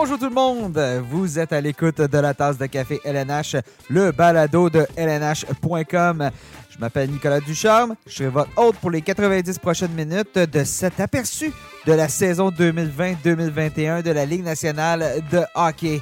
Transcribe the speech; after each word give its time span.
Bonjour 0.00 0.16
tout 0.16 0.26
le 0.26 0.30
monde, 0.30 0.78
vous 1.10 1.40
êtes 1.40 1.52
à 1.52 1.60
l'écoute 1.60 2.00
de 2.00 2.18
la 2.18 2.32
tasse 2.32 2.56
de 2.56 2.66
café 2.66 3.00
LNH, 3.02 3.56
le 3.90 4.12
balado 4.12 4.70
de 4.70 4.86
LNH.com. 4.96 6.30
Je 6.70 6.78
m'appelle 6.78 7.10
Nicolas 7.10 7.40
Ducharme, 7.40 7.96
je 8.06 8.12
serai 8.12 8.28
votre 8.28 8.50
hôte 8.56 8.76
pour 8.76 8.92
les 8.92 9.02
90 9.02 9.58
prochaines 9.58 9.90
minutes 9.90 10.38
de 10.38 10.62
cet 10.62 11.00
aperçu 11.00 11.52
de 11.84 11.92
la 11.92 12.08
saison 12.08 12.50
2020-2021 12.50 14.02
de 14.02 14.12
la 14.12 14.24
Ligue 14.24 14.44
nationale 14.44 15.20
de 15.32 15.42
hockey. 15.56 16.00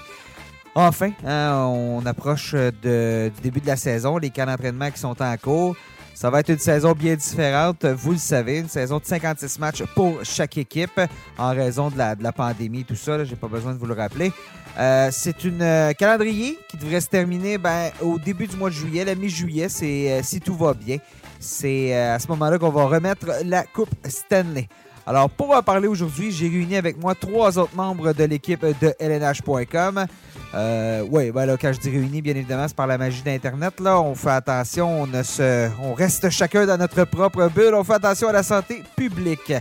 Enfin, 0.74 1.12
hein, 1.26 1.64
on 1.64 2.04
approche 2.04 2.54
du 2.54 3.32
début 3.42 3.62
de 3.62 3.66
la 3.66 3.76
saison, 3.76 4.18
les 4.18 4.28
camps 4.28 4.44
d'entraînement 4.44 4.90
qui 4.90 4.98
sont 4.98 5.22
en 5.22 5.36
cours. 5.38 5.74
Ça 6.16 6.30
va 6.30 6.40
être 6.40 6.48
une 6.48 6.58
saison 6.58 6.92
bien 6.92 7.14
différente, 7.14 7.84
vous 7.84 8.12
le 8.12 8.16
savez, 8.16 8.60
une 8.60 8.70
saison 8.70 8.96
de 8.96 9.04
56 9.04 9.58
matchs 9.58 9.82
pour 9.94 10.24
chaque 10.24 10.56
équipe 10.56 10.98
en 11.36 11.50
raison 11.50 11.90
de 11.90 11.98
la, 11.98 12.14
de 12.14 12.22
la 12.22 12.32
pandémie, 12.32 12.84
tout 12.84 12.96
ça. 12.96 13.22
J'ai 13.22 13.36
pas 13.36 13.48
besoin 13.48 13.74
de 13.74 13.78
vous 13.78 13.84
le 13.84 13.92
rappeler. 13.92 14.32
Euh, 14.78 15.10
c'est 15.12 15.44
une 15.44 15.60
euh, 15.60 15.92
calendrier 15.92 16.58
qui 16.70 16.78
devrait 16.78 17.02
se 17.02 17.08
terminer 17.08 17.58
ben, 17.58 17.90
au 18.00 18.18
début 18.18 18.46
du 18.46 18.56
mois 18.56 18.70
de 18.70 18.74
juillet, 18.74 19.04
la 19.04 19.14
mi-juillet, 19.14 19.68
c'est 19.68 20.10
euh, 20.10 20.22
si 20.22 20.40
tout 20.40 20.56
va 20.56 20.72
bien. 20.72 20.96
C'est 21.38 21.94
euh, 21.94 22.14
à 22.14 22.18
ce 22.18 22.28
moment-là 22.28 22.58
qu'on 22.58 22.70
va 22.70 22.86
remettre 22.86 23.26
la 23.44 23.64
Coupe 23.64 23.90
Stanley. 24.08 24.68
Alors, 25.08 25.30
pour 25.30 25.54
en 25.54 25.62
parler 25.62 25.86
aujourd'hui, 25.86 26.32
j'ai 26.32 26.48
réuni 26.48 26.76
avec 26.76 27.00
moi 27.00 27.14
trois 27.14 27.58
autres 27.58 27.76
membres 27.76 28.12
de 28.12 28.24
l'équipe 28.24 28.64
de 28.80 28.92
LNH.com. 28.98 30.04
Euh, 30.52 31.04
oui, 31.08 31.30
ben 31.30 31.46
là, 31.46 31.56
quand 31.56 31.72
je 31.72 31.78
dis 31.78 31.90
réunis, 31.90 32.22
bien 32.22 32.34
évidemment, 32.34 32.66
c'est 32.66 32.76
par 32.76 32.88
la 32.88 32.98
magie 32.98 33.22
d'Internet. 33.22 33.78
Là, 33.78 34.00
on 34.00 34.16
fait 34.16 34.30
attention, 34.30 35.02
on, 35.02 35.22
se, 35.22 35.68
on 35.80 35.94
reste 35.94 36.28
chacun 36.30 36.66
dans 36.66 36.76
notre 36.76 37.04
propre 37.04 37.48
bulle, 37.54 37.74
on 37.74 37.84
fait 37.84 37.94
attention 37.94 38.28
à 38.28 38.32
la 38.32 38.42
santé 38.42 38.82
publique. 38.96 39.52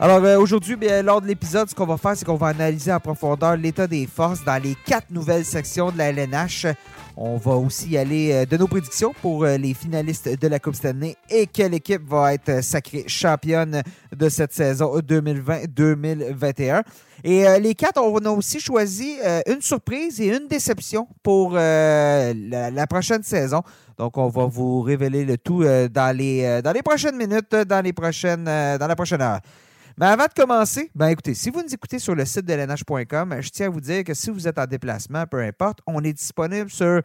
Alors 0.00 0.24
euh, 0.24 0.38
aujourd'hui, 0.38 0.76
bien, 0.76 1.02
lors 1.02 1.20
de 1.20 1.26
l'épisode, 1.26 1.68
ce 1.68 1.74
qu'on 1.74 1.86
va 1.86 1.96
faire, 1.96 2.16
c'est 2.16 2.24
qu'on 2.24 2.36
va 2.36 2.48
analyser 2.48 2.92
en 2.92 3.00
profondeur 3.00 3.56
l'état 3.56 3.86
des 3.86 4.06
forces 4.06 4.42
dans 4.44 4.60
les 4.62 4.76
quatre 4.86 5.10
nouvelles 5.10 5.44
sections 5.44 5.90
de 5.92 5.98
la 5.98 6.08
LNH. 6.08 6.66
On 7.16 7.36
va 7.36 7.52
aussi 7.52 7.96
aller 7.96 8.32
euh, 8.32 8.44
de 8.44 8.56
nos 8.56 8.66
prédictions 8.66 9.14
pour 9.22 9.44
euh, 9.44 9.56
les 9.56 9.72
finalistes 9.72 10.28
de 10.28 10.48
la 10.48 10.58
Coupe 10.58 10.74
Stanley 10.74 11.14
et 11.30 11.46
quelle 11.46 11.72
équipe 11.74 12.02
va 12.08 12.34
être 12.34 12.48
euh, 12.48 12.60
sacrée 12.62 13.04
championne 13.06 13.82
de 14.16 14.28
cette 14.28 14.52
saison 14.52 14.98
2020-2021. 14.98 16.82
Et 17.22 17.44
les 17.58 17.74
quatre, 17.74 18.02
on 18.02 18.18
a 18.18 18.28
aussi 18.28 18.60
choisi 18.60 19.16
une 19.46 19.62
surprise 19.62 20.20
et 20.20 20.36
une 20.36 20.46
déception 20.46 21.08
pour 21.22 21.52
la, 21.52 22.86
prochaine 22.86 23.22
saison. 23.22 23.62
Donc, 23.96 24.18
on 24.18 24.28
va 24.28 24.44
vous 24.44 24.82
révéler 24.82 25.24
le 25.24 25.38
tout 25.38 25.64
dans, 25.64 26.14
les, 26.14 26.60
dans 26.62 26.72
les 26.72 26.82
prochaines 26.82 27.16
minutes, 27.16 27.54
dans, 27.54 27.82
les 27.82 27.94
prochaines, 27.94 28.44
dans 28.44 28.86
la 28.86 28.94
prochaine 28.94 29.22
heure. 29.22 29.40
Mais 29.96 30.06
avant 30.06 30.26
de 30.26 30.32
commencer, 30.34 30.90
ben 30.94 31.08
écoutez, 31.08 31.34
si 31.34 31.50
vous 31.50 31.62
nous 31.62 31.72
écoutez 31.72 32.00
sur 32.00 32.16
le 32.16 32.24
site 32.24 32.44
de 32.44 32.52
lnh.com, 32.52 33.36
je 33.40 33.48
tiens 33.50 33.66
à 33.66 33.70
vous 33.70 33.80
dire 33.80 34.02
que 34.02 34.12
si 34.12 34.28
vous 34.30 34.48
êtes 34.48 34.58
en 34.58 34.66
déplacement, 34.66 35.24
peu 35.26 35.40
importe, 35.40 35.78
on 35.86 36.02
est 36.02 36.12
disponible 36.12 36.68
sur 36.68 37.00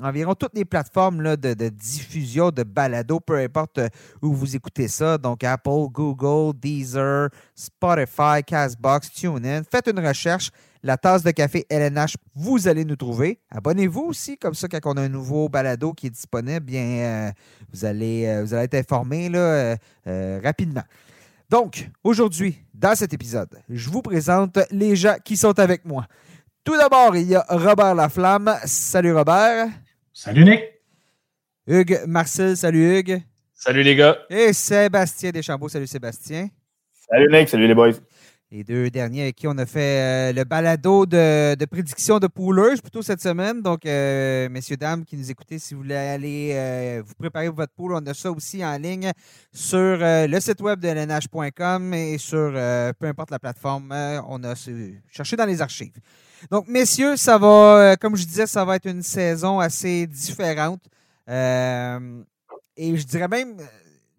environ 0.00 0.34
toutes 0.34 0.54
les 0.54 0.64
plateformes 0.64 1.36
de, 1.36 1.68
diffusion 1.68 2.50
de 2.50 2.62
balado, 2.62 3.20
peu 3.20 3.36
importe 3.36 3.78
euh, 3.78 3.88
où 4.22 4.32
vous 4.32 4.56
écoutez 4.56 4.88
ça. 4.88 5.18
Donc 5.18 5.44
Apple, 5.44 5.86
Google, 5.92 6.58
Deezer, 6.58 7.28
Spotify, 7.54 8.42
Castbox, 8.44 9.12
TuneIn. 9.12 9.62
Faites 9.70 9.88
une 9.88 10.04
recherche. 10.04 10.50
La 10.82 10.96
tasse 10.96 11.22
de 11.22 11.30
café 11.30 11.64
LNH, 11.70 12.16
vous 12.34 12.66
allez 12.66 12.84
nous 12.84 12.96
trouver. 12.96 13.38
Abonnez-vous 13.50 14.00
aussi, 14.00 14.36
comme 14.36 14.54
ça, 14.54 14.66
quand 14.66 14.80
on 14.84 14.96
a 14.96 15.02
un 15.02 15.08
nouveau 15.08 15.48
balado 15.48 15.92
qui 15.92 16.08
est 16.08 16.10
disponible, 16.10 16.66
bien, 16.66 16.82
euh, 16.82 17.30
vous, 17.72 17.84
allez, 17.84 18.26
euh, 18.26 18.42
vous 18.42 18.52
allez 18.52 18.64
être 18.64 18.74
informé 18.74 19.30
rapidement. 20.42 20.82
Donc, 21.52 21.86
aujourd'hui, 22.02 22.56
dans 22.72 22.94
cet 22.94 23.12
épisode, 23.12 23.62
je 23.68 23.90
vous 23.90 24.00
présente 24.00 24.58
les 24.70 24.96
gens 24.96 25.16
qui 25.22 25.36
sont 25.36 25.58
avec 25.58 25.84
moi. 25.84 26.06
Tout 26.64 26.78
d'abord, 26.78 27.14
il 27.14 27.28
y 27.28 27.34
a 27.34 27.44
Robert 27.46 27.94
Laflamme. 27.94 28.56
Salut 28.64 29.12
Robert. 29.12 29.68
Salut 30.14 30.44
Nick. 30.44 30.62
Hugues 31.66 32.04
Marcel. 32.06 32.56
Salut 32.56 32.96
Hugues. 32.96 33.22
Salut 33.52 33.82
les 33.82 33.94
gars. 33.94 34.16
Et 34.30 34.54
Sébastien 34.54 35.30
Deschambault. 35.30 35.68
Salut 35.68 35.86
Sébastien. 35.86 36.48
Salut 37.10 37.28
Nick, 37.30 37.50
salut 37.50 37.66
les 37.66 37.74
boys. 37.74 38.00
Les 38.52 38.64
deux 38.64 38.90
derniers 38.90 39.22
avec 39.22 39.36
qui 39.36 39.48
on 39.48 39.56
a 39.56 39.64
fait 39.64 39.80
euh, 39.80 40.32
le 40.34 40.44
balado 40.44 41.06
de, 41.06 41.54
de 41.54 41.64
prédiction 41.64 42.18
de 42.18 42.26
poolers 42.26 42.82
plutôt 42.82 43.00
cette 43.00 43.22
semaine. 43.22 43.62
Donc, 43.62 43.86
euh, 43.86 44.46
messieurs, 44.50 44.76
dames 44.76 45.06
qui 45.06 45.16
nous 45.16 45.30
écoutez, 45.30 45.58
si 45.58 45.72
vous 45.72 45.80
voulez 45.80 45.94
aller 45.94 46.50
euh, 46.52 47.02
vous 47.02 47.14
préparer 47.14 47.48
votre 47.48 47.72
pool, 47.72 47.94
on 47.94 48.04
a 48.04 48.12
ça 48.12 48.30
aussi 48.30 48.62
en 48.62 48.76
ligne 48.76 49.10
sur 49.54 49.96
le 50.00 50.38
site 50.38 50.60
web 50.60 50.80
de 50.80 50.88
lnh.com 50.88 51.94
et 51.94 52.18
sur 52.18 52.52
peu 52.52 53.06
importe 53.06 53.30
la 53.30 53.38
plateforme. 53.38 53.90
on 54.28 54.44
a 54.44 54.54
cherché 55.08 55.34
dans 55.34 55.46
les 55.46 55.62
archives. 55.62 55.96
Donc, 56.50 56.68
messieurs, 56.68 57.16
ça 57.16 57.38
va, 57.38 57.96
comme 57.98 58.16
je 58.16 58.26
disais, 58.26 58.46
ça 58.46 58.66
va 58.66 58.76
être 58.76 58.86
une 58.86 59.02
saison 59.02 59.60
assez 59.60 60.06
différente. 60.06 60.82
Et 61.26 62.96
je 62.98 63.06
dirais 63.06 63.28
même 63.28 63.56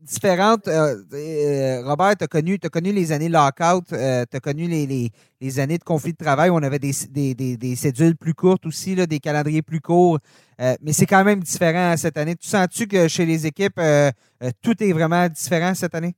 euh, 0.03 0.07
différente. 0.07 0.67
Euh, 0.67 0.95
euh, 1.13 1.81
Robert, 1.85 2.15
tu 2.17 2.23
as 2.23 2.27
connu, 2.27 2.59
connu 2.59 2.91
les 2.91 3.11
années 3.11 3.29
lockout, 3.29 3.85
tu 3.89 3.95
as 3.95 4.39
connu 4.41 4.67
les, 4.67 5.11
les- 5.41 5.59
années 5.59 5.77
de 5.77 5.83
conflit 5.83 6.13
de 6.13 6.17
travail 6.17 6.49
où 6.49 6.55
on 6.55 6.63
avait 6.63 6.79
des, 6.79 6.93
des, 7.09 7.57
des, 7.57 7.75
cédules 7.75 8.15
plus 8.15 8.33
courtes 8.33 8.65
aussi, 8.65 8.95
des 8.95 9.19
calendriers 9.19 9.61
plus 9.61 9.81
courts. 9.81 10.19
Euh, 10.61 10.75
mais 10.81 10.93
c'est 10.93 11.05
quand 11.05 11.23
même 11.23 11.41
différent 11.41 11.95
cette 11.97 12.17
année. 12.17 12.35
Tu 12.35 12.47
sens-tu 12.47 12.87
que 12.87 13.07
chez 13.07 13.25
les 13.25 13.45
équipes, 13.45 13.79
euh, 13.79 14.11
euh, 14.43 14.51
tout 14.61 14.81
est 14.83 14.93
vraiment 14.93 15.27
différent 15.29 15.73
cette 15.75 15.95
année? 15.95 16.15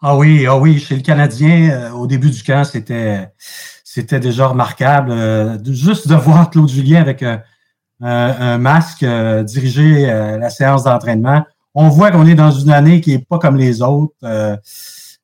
Ah 0.00 0.16
oui, 0.16 0.46
ah 0.46 0.58
oui, 0.58 0.80
chez 0.80 0.96
le 0.96 1.02
Canadien, 1.02 1.70
euh, 1.70 1.90
au 1.92 2.06
début 2.06 2.30
du 2.30 2.42
camp, 2.42 2.64
c'était 2.64 3.28
c'était 3.84 4.20
déjà 4.20 4.48
remarquable. 4.48 5.10
euh, 5.12 5.58
juste 5.66 6.08
de 6.08 6.14
voir 6.14 6.50
Claude 6.50 6.68
Julien 6.68 7.00
avec 7.00 7.22
un, 7.22 7.42
masque 8.58 9.02
euh, 9.02 9.42
diriger 9.44 10.10
euh, 10.10 10.38
la 10.38 10.50
séance 10.50 10.84
d'entraînement. 10.84 11.44
On 11.74 11.88
voit 11.88 12.10
qu'on 12.10 12.26
est 12.26 12.34
dans 12.34 12.50
une 12.50 12.70
année 12.70 13.00
qui 13.00 13.16
n'est 13.16 13.24
pas 13.24 13.38
comme 13.38 13.56
les 13.56 13.80
autres. 13.82 14.14
Euh, 14.24 14.56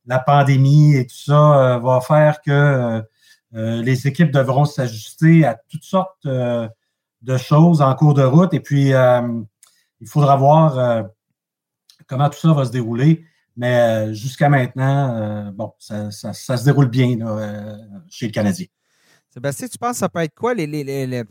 la 0.07 0.19
pandémie 0.19 0.95
et 0.97 1.07
tout 1.07 1.17
ça 1.17 1.75
euh, 1.75 1.79
va 1.79 2.01
faire 2.01 2.41
que 2.41 3.03
euh, 3.55 3.83
les 3.83 4.07
équipes 4.07 4.31
devront 4.31 4.65
s'ajuster 4.65 5.45
à 5.45 5.59
toutes 5.69 5.85
sortes 5.85 6.27
de 6.27 7.37
choses 7.37 7.83
en 7.83 7.95
cours 7.95 8.15
de 8.15 8.23
route. 8.23 8.55
Et 8.55 8.61
puis, 8.61 8.91
il 8.91 10.07
faudra 10.07 10.37
voir 10.37 11.05
comment 12.07 12.29
tout 12.29 12.39
ça 12.39 12.53
va 12.53 12.65
se 12.65 12.71
dérouler. 12.71 13.25
Mais 13.57 14.15
jusqu'à 14.15 14.49
maintenant, 14.49 15.51
bon, 15.53 15.73
ça, 15.79 16.11
se 16.11 16.65
déroule 16.65 16.89
bien 16.89 17.17
chez 18.09 18.27
le 18.27 18.33
Canadien. 18.33 18.67
Sébastien, 19.31 19.67
tu 19.69 19.79
penses 19.79 19.93
que 19.93 19.99
ça 19.99 20.09
peut 20.09 20.21
être 20.21 20.35
quoi 20.35 20.55
les, 20.55 20.67
les, 20.67 20.85
les- 20.85 21.25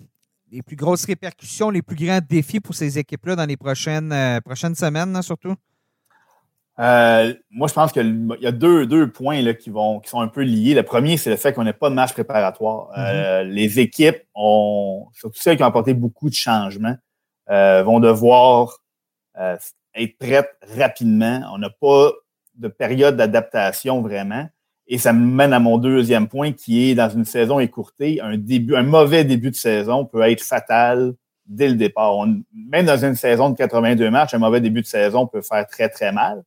les- 0.52 0.62
plus 0.62 0.76
grosses 0.76 1.06
répercussions, 1.06 1.70
les 1.70 1.82
plus 1.82 1.96
grands 1.96 2.20
défis 2.28 2.60
pour 2.60 2.76
ces 2.76 2.98
équipes-là 2.98 3.36
dans 3.36 3.46
les 3.46 3.58
prochaines, 3.58 4.12
euh, 4.12 4.42
prochaines 4.42 4.76
semaines, 4.76 5.14
là, 5.14 5.22
surtout? 5.22 5.56
Euh, 6.80 7.34
moi, 7.50 7.68
je 7.68 7.74
pense 7.74 7.92
qu'il 7.92 8.38
y 8.40 8.46
a 8.46 8.52
deux, 8.52 8.86
deux 8.86 9.10
points 9.12 9.42
là, 9.42 9.54
qui, 9.56 9.72
vont, 9.72 10.00
qui 10.00 10.10
sont 10.10 10.22
un 10.22 10.28
peu 10.28 10.42
liés. 10.44 10.76
Le 10.76 10.84
premier, 10.84 11.18
c'est 11.18 11.32
le 11.32 11.36
fait 11.36 11.52
qu'on 11.54 11.64
n'a 11.64 11.74
pas 11.74 11.90
de 11.90 11.96
match 11.96 12.14
préparatoire. 12.14 12.90
Euh, 12.98 13.44
les 13.44 13.80
équipes, 13.80 14.22
ont, 14.36 15.08
surtout 15.14 15.40
celles 15.40 15.58
qui 15.58 15.64
ont 15.64 15.68
apporté 15.68 15.96
beaucoup 15.96 16.30
de 16.30 16.36
changements, 16.36 16.96
vont 17.48 18.00
devoir 18.00 18.78
être 19.36 20.18
prêtes 20.20 20.52
rapidement. 20.78 21.50
On 21.54 21.58
n'a 21.58 21.72
pas 21.72 22.12
de 22.56 22.68
période 22.68 23.16
d'adaptation 23.18 24.02
vraiment. 24.02 24.48
Et 24.88 24.98
ça 24.98 25.12
me 25.14 25.20
mène 25.26 25.54
à 25.54 25.60
mon 25.60 25.78
deuxième 25.78 26.28
point 26.28 26.54
qui 26.54 26.90
est 26.90 26.96
dans 26.96 27.10
une 27.10 27.26
saison 27.26 27.60
écourtée, 27.60 28.22
un 28.22 28.38
début, 28.38 28.76
un 28.76 28.84
mauvais 28.84 29.24
début 29.26 29.52
de 29.52 29.56
saison 29.56 30.06
peut 30.06 30.22
être 30.22 30.42
fatal 30.42 31.14
dès 31.46 31.68
le 31.68 31.76
départ. 31.76 32.16
On- 32.16 32.42
même 32.54 32.86
dans 32.86 33.04
une 33.04 33.16
saison 33.16 33.50
de 33.50 33.58
82 33.58 34.10
matchs, 34.10 34.34
un 34.34 34.38
mauvais 34.40 34.62
début 34.62 34.82
de 34.82 34.86
saison 34.88 35.28
peut 35.28 35.42
faire 35.42 35.66
très, 35.68 35.90
très 35.90 36.12
mal. 36.12 36.44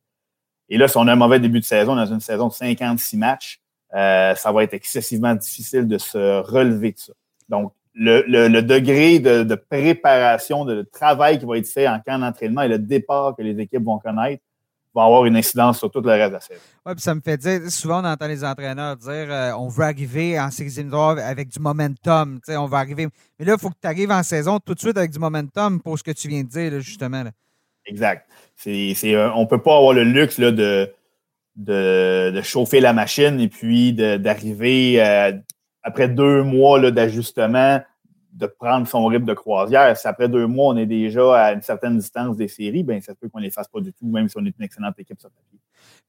Et 0.69 0.77
là, 0.77 0.87
si 0.87 0.97
on 0.97 1.07
a 1.07 1.13
un 1.13 1.15
mauvais 1.17 1.39
début 1.39 1.59
de 1.59 1.65
saison 1.65 1.95
dans 1.95 2.05
une 2.05 2.19
saison 2.19 2.47
de 2.47 2.53
56 2.53 3.17
matchs, 3.17 3.59
euh, 3.93 4.33
ça 4.35 4.51
va 4.51 4.63
être 4.63 4.73
excessivement 4.73 5.35
difficile 5.35 5.87
de 5.87 5.97
se 5.97 6.39
relever 6.41 6.93
de 6.93 6.97
ça. 6.97 7.13
Donc, 7.49 7.73
le, 7.93 8.23
le- 8.25 8.47
le 8.47 8.61
degré 8.63 9.19
de, 9.19 9.43
de 9.43 9.55
préparation, 9.55 10.63
de, 10.65 10.81
travail 10.83 11.37
qui 11.39 11.45
va 11.45 11.57
être 11.57 11.67
fait 11.67 11.87
en 11.87 11.99
camp 11.99 12.17
d'entraînement 12.19 12.61
et 12.61 12.69
le 12.69 12.79
départ 12.79 13.35
que 13.35 13.41
les 13.43 13.59
équipes 13.59 13.83
vont 13.83 13.99
connaître 13.99 14.41
va 14.93 15.03
avoir 15.05 15.25
une 15.25 15.37
incidence 15.37 15.79
sur 15.79 15.89
tout 15.89 16.01
le 16.01 16.09
reste 16.11 16.29
de 16.29 16.33
la 16.33 16.39
saison. 16.41 16.59
Oui, 16.85 16.93
puis 16.93 17.01
ça 17.01 17.15
me 17.15 17.21
fait 17.21 17.37
dire, 17.37 17.71
souvent 17.71 18.01
on 18.01 18.05
entend 18.05 18.27
les 18.27 18.43
entraîneurs 18.43 18.97
dire 18.97 19.09
euh, 19.29 19.51
on 19.53 19.67
veut 19.69 19.85
arriver 19.85 20.39
en 20.39 20.51
séries 20.51 20.71
éliminatoires 20.77 21.17
avec 21.25 21.47
du 21.49 21.59
momentum. 21.59 22.39
tu 22.45 22.51
sais, 22.51 22.57
On 22.57 22.65
va 22.67 22.79
arriver. 22.79 23.07
Mais 23.39 23.45
là, 23.45 23.53
il 23.57 23.59
faut 23.61 23.69
que 23.69 23.75
tu 23.81 23.87
arrives 23.87 24.11
en 24.11 24.23
saison 24.23 24.59
tout 24.59 24.73
de 24.73 24.79
suite 24.79 24.97
avec 24.97 25.11
du 25.11 25.19
momentum 25.19 25.79
pour 25.81 25.97
ce 25.97 26.03
que 26.03 26.11
tu 26.11 26.27
viens 26.27 26.43
de 26.43 26.49
dire, 26.49 26.71
là, 26.71 26.79
justement. 26.79 27.23
là. 27.23 27.31
Exact. 27.85 28.27
C'est, 28.55 28.93
c'est, 28.95 29.15
euh, 29.15 29.31
on 29.33 29.41
ne 29.41 29.47
peut 29.47 29.61
pas 29.61 29.77
avoir 29.77 29.93
le 29.93 30.03
luxe 30.03 30.37
là, 30.37 30.51
de, 30.51 30.91
de, 31.55 32.31
de 32.33 32.41
chauffer 32.41 32.79
la 32.79 32.93
machine 32.93 33.39
et 33.39 33.47
puis 33.47 33.93
de- 33.93 34.17
d'arriver 34.17 35.01
euh, 35.03 35.31
après 35.83 36.07
deux 36.09 36.43
mois 36.43 36.79
là, 36.79 36.91
d'ajustement, 36.91 37.81
de 38.41 38.47
prendre 38.47 38.87
son 38.87 39.05
rythme 39.05 39.25
de 39.25 39.33
croisière. 39.33 39.95
Si 39.95 40.07
après 40.07 40.27
deux 40.27 40.47
mois, 40.47 40.73
on 40.73 40.77
est 40.77 40.87
déjà 40.87 41.45
à 41.45 41.53
une 41.53 41.61
certaine 41.61 41.97
distance 41.97 42.35
des 42.35 42.47
séries, 42.47 42.83
ben 42.83 42.99
ça 42.99 43.13
peut 43.13 43.29
qu'on 43.29 43.39
ne 43.39 43.45
les 43.45 43.51
fasse 43.51 43.67
pas 43.67 43.79
du 43.79 43.93
tout, 43.93 44.07
même 44.07 44.27
si 44.27 44.37
on 44.37 44.45
est 44.45 44.53
une 44.57 44.65
excellente 44.65 44.97
équipe 44.97 45.19
sur 45.19 45.29
papier. 45.29 45.59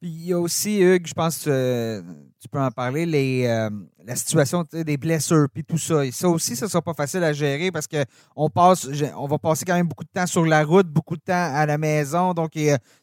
Puis 0.00 0.10
il 0.10 0.26
y 0.26 0.32
a 0.32 0.40
aussi, 0.40 0.80
Hugues, 0.80 1.06
je 1.06 1.12
pense 1.12 1.44
que 1.44 1.50
euh, 1.50 2.02
tu 2.40 2.48
peux 2.48 2.58
en 2.58 2.70
parler, 2.70 3.44
euh, 3.46 3.70
la 4.04 4.16
situation 4.16 4.64
des 4.72 4.96
blessures, 4.96 5.46
puis 5.52 5.62
tout 5.62 5.78
ça. 5.78 6.10
Ça 6.10 6.28
aussi, 6.28 6.56
ce 6.56 6.64
ne 6.64 6.70
sera 6.70 6.82
pas 6.82 6.94
facile 6.94 7.22
à 7.22 7.32
gérer 7.32 7.70
parce 7.70 7.86
qu'on 7.86 8.50
passe, 8.50 8.88
on 9.16 9.26
va 9.26 9.38
passer 9.38 9.64
quand 9.64 9.74
même 9.74 9.86
beaucoup 9.86 10.04
de 10.04 10.10
temps 10.12 10.26
sur 10.26 10.44
la 10.44 10.64
route, 10.64 10.88
beaucoup 10.88 11.16
de 11.16 11.22
temps 11.22 11.54
à 11.54 11.66
la 11.66 11.78
maison. 11.78 12.32
Donc, 12.32 12.52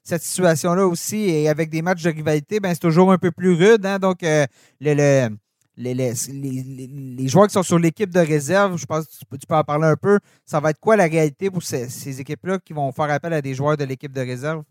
cette 0.04 0.24
situation-là 0.24 0.86
aussi, 0.88 1.30
et 1.30 1.48
avec 1.48 1.70
des 1.70 1.82
matchs 1.82 2.04
de 2.04 2.10
rivalité, 2.10 2.60
ben, 2.60 2.74
c'est 2.74 2.80
toujours 2.80 3.12
un 3.12 3.18
peu 3.18 3.32
plus 3.32 3.54
rude. 3.54 3.86
Hein? 3.86 4.00
Donc, 4.00 4.18
le, 4.22 4.48
le 4.82 5.30
les, 5.80 5.94
les, 5.94 7.28
joueurs 7.28 7.48
qui 7.48 7.54
sont 7.54 7.64
sur 7.64 7.80
l'équipe 7.80 8.10
de 8.10 8.20
réserve, 8.20 8.78
je 8.78 8.86
pense 8.86 9.06
que 9.06 9.38
tu 9.38 9.48
peux, 9.48 9.56
en 9.56 9.64
parler 9.64 9.88
un 9.88 9.96
peu. 9.96 10.20
Ça 10.46 10.60
va 10.60 10.72
être 10.72 10.80
quoi 10.80 10.98
la 10.98 11.06
réalité 11.06 11.50
pour 11.50 11.64
ces, 11.64 12.20
équipes-là 12.20 12.60
qui 12.60 12.74
vont 12.74 12.92
faire 12.92 13.10
appel 13.10 13.32
à 13.34 13.42
des 13.42 13.54
joueurs 13.54 13.78
de 13.78 13.86
l'équipe 13.86 14.12
de 14.12 14.20
réserve? 14.20 14.64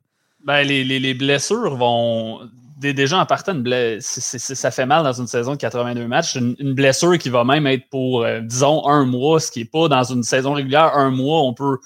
Ben, 0.45 0.63
les, 0.63 1.15
blessures 1.15 1.77
vont. 1.77 2.41
Déjà, 2.79 3.19
en 3.19 3.27
partant, 3.27 3.61
ça 4.01 4.71
fait 4.71 4.87
mal 4.87 5.03
dans 5.03 5.13
une 5.13 5.27
saison 5.27 5.53
de 5.53 5.57
82 5.57 6.07
matchs. 6.07 6.37
Une, 6.37 6.75
blessure 6.75 7.19
qui 7.19 7.31
va 7.31 7.43
même 7.43 7.67
être 7.67 7.89
pour, 7.91 8.23
euh, 8.23 8.41
disons, 8.41 8.87
un 8.87 9.05
mois, 9.05 9.41
ce 9.41 9.51
qui 9.51 9.61
n'est 9.61 9.65
pas 9.65 9.89
dans 9.89 10.05
une 10.05 10.23
saison 10.23 10.53
régulière, 10.53 10.95
un 10.95 11.11
mois, 11.11 11.43
on 11.43 11.55
peut 11.55 11.79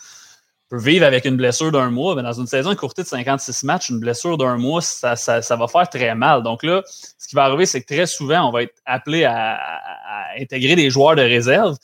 vivre 0.78 1.04
avec 1.04 1.24
une 1.24 1.36
blessure 1.36 1.70
d'un 1.70 1.90
mois, 1.90 2.14
mais 2.14 2.22
dans 2.22 2.32
une 2.32 2.46
saison 2.46 2.72
écourtée 2.72 3.02
de 3.02 3.08
56 3.08 3.64
matchs, 3.64 3.90
une 3.90 4.00
blessure 4.00 4.38
d'un 4.38 4.56
mois, 4.56 4.80
ça, 4.80 5.14
va 5.14 5.69
faire 5.69 5.88
très 5.88 6.14
mal. 6.14 6.42
Donc 6.42 6.62
là, 6.62 6.82
ce 6.86 7.28
qui 7.28 7.34
va 7.34 7.44
arriver, 7.44 7.66
c'est 7.66 7.82
que 7.82 7.94
très 7.94 8.06
souvent, 8.06 8.48
on 8.48 8.50
va 8.50 8.62
être 8.62 8.74
appelé 8.84 9.24
à, 9.24 9.58
intégrer 10.40 10.76
des 10.76 10.90
joueurs 10.90 11.16
de 11.16 11.22
réserve. 11.22 11.76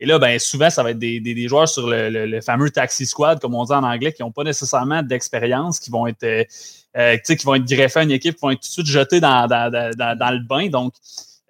Et 0.00 0.06
là, 0.06 0.18
ben, 0.18 0.38
souvent, 0.38 0.68
ça 0.68 0.82
va 0.82 0.90
être 0.90 0.98
des, 0.98 1.48
joueurs 1.48 1.68
sur 1.68 1.88
le, 1.88 2.40
fameux 2.40 2.70
taxi 2.70 3.06
squad, 3.06 3.40
comme 3.40 3.54
on 3.54 3.64
dit 3.64 3.72
en 3.72 3.84
anglais, 3.84 4.12
qui 4.12 4.22
n'ont 4.22 4.32
pas 4.32 4.44
nécessairement 4.44 5.02
d'expérience, 5.02 5.78
qui 5.78 5.90
vont 5.90 6.06
être 6.06 6.24
euh, 6.24 6.44
euh, 6.96 7.16
qui 7.16 7.44
vont 7.44 7.54
être 7.54 7.64
greffés 7.64 8.00
à 8.00 8.02
une 8.02 8.10
équipe, 8.10 8.34
qui 8.34 8.40
vont 8.40 8.50
être 8.50 8.60
tout 8.60 8.68
de 8.68 8.72
suite 8.72 8.86
jetés 8.86 9.20
dans, 9.20 9.46
le 9.48 10.46
bain. 10.46 10.68
Donc, 10.68 10.94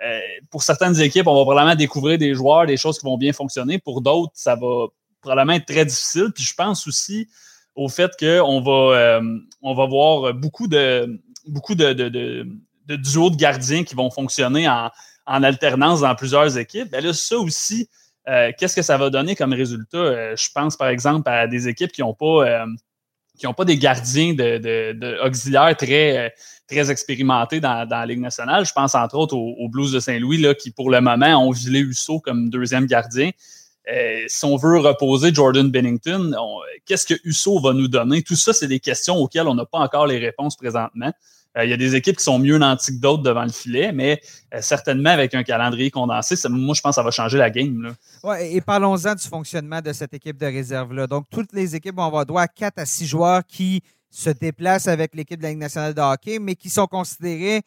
euh, 0.05 0.19
pour 0.51 0.63
certaines 0.63 1.01
équipes, 1.01 1.27
on 1.27 1.35
va 1.35 1.43
probablement 1.43 1.75
découvrir 1.75 2.19
des 2.19 2.35
joueurs, 2.35 2.67
des 2.67 2.77
choses 2.77 2.99
qui 2.99 3.05
vont 3.05 3.19
bien 3.19 3.33
fonctionner. 3.33 3.79
Pour 3.79 4.01
d'autres, 4.01 4.33
ça 4.35 4.55
va 4.55 4.87
probablement 5.25 5.55
être 5.55 5.67
très 5.67 5.85
difficile. 5.85 6.31
Puis 6.35 6.45
je 6.45 6.55
pense 6.55 6.87
aussi 6.87 7.29
au 7.75 7.89
fait 7.89 8.13
qu'on 8.19 8.61
va, 8.61 8.97
euh, 8.97 9.39
va 9.63 9.87
voir 9.87 10.35
beaucoup 10.35 10.69
de, 10.69 11.21
beaucoup 11.47 11.75
de, 11.75 11.93
de, 11.93 12.97
duos 12.97 13.31
de 13.31 13.37
gardiens 13.37 13.83
qui 13.83 13.95
vont 13.95 14.11
fonctionner 14.11 14.69
en, 14.69 14.91
alternance 15.27 16.01
dans 16.01 16.15
plusieurs 16.15 16.57
équipes. 16.59 16.91
Bien 16.91 17.01
là, 17.01 17.13
ça 17.13 17.39
aussi, 17.39 17.89
euh, 18.29 18.53
qu'est-ce 18.59 18.77
que 18.77 18.83
ça 18.83 18.97
va 18.99 19.11
donner 19.11 19.35
comme 19.35 19.53
résultat? 19.53 19.97
Euh, 19.97 20.37
je 20.37 20.49
pense 20.55 20.77
par 20.77 20.89
exemple 20.89 21.29
à 21.29 21.47
des 21.47 21.67
équipes 21.67 21.91
qui 21.91 22.03
n'ont 22.03 22.15
pas, 22.15 22.67
qui 23.39 23.47
pas 23.47 23.65
des 23.65 23.79
gardiens 23.79 24.35
de, 24.35 25.27
auxiliaires 25.27 25.77
très, 25.77 26.35
très 26.69 26.91
expérimentés 26.91 27.61
dans, 27.61 27.89
la 27.89 28.07
Ligue 28.07 28.21
nationale. 28.21 28.67
Je 28.67 28.73
pense 28.73 28.95
entre 28.95 29.17
autres 29.17 29.35
aux, 29.35 29.69
Blues 29.69 29.93
de 29.93 30.01
Saint-Louis 30.01 30.45
qui, 30.61 30.71
pour 30.71 30.91
le 30.91 31.01
moment, 31.01 31.47
ont 31.47 31.51
Vilé 31.51 31.81
Husso 31.81 32.21
comme 32.21 32.51
deuxième 32.51 32.87
gardien. 32.87 33.31
Euh, 33.93 34.25
si 34.29 34.45
on 34.45 34.57
veut 34.57 34.79
reposer 34.79 35.33
Jordan 35.35 35.71
Bennington, 35.71 36.33
qu'est-ce 36.87 37.07
que 37.07 37.15
Husso 37.25 37.61
va 37.61 37.73
nous 37.73 37.89
donner? 37.89 38.23
Tout 38.23 38.37
ça, 38.37 38.53
c'est 38.53 38.69
des 38.69 38.81
questions 38.81 39.17
auxquelles 39.17 39.47
on 39.47 39.55
n'a 39.55 39.67
pas 39.67 39.79
encore 39.79 40.07
les 40.07 40.19
réponses 40.19 40.57
présentement. 40.57 41.13
Euh, 41.57 41.65
il 41.65 41.71
y 41.71 41.73
a 41.73 41.77
des 41.77 41.95
équipes 41.95 42.17
qui 42.17 42.25
sont 42.25 42.39
mieux 42.39 42.59
nantis 42.59 42.97
que 42.97 43.01
d'autres 43.01 43.23
devant 43.23 43.45
le 43.45 43.53
filet, 43.53 43.93
mais 43.93 44.21
euh, 44.53 44.59
certainement 44.61 45.11
avec 45.11 45.35
un 45.35 45.45
calendrier 45.45 45.91
condensé, 45.91 46.37
moi, 46.49 46.75
je 46.75 46.81
pense 46.81 46.91
que 46.91 46.95
ça 46.97 47.03
va 47.03 47.11
changer 47.11 47.39
la 47.39 47.51
game. 47.51 47.95
Ouais, 48.25 48.53
et 48.55 48.61
parlons-en 48.61 49.15
du 49.15 49.27
fonctionnement 49.29 49.81
de 49.81 49.93
cette 49.93 50.15
équipe 50.15 50.37
de 50.37 50.47
réserve-là. 50.47 51.07
Donc, 51.07 51.27
toutes 51.31 51.53
les 51.53 51.77
équipes 51.77 51.97
vont 51.97 52.07
avoir 52.07 52.27
droit 52.27 52.43
à 52.43 52.49
4 52.49 52.79
à 52.79 52.87
6 52.87 53.07
joueurs 53.07 53.43
qui 53.47 53.83
se 54.11 54.31
déplacent 54.31 54.89
avec 54.89 55.15
l'équipe 55.15 55.39
de 55.39 55.45
la 55.45 55.51
Ligue 55.51 55.59
nationale 55.59 55.95
de 55.95 56.01
hockey, 56.01 56.39
mais 56.41 56.57
qui 56.57 56.71
sont 56.71 56.87
considérés 56.87 57.63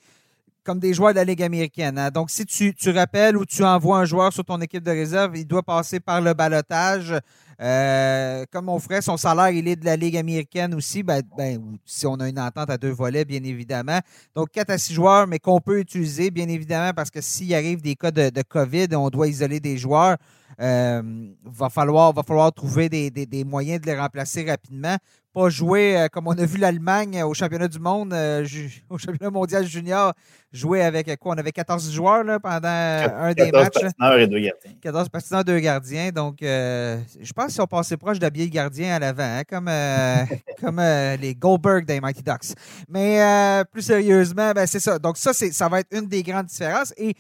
comme 0.68 0.80
des 0.80 0.94
joueurs 0.94 1.12
de 1.12 1.16
la 1.16 1.24
Ligue 1.24 1.44
américaine. 1.44 1.98
Hein. 1.98 2.12
Donc, 2.12 2.30
si 2.30 2.46
tu, 2.46 2.90
rappelles 2.90 3.38
ou 3.38 3.46
tu 3.46 3.64
envoies 3.64 4.00
un 4.00 4.04
joueur 4.04 4.34
sur 4.34 4.44
ton 4.44 4.60
équipe 4.60 4.84
de 4.84 4.92
réserve, 4.92 5.38
il 5.38 5.48
doit 5.48 5.64
passer 5.64 6.02
par 6.02 6.20
le 6.20 6.34
balotage. 6.34 7.16
Euh, 7.62 8.44
comme 8.52 8.68
on 8.68 8.78
ferait, 8.78 9.02
son 9.02 9.16
salaire, 9.16 9.50
il 9.50 9.66
est 9.70 9.78
de 9.78 9.86
la 9.86 9.96
Ligue 9.96 10.18
américaine 10.18 10.76
aussi. 10.76 11.04
Ben, 11.04 11.22
ben, 11.38 11.78
si 11.86 12.06
on 12.06 12.16
a 12.16 12.28
une 12.28 12.38
entente 12.38 12.70
à 12.70 12.78
deux 12.78 12.92
volets, 12.92 13.24
bien 13.24 13.42
évidemment. 13.46 14.00
Donc, 14.36 14.50
4 14.52 14.72
à 14.72 14.78
6 14.78 14.94
joueurs, 14.94 15.26
mais 15.26 15.40
qu'on 15.40 15.62
peut 15.62 15.80
utiliser, 15.80 16.32
bien 16.32 16.50
évidemment, 16.50 16.92
parce 16.94 17.12
que 17.12 17.22
s'il 17.22 17.56
arrive 17.56 17.82
des 17.82 17.96
cas 17.96 18.12
de, 18.12 18.30
COVID, 18.42 18.88
on 18.98 19.10
doit 19.10 19.30
isoler 19.30 19.62
des 19.62 19.78
joueurs. 19.78 20.18
Euh, 20.60 21.02
va 21.46 21.70
falloir 21.70 22.14
trouver 22.52 22.90
des, 22.90 23.44
moyens 23.46 23.80
de 23.80 23.86
les 23.86 23.98
remplacer 23.98 24.44
rapidement. 24.44 24.98
Pas 25.38 25.50
jouer 25.50 25.98
euh, 25.98 26.08
comme 26.08 26.28
on 26.28 26.32
a 26.32 26.46
vu 26.46 26.58
l'Allemagne 26.58 27.22
au 27.24 27.34
championnat 27.34 27.68
du 27.68 27.80
monde, 27.80 28.12
euh, 28.14 28.46
au 28.90 28.98
championnat 28.98 29.30
mondial 29.30 29.66
junior, 29.66 30.14
jouer 30.52 30.82
avec 30.82 31.16
quoi 31.20 31.36
On 31.36 31.38
avait 31.38 31.52
14 31.52 31.92
joueurs 31.92 32.24
là, 32.24 32.40
pendant 32.40 32.68
un 32.68 33.34
des 33.34 33.52
matchs. 33.52 33.74
14 33.74 33.94
patineurs 33.94 34.20
et 34.20 34.28
deux 34.28 34.40
gardiens. 34.40 34.72
14 34.82 35.10
patineurs, 35.10 35.44
deux 35.44 35.60
gardiens. 35.60 36.10
Donc, 36.10 36.38
je 36.42 37.34
pense 37.36 37.46
qu'ils 37.48 37.56
sont 37.56 37.68
passés 37.68 37.98
proches 37.98 38.20
d'habiller 38.20 38.46
le 38.46 38.52
gardien 38.52 38.96
à 38.96 39.00
l'avant, 39.00 39.24
hein, 39.24 39.44
comme, 39.48 39.70
comme 40.60 40.82
les 41.22 41.36
Goldberg 41.36 41.86
des 41.86 42.00
Mighty 42.00 42.24
Ducks. 42.24 42.56
Mais 42.90 43.64
plus 43.72 43.84
sérieusement, 43.84 44.54
ben, 44.54 44.66
c'est 44.66 44.80
ça. 44.80 44.98
Donc, 44.98 45.18
ça, 45.18 45.34
ça 45.34 45.70
va 45.70 45.82
être 45.82 45.96
une 45.96 46.08
des 46.08 46.24
grandes 46.24 46.48
différences. 46.48 46.94
Et 46.98 47.14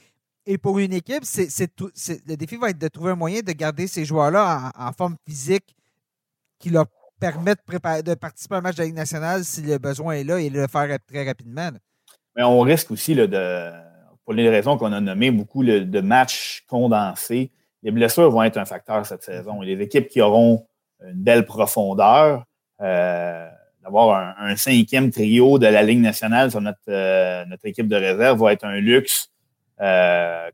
et 0.49 0.57
pour 0.57 0.79
une 0.79 0.93
équipe, 0.93 1.25
c'est, 1.25 1.49
le 2.25 2.35
défi 2.37 2.55
va 2.55 2.69
être 2.69 2.77
de 2.77 2.87
trouver 2.87 3.11
un 3.11 3.15
moyen 3.15 3.41
de 3.41 3.51
garder 3.51 3.85
ces 3.85 4.05
joueurs-là 4.05 4.71
en, 4.77 4.93
forme 4.93 5.17
physique 5.27 5.75
qui 6.57 6.69
leur 6.69 6.87
permettent 7.19 7.59
de, 8.05 8.13
participer 8.13 8.55
à 8.55 8.57
un 8.59 8.61
match 8.61 8.75
de 8.75 8.81
la 8.81 8.85
Ligue 8.85 8.95
nationale 8.95 9.43
si 9.43 9.61
le 9.61 9.77
besoin 9.77 10.13
est 10.13 10.23
là 10.23 10.39
et 10.39 10.49
le 10.49 10.67
faire 10.67 10.97
très 11.07 11.25
rapidement. 11.25 11.69
Mais 12.35 12.43
on 12.43 12.61
risque 12.61 12.91
aussi, 12.91 13.15
de, 13.15 13.71
pour 14.23 14.33
les 14.33 14.49
raisons 14.49 14.77
qu'on 14.77 14.93
a 14.93 15.01
nommées, 15.01 15.31
beaucoup 15.31 15.63
de 15.63 16.01
matchs 16.01 16.63
condensés. 16.67 17.51
Les 17.83 17.91
blessures 17.91 18.29
vont 18.29 18.43
être 18.43 18.57
un 18.57 18.65
facteur 18.65 19.05
cette 19.05 19.23
saison. 19.23 19.61
Les 19.61 19.81
équipes 19.81 20.07
qui 20.07 20.21
auront 20.21 20.65
une 21.01 21.23
belle 21.23 21.45
profondeur, 21.45 22.43
euh, 22.81 23.49
d'avoir 23.83 24.35
un, 24.39 24.55
cinquième 24.55 25.11
trio 25.11 25.59
de 25.59 25.67
la 25.67 25.81
Ligue 25.81 26.01
nationale 26.01 26.51
sur 26.51 26.61
notre, 26.61 26.79
euh, 26.89 27.45
notre 27.45 27.65
équipe 27.65 27.87
de 27.87 27.95
réserve 27.95 28.41
va 28.41 28.53
être 28.53 28.65
un 28.65 28.79
luxe 28.79 29.31
euh, 29.79 30.49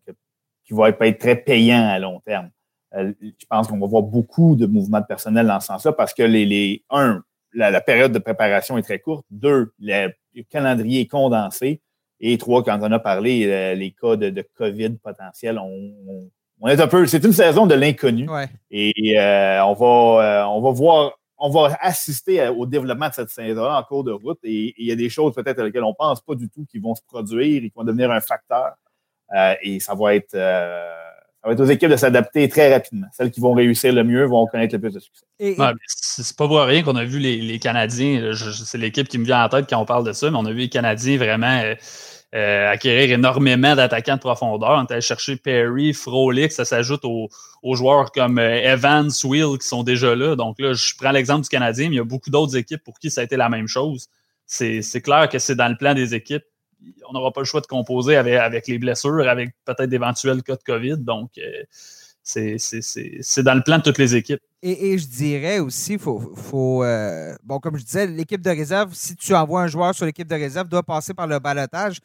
qui 0.66 0.74
va 0.74 0.90
être 0.90 1.18
très 1.18 1.36
payant 1.36 1.90
à 1.90 2.00
long 2.00 2.20
terme. 2.20 2.50
Euh, 2.96 3.14
je 3.22 3.46
pense 3.50 3.68
qu'on 3.68 3.80
va 3.80 3.88
voir 3.88 4.04
beaucoup 4.04 4.56
de 4.56 4.66
mouvements 4.66 5.02
de 5.02 5.06
personnel 5.06 5.48
dans 5.48 5.60
ce 5.60 5.68
sens-là 5.68 5.94
parce 5.94 6.14
que 6.14 6.24
les, 6.24 6.46
les 6.46 6.84
un, 6.90 7.24
la, 7.54 7.82
période 7.82 8.12
de 8.12 8.20
préparation 8.20 8.78
est 8.78 8.84
très 8.84 9.00
courte. 9.00 9.26
Deux, 9.32 9.74
le, 9.80 10.12
calendrier 10.50 11.02
est 11.02 11.08
condensé. 11.08 11.82
Et 12.20 12.38
trois, 12.38 12.64
quand 12.64 12.80
on 12.82 12.92
a 12.92 13.00
parlé, 13.00 13.46
euh, 13.48 13.76
les 13.76 13.92
cas 13.92 14.16
de, 14.16 14.30
de 14.30 14.46
COVID 14.56 14.98
potentiels, 15.04 15.60
on, 15.60 16.30
on, 16.62 16.68
est 16.68 16.80
un 16.80 16.88
peu. 16.88 17.06
C'est 17.08 17.24
une 17.24 17.34
saison 17.34 17.66
de 17.66 17.76
l'inconnu. 17.76 18.30
Et 18.72 19.16
on 19.18 19.74
va 19.74 20.48
on 20.50 20.62
va 20.62 20.72
voir 20.72 21.14
on 21.46 21.50
va 21.50 21.78
assister 21.82 22.48
au 22.48 22.66
développement 22.66 23.10
de 23.10 23.14
cette 23.14 23.30
saison 23.30 23.70
en 23.70 23.84
cours 23.84 24.06
de 24.06 24.14
route 24.14 24.40
et 24.44 24.74
il 24.78 24.88
y 24.88 24.94
a 24.94 24.96
des 24.96 25.10
choses 25.10 25.34
peut-être 25.34 25.60
à 25.60 25.66
lesquelles 25.66 25.84
on 25.84 25.94
pense 25.94 26.22
pas 26.22 26.36
du 26.36 26.50
tout 26.50 26.66
qui 26.72 26.80
vont 26.80 26.96
se 26.96 27.02
produire 27.06 27.62
et 27.62 27.70
qui 27.70 27.74
vont 27.76 27.84
devenir 27.84 28.12
un 28.12 28.22
facteur. 28.22 28.76
Euh, 29.36 29.54
et 29.62 29.82
ça 29.82 29.94
va 29.94 30.16
être 30.16 30.36
euh, 30.36 30.90
ça 31.44 31.50
va 31.50 31.54
être 31.56 31.60
aux 31.60 31.66
équipes 31.66 31.90
de 31.90 31.98
s'adapter 31.98 32.48
très 32.48 32.74
rapidement. 32.74 33.08
Celles 33.12 33.30
qui 33.30 33.42
vont 33.42 33.52
réussir 33.52 33.92
le 33.92 34.06
mieux 34.06 34.24
vont 34.24 34.48
connaître 34.48 34.76
le 34.76 34.80
plus 34.80 34.94
de 34.94 35.00
succès. 35.00 35.26
c'est 35.38 36.38
pas 36.38 36.48
pour 36.48 36.62
rien 36.62 36.84
qu'on 36.84 36.96
a 36.96 37.04
vu 37.04 37.20
les, 37.20 37.60
Canadiens, 37.60 38.32
c'est 38.34 38.78
l'équipe 38.78 39.10
qui 39.10 39.18
me 39.18 39.26
vient 39.26 39.44
en 39.44 39.50
tête 39.50 39.66
quand 39.70 39.78
on 39.78 39.86
parle 39.86 40.06
de 40.06 40.14
ça, 40.14 40.32
mais 40.32 40.38
on 40.38 40.46
a 40.46 40.52
vu 40.52 40.60
les 40.60 40.70
Canadiens 40.70 41.18
vraiment 41.18 41.62
euh, 42.34 42.72
acquérir 42.72 43.12
énormément 43.12 43.76
d'attaquants 43.76 44.16
de 44.16 44.22
profondeur. 44.22 44.70
On 44.70 44.86
est 44.86 44.92
allé 44.94 45.02
chercher 45.02 45.36
Perry, 45.36 45.92
Frolic, 45.92 46.54
ça 46.54 46.64
s'ajoute 46.64 47.04
aux, 47.04 47.28
joueurs 47.76 48.14
comme 48.14 48.40
Evans, 48.40 49.12
Will 49.26 49.58
qui 49.60 49.68
sont 49.68 49.84
déjà 49.84 50.16
là. 50.16 50.38
Donc 50.38 50.62
là, 50.62 50.72
je 50.72 50.94
prends 50.98 51.12
l'exemple 51.12 51.44
du 51.44 51.50
Canadien, 51.50 51.90
mais 51.90 51.96
il 51.96 51.98
y 51.98 52.02
a 52.02 52.06
beaucoup 52.06 52.30
d'autres 52.30 52.56
équipes 52.56 52.82
pour 52.82 53.00
qui 53.00 53.12
ça 53.12 53.20
a 53.20 53.24
été 53.26 53.36
la 53.36 53.50
même 53.50 53.68
chose. 53.68 54.08
C'est 54.46 55.02
clair 55.02 55.28
que 55.28 55.40
c'est 55.40 55.56
dans 55.56 55.68
le 55.68 55.76
plan 55.76 55.94
des 55.94 56.16
équipes 56.16 56.46
on 57.10 57.14
n'aura 57.14 57.32
pas 57.32 57.42
le 57.42 57.46
choix 57.46 57.62
de 57.62 57.68
composer 57.68 58.16
avec, 58.16 58.68
les 58.68 58.78
blessures, 58.78 59.28
avec 59.28 59.52
peut-être 59.66 59.90
d'éventuels 59.90 60.44
cas 60.44 60.56
de 60.56 60.64
COVID. 60.64 60.98
Donc, 60.98 61.32
euh, 61.38 61.64
c'est 62.24 63.44
dans 63.44 63.54
le 63.54 63.64
plan 63.64 63.78
de 63.78 63.84
toutes 63.84 63.98
les 63.98 64.16
équipes. 64.16 64.42
Et, 64.62 64.98
je 64.98 65.08
dirais 65.08 65.60
aussi, 65.60 65.98
faut, 65.98 66.20
faut 66.36 66.84
euh, 66.84 67.36
bon, 67.44 67.60
comme 67.60 67.78
je 67.78 67.84
disais, 67.84 68.08
l'équipe 68.08 68.42
de 68.42 68.50
réserve, 68.50 68.94
si 68.94 69.16
tu 69.16 69.36
envoies 69.36 69.62
un 69.62 69.68
joueur 69.68 69.94
sur 69.94 70.06
l'équipe 70.06 70.28
de 70.28 70.36
réserve, 70.36 70.70
doit 70.70 70.84
passer 70.84 71.14
par 71.14 71.28
le 71.28 71.38
balotage. 71.40 72.00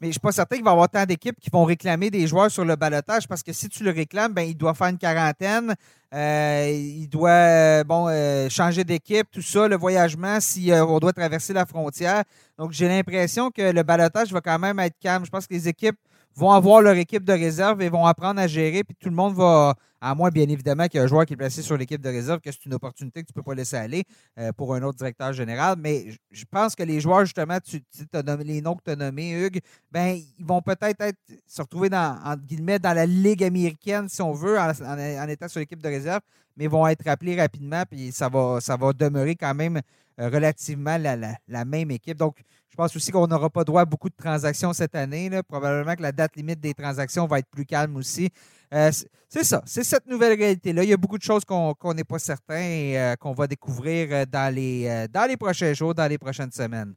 Mais 0.00 0.06
je 0.06 0.08
ne 0.08 0.12
suis 0.12 0.20
pas 0.20 0.32
certain 0.32 0.56
qu'il 0.56 0.64
va 0.64 0.70
y 0.70 0.72
avoir 0.72 0.88
tant 0.88 1.04
d'équipes 1.04 1.38
qui 1.38 1.50
vont 1.50 1.64
réclamer 1.64 2.10
des 2.10 2.26
joueurs 2.26 2.50
sur 2.50 2.64
le 2.64 2.74
balotage 2.74 3.28
parce 3.28 3.42
que 3.42 3.52
si 3.52 3.68
tu 3.68 3.84
le 3.84 3.90
réclames, 3.90 4.32
ben, 4.32 4.42
il 4.42 4.56
doit 4.56 4.72
faire 4.72 4.86
une 4.86 4.96
quarantaine. 4.96 5.74
Euh, 6.14 6.70
il 6.72 7.06
doit 7.06 7.30
euh, 7.30 7.84
bon, 7.84 8.08
euh, 8.08 8.48
changer 8.48 8.82
d'équipe, 8.82 9.30
tout 9.30 9.42
ça, 9.42 9.68
le 9.68 9.76
voyagement, 9.76 10.40
si 10.40 10.72
on 10.72 10.98
doit 10.98 11.12
traverser 11.12 11.52
la 11.52 11.66
frontière. 11.66 12.24
Donc, 12.58 12.72
j'ai 12.72 12.88
l'impression 12.88 13.50
que 13.50 13.72
le 13.72 13.82
balotage 13.82 14.32
va 14.32 14.40
quand 14.40 14.58
même 14.58 14.78
être 14.80 14.98
calme. 14.98 15.26
Je 15.26 15.30
pense 15.30 15.46
que 15.46 15.52
les 15.52 15.68
équipes 15.68 15.98
vont 16.40 16.52
avoir 16.52 16.80
leur 16.80 16.96
équipe 16.96 17.22
de 17.22 17.34
réserve 17.34 17.82
et 17.82 17.90
vont 17.90 18.06
apprendre 18.06 18.40
à 18.40 18.46
gérer, 18.46 18.82
puis 18.82 18.96
tout 18.98 19.10
le 19.10 19.14
monde 19.14 19.34
va, 19.34 19.74
à 20.00 20.14
moins 20.14 20.30
bien 20.30 20.48
évidemment 20.48 20.86
qu'il 20.86 20.96
y 20.96 21.00
a 21.00 21.04
un 21.04 21.06
joueur 21.06 21.26
qui 21.26 21.34
est 21.34 21.36
placé 21.36 21.60
sur 21.60 21.76
l'équipe 21.76 22.00
de 22.00 22.08
réserve, 22.08 22.40
que 22.40 22.50
c'est 22.50 22.64
une 22.64 22.72
opportunité 22.72 23.20
que 23.20 23.26
tu 23.26 23.32
ne 23.32 23.42
peux 23.42 23.42
pas 23.42 23.54
laisser 23.54 23.76
aller 23.76 24.04
euh, 24.38 24.50
pour 24.52 24.74
un 24.74 24.82
autre 24.82 24.96
directeur 24.96 25.34
général. 25.34 25.76
Mais 25.78 26.06
je 26.30 26.44
pense 26.50 26.74
que 26.74 26.82
les 26.82 26.98
joueurs, 26.98 27.26
justement, 27.26 27.58
tu, 27.62 27.82
as 28.14 28.22
nommé, 28.22 28.44
les 28.44 28.62
noms 28.62 28.74
que 28.74 28.82
tu 28.82 28.90
as 28.90 28.96
nommés, 28.96 29.32
Hugues, 29.32 29.60
ben, 29.92 30.18
ils 30.38 30.44
vont 30.44 30.62
peut-être 30.62 31.02
être, 31.02 31.18
se 31.46 31.60
retrouver 31.60 31.90
dans, 31.90 32.18
guillemets, 32.46 32.78
dans 32.78 32.94
la 32.94 33.04
Ligue 33.04 33.44
américaine, 33.44 34.08
si 34.08 34.22
on 34.22 34.32
veut, 34.32 34.58
en, 34.58 35.28
étant 35.28 35.48
sur 35.48 35.60
l'équipe 35.60 35.82
de 35.82 35.88
réserve, 35.88 36.20
mais 36.56 36.68
vont 36.68 36.86
être 36.86 37.06
appelés 37.06 37.38
rapidement, 37.38 37.82
puis 37.88 38.12
ça 38.12 38.30
va, 38.30 38.60
ça 38.62 38.76
va 38.76 38.94
demeurer 38.94 39.36
quand 39.36 39.54
même 39.54 39.82
relativement 40.28 40.98
la, 40.98 41.64
même 41.64 41.90
équipe. 41.90 42.16
Donc, 42.16 42.36
je 42.68 42.76
pense 42.76 42.94
aussi 42.94 43.10
qu'on 43.10 43.26
n'aura 43.26 43.50
pas 43.50 43.64
droit 43.64 43.82
à 43.82 43.84
beaucoup 43.84 44.08
de 44.08 44.14
transactions 44.14 44.72
cette 44.72 44.94
année. 44.94 45.30
Probablement 45.48 45.94
que 45.94 46.02
la 46.02 46.12
date 46.12 46.36
limite 46.36 46.60
des 46.60 46.74
transactions 46.74 47.26
va 47.26 47.38
être 47.38 47.48
plus 47.50 47.66
calme 47.66 47.96
aussi. 47.96 48.28
Euh, 48.72 48.90
c'est 49.28 49.44
ça, 49.44 49.62
c'est 49.66 49.82
cette 49.82 50.06
nouvelle 50.06 50.38
réalité-là. 50.38 50.84
Il 50.84 50.90
y 50.90 50.92
a 50.92 50.96
beaucoup 50.96 51.18
de 51.18 51.22
choses 51.22 51.44
qu'on 51.44 51.94
n'est 51.94 52.04
pas 52.04 52.18
certain 52.18 52.60
et 52.60 52.98
euh, 52.98 53.16
qu'on 53.16 53.32
va 53.32 53.46
découvrir 53.46 54.26
dans 54.26 54.54
les, 54.54 55.06
dans 55.12 55.28
les 55.28 55.36
prochains 55.36 55.72
jours, 55.72 55.94
dans 55.94 56.06
les 56.06 56.18
prochaines 56.18 56.52
semaines. 56.52 56.94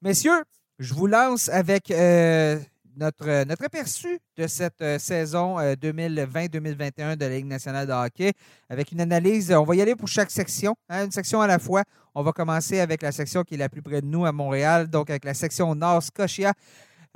Messieurs, 0.00 0.44
je 0.78 0.94
vous 0.94 1.08
lance 1.08 1.48
avec 1.48 1.90
notre, 2.98 3.44
notre 3.44 3.64
aperçu 3.64 4.18
de 4.36 4.46
cette 4.46 4.82
euh, 4.82 4.98
saison 4.98 5.58
2020-2021 5.58 6.92
euh, 7.00 7.16
de 7.16 7.24
la 7.24 7.36
Ligue 7.36 7.46
nationale 7.46 7.86
de 7.86 7.92
hockey 7.92 8.32
avec 8.68 8.92
une 8.92 9.00
analyse. 9.00 9.52
On 9.52 9.62
va 9.62 9.76
y 9.76 9.82
aller 9.82 9.94
pour 9.94 10.08
chaque 10.08 10.30
section, 10.30 10.74
hein, 10.88 11.04
une 11.04 11.12
section 11.12 11.40
à 11.40 11.46
la 11.46 11.58
fois. 11.58 11.84
On 12.18 12.22
va 12.22 12.32
commencer 12.32 12.80
avec 12.80 13.02
la 13.02 13.12
section 13.12 13.44
qui 13.44 13.54
est 13.54 13.58
la 13.58 13.68
plus 13.68 13.80
près 13.80 14.00
de 14.00 14.06
nous 14.06 14.26
à 14.26 14.32
Montréal, 14.32 14.88
donc 14.88 15.08
avec 15.08 15.24
la 15.24 15.34
section 15.34 15.72
Nord 15.76 16.02
Scotia. 16.02 16.52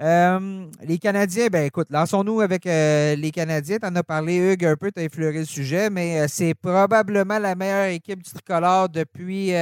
Euh, 0.00 0.66
les 0.82 0.98
Canadiens, 0.98 1.48
ben 1.48 1.64
écoute, 1.64 1.88
lançons-nous 1.90 2.40
avec 2.40 2.66
les 2.66 3.30
Canadiens. 3.34 3.78
Tu 3.78 3.86
en 3.86 3.96
as 3.96 4.04
parlé, 4.04 4.36
Hugues, 4.36 4.64
un 4.64 4.76
peu, 4.76 4.92
tu 4.92 5.00
as 5.00 5.02
effleuré 5.02 5.40
le 5.40 5.44
sujet, 5.44 5.90
mais 5.90 6.28
c'est 6.28 6.54
probablement 6.54 7.40
la 7.40 7.56
meilleure 7.56 7.86
équipe 7.86 8.22
du 8.22 8.30
tricolore 8.30 8.88
depuis 8.88 9.52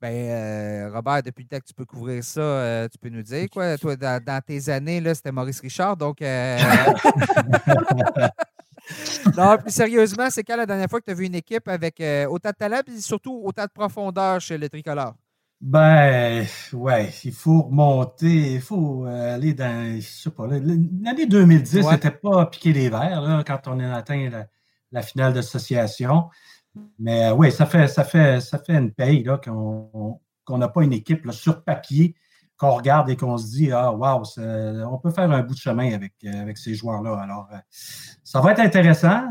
ben, 0.00 0.12
euh, 0.12 0.90
Robert, 0.92 1.22
depuis 1.22 1.44
le 1.44 1.48
temps 1.48 1.58
que 1.58 1.64
tu 1.64 1.72
peux 1.72 1.86
couvrir 1.86 2.22
ça, 2.22 2.40
euh, 2.40 2.88
tu 2.88 2.98
peux 2.98 3.08
nous 3.08 3.22
dire 3.22 3.48
quoi? 3.50 3.78
Toi, 3.78 3.96
dans, 3.96 4.40
tes 4.46 4.68
années, 4.68 5.00
là, 5.00 5.14
c'était 5.14 5.32
Maurice 5.32 5.60
Richard. 5.60 5.96
Donc, 5.96 6.20
euh, 6.20 6.58
non, 9.36 9.58
plus 9.58 9.72
sérieusement, 9.72 10.28
c'est 10.30 10.44
quand 10.44 10.56
la 10.56 10.66
dernière 10.66 10.88
fois 10.88 11.00
que 11.00 11.06
tu 11.06 11.10
as 11.10 11.14
vu 11.14 11.26
une 11.26 11.34
équipe 11.34 11.68
avec 11.68 12.02
autant 12.28 12.50
de 12.50 12.54
talent 12.54 12.80
et 12.86 13.00
surtout 13.00 13.40
autant 13.44 13.64
de 13.64 13.70
profondeur 13.70 14.40
chez 14.40 14.58
le 14.58 14.68
tricolore? 14.68 15.14
Ben, 15.60 16.44
ouais, 16.74 17.10
il 17.24 17.32
faut 17.32 17.62
remonter, 17.62 18.54
il 18.54 18.60
faut 18.60 19.06
aller 19.06 19.54
dans, 19.54 19.98
je 19.98 20.06
sais 20.06 20.30
pas, 20.30 20.46
l'année 20.46 21.26
2010, 21.26 21.86
c'était 21.90 22.10
pas 22.10 22.46
piquer 22.46 22.72
les 22.74 22.90
verres, 22.90 23.22
là, 23.22 23.42
quand 23.44 23.66
on 23.66 23.80
a 23.80 23.94
atteint 23.94 24.28
la, 24.28 24.46
la 24.92 25.02
finale 25.02 25.32
d'association. 25.32 26.28
Mais 26.98 27.26
euh, 27.26 27.34
oui, 27.34 27.52
ça 27.52 27.66
fait, 27.66 27.88
ça 27.88 28.04
fait, 28.04 28.40
ça 28.40 28.58
fait 28.58 28.74
une 28.74 28.92
paye 28.92 29.24
qu'on 29.44 30.20
n'a 30.58 30.68
pas 30.68 30.82
une 30.82 30.92
équipe 30.92 31.30
sur 31.32 31.62
papier 31.62 32.14
qu'on 32.56 32.72
regarde 32.72 33.10
et 33.10 33.16
qu'on 33.16 33.36
se 33.36 33.46
dit 33.46 33.72
Ah, 33.72 33.92
wow, 33.92 34.22
on 34.90 34.98
peut 34.98 35.10
faire 35.10 35.30
un 35.30 35.42
bout 35.42 35.54
de 35.54 35.58
chemin 35.58 35.94
avec, 35.94 36.14
euh, 36.24 36.42
avec 36.42 36.58
ces 36.58 36.74
joueurs-là. 36.74 37.18
Alors, 37.20 37.48
euh, 37.52 37.58
ça 38.24 38.40
va 38.40 38.52
être 38.52 38.60
intéressant. 38.60 39.22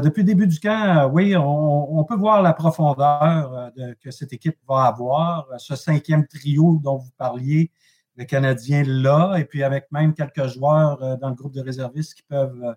depuis 0.00 0.22
le 0.22 0.26
début 0.26 0.46
du 0.46 0.60
camp, 0.60 1.10
oui, 1.12 1.34
on, 1.36 2.04
peut 2.04 2.16
voir 2.16 2.42
la 2.42 2.52
profondeur 2.52 3.72
que 4.00 4.10
cette 4.10 4.32
équipe 4.32 4.56
va 4.68 4.84
avoir. 4.84 5.46
Ce 5.58 5.74
cinquième 5.74 6.26
trio 6.26 6.80
dont 6.82 6.98
vous 6.98 7.10
parliez, 7.18 7.70
le 8.16 8.24
Canadien 8.24 8.84
là, 8.86 9.36
et 9.36 9.44
puis 9.44 9.62
avec 9.62 9.90
même 9.90 10.14
quelques 10.14 10.46
joueurs 10.46 11.18
dans 11.18 11.28
le 11.28 11.34
groupe 11.34 11.54
de 11.54 11.60
réservistes 11.60 12.14
qui 12.14 12.22
peuvent 12.22 12.76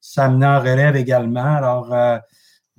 s'amener 0.00 0.46
en 0.46 0.60
relève 0.60 0.94
également. 0.94 1.56
Alors, 1.56 1.92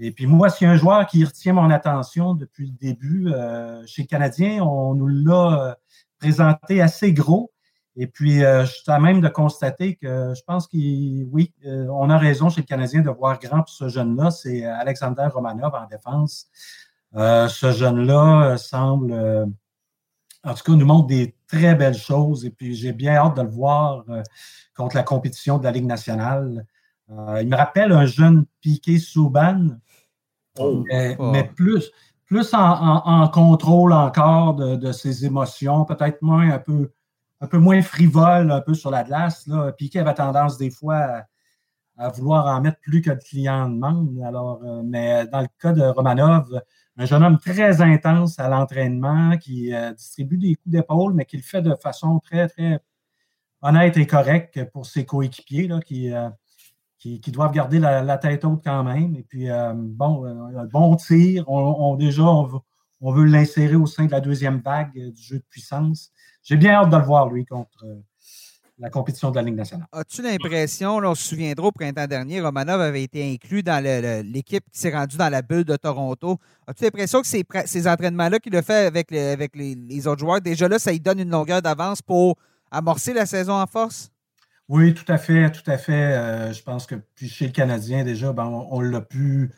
et 0.02 0.12
puis 0.12 0.28
moi, 0.28 0.50
s'il 0.50 0.66
y 0.66 0.70
a 0.70 0.74
un 0.74 0.78
joueur 0.78 1.06
qui 1.08 1.26
retient 1.26 1.54
mon 1.54 1.70
attention 1.70 2.34
depuis 2.34 2.68
le 2.68 2.72
début, 2.72 3.28
euh, 3.28 3.86
chez 3.86 4.04
le 4.04 4.08
Canadien, 4.08 4.64
on 4.64 4.96
nous 4.96 5.08
l'a 5.08 5.62
euh, 5.62 5.76
présenté 6.20 6.82
assez 6.82 7.14
gros. 7.14 7.52
Et 7.96 8.08
puis, 8.08 8.44
euh, 8.44 8.66
je 8.66 8.72
suis 8.72 8.92
à 8.92 9.00
même 9.00 9.20
de 9.20 9.28
constater 9.28 9.96
que 9.96 10.34
je 10.36 10.42
pense 10.46 10.68
qu'il, 10.68 11.28
oui, 11.32 11.54
on 11.66 12.10
a 12.10 12.18
raison 12.18 12.50
chez 12.50 12.62
le 12.62 12.66
Canadien 12.66 13.02
de 13.02 13.10
voir 13.10 13.40
grand 13.40 13.60
pour 13.60 13.70
ce 13.70 13.90
jeune-là. 13.90 14.32
C'est 14.32 14.66
Alexander 14.66 15.28
Romanov 15.34 15.74
en 15.76 15.86
défense. 15.88 16.48
ce 17.14 17.72
jeune-là 17.72 18.58
semble, 18.58 19.14
en 20.44 20.54
tout 20.54 20.64
cas, 20.64 20.72
nous 20.74 20.86
montre 20.86 21.08
des 21.08 21.36
très 21.48 21.76
belles 21.76 21.98
choses. 21.98 22.46
Et 22.46 22.52
puis, 22.52 22.76
j'ai 22.76 22.94
bien 22.94 23.16
hâte 23.16 23.36
de 23.36 23.42
le 23.42 23.50
voir 23.50 24.06
contre 24.76 24.96
la 24.96 25.04
compétition 25.04 25.58
de 25.58 25.64
la 25.64 25.72
Ligue 25.72 25.88
nationale. 25.88 26.66
il 27.10 27.48
me 27.50 27.56
rappelle 27.56 27.92
un 27.92 28.06
jeune 28.06 28.46
Piqué 28.62 28.98
Souban, 28.98 29.80
Oh. 30.60 30.84
Mais, 30.88 31.44
plus, 31.56 31.92
plus 32.30 32.54
en, 32.54 33.28
contrôle 33.30 33.92
encore 33.92 34.54
de, 34.54 34.92
ses 34.92 35.26
émotions, 35.26 35.84
peut-être 35.84 36.22
moins 36.22 36.52
un 36.52 36.60
peu, 36.60 36.92
un 37.42 37.48
peu 37.48 37.58
moins 37.58 37.82
frivole 37.82 38.52
un 38.52 38.62
peu 38.62 38.76
sur 38.76 38.92
la 38.92 39.04
glace. 39.04 39.48
Là. 39.48 39.72
Piquet 39.72 40.00
avait 40.00 40.14
tendance 40.14 40.58
des 40.58 40.70
fois 40.70 41.24
à, 41.98 42.10
vouloir 42.10 42.46
en 42.46 42.62
mettre 42.62 42.80
plus 42.82 43.02
que 43.02 43.10
le 43.10 43.16
client 43.16 43.68
demande. 43.68 44.22
Alors, 44.24 44.62
euh, 44.64 44.84
mais 44.86 45.26
dans 45.26 45.42
le 45.42 45.48
cas 45.60 45.74
de 45.74 45.82
Romanov, 45.82 46.62
un 46.98 47.06
jeune 47.06 47.24
homme 47.24 47.40
très 47.40 47.82
intense 47.82 48.38
à 48.40 48.48
l'entraînement 48.48 49.36
qui 49.38 49.74
euh, 49.74 49.92
distribue 49.94 50.38
des 50.38 50.56
coups 50.56 50.72
d'épaule, 50.72 51.14
mais 51.16 51.26
qui 51.26 51.36
le 51.36 51.44
fait 51.44 51.64
de 51.64 51.74
façon 51.74 52.20
très, 52.20 52.48
très 52.48 52.80
honnête 53.64 53.98
et 53.98 54.06
correcte 54.06 54.64
pour 54.72 54.86
ses 54.86 55.04
coéquipiers 55.04 55.68
là, 55.68 55.80
qui, 55.80 56.14
euh, 56.14 56.30
qui, 57.00 57.32
doivent 57.32 57.54
garder 57.54 57.80
la, 57.80 58.18
tête 58.18 58.44
haute 58.44 58.62
quand 58.64 58.84
même. 58.84 59.16
Et 59.16 59.24
puis, 59.24 59.50
euh, 59.50 59.74
bon, 59.74 60.26
euh, 60.26 60.66
bon 60.72 60.96
tir. 60.96 61.46
On, 61.48 61.96
déjà, 61.96 62.24
on 62.24 63.12
veut, 63.12 63.26
l'insérer 63.26 63.76
au 63.76 63.86
sein 63.86 64.06
de 64.06 64.12
la 64.12 64.20
deuxième 64.20 64.60
vague 64.60 64.92
euh, 64.98 65.12
du 65.12 65.22
jeu 65.22 65.38
de 65.38 65.46
puissance. 65.50 66.12
J'ai 66.44 66.58
bien 66.58 66.74
hâte 66.74 66.90
de 66.90 66.98
le 66.98 67.04
voir, 67.04 67.30
lui, 67.30 67.46
contre 67.46 67.86
la 68.78 68.90
compétition 68.90 69.30
de 69.30 69.36
la 69.36 69.42
Ligue 69.42 69.56
nationale. 69.56 69.88
As-tu 69.92 70.22
l'impression, 70.22 70.98
on 70.98 71.16
se 71.16 71.30
souviendra 71.30 71.68
au 71.68 71.72
printemps 71.72 72.08
dernier, 72.08 72.40
Romanov 72.40 72.80
avait 72.80 73.04
été 73.04 73.34
inclus 73.34 73.62
dans 73.62 73.84
l'équipe 73.84 74.64
qui 74.72 74.80
s'est 74.80 74.96
rendue 74.96 75.18
dans 75.18 75.28
la 75.28 75.42
bulle 75.42 75.66
de 75.66 75.76
Toronto. 75.76 76.38
As-tu 76.66 76.86
l'impression 76.86 77.22
que 77.22 77.28
ces, 77.28 77.88
entraînements-là 77.88 78.40
qu'il 78.40 78.56
a 78.56 78.62
fait 78.62 78.86
avec, 78.86 79.12
les, 79.12 80.08
autres 80.08 80.20
joueurs, 80.20 80.40
déjà 80.40 80.70
là, 80.70 80.80
ça 80.80 80.92
lui 80.92 81.02
donne 81.02 81.20
une 81.20 81.30
longueur 81.30 81.62
d'avance 81.62 82.02
pour 82.02 82.38
amorcer 82.72 83.14
la 83.14 83.26
saison 83.26 83.54
en 83.54 83.68
force? 83.68 84.12
Oui, 84.70 84.94
tout 84.94 85.12
à 85.12 85.18
fait, 85.18 85.52
tout 85.52 85.64
à 85.70 85.80
fait. 85.80 85.94
Euh, 85.94 86.54
je 86.54 86.62
pense 86.62 86.86
que 86.86 86.94
puis 86.94 87.28
chez 87.28 87.48
le 87.48 87.52
Canadien, 87.52 88.04
déjà, 88.04 88.32
ben, 88.34 88.46
on, 88.46 88.82
l'a 88.82 89.02
pu, 89.02 89.52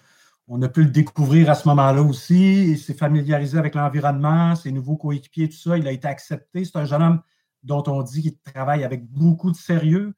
on 0.47 0.61
a 0.61 0.69
pu 0.69 0.83
le 0.83 0.89
découvrir 0.89 1.49
à 1.49 1.55
ce 1.55 1.67
moment-là 1.67 2.01
aussi. 2.01 2.71
Il 2.71 2.79
s'est 2.79 2.93
familiarisé 2.93 3.57
avec 3.57 3.75
l'environnement, 3.75 4.55
ses 4.55 4.71
nouveaux 4.71 4.95
coéquipiers, 4.95 5.49
tout 5.49 5.57
ça. 5.57 5.77
Il 5.77 5.85
a 5.85 5.91
été 5.91 6.07
accepté. 6.07 6.63
C'est 6.63 6.77
un 6.77 6.85
jeune 6.85 7.03
homme 7.03 7.21
dont 7.63 7.83
on 7.87 8.03
dit 8.03 8.21
qu'il 8.21 8.37
travaille 8.53 8.85
avec 8.85 9.05
beaucoup 9.05 9.51
de 9.51 9.57
sérieux. 9.57 10.13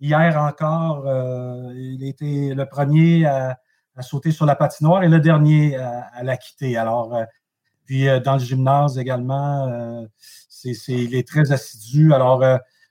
Hier 0.00 0.40
encore, 0.40 1.06
euh, 1.06 1.70
il 1.76 2.02
était 2.08 2.54
le 2.54 2.66
premier 2.66 3.26
à, 3.26 3.58
sauter 4.00 4.30
sur 4.30 4.46
la 4.46 4.56
patinoire 4.56 5.02
et 5.02 5.08
le 5.08 5.20
dernier 5.20 5.76
à, 5.76 6.22
la 6.22 6.38
quitter. 6.38 6.76
Alors, 6.78 7.14
euh, 7.14 7.24
puis 7.84 8.06
dans 8.24 8.34
le 8.34 8.40
gymnase 8.40 8.98
également, 8.98 10.06
c'est, 10.16 10.72
il 10.88 11.14
est 11.14 11.26
très 11.28 11.52
assidu. 11.52 12.14
Alors, 12.14 12.42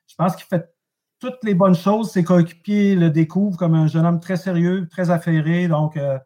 je 0.07 0.15
pense 0.15 0.35
qu'il 0.35 0.45
fait 0.45 0.76
toutes 1.19 1.43
les 1.43 1.53
bonnes 1.53 1.75
choses. 1.75 2.11
Ses 2.11 2.23
coéquipiers 2.23 2.95
le 2.95 3.09
découvrent 3.09 3.57
comme 3.57 3.73
un 3.73 3.87
jeune 3.87 4.05
homme 4.05 4.19
très 4.19 4.37
sérieux, 4.37 4.87
très 4.89 5.09
affairé. 5.09 5.67
Donc, 5.67 5.97
euh, 5.97 6.17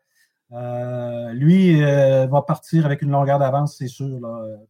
euh, 0.53 1.31
lui 1.33 1.81
euh, 1.81 2.27
va 2.27 2.41
partir 2.41 2.85
avec 2.85 3.01
une 3.01 3.11
longueur 3.11 3.39
d'avance, 3.39 3.77
c'est 3.77 3.87
sûr, 3.87 4.19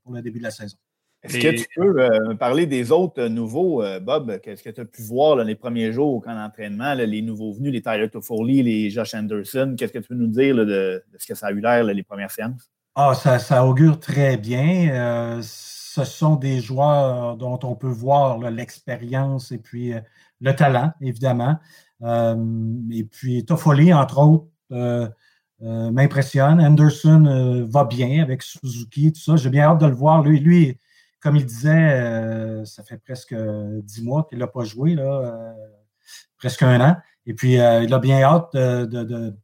pour 0.04 0.14
le 0.14 0.22
début 0.22 0.40
de 0.40 0.44
la 0.44 0.52
saison. 0.52 0.78
Est-ce 1.24 1.38
que 1.38 1.56
tu 1.56 1.68
peux 1.76 1.94
me 1.94 2.34
parler 2.34 2.66
des 2.66 2.92
autres 2.92 3.28
nouveaux, 3.28 3.84
Bob? 4.02 4.40
Qu'est-ce 4.42 4.64
que 4.64 4.72
tu 4.72 4.82
as 4.82 4.86
pu 4.86 5.04
voir 5.04 5.36
les 5.36 5.54
premiers 5.54 5.92
jours 5.92 6.16
au 6.16 6.20
camp 6.20 6.34
d'entraînement, 6.34 6.96
les 6.96 7.22
nouveaux 7.22 7.54
venus, 7.54 7.72
les 7.72 7.82
Tyler 7.84 8.10
Toffoli, 8.10 8.64
les 8.64 8.90
Josh 8.90 9.14
Anderson? 9.14 9.76
Qu'est-ce 9.78 9.94
que 9.94 10.00
tu 10.00 10.08
peux 10.08 10.16
nous 10.16 10.26
dire 10.26 10.56
de, 10.56 11.04
ce 11.20 11.28
que 11.28 11.36
ça 11.36 11.48
a 11.48 11.52
eu 11.52 11.60
l'air 11.60 11.84
les 11.84 12.02
premières 12.02 12.32
séances? 12.32 12.72
Ah, 12.96 13.14
ça, 13.14 13.38
ça 13.38 13.64
augure 13.68 14.00
très 14.00 14.36
bien 14.36 15.42
ce 15.94 16.06
sont 16.06 16.38
des 16.38 16.62
joueurs 16.62 17.36
dont 17.36 17.60
on 17.64 17.76
peut 17.76 17.90
voir 17.90 18.38
l'expérience 18.50 19.52
et 19.52 19.58
puis 19.58 19.94
euh, 19.94 20.00
le 20.40 20.56
talent, 20.56 20.94
évidemment. 21.02 21.58
Euh, 22.02 22.38
et 22.92 23.04
puis 23.04 23.44
Toffoli, 23.44 23.94
entre 23.94 24.20
autres, 24.20 24.48
euh, 24.72 25.10
m'impressionne. 25.60 26.62
Anderson 26.62 27.66
va 27.70 27.84
bien 27.84 28.24
avec 28.24 28.42
Suzuki, 28.42 29.12
tout 29.12 29.20
ça. 29.20 29.36
J'ai 29.36 29.50
bien 29.50 29.66
hâte 29.66 29.82
de 29.82 29.86
le 29.86 29.94
voir. 29.94 30.24
Lui, 30.24 30.40
lui 30.40 30.80
comme 31.20 31.36
il 31.36 31.46
disait, 31.46 32.66
ça 32.66 32.84
fait 32.84 32.98
presque 32.98 33.36
dix 33.84 34.02
mois 34.02 34.26
qu'il 34.28 34.40
n'a 34.40 34.48
pas 34.48 34.64
joué, 34.64 34.96
là, 34.96 35.54
presque 36.40 36.64
un 36.64 36.82
an. 36.82 36.98
Et 37.28 37.36
puis, 37.36 37.54
il 37.54 37.94
a 37.94 38.00
bien 38.00 38.24
hâte 38.24 38.54
de, 38.56 39.36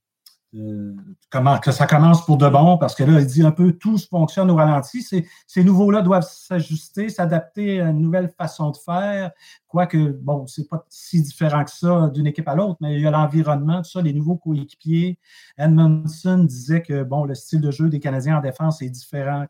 comment 1.30 1.58
que 1.60 1.72
ça 1.72 1.88
commence 1.88 2.26
pour 2.26 2.38
de 2.38 2.48
bon, 2.48 2.78
parce 2.78 2.96
que 2.96 3.04
là, 3.04 3.20
il 3.20 3.28
dit 3.28 3.44
un 3.44 3.52
peu 3.52 3.74
tout 3.74 3.98
fonctionne 3.98 4.50
au 4.50 4.56
ralenti. 4.56 5.02
Ces, 5.02 5.28
ces 5.46 5.64
nouveaux-là 5.64 6.02
doivent 6.02 6.28
s'ajuster, 6.28 7.10
s'adapter 7.10 7.82
à 7.82 7.90
une 7.90 8.02
nouvelle 8.02 8.30
façon 8.30 8.72
de 8.72 8.78
faire. 8.78 9.32
Quoique, 9.68 9.98
bon, 10.22 10.48
c'est 10.48 10.70
pas 10.70 10.86
si 10.90 11.22
différent 11.22 11.64
que 11.64 11.72
ça 11.72 12.10
d'une 12.14 12.28
équipe 12.28 12.48
à 12.48 12.56
l'autre, 12.56 12.78
mais 12.82 12.96
il 12.96 13.02
y 13.02 13.08
a 13.08 13.12
l'environnement, 13.12 13.82
tout 13.82 13.90
ça, 13.90 14.02
les 14.02 14.14
nouveaux 14.14 14.38
coéquipiers. 14.38 15.20
Edmondson 15.58 16.46
disait 16.46 16.82
que, 16.82 17.04
bon, 17.04 17.26
le 17.26 17.36
style 17.36 17.62
de 17.62 17.72
jeu 17.72 17.90
des 17.90 18.00
Canadiens 18.00 18.38
en 18.38 18.42
défense 18.42 18.82
est 18.82 18.90
différent 18.90 19.46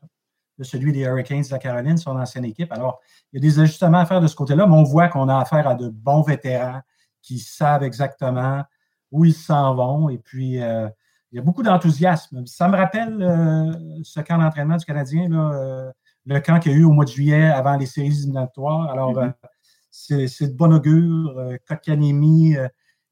de 0.57 0.63
celui 0.63 0.91
des 0.91 1.01
Hurricanes 1.01 1.43
de 1.43 1.51
la 1.51 1.59
Caroline, 1.59 1.97
son 1.97 2.17
ancienne 2.17 2.45
équipe. 2.45 2.71
Alors, 2.71 2.99
il 3.31 3.37
y 3.41 3.45
a 3.45 3.47
des 3.47 3.59
ajustements 3.59 3.99
à 3.99 4.05
faire 4.07 4.21
de 4.21 4.27
ce 4.27 4.35
côté-là, 4.35 4.65
mais 4.65 4.75
on 4.75 4.83
voit 4.83 5.07
qu'on 5.07 5.29
a 5.29 5.37
affaire 5.37 5.67
à 5.67 5.75
de 5.75 5.89
bons 5.89 6.23
vétérans 6.23 6.81
qui 7.21 7.37
savent 7.37 7.83
exactement 7.83 8.63
où 9.11 9.25
ils 9.25 9.33
s'en 9.33 9.75
vont. 9.75 10.09
Et 10.09 10.17
puis, 10.17 10.61
euh, 10.61 10.87
il 11.31 11.37
y 11.37 11.39
a 11.39 11.41
beaucoup 11.41 11.63
d'enthousiasme. 11.63 12.45
Ça 12.45 12.67
me 12.67 12.75
rappelle 12.75 13.21
euh, 13.21 13.73
ce 14.03 14.19
camp 14.21 14.37
d'entraînement 14.37 14.77
du 14.77 14.85
Canadien, 14.85 15.31
euh, 15.31 15.91
le 16.25 16.39
camp 16.39 16.59
qu'il 16.59 16.71
y 16.71 16.75
a 16.75 16.77
eu 16.77 16.83
au 16.83 16.91
mois 16.91 17.05
de 17.05 17.09
juillet 17.09 17.45
avant 17.45 17.77
les 17.77 17.85
séries 17.85 18.07
éliminatoires. 18.07 18.89
Alors, 18.89 19.13
mm-hmm. 19.13 20.27
c'est 20.27 20.47
de 20.47 20.57
bon 20.57 20.73
augure. 20.73 21.35
Kotkaniemi 21.67 22.55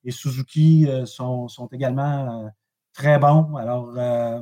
et 0.03 0.11
Suzuki 0.11 0.87
sont, 1.05 1.47
sont, 1.47 1.67
également 1.67 2.51
très 2.93 3.17
bons. 3.17 3.55
Alors, 3.55 3.93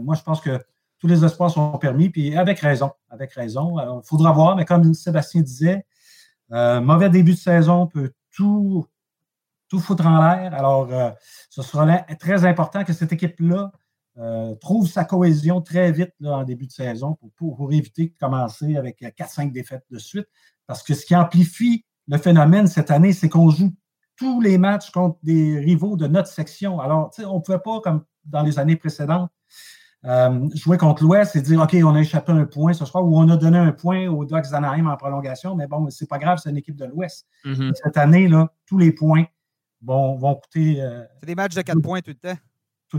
moi, 0.01 0.15
je 0.15 0.23
pense 0.23 0.41
que 0.41 0.59
tous 0.99 1.07
les 1.07 1.23
espoirs 1.23 1.51
sont 1.51 1.77
permis, 1.77 2.09
puis 2.09 2.35
avec 2.35 2.59
raison. 2.59 2.91
Avec 3.09 3.33
raison. 3.33 3.77
Alors, 3.77 4.01
il 4.03 4.07
faudra 4.07 4.31
voir, 4.31 4.55
mais 4.55 4.65
comme 4.65 4.93
Sébastien 4.93 5.41
disait, 5.41 5.85
mauvais 6.49 7.09
début 7.09 7.33
de 7.33 7.37
saison 7.37 7.85
peut 7.85 8.11
tout 8.31 8.87
tout 9.73 9.79
foutre 9.79 10.05
en 10.05 10.21
l'air. 10.21 10.53
Alors, 10.53 10.87
euh, 10.91 11.09
ce 11.49 11.63
sera 11.63 11.87
très 12.19 12.45
important 12.45 12.83
que 12.83 12.93
cette 12.93 13.11
équipe-là 13.11 13.71
euh, 14.19 14.53
trouve 14.53 14.87
sa 14.87 15.03
cohésion 15.03 15.61
très 15.61 15.91
vite 15.91 16.13
en 16.23 16.43
début 16.43 16.67
de 16.67 16.71
saison 16.71 17.17
pour, 17.35 17.55
pour, 17.55 17.73
éviter 17.73 18.09
de 18.09 18.13
commencer 18.19 18.77
avec 18.77 19.01
4-5 19.01 19.51
défaites 19.51 19.83
de 19.89 19.97
suite. 19.97 20.27
Parce 20.67 20.83
que 20.83 20.93
ce 20.93 21.07
qui 21.07 21.15
amplifie 21.15 21.85
le 22.07 22.19
phénomène 22.19 22.67
cette 22.67 22.91
année, 22.91 23.13
c'est 23.13 23.29
qu'on 23.29 23.49
joue 23.49 23.73
tous 24.15 24.41
les 24.41 24.59
matchs 24.59 24.91
contre 24.91 25.17
des 25.23 25.57
rivaux 25.57 25.97
de 25.97 26.05
notre 26.05 26.29
section. 26.29 26.79
Alors, 26.79 27.09
on 27.25 27.37
ne 27.37 27.39
pouvait 27.39 27.57
pas, 27.57 27.81
comme 27.81 28.03
dans 28.25 28.43
les 28.43 28.59
années 28.59 28.75
précédentes, 28.75 29.31
euh, 30.05 30.49
jouer 30.53 30.77
contre 30.77 31.01
l'Ouest 31.01 31.35
et 31.35 31.41
dire 31.41 31.59
OK, 31.59 31.75
on 31.83 31.95
a 31.95 31.99
échappé 31.99 32.31
un 32.31 32.45
point 32.45 32.73
ce 32.73 32.85
soir 32.85 33.03
ou 33.03 33.17
on 33.17 33.27
a 33.27 33.37
donné 33.37 33.57
un 33.57 33.71
point 33.71 34.07
aux 34.07 34.23
Ducks 34.23 34.51
d'Anaheim 34.51 34.85
en 34.85 34.97
prolongation, 34.97 35.55
mais 35.55 35.65
bon, 35.65 35.89
c'est 35.89 36.07
pas 36.07 36.19
grave, 36.19 36.37
c'est 36.43 36.51
une 36.51 36.57
équipe 36.57 36.75
de 36.75 36.85
l'Ouest. 36.85 37.25
Mm-hmm. 37.45 37.73
Cette 37.73 37.97
année, 37.97 38.27
là, 38.27 38.53
tous 38.67 38.77
les 38.77 38.91
points 38.91 39.25
vont, 39.83 40.35
coûter. 40.35 40.81
Euh, 40.81 41.03
c'est 41.19 41.27
des 41.27 41.35
matchs 41.35 41.55
de 41.55 41.61
4 41.61 41.81
points 41.81 42.01
tout 42.01 42.11
le 42.11 42.29
temps. 42.29 42.37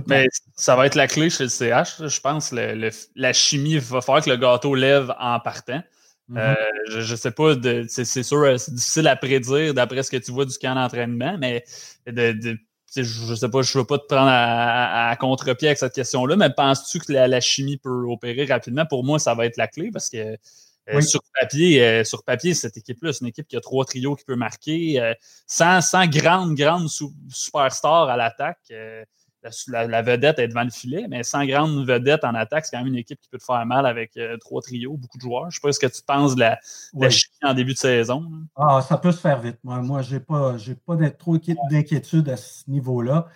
Mais 0.09 0.27
ça 0.57 0.75
va 0.75 0.87
être 0.87 0.97
la 0.97 1.07
clé 1.07 1.31
chez 1.31 1.45
le 1.45 1.49
CH. 1.49 2.09
Je 2.09 2.21
pense 2.21 2.51
que 2.51 2.91
la 3.15 3.33
chimie 3.33 3.79
va 3.79 4.01
faire 4.01 4.23
que 4.23 4.31
le 4.31 4.37
gâteau 4.37 4.75
lève 4.75 5.15
en 5.21 5.39
partant. 5.39 5.83
Mm-hmm. 6.31 6.39
Euh, 6.39 6.55
je 6.89 7.13
ne 7.13 7.17
sais 7.17 7.31
pas, 7.31 7.55
c'est 7.89 8.23
sûr, 8.23 8.39
euh, 8.39 8.57
c'est 8.57 8.75
difficile 8.75 9.07
à 9.09 9.15
prédire 9.15 9.75
d'après 9.75 10.03
ce 10.03 10.11
que 10.11 10.17
tu 10.17 10.33
vois 10.33 10.47
du 10.47 10.57
camp 10.57 10.75
d'entraînement, 10.75 11.37
mais 11.39 11.63
je 12.07 13.31
ne 13.31 13.35
sais 13.35 13.49
pas, 13.49 13.63
je 13.63 13.77
ne 13.77 13.83
veux 13.83 13.87
pas 13.87 13.99
te 13.99 14.07
prendre 14.07 14.31
à, 14.31 15.15
contre-pied 15.21 15.69
avec 15.69 15.79
cette 15.79 15.93
question-là, 15.93 16.37
mais 16.37 16.51
penses-tu 16.51 16.99
que 17.01 17.13
la, 17.13 17.41
chimie 17.41 17.77
peut 17.77 18.05
opérer 18.09 18.47
rapidement? 18.47 18.87
Pour 18.87 19.05
moi, 19.05 19.19
ça 19.19 19.35
va 19.35 19.47
être 19.47 19.59
la 19.59 19.69
clé 19.69 19.91
parce 19.93 20.09
que 20.09 20.37
euh, 20.91 21.01
sur, 21.01 21.21
papier, 21.41 21.83
euh, 21.83 22.05
sur 22.05 22.25
papier, 22.25 22.53
cette 22.53 22.77
équipe-là, 22.77 23.13
c'est 23.13 23.21
une 23.23 23.29
équipe 23.29 23.49
qui 23.49 23.57
a 23.57 23.61
trois 23.61 23.85
trios 23.85 24.17
qui 24.17 24.25
peut 24.25 24.37
marquer. 24.37 25.01
Euh, 25.01 25.15
sans, 25.47 25.81
sans 25.81 26.07
grande, 26.07 26.55
grande 26.55 26.89
superstar 27.31 28.09
à 28.09 28.17
l'attaque, 28.17 28.73
la, 29.69 30.03
vedette 30.03 30.39
est 30.39 30.49
devant 30.49 30.65
le 30.65 30.71
filet, 30.71 31.07
mais 31.09 31.23
sans 31.23 31.45
grande 31.45 31.87
vedette 31.87 32.25
en 32.25 32.35
attaque, 32.35 32.65
c'est 32.65 32.77
quand 32.77 32.83
même 32.83 32.93
une 32.93 32.99
équipe 32.99 33.21
qui 33.21 33.29
peut 33.29 33.39
te 33.39 33.45
faire 33.45 33.65
mal 33.67 33.85
avec 33.85 34.19
trois 34.41 34.63
trios, 34.63 34.97
beaucoup 34.97 35.19
de 35.19 35.23
joueurs. 35.23 35.43
Je 35.45 35.47
ne 35.49 35.51
sais 35.53 35.61
pas 35.63 35.73
ce 35.73 35.79
que 35.79 35.87
tu 35.87 36.03
penses 36.03 36.35
de 36.35 36.41
la, 36.41 36.59
chimie 37.11 37.35
en 37.43 37.53
début 37.53 37.75
de 37.75 37.79
saison. 37.79 38.25
Ah, 38.57 38.81
ça 38.81 38.97
peut 38.97 39.13
se 39.13 39.21
faire 39.21 39.41
vite. 39.41 39.59
Moi, 39.63 39.83
moi 39.83 40.01
je 40.01 40.15
n'ai 40.15 40.21
pas, 40.21 40.57
pas 40.87 41.11
trop 41.11 41.37
d'inquiétude 41.37 42.29
à 42.31 42.39
ce 42.39 42.71
niveau-là. 42.71 43.27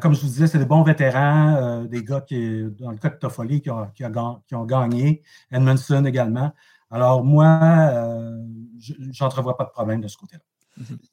comme 0.00 0.14
je 0.14 0.20
vous 0.22 0.28
disais, 0.28 0.46
c'est 0.46 0.58
des 0.58 0.64
bons 0.64 0.84
vétérans, 0.84 1.84
des 1.84 2.02
gars 2.02 2.22
qui, 2.22 2.64
dans 2.78 2.90
le 2.90 2.96
cas 2.96 3.10
de 3.10 3.16
Toffoli, 3.16 3.60
qui 3.60 3.68
ont, 3.68 3.86
qui, 3.94 4.04
qui 4.48 4.54
ont 4.54 4.64
gagné, 4.64 5.22
Edmondson 5.50 6.06
également. 6.06 6.52
Alors, 6.92 7.24
moi, 7.24 7.58
euh, 7.64 8.38
je 8.78 8.92
n'entrevois 9.20 9.56
pas 9.56 9.64
de 9.64 9.70
problème 9.70 10.02
de 10.02 10.08
ce 10.08 10.16
côté-là. 10.18 10.42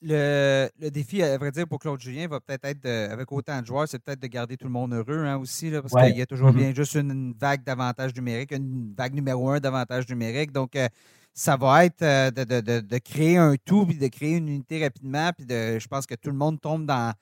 Le, 0.01 0.89
défi, 0.89 1.23
à 1.23 1.37
vrai 1.37 1.51
dire, 1.51 1.67
pour 1.67 1.79
Claude 1.79 1.99
Julien, 1.99 2.27
va 2.27 2.41
peut-être 2.41 2.65
être, 2.65 2.85
avec 2.85 3.31
autant 3.31 3.61
de 3.61 3.65
joueurs, 3.65 3.87
c'est 3.87 3.99
peut-être 3.99 4.19
de 4.19 4.27
garder 4.27 4.57
tout 4.57 4.65
le 4.65 4.71
monde 4.71 4.93
heureux 4.93 5.25
hein, 5.25 5.37
aussi, 5.37 5.71
parce 5.71 5.93
qu'il 5.93 6.17
y 6.17 6.21
a 6.21 6.25
toujours 6.25 6.49
mm-hmm. 6.49 6.55
bien 6.55 6.73
juste 6.73 6.95
une 6.95 7.33
vague 7.39 7.63
d'avantages 7.63 8.13
numériques, 8.13 8.51
une 8.51 8.93
vague 8.97 9.13
numéro 9.13 9.49
un 9.49 9.59
d'avantages 9.59 10.07
numériques. 10.09 10.51
Donc, 10.51 10.75
euh, 10.75 10.87
ça 11.33 11.55
va 11.55 11.85
être 11.85 12.01
euh, 12.01 12.29
de, 12.31 12.97
créer 12.97 13.37
un 13.37 13.55
tout, 13.63 13.85
puis 13.85 13.97
de 13.97 14.07
créer 14.07 14.35
une 14.35 14.49
unité 14.49 14.83
rapidement, 14.83 15.31
puis 15.31 15.45
de, 15.45 15.79
je 15.79 15.87
pense 15.87 16.05
que 16.05 16.15
tout 16.15 16.29
le 16.29 16.35
monde 16.35 16.59
tombe 16.59 16.85
dans 16.85 17.13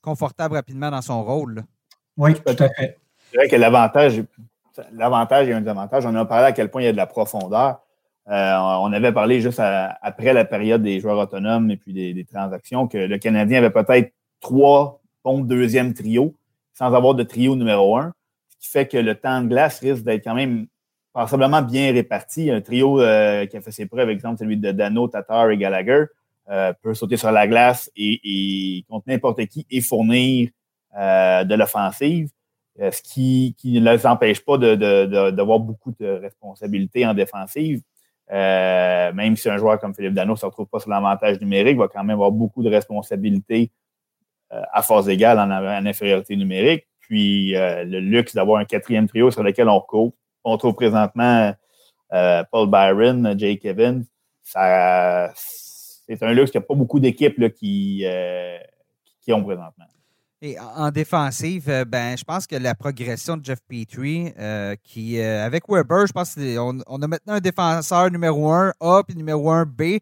confortable 0.00 0.54
rapidement 0.54 0.90
dans 0.92 1.02
son 1.02 1.24
rôle. 1.24 1.64
Oui, 2.16 2.34
tout 2.34 2.62
à 2.62 2.68
fait. 2.68 2.98
C'est 3.30 3.36
vrai 3.36 3.48
que 3.48 3.56
l'avantage, 3.56 4.22
l'avantage 4.92 5.48
et 5.48 5.52
un 5.52 5.60
désavantage, 5.60 6.06
on 6.06 6.14
a 6.14 6.24
parlé 6.24 6.46
à 6.46 6.52
quel 6.52 6.70
point 6.70 6.82
il 6.82 6.84
y 6.84 6.88
a 6.88 6.92
de 6.92 6.96
la 6.96 7.06
profondeur. 7.06 7.80
Euh, 8.28 8.56
on 8.80 8.92
avait 8.92 9.12
parlé 9.12 9.40
juste 9.40 9.60
après 9.60 10.32
la 10.32 10.44
période 10.44 10.82
des 10.82 10.98
joueurs 10.98 11.18
autonomes 11.18 11.70
et 11.70 11.76
puis 11.76 11.92
des, 11.92 12.24
transactions 12.24 12.88
que 12.88 12.98
le 12.98 13.18
Canadien 13.18 13.58
avait 13.58 13.70
peut-être 13.70 14.12
trois 14.40 15.00
bons 15.24 15.40
deuxième 15.40 15.94
trio 15.94 16.34
sans 16.74 16.92
avoir 16.92 17.14
de 17.14 17.22
trio 17.22 17.54
numéro 17.54 17.96
un, 17.96 18.12
ce 18.48 18.56
qui 18.58 18.68
fait 18.68 18.86
que 18.88 18.96
le 18.96 19.14
temps 19.14 19.42
de 19.42 19.48
glace 19.48 19.78
risque 19.78 20.02
d'être 20.02 20.24
quand 20.24 20.34
même 20.34 20.66
passablement 21.12 21.62
bien 21.62 21.92
réparti. 21.92 22.50
Un 22.50 22.60
trio 22.60 23.00
euh, 23.00 23.46
qui 23.46 23.56
a 23.56 23.60
fait 23.60 23.70
ses 23.70 23.86
preuves, 23.86 24.10
exemple 24.10 24.38
celui 24.38 24.56
de 24.56 24.72
Dano, 24.72 25.06
Tatar 25.06 25.50
et 25.50 25.56
Gallagher, 25.56 26.06
euh, 26.50 26.72
peut 26.82 26.94
sauter 26.94 27.16
sur 27.16 27.30
la 27.30 27.46
glace 27.46 27.90
et, 27.96 28.84
contre 28.88 29.08
n'importe 29.08 29.46
qui 29.46 29.66
et 29.70 29.80
fournir 29.80 30.50
de 30.94 31.54
l'offensive. 31.54 32.30
ce 32.78 33.02
qui, 33.02 33.54
ne 33.64 33.92
les 33.92 34.06
empêche 34.06 34.40
pas 34.44 34.58
d'avoir 34.58 35.60
beaucoup 35.60 35.92
de 35.98 36.06
responsabilités 36.06 37.06
en 37.06 37.14
défensive. 37.14 37.82
Euh, 38.32 39.12
même 39.12 39.36
si 39.36 39.48
un 39.48 39.56
joueur 39.56 39.78
comme 39.78 39.94
Philippe 39.94 40.14
Dano 40.14 40.32
ne 40.32 40.38
se 40.38 40.46
retrouve 40.46 40.66
pas 40.66 40.80
sur 40.80 40.90
l'avantage 40.90 41.40
numérique, 41.40 41.78
va 41.78 41.88
quand 41.88 42.02
même 42.02 42.14
avoir 42.14 42.32
beaucoup 42.32 42.62
de 42.62 42.70
responsabilités 42.70 43.70
euh, 44.52 44.62
à 44.72 44.82
force 44.82 45.08
égale 45.08 45.38
en, 45.38 45.50
infériorité 45.50 46.36
numérique. 46.36 46.86
Puis 47.00 47.54
euh, 47.56 47.84
le 47.84 48.00
luxe 48.00 48.34
d'avoir 48.34 48.60
un 48.60 48.64
quatrième 48.64 49.08
trio 49.08 49.30
sur 49.30 49.42
lequel 49.42 49.68
on 49.68 49.78
recourt. 49.78 50.12
On 50.44 50.56
trouve 50.56 50.74
présentement 50.74 51.54
Paul 52.10 52.70
Byron, 52.70 53.34
Jake 53.36 53.64
Evans. 53.64 54.04
c'est 54.44 56.22
un 56.22 56.32
luxe 56.32 56.52
qu'il 56.52 56.60
n'y 56.60 56.64
a 56.64 56.66
pas 56.68 56.74
beaucoup 56.74 57.00
d'équipes 57.00 57.52
qui, 57.52 58.04
qui 59.20 59.32
ont 59.32 59.42
présentement. 59.42 59.86
Et 60.42 60.58
en 60.60 60.90
défensive, 60.90 61.70
euh, 61.70 61.86
ben, 61.86 62.16
je 62.16 62.22
pense 62.22 62.46
que 62.46 62.56
la 62.56 62.74
progression 62.74 63.38
de 63.38 63.44
Jeff 63.44 63.58
Petrie, 63.66 64.34
euh, 64.38 64.76
qui, 64.84 65.18
euh, 65.18 65.46
avec 65.46 65.64
Weber, 65.66 66.06
je 66.06 66.12
pense 66.12 66.34
qu'on 66.34 66.80
on 66.86 67.02
a 67.02 67.08
maintenant 67.08 67.34
un 67.34 67.40
défenseur 67.40 68.10
numéro 68.10 68.52
1 68.52 68.74
A 68.80 69.02
et 69.08 69.14
numéro 69.14 69.50
1 69.50 69.64
B. 69.64 69.98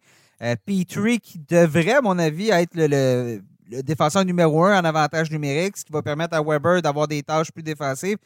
Petrie 0.67 1.21
qui 1.21 1.39
devrait, 1.39 1.95
à 1.95 2.01
mon 2.03 2.19
avis, 2.19 2.51
être 2.51 2.73
le, 2.75 3.41
défenseur 3.83 4.25
numéro 4.25 4.65
1 4.65 4.81
en 4.81 4.85
avantage 4.85 5.31
numérique, 5.31 5.77
ce 5.77 5.85
qui 5.85 5.93
va 5.93 6.03
permettre 6.03 6.37
à 6.37 6.43
Weber 6.43 6.83
d'avoir 6.83 7.07
des 7.07 7.23
tâches 7.23 7.53
plus 7.53 7.63
défensives. 7.63 8.19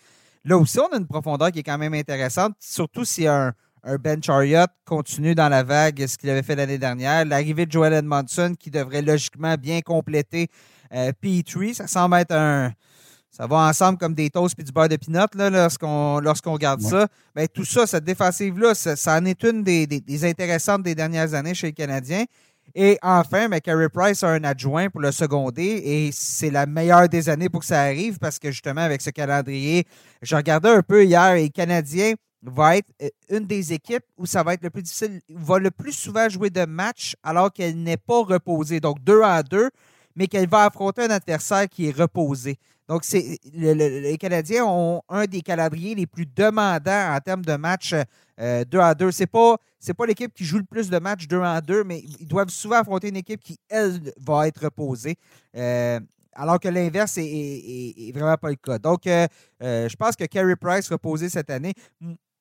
Là 0.44 0.57
aussi, 0.57 0.81
on 0.81 0.87
a 0.87 0.97
une 0.97 1.07
profondeur 1.07 1.53
qui 1.53 1.59
est 1.59 1.62
quand 1.62 1.79
même 1.79 1.94
intéressante, 1.94 2.55
surtout 2.59 3.05
si 3.05 3.27
un, 3.27 3.53
un 3.85 3.97
Ben 3.97 4.23
Chariot 4.23 4.66
continue 4.87 5.35
dans 5.35 5.51
la 5.51 5.62
vague 5.62 6.07
ce 6.07 6.16
qu'il 6.16 6.31
avait 6.31 6.42
fait 6.42 6.57
l'année 6.57 6.79
dernière. 6.79 7.27
L'arrivée 7.27 7.66
de 7.66 7.73
Joel 7.73 7.92
Edmondson 7.92 8.55
qui 8.59 8.71
devrait 8.71 9.03
logiquement 9.03 9.55
bien 9.57 9.83
compléter 9.83 10.49
euh, 10.94 11.12
P3, 11.22 11.74
ça 11.74 11.87
semble 11.87 12.16
être 12.16 12.33
un. 12.33 12.72
Ça 13.31 13.46
va 13.46 13.68
ensemble 13.68 13.98
comme 13.98 14.14
des 14.14 14.31
toasts 14.31 14.59
et 14.59 14.64
du 14.64 14.72
beurre 14.72 14.88
de 14.88 14.96
pinot 14.96 15.27
lorsqu'on 15.37 16.18
lorsqu'on 16.18 16.55
regarde 16.55 16.81
ça. 16.81 17.07
Ben, 17.35 17.46
tout 17.46 17.64
ça, 17.64 17.87
cette 17.87 18.05
défensive-là, 18.05 18.74
ça, 18.74 19.16
en 19.16 19.24
est 19.27 19.42
une 19.44 19.62
des, 19.62 19.87
des, 19.87 20.24
intéressantes 20.24 20.83
des 20.83 20.94
dernières 20.94 21.35
années 21.35 21.55
chez 21.55 21.68
les 21.68 21.72
Canadiens. 21.72 22.24
Et 22.74 22.98
enfin, 23.03 23.48
ben, 23.48 23.61
Carey 23.61 23.88
Price 23.90 24.22
a 24.24 24.31
un 24.31 24.44
adjoint 24.44 24.88
pour 24.88 25.01
le 25.01 25.12
seconder 25.12 25.62
et 25.62 26.11
c'est 26.12 26.51
la 26.51 26.66
meilleure 26.66 27.09
des 27.09 27.29
années 27.29 27.48
pour 27.48 27.61
que 27.61 27.66
ça 27.66 27.83
arrive 27.83 28.18
parce 28.18 28.38
que 28.38 28.51
justement, 28.51 28.81
avec 28.81 29.03
ce 29.03 29.11
calendrier, 29.11 29.85
je 30.22 30.35
regardais 30.35 30.70
un 30.70 30.83
peu 30.83 31.05
hier 31.05 31.35
et 31.35 31.42
les 31.42 31.51
Canadiens 31.51 32.14
va 32.42 32.77
être 32.77 32.88
euh, 33.03 33.09
une 33.31 33.46
des 33.46 33.72
équipes 33.72 34.05
où 34.16 34.27
ça 34.27 34.42
va 34.42 34.55
être 34.55 34.62
le 34.62 34.70
plus 34.70 34.83
difficile, 34.83 35.20
va 35.29 35.59
le 35.59 35.70
plus 35.70 35.92
souvent 35.92 36.29
jouer 36.29 36.51
de 36.51 36.64
match 36.64 37.14
alors 37.22 37.53
qu'elle 37.53 37.83
n'est 37.83 37.96
pas 37.96 38.22
reposée. 38.22 38.81
Donc, 38.81 39.03
deux 39.03 39.22
à 39.22 39.42
deux 39.42 39.70
mais 40.18 40.26
qu'elle 40.26 40.48
va 40.48 40.64
affronter 40.64 41.02
un 41.02 41.11
adversaire 41.11 41.68
qui 41.68 41.87
est 41.87 41.96
reposé. 41.96 42.59
Donc, 42.88 43.04
c'est, 43.04 43.38
les 43.52 44.18
Canadiens 44.18 44.64
ont 44.66 45.00
un 45.09 45.26
des 45.26 45.42
calendriers 45.42 45.94
les 45.94 46.07
plus 46.07 46.26
demandants 46.26 47.14
en 47.14 47.20
termes 47.20 47.44
de 47.44 47.54
matchs 47.54 47.92
2 47.92 47.98
euh, 48.40 48.64
à 48.81 48.94
2. 48.94 49.12
Ce 49.12 49.22
n'est 49.22 49.26
pas, 49.26 49.57
pas 49.96 50.07
l'équipe 50.07 50.35
qui 50.35 50.44
joue 50.44 50.59
le 50.59 50.64
plus 50.64 50.90
de 50.90 50.98
matchs 50.98 51.28
2 51.28 51.40
à 51.42 51.61
2, 51.61 51.85
mais 51.85 52.00
ils 52.18 52.26
doivent 52.26 52.48
souvent 52.48 52.81
affronter 52.81 53.11
une 53.11 53.16
équipe 53.16 53.40
qui, 53.40 53.59
elle, 53.68 54.12
va 54.20 54.48
être 54.48 54.64
reposée. 54.64 55.16
Euh, 55.57 56.00
alors 56.33 56.59
que 56.59 56.68
l'inverse 56.68 57.16
est, 57.18 58.12
vraiment 58.12 58.37
pas 58.37 58.50
le 58.50 58.57
cas. 58.57 58.78
Donc, 58.78 59.02
je 59.04 59.96
pense 59.96 60.16
que 60.16 60.24
Carey 60.24 60.57
Price 60.57 60.88
reposé 60.88 61.28
cette 61.28 61.50
année. 61.50 61.74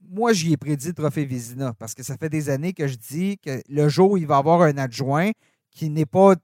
Moi, 0.09 0.33
j'y 0.33 0.53
ai 0.53 0.57
prédit 0.57 0.87
le 0.87 0.93
trophée 0.93 1.25
Vizina 1.25 1.73
parce 1.73 1.93
que 1.93 2.03
ça 2.03 2.15
fait 2.17 2.29
des 2.29 2.49
années 2.49 2.73
que 2.73 2.87
je 2.87 2.95
dis 2.95 3.37
que 3.37 3.61
le 3.67 3.89
jour 3.89 4.11
où 4.11 4.17
il 4.17 4.25
va 4.25 4.37
avoir 4.37 4.61
un 4.61 4.77
adjoint 4.77 5.31
qui 5.71 5.89
n'est 5.89 6.05
pas 6.05 6.35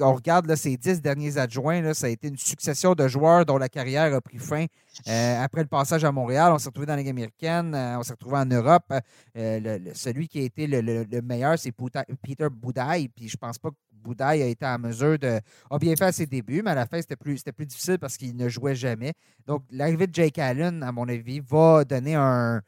on 0.00 0.14
regarde 0.14 0.54
ces 0.54 0.76
dix 0.76 1.00
derniers 1.00 1.38
adjoints, 1.38 1.94
ça 1.94 2.06
a 2.06 2.10
été 2.10 2.28
une 2.28 2.36
succession 2.36 2.94
de 2.94 3.08
joueurs 3.08 3.46
dont 3.46 3.58
la 3.58 3.68
carrière 3.68 4.14
a 4.14 4.20
pris 4.20 4.38
fin 4.38 4.66
euh, 5.08 5.42
après 5.42 5.62
le 5.62 5.68
passage 5.68 6.04
à 6.04 6.12
Montréal. 6.12 6.52
On 6.52 6.58
s'est 6.58 6.68
retrouvé 6.68 6.86
dans 6.86 6.94
la 6.94 6.98
Ligue 6.98 7.10
américaine, 7.10 7.74
euh, 7.74 7.98
on 7.98 8.02
s'est 8.02 8.12
retrouvé 8.12 8.36
en 8.38 8.46
Europe. 8.46 8.92
Euh, 9.36 9.78
celui 9.94 10.28
qui 10.28 10.40
a 10.40 10.42
été 10.42 10.66
le, 10.66 11.20
meilleur, 11.22 11.58
c'est 11.58 11.72
Peter 11.72 12.48
Boudaille. 12.50 13.08
Puis 13.08 13.28
je 13.28 13.36
pense 13.36 13.58
pas 13.58 13.70
que 13.70 13.76
Boudaille 13.92 14.42
a 14.42 14.46
été 14.46 14.64
en 14.66 14.78
mesure 14.78 15.18
de. 15.18 15.40
a 15.70 15.78
bien 15.78 15.94
fait 15.96 16.12
ses 16.12 16.26
débuts, 16.26 16.62
mais 16.62 16.70
à 16.70 16.74
la 16.74 16.86
fin, 16.86 17.00
c'était 17.00 17.16
plus, 17.16 17.42
difficile 17.66 17.98
parce 17.98 18.16
qu'il 18.16 18.36
ne 18.36 18.48
jouait 18.48 18.74
jamais. 18.74 19.12
Donc, 19.46 19.62
l'arrivée 19.70 20.06
de 20.06 20.14
Jake 20.14 20.38
Allen, 20.38 20.82
à 20.82 20.92
mon 20.92 21.08
avis, 21.08 21.40
va 21.40 21.84
donner 21.84 22.14
un, 22.14 22.62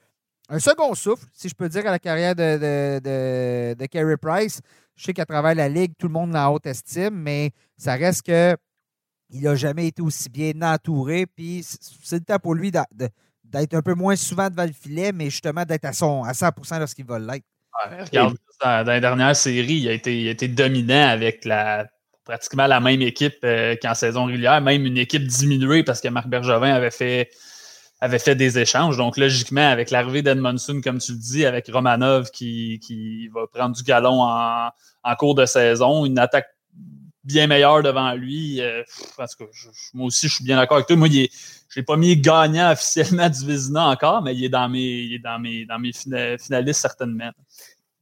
second 0.58 0.94
souffle, 0.94 1.26
si 1.32 1.48
je 1.48 1.54
peux 1.54 1.68
dire, 1.68 1.86
à 1.86 1.92
la 1.92 1.98
carrière 1.98 2.34
de, 2.34 2.98
de, 2.98 3.74
de 3.74 4.16
Price. 4.16 4.60
Je 5.00 5.06
sais 5.06 5.14
qu'à 5.14 5.24
travers 5.24 5.54
la 5.54 5.66
Ligue, 5.66 5.92
tout 5.98 6.08
le 6.08 6.12
monde 6.12 6.34
l'a 6.34 6.50
haute 6.50 6.66
estime, 6.66 7.14
mais 7.14 7.52
ça 7.78 7.94
reste 7.94 8.26
que 8.26 8.54
il 9.30 9.40
n'a 9.40 9.54
jamais 9.54 9.86
été 9.86 10.02
aussi 10.02 10.28
bien 10.28 10.52
entouré. 10.60 11.24
Puis 11.24 11.64
c'est 11.64 12.16
le 12.16 12.24
temps 12.24 12.38
pour 12.38 12.54
lui 12.54 12.70
d'être 12.70 13.74
un 13.74 13.80
peu 13.80 13.94
moins 13.94 14.14
souvent 14.14 14.50
devant 14.50 14.66
le 14.66 14.74
filet, 14.74 15.12
mais 15.12 15.30
justement 15.30 15.64
d'être 15.64 15.86
à, 15.86 15.94
son, 15.94 16.22
à 16.22 16.34
100 16.34 16.50
lorsqu'il 16.80 17.06
va 17.06 17.18
l'être. 17.18 17.46
regarde, 17.82 18.36
dans, 18.60 18.86
la 18.86 19.00
dernière 19.00 19.34
série, 19.34 19.76
il 19.76 19.88
a 19.88 19.92
été, 19.92 20.28
été 20.28 20.48
dominant 20.48 21.08
avec 21.08 21.46
la, 21.46 21.86
pratiquement 22.26 22.66
la 22.66 22.80
même 22.80 23.00
équipe 23.00 23.38
euh, 23.42 23.76
qu'en 23.80 23.94
saison 23.94 24.26
régulière, 24.26 24.60
même 24.60 24.84
une 24.84 24.98
équipe 24.98 25.26
diminuée 25.26 25.82
parce 25.82 26.02
que 26.02 26.08
Marc 26.08 26.28
Bergevin 26.28 26.74
avait 26.74 26.90
fait 26.90 27.30
avait 28.00 28.18
fait 28.18 28.34
des 28.34 28.58
échanges. 28.58 28.96
Donc, 28.96 29.16
logiquement, 29.16 29.68
avec 29.68 29.90
l'arrivée 29.90 30.22
d'Edmondson, 30.22 30.80
comme 30.82 30.98
tu 30.98 31.12
le 31.12 31.18
dis, 31.18 31.44
avec 31.44 31.68
Romanov 31.68 32.30
qui, 32.30 32.80
qui 32.82 33.28
va 33.28 33.46
prendre 33.46 33.76
du 33.76 33.82
galon 33.82 34.22
en, 34.22 34.70
en, 35.04 35.14
cours 35.16 35.34
de 35.34 35.44
saison, 35.44 36.06
une 36.06 36.18
attaque 36.18 36.48
bien 37.24 37.46
meilleure 37.46 37.82
devant 37.82 38.12
lui. 38.14 38.60
Euh, 38.60 38.82
parce 39.16 39.34
que 39.34 39.44
moi 39.92 40.06
aussi, 40.06 40.28
je 40.28 40.36
suis 40.36 40.44
bien 40.44 40.56
d'accord 40.56 40.78
avec 40.78 40.86
toi. 40.86 40.96
Moi, 40.96 41.08
je 41.08 41.26
n'ai 41.76 41.84
pas 41.84 41.96
mis 41.96 42.16
gagnant 42.16 42.70
officiellement 42.72 43.28
du 43.28 43.46
Vizina 43.46 43.88
encore, 43.88 44.22
mais 44.22 44.34
il 44.34 44.44
est 44.44 44.48
dans 44.48 44.68
mes, 44.68 44.80
il 44.80 45.14
est 45.14 45.18
dans 45.18 45.38
mes, 45.38 45.66
dans 45.66 45.78
mes 45.78 45.92
finalistes 46.38 46.80
certainement. 46.80 47.30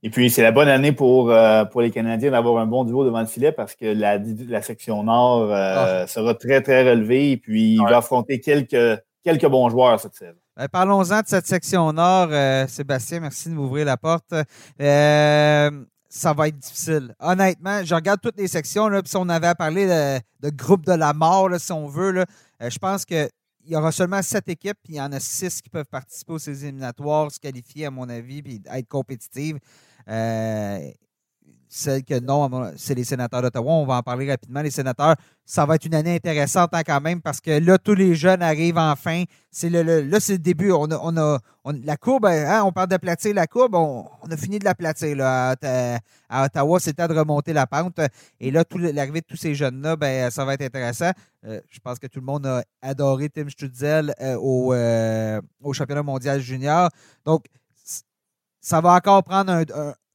Et 0.04 0.11
puis, 0.11 0.30
c'est 0.30 0.42
la 0.42 0.52
bonne 0.52 0.68
année 0.68 0.92
pour, 0.92 1.32
euh, 1.32 1.64
pour 1.64 1.80
les 1.80 1.90
Canadiens 1.90 2.30
d'avoir 2.30 2.62
un 2.62 2.66
bon 2.66 2.84
duo 2.84 3.04
devant 3.04 3.18
le 3.18 3.26
filet 3.26 3.50
parce 3.50 3.74
que 3.74 3.87
la, 3.87 4.16
la 4.48 4.62
section 4.62 5.02
nord 5.02 5.50
euh, 5.50 6.02
ah. 6.02 6.06
sera 6.06 6.34
très, 6.34 6.62
très 6.62 6.88
relevée. 6.88 7.32
Et 7.32 7.37
puis, 7.37 7.72
il 7.72 7.82
va 7.82 7.96
affronter 7.96 8.38
quelques 8.38 9.00
quelques 9.29 9.51
bons 9.51 9.69
joueurs 9.69 10.01
cette 10.01 10.14
saison. 10.14 10.38
Ben, 10.57 10.69
parlons-en 10.69 11.21
de 11.21 11.27
cette 11.27 11.47
section 11.47 11.93
nord. 11.93 12.29
Euh, 12.31 12.67
Sébastien, 12.67 13.21
merci 13.21 13.51
de 13.51 13.55
m'ouvrir 13.55 13.85
la 13.85 13.97
porte. 13.97 14.33
Euh, 14.81 15.85
ça 16.09 16.33
va 16.33 16.49
être 16.49 16.59
difficile. 16.59 17.14
Honnêtement, 17.21 17.85
je 17.85 17.95
regarde 17.95 18.21
toutes 18.23 18.38
les 18.38 18.49
sections. 18.49 18.88
Si 19.05 19.17
on 19.17 19.29
avait 19.29 19.49
à 19.49 19.55
parler 19.55 19.87
de, 19.87 20.51
groupe 20.51 20.87
de 20.87 20.95
la 20.95 21.12
mort, 21.12 21.51
si 21.59 21.73
on 21.73 21.87
veut, 21.87 22.19
euh, 22.19 22.25
je 22.71 22.79
pense 22.79 23.05
qu'il 23.05 23.29
y 23.67 23.77
aura 23.77 23.93
seulement 23.93 24.23
sept 24.23 24.49
équipes, 24.49 24.79
puis 24.83 24.95
il 24.95 24.97
y 24.97 25.01
en 25.01 25.12
a 25.12 25.21
six 25.21 25.61
qui 25.61 25.69
peuvent 25.69 25.85
participer 25.91 26.33
aux 26.33 26.38
éliminatoires, 26.38 27.31
se 27.31 27.38
qualifier, 27.38 27.87
à 27.87 27.91
mon 27.91 28.09
avis, 28.09 28.43
puis 28.43 28.62
être 28.73 28.88
compétitives. 28.88 29.59
Celle 31.68 32.02
que 32.02 32.18
non, 32.18 32.72
c'est 32.76 32.94
les 32.94 33.04
sénateurs 33.04 33.42
d'Ottawa. 33.42 33.72
On 33.72 33.87
va 33.87 33.96
en 33.96 34.02
parler 34.02 34.31
rapidement. 34.31 34.62
Les 34.62 34.70
sénateurs, 34.70 35.16
ça 35.44 35.66
va 35.66 35.74
être 35.74 35.85
une 35.85 35.94
année 35.94 36.14
intéressante 36.14 36.70
hein, 36.72 36.83
quand 36.85 37.00
même 37.00 37.20
parce 37.20 37.40
que 37.40 37.50
là, 37.50 37.76
tous 37.76 37.94
les 37.94 38.14
jeunes 38.14 38.42
arrivent 38.42 38.78
enfin. 38.78 39.24
C'est 39.50 39.68
le, 39.68 39.83
là, 39.83 40.20
c'est 40.20 40.35
le 40.35 40.38
début. 40.38 40.72
On 40.72 40.90
a, 40.90 40.98
on 41.02 41.16
a 41.16 41.38
la 41.85 41.96
courbe, 41.96 42.26
hein, 42.26 42.62
on 42.64 42.72
parle 42.72 42.88
d'aplatir 42.88 43.35
la 43.35 43.46
courbe. 43.46 43.74
On, 43.74 44.07
a 44.31 44.37
fini 44.37 44.59
de 44.59 44.64
l'aplatir. 44.64 45.14
Là, 45.16 45.57
à, 46.28 46.44
Ottawa, 46.44 46.81
c'est 46.81 46.98
le 46.98 47.09
de 47.09 47.18
remonter 47.18 47.52
la 47.52 47.66
pente. 47.66 48.00
Et 48.40 48.50
là, 48.50 48.64
l'arrivée 48.74 49.20
de 49.20 49.26
tous 49.26 49.37
ces 49.37 49.54
jeunes-là, 49.54 49.96
ben, 49.96 50.31
ça 50.31 50.44
va 50.44 50.54
être 50.54 50.62
intéressant. 50.62 51.11
Euh, 51.44 51.61
je 51.70 51.78
pense 51.81 51.98
que 51.98 52.07
tout 52.07 52.20
le 52.20 52.26
monde 52.26 52.46
a 52.46 52.62
adoré 52.83 53.28
Tim 53.28 53.48
Stutzel 53.48 54.14
euh, 54.20 54.37
au, 54.37 54.72
euh, 54.72 55.40
au 55.62 55.72
championnat 55.72 56.02
mondial 56.02 56.40
junior. 56.40 56.88
Donc, 57.24 57.44
ça 58.61 58.81
va 58.81 58.94
encore 58.94 59.22
prendre 59.22 59.52
un 59.52 59.64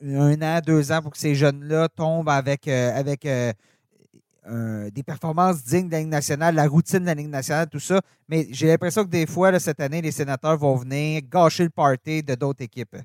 an, 0.04 0.60
deux 0.66 0.92
ans 0.92 1.02
pour 1.02 1.12
que 1.12 1.18
ces 1.18 1.36
jeunes-là 1.36 1.90
tombent 1.90 2.30
avec, 2.30 2.68
euh, 2.68 2.92
avec 2.96 3.26
euh, 3.26 4.90
des 4.92 5.04
performances 5.04 5.64
dignes 5.64 5.88
de 5.88 5.94
la 5.94 6.00
Ligue 6.00 6.10
nationale, 6.10 6.56
la 6.56 6.68
routine 6.68 7.00
de 7.00 7.06
la 7.06 7.14
Ligue 7.14 7.30
nationale, 7.30 7.68
tout 7.70 7.80
ça. 7.80 8.02
Mais 8.28 8.48
j'ai 8.52 8.68
l'impression 8.68 9.04
que 9.04 9.10
des 9.10 9.26
fois, 9.26 9.58
cette 9.60 9.80
année, 9.80 10.02
les 10.02 10.12
sénateurs 10.12 10.58
vont 10.58 10.76
venir 10.76 11.22
gâcher 11.32 11.64
le 11.64 11.70
party 11.70 12.24
de 12.24 12.36
d'autres 12.36 12.64
équipes. 12.64 12.98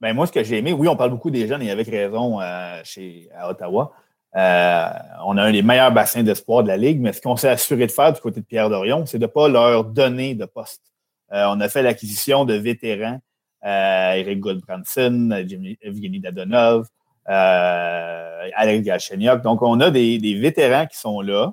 Ben, 0.00 0.14
moi, 0.14 0.26
ce 0.26 0.32
que 0.32 0.42
j'ai 0.42 0.58
aimé, 0.58 0.72
oui, 0.72 0.88
on 0.88 0.96
parle 0.96 1.10
beaucoup 1.10 1.30
des 1.30 1.46
jeunes 1.46 1.62
et 1.62 1.70
avec 1.70 1.86
raison 1.88 2.40
euh, 2.40 2.80
chez, 2.82 3.28
à 3.36 3.50
Ottawa. 3.50 3.92
on 4.34 5.36
a 5.36 5.42
un 5.42 5.52
des 5.52 5.62
meilleurs 5.62 5.92
bassins 5.92 6.22
d'espoir 6.22 6.62
de 6.62 6.68
la 6.68 6.76
Ligue, 6.76 7.00
mais 7.00 7.12
ce 7.12 7.20
qu'on 7.20 7.36
s'est 7.36 7.50
assuré 7.50 7.86
de 7.86 7.92
faire 7.92 8.12
du 8.12 8.20
côté 8.20 8.40
de 8.40 8.46
Pierre 8.46 8.70
Dorion, 8.70 9.04
c'est 9.06 9.18
de 9.18 9.24
ne 9.24 9.30
pas 9.30 9.48
leur 9.48 9.84
donner 9.84 10.34
de 10.34 10.46
poste. 10.46 10.82
on 11.30 11.60
a 11.60 11.68
fait 11.68 11.82
l'acquisition 11.82 12.44
de 12.44 12.54
vétérans 12.54 13.20
Eric 13.64 14.40
Goldbranson, 14.40 15.30
Evgeny 15.30 16.20
Dadonov, 16.20 16.88
euh, 17.28 18.48
Alex 18.54 18.84
Galchenyuk. 18.84 19.42
Donc, 19.42 19.62
on 19.62 19.80
a 19.80 19.90
des, 19.90 20.38
vétérans 20.40 20.86
qui 20.86 20.98
sont 20.98 21.20
là 21.20 21.52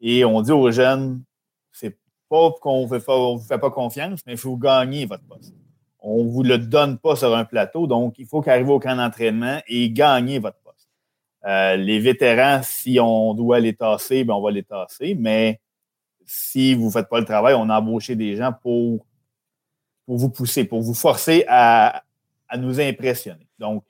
et 0.00 0.24
on 0.24 0.42
dit 0.42 0.52
aux 0.52 0.70
jeunes, 0.70 1.22
c'est 1.72 1.96
pas 2.28 2.50
qu'on 2.60 2.82
ne 2.82 2.86
vous 2.86 3.44
fait 3.44 3.58
pas 3.58 3.70
confiance, 3.70 4.20
mais 4.26 4.32
il 4.32 4.38
faut 4.38 4.56
gagner 4.56 5.06
votre 5.06 5.24
poste. 5.24 5.54
On 6.00 6.24
ne 6.24 6.30
vous 6.30 6.42
le 6.42 6.58
donne 6.58 6.98
pas 6.98 7.14
sur 7.14 7.34
un 7.36 7.44
plateau, 7.44 7.86
donc 7.86 8.18
il 8.18 8.26
faut 8.26 8.40
qu'arriver 8.40 8.72
au 8.72 8.80
camp 8.80 8.96
d'entraînement 8.96 9.60
et 9.68 9.90
gagner 9.90 10.40
votre 10.40 10.58
poste. 10.58 10.88
Euh, 11.44 11.76
les 11.76 12.00
vétérans, 12.00 12.60
si 12.62 12.98
on 13.00 13.34
doit 13.34 13.60
les 13.60 13.74
tasser, 13.74 14.24
ben 14.24 14.34
on 14.34 14.42
va 14.42 14.50
les 14.50 14.64
tasser, 14.64 15.14
mais 15.14 15.60
si 16.24 16.74
vous 16.74 16.86
ne 16.86 16.90
faites 16.90 17.08
pas 17.08 17.20
le 17.20 17.24
travail, 17.24 17.54
on 17.54 17.68
a 17.68 17.78
embauché 17.78 18.16
des 18.16 18.36
gens 18.36 18.52
pour 18.62 19.04
pour 20.12 20.18
vous 20.18 20.28
pousser, 20.28 20.64
pour 20.64 20.82
vous 20.82 20.92
forcer 20.92 21.46
à, 21.48 22.02
nous 22.58 22.80
impressionner. 22.80 23.48
Donc, 23.58 23.82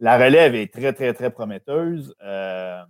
la 0.00 0.18
relève 0.18 0.54
est 0.54 0.70
très, 0.70 0.92
très, 0.92 1.14
très 1.14 1.30
prometteuse. 1.30 2.14
Euh, 2.22 2.82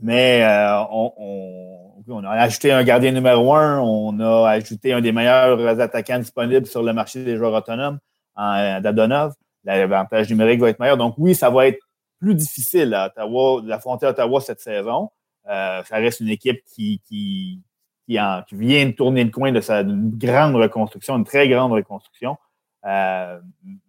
mais 0.00 0.42
euh, 0.42 0.82
on, 0.88 2.24
a 2.24 2.30
ajouté 2.30 2.72
un 2.72 2.82
gardien 2.84 3.12
numéro 3.12 3.54
un, 3.54 3.80
on 3.80 4.18
a 4.18 4.48
ajouté 4.48 4.94
un 4.94 5.02
des 5.02 5.12
meilleurs 5.12 5.78
attaquants 5.78 6.20
disponibles 6.20 6.66
sur 6.66 6.82
le 6.82 6.94
marché 6.94 7.22
des 7.22 7.36
joueurs 7.36 7.52
autonomes, 7.52 7.98
en 8.34 8.80
Dadonov. 8.80 9.34
L'avantage 9.64 10.30
numérique 10.30 10.60
va 10.60 10.70
être 10.70 10.80
meilleur. 10.80 10.96
Donc 10.96 11.16
oui, 11.18 11.34
ça 11.34 11.50
va 11.50 11.66
être 11.66 11.80
plus 12.18 12.34
difficile 12.34 12.94
à 12.94 13.08
Ottawa, 13.08 13.60
d'affronter 13.60 14.06
Ottawa 14.06 14.40
cette 14.40 14.60
saison. 14.60 15.10
Euh, 15.50 15.82
ça 15.84 15.96
reste 15.96 16.20
une 16.20 16.30
équipe 16.30 16.62
qui, 16.64 17.02
qui, 17.06 17.60
qui, 18.46 18.54
vient 18.56 18.86
de 18.86 18.92
tourner 18.92 19.24
le 19.24 19.30
coin 19.30 19.52
de 19.52 19.60
sa 19.60 19.84
grande 19.84 20.56
reconstruction, 20.56 21.16
une 21.16 21.24
très 21.24 21.48
grande 21.48 21.72
reconstruction. 21.72 22.36
Euh, 22.86 23.38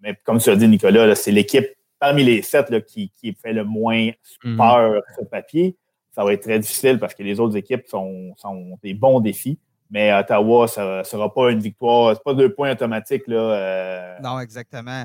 mais 0.02 0.16
comme 0.24 0.40
tu 0.40 0.50
as 0.50 0.56
dit, 0.56 0.68
Nicolas, 0.68 1.16
c'est 1.16 1.32
l'équipe 1.32 1.68
parmi 2.00 2.24
les 2.24 2.42
sept 2.42 2.86
qui, 2.86 3.12
fait 3.42 3.54
le 3.54 3.64
moins 3.64 4.12
mhm. 4.44 4.58
peur 4.58 5.02
sur 5.16 5.28
papier. 5.30 5.76
Ça 6.12 6.24
va 6.24 6.34
être 6.34 6.44
très 6.44 6.60
difficile 6.60 7.00
parce 7.00 7.16
que 7.16 7.24
les 7.24 7.40
autres 7.40 7.56
équipes 7.56 7.88
sont, 7.88 8.34
sont 8.38 8.78
des 8.84 8.94
bons 8.94 9.22
défis. 9.22 9.60
Mais 9.94 10.14
Ottawa, 10.14 10.70
ça 10.70 11.00
ne 11.00 11.04
sera 11.04 11.34
pas 11.34 11.52
une 11.52 11.60
victoire. 11.60 12.16
Ce 12.16 12.22
pas 12.22 12.34
deux 12.34 12.54
points 12.54 12.72
automatiques. 12.72 13.28
Là, 13.28 13.36
euh, 13.36 14.20
non, 14.24 14.40
exactement. 14.40 15.04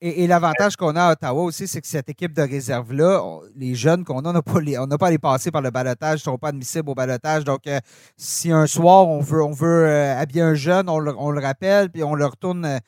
Et, 0.00 0.28
l'avantage 0.28 0.76
qu'on 0.76 0.94
a 0.94 1.06
à 1.06 1.12
Ottawa 1.12 1.42
aussi, 1.42 1.66
c'est 1.66 1.80
que 1.80 1.86
cette 1.88 2.08
équipe 2.08 2.32
de 2.32 2.42
réserve-là, 2.42 3.40
les 3.56 3.74
jeunes 3.74 4.04
qu'on 4.04 4.20
a, 4.20 4.28
on 4.28 4.86
n'a 4.86 4.98
pas, 4.98 5.08
à 5.08 5.10
les 5.10 5.18
passer 5.18 5.50
par 5.50 5.62
le 5.62 5.70
balotage, 5.72 6.20
ils 6.20 6.28
ne 6.28 6.32
sont 6.32 6.38
pas 6.38 6.50
admissibles 6.50 6.88
au 6.90 6.94
balotage. 6.94 7.42
Donc, 7.42 7.66
euh, 7.66 7.80
si 8.16 8.52
un 8.52 8.68
soir, 8.68 9.08
on 9.08 9.18
veut, 9.18 9.42
on 9.42 9.50
veut 9.50 9.88
euh, 9.88 10.16
habiller 10.16 10.42
un 10.42 10.54
jeune, 10.54 10.88
on 10.88 11.00
le, 11.00 11.40
rappelle, 11.40 11.90
puis 11.90 12.04
on 12.04 12.14
le 12.14 12.26
retourne 12.26 12.78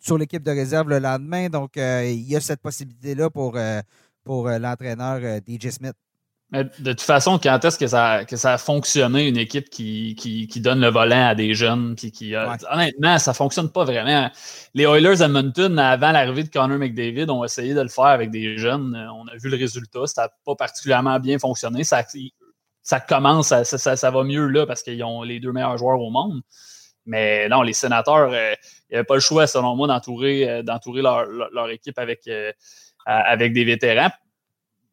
sur 0.00 0.18
l'équipe 0.18 0.42
de 0.42 0.50
réserve 0.50 0.90
le 0.90 0.98
lendemain. 0.98 1.48
Donc, 1.48 1.76
il 1.76 2.28
y 2.28 2.36
a 2.36 2.40
cette 2.40 2.60
possibilité-là 2.60 3.30
pour, 3.30 3.56
pour 4.22 4.50
l'entraîneur 4.50 5.40
DJ 5.48 5.70
Smith 5.70 5.94
de 6.52 6.92
toute 6.92 7.00
façon, 7.00 7.38
quand 7.38 7.64
est-ce 7.64 7.78
que 7.78 7.86
ça, 7.86 8.26
que 8.26 8.36
ça 8.36 8.52
a 8.52 8.58
fonctionné, 8.58 9.26
une 9.26 9.38
équipe 9.38 9.70
qui, 9.70 10.14
qui, 10.14 10.60
donne 10.60 10.80
le 10.80 10.88
volant 10.88 11.28
à 11.28 11.34
des 11.34 11.54
jeunes? 11.54 11.94
Puis 11.96 12.12
qui, 12.12 12.34
Honnêtement, 12.36 13.18
ça 13.18 13.30
ne 13.30 13.36
fonctionne 13.36 13.70
pas 13.70 13.84
vraiment. 13.84 14.30
Les 14.74 14.84
Oilers 14.84 15.22
Edmonton, 15.22 15.78
avant 15.78 16.12
l'arrivée 16.12 16.44
de 16.44 16.50
Connor 16.50 16.78
McDavid, 16.78 17.30
ont 17.30 17.42
essayé 17.42 17.72
de 17.72 17.80
le 17.80 17.88
faire 17.88 18.04
avec 18.04 18.30
des 18.30 18.58
jeunes. 18.58 18.94
On 19.14 19.26
a 19.28 19.36
vu 19.36 19.48
le 19.48 19.56
résultat. 19.56 20.06
Ça 20.06 20.24
n'a 20.24 20.28
pas 20.44 20.54
particulièrement 20.54 21.18
bien 21.18 21.38
fonctionné. 21.38 21.84
Ça, 21.84 22.04
ça 22.82 23.00
commence, 23.00 23.48
ça, 23.48 23.64
ça, 23.96 24.10
va 24.10 24.22
mieux 24.22 24.46
là 24.46 24.66
parce 24.66 24.82
qu'ils 24.82 25.02
ont 25.04 25.22
les 25.22 25.40
deux 25.40 25.52
meilleurs 25.52 25.78
joueurs 25.78 26.00
au 26.00 26.10
monde. 26.10 26.42
Mais 27.06 27.48
non, 27.48 27.62
les 27.62 27.72
sénateurs, 27.72 28.30
euh, 28.30 28.54
il 28.90 28.92
n'y 28.92 28.96
avait 28.96 29.04
pas 29.04 29.14
le 29.14 29.20
choix, 29.20 29.46
selon 29.46 29.74
moi, 29.74 29.88
d'entourer, 29.88 30.48
euh, 30.48 30.62
d'entourer 30.62 31.02
leur, 31.02 31.24
leur, 31.26 31.70
équipe 31.70 31.98
avec, 31.98 32.28
euh, 32.28 32.52
avec 33.06 33.52
des 33.52 33.64
vétérans 33.64 34.10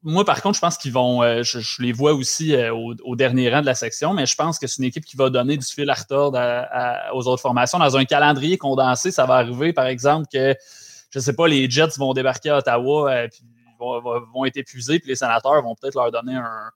moi, 0.01 0.23
par 0.23 0.41
contre, 0.41 0.55
je 0.55 0.61
pense 0.61 0.77
qu'ils 0.77 0.93
vont. 0.93 1.21
Euh, 1.23 1.43
je, 1.43 1.81
les 1.81 1.91
vois 1.91 2.13
aussi 2.13 2.55
euh, 2.55 2.73
au, 2.73 3.15
dernier 3.15 3.53
rang 3.53 3.61
de 3.61 3.65
la 3.65 3.75
section, 3.75 4.13
mais 4.13 4.25
je 4.25 4.35
pense 4.35 4.57
que 4.57 4.65
c'est 4.65 4.77
une 4.77 4.85
équipe 4.85 5.03
qui 5.03 5.17
va 5.17 5.29
donner 5.29 5.57
du 5.57 5.65
fil 5.65 5.89
à 5.89 5.93
retordre 5.93 6.39
aux 7.13 7.27
autres 7.27 7.41
formations. 7.41 7.79
Dans 7.79 7.97
un 7.97 8.05
calendrier 8.05 8.57
condensé, 8.57 9.11
ça 9.11 9.25
va 9.25 9.35
arriver, 9.35 9.73
par 9.73 9.87
exemple, 9.87 10.27
que, 10.31 10.55
je 11.09 11.19
ne 11.19 11.23
sais 11.23 11.33
pas, 11.33 11.47
les 11.47 11.69
Jets 11.69 11.97
vont 11.97 12.13
débarquer 12.13 12.49
à 12.49 12.57
Ottawa, 12.59 13.23
et 13.23 13.27
puis 13.27 13.41
vont, 13.77 14.01
vont, 14.33 14.45
être 14.45 14.57
épuisés, 14.57 14.99
puis 14.99 15.09
les 15.09 15.15
sénateurs 15.15 15.61
vont 15.61 15.75
peut-être 15.75 15.95
leur 15.95 16.11
donner 16.11 16.35
un, 16.35 16.71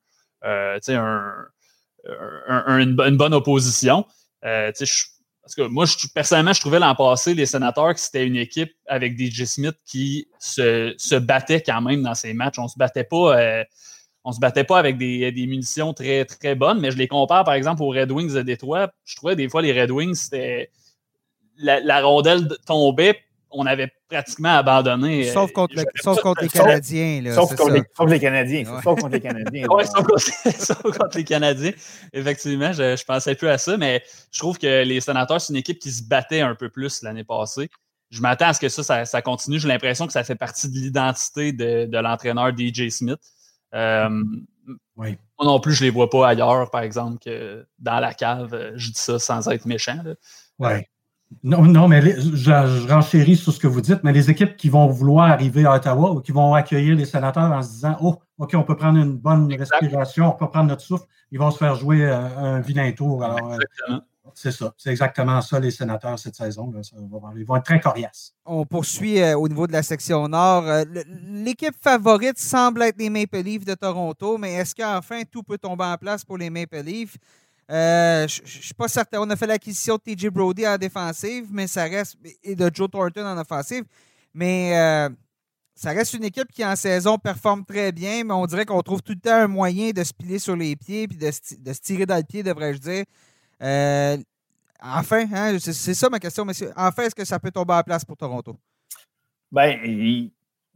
une, 2.79 2.95
bonne 2.95 3.33
opposition. 3.33 4.05
Je, 4.43 5.03
parce 5.43 5.55
que 5.55 5.63
moi, 5.63 5.83
je, 5.85 6.07
personnellement, 6.07 6.53
je 6.53 6.61
trouvais 6.61 6.79
l'an 6.79 6.95
passé, 6.95 7.33
les 7.33 7.45
sénateurs, 7.45 7.93
que 7.93 7.99
c'était 7.99 8.25
une 8.25 8.37
équipe 8.37 8.71
avec 8.87 9.19
DJ 9.19 9.43
Smith 9.43 9.75
qui 9.85 10.29
se, 10.39 10.93
se 10.97 11.15
battait 11.15 11.61
quand 11.61 11.81
même 11.81 12.01
dans 12.01 12.15
ces 12.15 12.33
matchs. 12.33 12.59
On 12.59 12.69
se 12.69 12.77
battait 12.77 13.03
pas. 13.03 13.37
Euh, 13.37 13.63
on 14.23 14.31
se 14.31 14.39
battait 14.39 14.63
pas 14.63 14.79
avec 14.79 14.97
des, 14.97 15.33
des, 15.33 15.47
munitions 15.47 15.93
très, 15.93 16.23
très 16.23 16.55
bonnes, 16.55 16.79
mais 16.79 16.91
je 16.91 16.97
les 16.97 17.09
compare, 17.09 17.43
par 17.43 17.55
exemple, 17.55 17.83
aux 17.83 17.89
Red 17.89 18.09
Wings 18.09 18.33
de 18.33 18.41
Détroit. 18.41 18.89
Je 19.03 19.17
trouvais 19.17 19.35
des 19.35 19.49
fois 19.49 19.61
les 19.61 19.79
Red 19.79 19.91
Wings, 19.91 20.15
c'était. 20.15 20.71
La, 21.57 21.81
la, 21.81 22.01
rondelle 22.01 22.47
tombait, 22.65 23.19
on 23.53 23.65
avait 23.65 23.91
pratiquement 24.09 24.57
abandonné. 24.57 25.31
Sauf 25.31 25.49
euh, 25.49 25.53
contre, 25.53 25.75
sauf 26.01 26.19
contre 26.21 26.43
les 26.43 26.49
Canadiens. 26.49 27.21
Là, 27.21 27.35
sauf, 27.35 27.55
contre 27.55 27.71
les, 27.71 27.83
sauf, 27.95 28.09
les, 28.09 28.19
Canadiens. 28.19 28.65
Sauf 28.65 28.83
contre 28.83 29.09
les 29.09 29.21
Canadiens. 29.21 29.65
sauf, 30.57 30.97
contre 30.97 31.17
les 31.17 31.23
Canadiens. 31.23 31.71
Effectivement, 32.11 32.73
je, 32.73 32.95
je 32.95 33.05
pensais 33.05 33.35
plus 33.35 33.47
à 33.47 33.57
ça, 33.57 33.77
mais 33.77 34.03
je 34.31 34.39
trouve 34.39 34.57
que 34.57 34.83
les 34.83 35.01
sénateurs, 35.01 35.39
c'est 35.39 35.53
une 35.53 35.59
équipe 35.59 35.79
qui 35.79 35.91
se 35.91 36.03
battait 36.03 36.41
un 36.41 36.55
peu 36.55 36.69
plus 36.69 37.01
l'année 37.03 37.23
passée. 37.23 37.69
Je 38.09 38.21
m'attends 38.21 38.47
à 38.47 38.53
ce 38.53 38.59
que 38.59 38.69
ça, 38.69 39.05
ça, 39.05 39.21
continue. 39.21 39.59
J'ai 39.59 39.67
l'impression 39.67 40.05
que 40.05 40.13
ça 40.13 40.23
fait 40.23 40.35
partie 40.35 40.69
de 40.69 40.75
l'identité 40.77 41.51
de, 41.51 41.85
de 41.85 41.97
l'entraîneur 41.97 42.51
DJ 42.55 42.89
Smith. 42.89 43.19
Euh, 43.73 44.23
oui. 44.95 45.17
Moi 45.39 45.45
non 45.47 45.59
plus, 45.59 45.73
je 45.73 45.83
ne 45.83 45.87
les 45.87 45.91
vois 45.91 46.09
pas 46.09 46.27
ailleurs, 46.27 46.69
par 46.69 46.81
exemple, 46.81 47.17
que 47.23 47.65
dans 47.79 47.99
la 47.99 48.13
cave. 48.13 48.73
Je 48.75 48.91
dis 48.91 48.99
ça 48.99 49.17
sans 49.17 49.49
être 49.49 49.65
méchant. 49.65 49.97
Oui. 50.59 50.69
Non, 51.43 51.63
non, 51.63 51.87
mais 51.87 52.01
je, 52.01 52.35
je, 52.35 52.87
renchéris 52.87 53.37
sur 53.37 53.53
ce 53.53 53.59
que 53.59 53.67
vous 53.67 53.81
dites, 53.81 54.03
mais 54.03 54.11
les 54.11 54.29
équipes 54.29 54.55
qui 54.55 54.69
vont 54.69 54.87
vouloir 54.87 55.31
arriver 55.31 55.65
à 55.65 55.75
Ottawa 55.75 56.11
ou 56.11 56.21
qui 56.21 56.31
vont 56.31 56.53
accueillir 56.53 56.95
les 56.95 57.05
sénateurs 57.05 57.51
en 57.51 57.61
se 57.61 57.69
disant 57.69 57.97
Oh, 58.01 58.17
OK, 58.37 58.53
on 58.55 58.63
peut 58.63 58.75
prendre 58.75 58.99
une 58.99 59.17
bonne 59.17 59.53
respiration, 59.53 60.29
on 60.29 60.37
peut 60.37 60.49
prendre 60.49 60.69
notre 60.69 60.81
souffle, 60.81 61.05
ils 61.31 61.39
vont 61.39 61.51
se 61.51 61.57
faire 61.57 61.75
jouer 61.75 62.05
euh, 62.05 62.27
un 62.37 62.59
vilain 62.59 62.91
tour. 62.91 63.23
Euh, 63.23 63.97
c'est 64.33 64.51
ça. 64.51 64.73
C'est 64.77 64.89
exactement 64.89 65.41
ça, 65.41 65.59
les 65.59 65.71
sénateurs, 65.71 66.17
cette 66.17 66.35
saison. 66.35 66.71
ils 67.35 67.45
vont 67.45 67.55
être 67.55 67.65
très 67.65 67.79
coriaces. 67.79 68.33
On 68.45 68.65
poursuit 68.65 69.21
euh, 69.21 69.37
au 69.37 69.47
niveau 69.47 69.67
de 69.67 69.73
la 69.73 69.83
section 69.83 70.27
nord. 70.27 70.63
L'équipe 71.27 71.75
favorite 71.81 72.39
semble 72.39 72.81
être 72.83 72.97
les 72.97 73.09
Maple 73.09 73.37
Leafs 73.37 73.65
de 73.65 73.75
Toronto, 73.75 74.37
mais 74.37 74.53
est-ce 74.53 74.73
qu'enfin 74.73 75.21
tout 75.29 75.43
peut 75.43 75.57
tomber 75.57 75.85
en 75.85 75.97
place 75.97 76.23
pour 76.23 76.37
les 76.37 76.49
Maple 76.49 76.81
Leafs? 76.83 77.17
Euh, 77.71 78.27
je 78.27 78.41
suis 78.45 78.73
pas 78.73 78.87
certain. 78.87 79.19
On 79.21 79.29
a 79.29 79.35
fait 79.35 79.47
l'acquisition 79.47 79.95
de 79.95 80.13
TJ 80.13 80.27
Brody 80.27 80.67
en 80.67 80.77
défensive, 80.77 81.47
mais 81.51 81.67
ça 81.67 81.83
reste. 81.83 82.17
et 82.43 82.55
de 82.55 82.69
Joe 82.73 82.89
Thornton 82.89 83.25
en 83.25 83.37
offensive. 83.37 83.85
Mais 84.33 84.77
euh, 84.77 85.09
ça 85.75 85.91
reste 85.91 86.13
une 86.13 86.23
équipe 86.23 86.51
qui 86.51 86.65
en 86.65 86.75
saison 86.75 87.17
performe 87.17 87.65
très 87.65 87.91
bien, 87.91 88.23
mais 88.23 88.33
on 88.33 88.45
dirait 88.45 88.65
qu'on 88.65 88.81
trouve 88.81 89.01
tout 89.01 89.13
le 89.13 89.19
temps 89.19 89.35
un 89.35 89.47
moyen 89.47 89.91
de 89.91 90.03
se 90.03 90.13
piler 90.13 90.39
sur 90.39 90.55
les 90.55 90.75
pieds 90.75 91.07
puis 91.07 91.17
de, 91.17 91.31
se 91.31 91.81
tirer 91.81 92.05
dans 92.05 92.17
le 92.17 92.23
pied, 92.23 92.43
devrais-je 92.43 92.79
dire. 92.79 93.05
Euh, 93.61 94.17
enfin, 94.81 95.25
hein, 95.33 95.57
c'est 95.59 95.93
ça 95.93 96.09
ma 96.09 96.19
question, 96.19 96.45
monsieur. 96.45 96.71
Enfin, 96.75 97.03
est-ce 97.03 97.15
que 97.15 97.25
ça 97.25 97.39
peut 97.39 97.51
tomber 97.51 97.73
en 97.73 97.83
place 97.83 98.03
pour 98.03 98.17
Toronto? 98.17 98.57
Ben, 99.51 99.79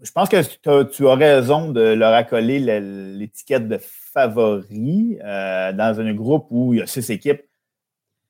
je 0.01 0.11
pense 0.11 0.29
que 0.29 0.85
tu 0.85 1.07
as 1.07 1.15
raison 1.15 1.71
de 1.71 1.81
leur 1.81 2.13
accoler 2.13 2.59
l'étiquette 2.59 3.67
de 3.67 3.79
euh, 4.17 5.73
dans 5.73 5.99
un 5.99 6.13
groupe 6.13 6.47
où 6.49 6.73
il 6.73 6.79
y 6.79 6.81
a 6.81 6.87
six 6.87 7.09
équipes 7.09 7.41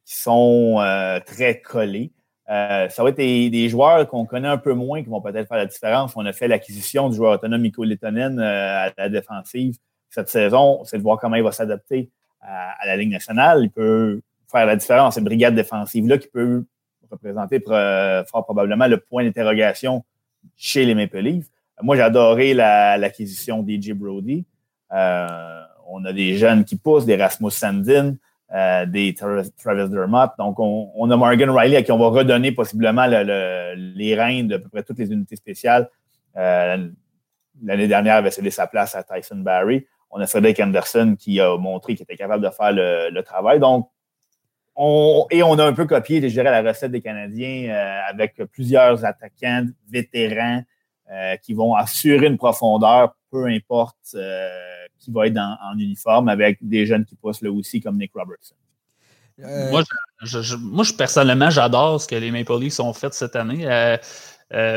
qui 0.06 0.15
sont 0.15 0.78
euh, 0.80 1.19
très 1.19 1.62
collées. 1.62 2.12
Euh, 2.50 2.88
ça 2.89 3.04
va 3.04 3.10
être 3.10 3.17
des, 3.17 3.69
joueurs 3.69 4.08
qu'on 4.08 4.26
connaît 4.26 4.47
un 4.47 4.58
peu 4.58 4.73
moins 4.73 5.04
qui 5.04 5.10
vont 5.10 5.21
peut-être 5.21 5.47
faire 5.47 5.58
la 5.58 5.65
différence. 5.65 6.15
On 6.15 6.26
a 6.26 6.34
fait 6.34 6.47
l'acquisition 6.47 7.10
du 7.10 7.15
joueur 7.17 7.34
autonome 7.34 7.62
Miko 7.62 7.84
Letonen 7.84 8.39
à 8.39 8.91
la 8.97 9.10
défensive 9.10 9.76
cette 10.10 10.30
saison. 10.30 10.84
C'est 10.86 10.97
de 10.97 11.04
voir 11.04 11.19
comment 11.19 11.36
il 11.36 11.43
va 11.43 11.52
s'adapter 11.52 12.10
à, 12.41 12.86
la 12.86 12.95
Ligue 12.95 13.12
nationale. 13.12 13.63
Il 13.63 13.71
peut 13.71 14.21
faire 14.50 14.65
la 14.65 14.78
différence. 14.78 15.15
Cette 15.15 15.26
brigade 15.26 15.56
défensive-là 15.56 16.17
qui 16.17 16.30
peut 16.30 16.63
représenter 17.12 17.60
fort 17.60 18.45
probablement 18.45 18.88
le 18.88 18.97
point 18.97 19.26
d'interrogation 19.26 20.06
chez 20.56 20.86
les 20.86 20.95
Maple 20.95 21.19
Leafs. 21.19 21.47
Moi, 21.82 21.95
j'ai 21.95 22.02
adoré 22.02 22.54
l'acquisition 22.54 23.62
d'E.J. 23.62 23.93
Brody. 23.93 24.45
On 25.89 26.06
a 26.06 26.13
des 26.13 26.36
jeunes 26.38 26.65
qui 26.65 26.76
poussent, 26.76 27.06
des 27.06 27.15
Rasmus 27.15 27.52
Sandin, 27.52 28.15
euh, 28.54 28.86
des 28.86 29.13
Travis 29.13 29.89
Dermott. 29.89 30.32
Donc, 30.38 30.60
on, 30.60 31.12
a 31.12 31.17
Morgan 31.17 31.50
Riley 31.50 31.78
à 31.78 31.84
qui 31.84 31.91
on 31.91 31.97
va 31.97 32.08
redonner 32.08 32.52
possiblement 32.52 33.06
les 33.08 34.15
reins 34.15 34.43
de 34.43 34.58
peu 34.58 34.69
près 34.69 34.84
toutes 34.84 35.00
les 35.00 35.12
unités 35.12 35.36
spéciales. 35.36 35.89
Euh, 36.38 36.88
l'année 37.63 37.88
dernière, 37.88 38.15
avait 38.15 38.32
cédé 38.32 38.52
sa 38.52 38.67
place 38.67 38.95
à 38.95 39.04
Tyson 39.04 39.38
Barry. 39.38 39.86
On 40.12 40.19
a 40.21 40.28
Frederick 40.28 40.60
Anderson 40.60 41.15
qui 41.19 41.41
a 41.41 41.58
montré 41.58 41.95
qu'il 41.95 42.04
était 42.04 42.15
capable 42.15 42.43
de 42.43 42.50
faire 42.50 42.71
le, 42.71 43.21
travail. 43.21 43.60
Donc, 43.60 43.89
on, 44.76 45.26
et 45.32 45.43
on 45.43 45.58
a 45.58 45.65
un 45.65 45.73
peu 45.73 45.86
copié, 45.86 46.21
je 46.21 46.28
dirais, 46.28 46.52
la 46.52 46.62
recette 46.62 46.91
des 46.91 47.02
Canadiens 47.02 47.73
avec 48.08 48.36
plusieurs 48.52 49.04
attaquants 49.04 49.65
vétérans 49.89 50.62
euh, 51.10 51.38
qui 51.38 51.54
vont 51.54 51.73
assurer 51.73 52.28
une 52.28 52.38
profondeur, 52.38 53.15
peu 53.32 53.46
importe 53.46 53.98
euh, 54.16 54.50
qui 55.00 55.12
va 55.12 55.28
être 55.28 55.38
en 55.38 55.78
uniforme, 55.78 56.30
avec 56.30 56.58
des 56.62 56.86
jeunes 56.86 57.06
qui 57.06 57.16
poussent 57.16 57.42
là 57.42 57.52
aussi, 57.52 57.80
comme 57.82 57.98
Nick 57.98 58.12
Robertson. 58.13 58.56
Euh, 59.40 59.70
moi, 59.70 59.84
je, 60.24 60.94
personnellement, 60.94 61.50
j'adore 61.50 62.02
ce 62.02 62.08
que 62.08 62.16
les 62.16 62.32
Maple 62.32 62.60
Leafs 62.60 62.80
ont 62.80 62.94
fait 62.94 63.13
cette 63.13 63.36
année. 63.36 63.66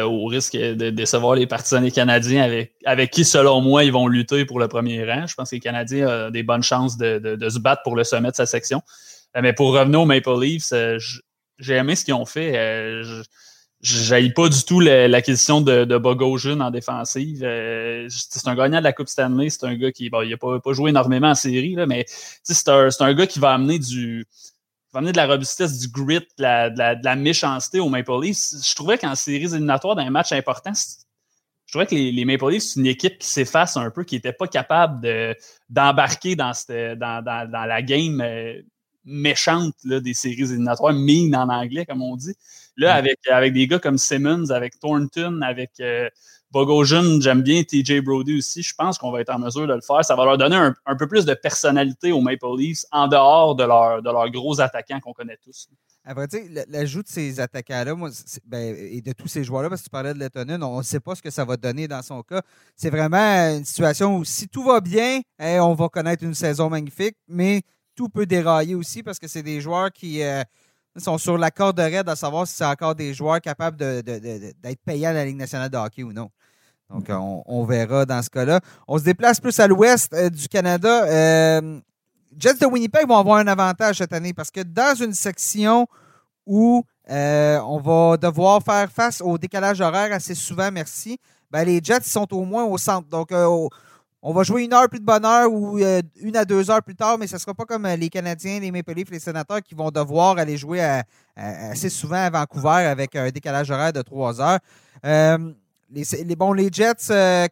au 0.02 0.26
risque 0.26 0.56
de 0.56 0.90
décevoir 0.90 1.36
les 1.36 1.46
partisans 1.46 1.82
des 1.82 1.90
Canadiens 1.90 2.42
avec, 2.42 2.74
avec 2.84 3.10
qui, 3.10 3.24
selon 3.24 3.60
moi, 3.60 3.84
ils 3.84 3.92
vont 3.92 4.06
lutter 4.06 4.44
pour 4.44 4.58
le 4.60 4.68
premier 4.68 5.04
rang. 5.04 5.26
Je 5.26 5.34
pense 5.34 5.50
que 5.50 5.56
les 5.56 5.60
Canadiens 5.60 6.26
ont 6.26 6.30
des 6.30 6.42
bonnes 6.42 6.62
chances 6.62 6.98
de, 6.98 7.18
de, 7.18 7.48
se 7.48 7.58
battre 7.58 7.82
pour 7.82 7.96
le 7.96 8.04
sommet 8.04 8.30
de 8.30 8.36
sa 8.36 8.46
section. 8.46 8.82
mais 9.40 9.54
pour 9.54 9.72
revenir 9.72 10.02
aux 10.02 10.06
Maple 10.06 10.38
Leafs, 10.38 10.74
j'ai 11.58 11.74
aimé 11.74 11.96
ce 11.96 12.04
qu'ils 12.04 12.14
ont 12.14 12.26
fait 12.26 13.02
j'aille 13.80 14.32
pas 14.32 14.48
du 14.48 14.62
tout 14.64 14.80
l'acquisition 14.80 15.60
de, 15.60 15.84
de 15.84 15.98
Bogosian 15.98 16.60
en 16.60 16.70
défensive. 16.70 17.42
Euh, 17.42 18.06
c'est 18.08 18.46
un 18.46 18.54
gagnant 18.54 18.78
de 18.78 18.84
la 18.84 18.92
Coupe 18.92 19.08
Stanley. 19.08 19.50
C'est 19.50 19.64
un 19.64 19.74
gars 19.74 19.92
qui 19.92 20.10
bon, 20.10 20.22
il 20.22 20.36
pas, 20.36 20.60
joué 20.72 20.90
énormément 20.90 21.30
en 21.30 21.34
série, 21.34 21.74
là, 21.74 21.86
mais 21.86 22.04
c'est 22.42 22.68
un, 22.68 22.88
un, 22.98 23.14
gars 23.14 23.26
qui 23.26 23.38
va 23.38 23.52
amener 23.52 23.78
du 23.78 24.26
va 24.92 24.98
amener 24.98 25.12
de 25.12 25.16
la 25.16 25.26
robustesse, 25.26 25.78
du 25.78 25.88
grit, 25.88 26.18
de 26.18 26.24
la, 26.38 26.68
la, 26.70 26.94
de 26.94 27.04
la 27.04 27.16
méchanceté 27.16 27.80
aux 27.80 27.88
Maple 27.88 28.20
Leafs. 28.20 28.54
Je 28.68 28.74
trouvais 28.74 28.98
qu'en 28.98 29.14
séries 29.14 29.44
éliminatoires, 29.44 29.94
dans 29.94 30.02
un 30.02 30.10
match 30.10 30.32
important, 30.32 30.72
je 30.74 31.72
trouvais 31.72 31.86
que 31.86 31.94
les, 31.94 32.24
Maple 32.24 32.50
Leafs, 32.50 32.62
c'est 32.64 32.80
une 32.80 32.86
équipe 32.86 33.18
qui 33.18 33.28
s'efface 33.28 33.76
un 33.76 33.90
peu, 33.90 34.02
qui 34.02 34.16
n'était 34.16 34.32
pas 34.32 34.48
capable 34.48 35.36
d'embarquer 35.68 36.34
dans, 36.34 36.52
dans, 36.68 37.24
dans, 37.24 37.50
dans, 37.50 37.64
la 37.64 37.82
game 37.82 38.20
euh, 38.20 38.60
méchante 39.04 39.74
là, 39.84 40.00
des 40.00 40.14
séries 40.14 40.42
éliminatoires, 40.42 40.92
mean 40.92 41.34
en 41.34 41.48
anglais, 41.48 41.86
comme 41.86 42.02
on 42.02 42.16
dit. 42.16 42.34
Là, 42.80 42.94
avec, 42.94 43.18
avec 43.30 43.52
des 43.52 43.66
gars 43.66 43.78
comme 43.78 43.98
Simmons, 43.98 44.50
avec 44.50 44.80
Thornton, 44.80 45.42
avec 45.42 45.72
euh, 45.80 46.08
Bogosian, 46.50 47.20
j'aime 47.20 47.42
bien 47.42 47.62
TJ 47.62 48.00
Brody 48.00 48.38
aussi. 48.38 48.62
Je 48.62 48.74
pense 48.74 48.96
qu'on 48.96 49.12
va 49.12 49.20
être 49.20 49.28
en 49.28 49.38
mesure 49.38 49.66
de 49.66 49.74
le 49.74 49.82
faire. 49.82 50.02
Ça 50.02 50.16
va 50.16 50.24
leur 50.24 50.38
donner 50.38 50.56
un, 50.56 50.96
peu 50.96 51.06
plus 51.06 51.26
de 51.26 51.34
personnalité 51.34 52.10
aux 52.10 52.22
Maple 52.22 52.56
Leafs 52.56 52.86
en 52.90 53.06
dehors 53.06 53.54
de, 53.54 53.64
leur, 53.64 54.00
de 54.00 54.10
leurs 54.10 54.30
gros 54.30 54.62
attaquants 54.62 54.98
qu'on 54.98 55.12
connaît 55.12 55.36
tous. 55.44 55.68
À 56.06 56.14
vrai 56.14 56.26
dire, 56.26 56.40
l'ajout 56.68 57.02
de 57.02 57.08
ces 57.08 57.38
attaquants-là, 57.38 57.94
ben, 58.46 58.74
et 58.74 59.02
de 59.02 59.12
tous 59.12 59.28
ces 59.28 59.44
joueurs-là, 59.44 59.68
parce 59.68 59.82
que 59.82 59.86
tu 59.86 59.90
parlais 59.90 60.14
de 60.14 60.18
Lettonen, 60.18 60.62
on 60.62 60.78
ne 60.78 60.82
sait 60.82 61.00
pas 61.00 61.14
ce 61.14 61.20
que 61.20 61.30
ça 61.30 61.44
va 61.44 61.58
donner 61.58 61.86
dans 61.86 62.00
son 62.00 62.22
cas. 62.22 62.40
C'est 62.76 62.88
vraiment 62.88 63.18
une 63.58 63.66
situation 63.66 64.16
où 64.16 64.24
si 64.24 64.48
tout 64.48 64.64
va 64.64 64.80
bien, 64.80 65.20
on 65.38 65.74
va 65.74 65.90
connaître 65.90 66.24
une 66.24 66.34
saison 66.34 66.70
magnifique, 66.70 67.16
mais 67.28 67.60
tout 67.94 68.08
peut 68.08 68.24
dérailler 68.24 68.74
aussi 68.74 69.02
parce 69.02 69.18
que 69.18 69.28
c'est 69.28 69.42
des 69.42 69.60
joueurs 69.60 69.92
qui, 69.92 70.22
euh, 70.22 70.42
sont 70.96 71.18
sur 71.18 71.38
la 71.38 71.50
corde 71.50 71.78
raide 71.78 72.08
à 72.08 72.16
savoir 72.16 72.46
si 72.46 72.54
c'est 72.56 72.64
encore 72.64 72.94
des 72.94 73.14
joueurs 73.14 73.40
capables 73.40 73.76
d'être 73.76 74.82
payés 74.84 75.06
à 75.06 75.12
la 75.12 75.24
Ligue 75.24 75.36
nationale 75.36 75.70
de 75.70 75.76
hockey 75.76 76.02
ou 76.02 76.12
non. 76.12 76.30
Donc, 76.90 77.08
mm-hmm. 77.08 77.42
on, 77.46 77.64
verra 77.64 78.04
dans 78.04 78.20
ce 78.22 78.30
cas-là. 78.30 78.60
On 78.88 78.98
se 78.98 79.04
déplace 79.04 79.40
plus 79.40 79.58
à 79.60 79.68
l'ouest 79.68 80.12
euh, 80.12 80.28
du 80.28 80.48
Canada. 80.48 81.04
Euh, 81.04 81.80
Jets 82.36 82.54
de 82.54 82.66
Winnipeg 82.66 83.06
vont 83.06 83.18
avoir 83.18 83.38
un 83.38 83.46
avantage 83.46 83.98
cette 83.98 84.12
année 84.12 84.32
parce 84.32 84.50
que 84.50 84.60
dans 84.60 84.94
une 85.00 85.14
section 85.14 85.86
où 86.46 86.84
euh, 87.08 87.60
on 87.60 87.78
va 87.78 88.16
devoir 88.16 88.62
faire 88.62 88.90
face 88.90 89.20
au 89.20 89.38
décalage 89.38 89.80
horaire 89.80 90.12
assez 90.12 90.34
souvent, 90.34 90.70
merci, 90.72 91.18
ben, 91.50 91.64
les 91.64 91.80
Jets 91.82 92.02
sont 92.02 92.32
au 92.34 92.44
moins 92.44 92.64
au 92.64 92.76
centre. 92.76 93.08
Donc, 93.08 93.30
on 94.22 94.32
va 94.32 94.42
jouer 94.42 94.64
une 94.64 94.72
heure 94.72 94.88
plus 94.88 95.00
de 95.00 95.04
bonne 95.04 95.24
heure 95.24 95.50
ou 95.50 95.78
euh, 95.78 96.02
une 96.20 96.36
à 96.36 96.44
deux 96.44 96.70
heures 96.70 96.82
plus 96.82 96.94
tard, 96.94 97.16
mais 97.18 97.26
ce 97.26 97.34
ne 97.34 97.38
sera 97.38 97.54
pas 97.54 97.64
comme 97.64 97.86
euh, 97.86 97.96
les 97.96 98.10
Canadiens, 98.10 98.60
les 98.60 98.70
Maple 98.70 98.92
Leafs, 98.92 99.10
les 99.10 99.18
sénateurs 99.18 99.62
qui 99.62 99.74
vont 99.74 99.90
devoir 99.90 100.38
aller 100.38 100.56
jouer 100.56 100.80
assez 101.36 101.88
souvent 101.88 102.16
à 102.16 102.30
Vancouver 102.30 102.86
avec 102.86 103.16
un 103.16 103.30
décalage 103.30 103.70
horaire 103.70 103.92
de 103.92 104.02
trois 104.02 104.40
heures. 104.40 104.58
Euh, 105.06 105.52
les, 105.90 106.04
les, 106.24 106.36
bon, 106.36 106.52
les 106.52 106.68
Jets, 106.70 107.48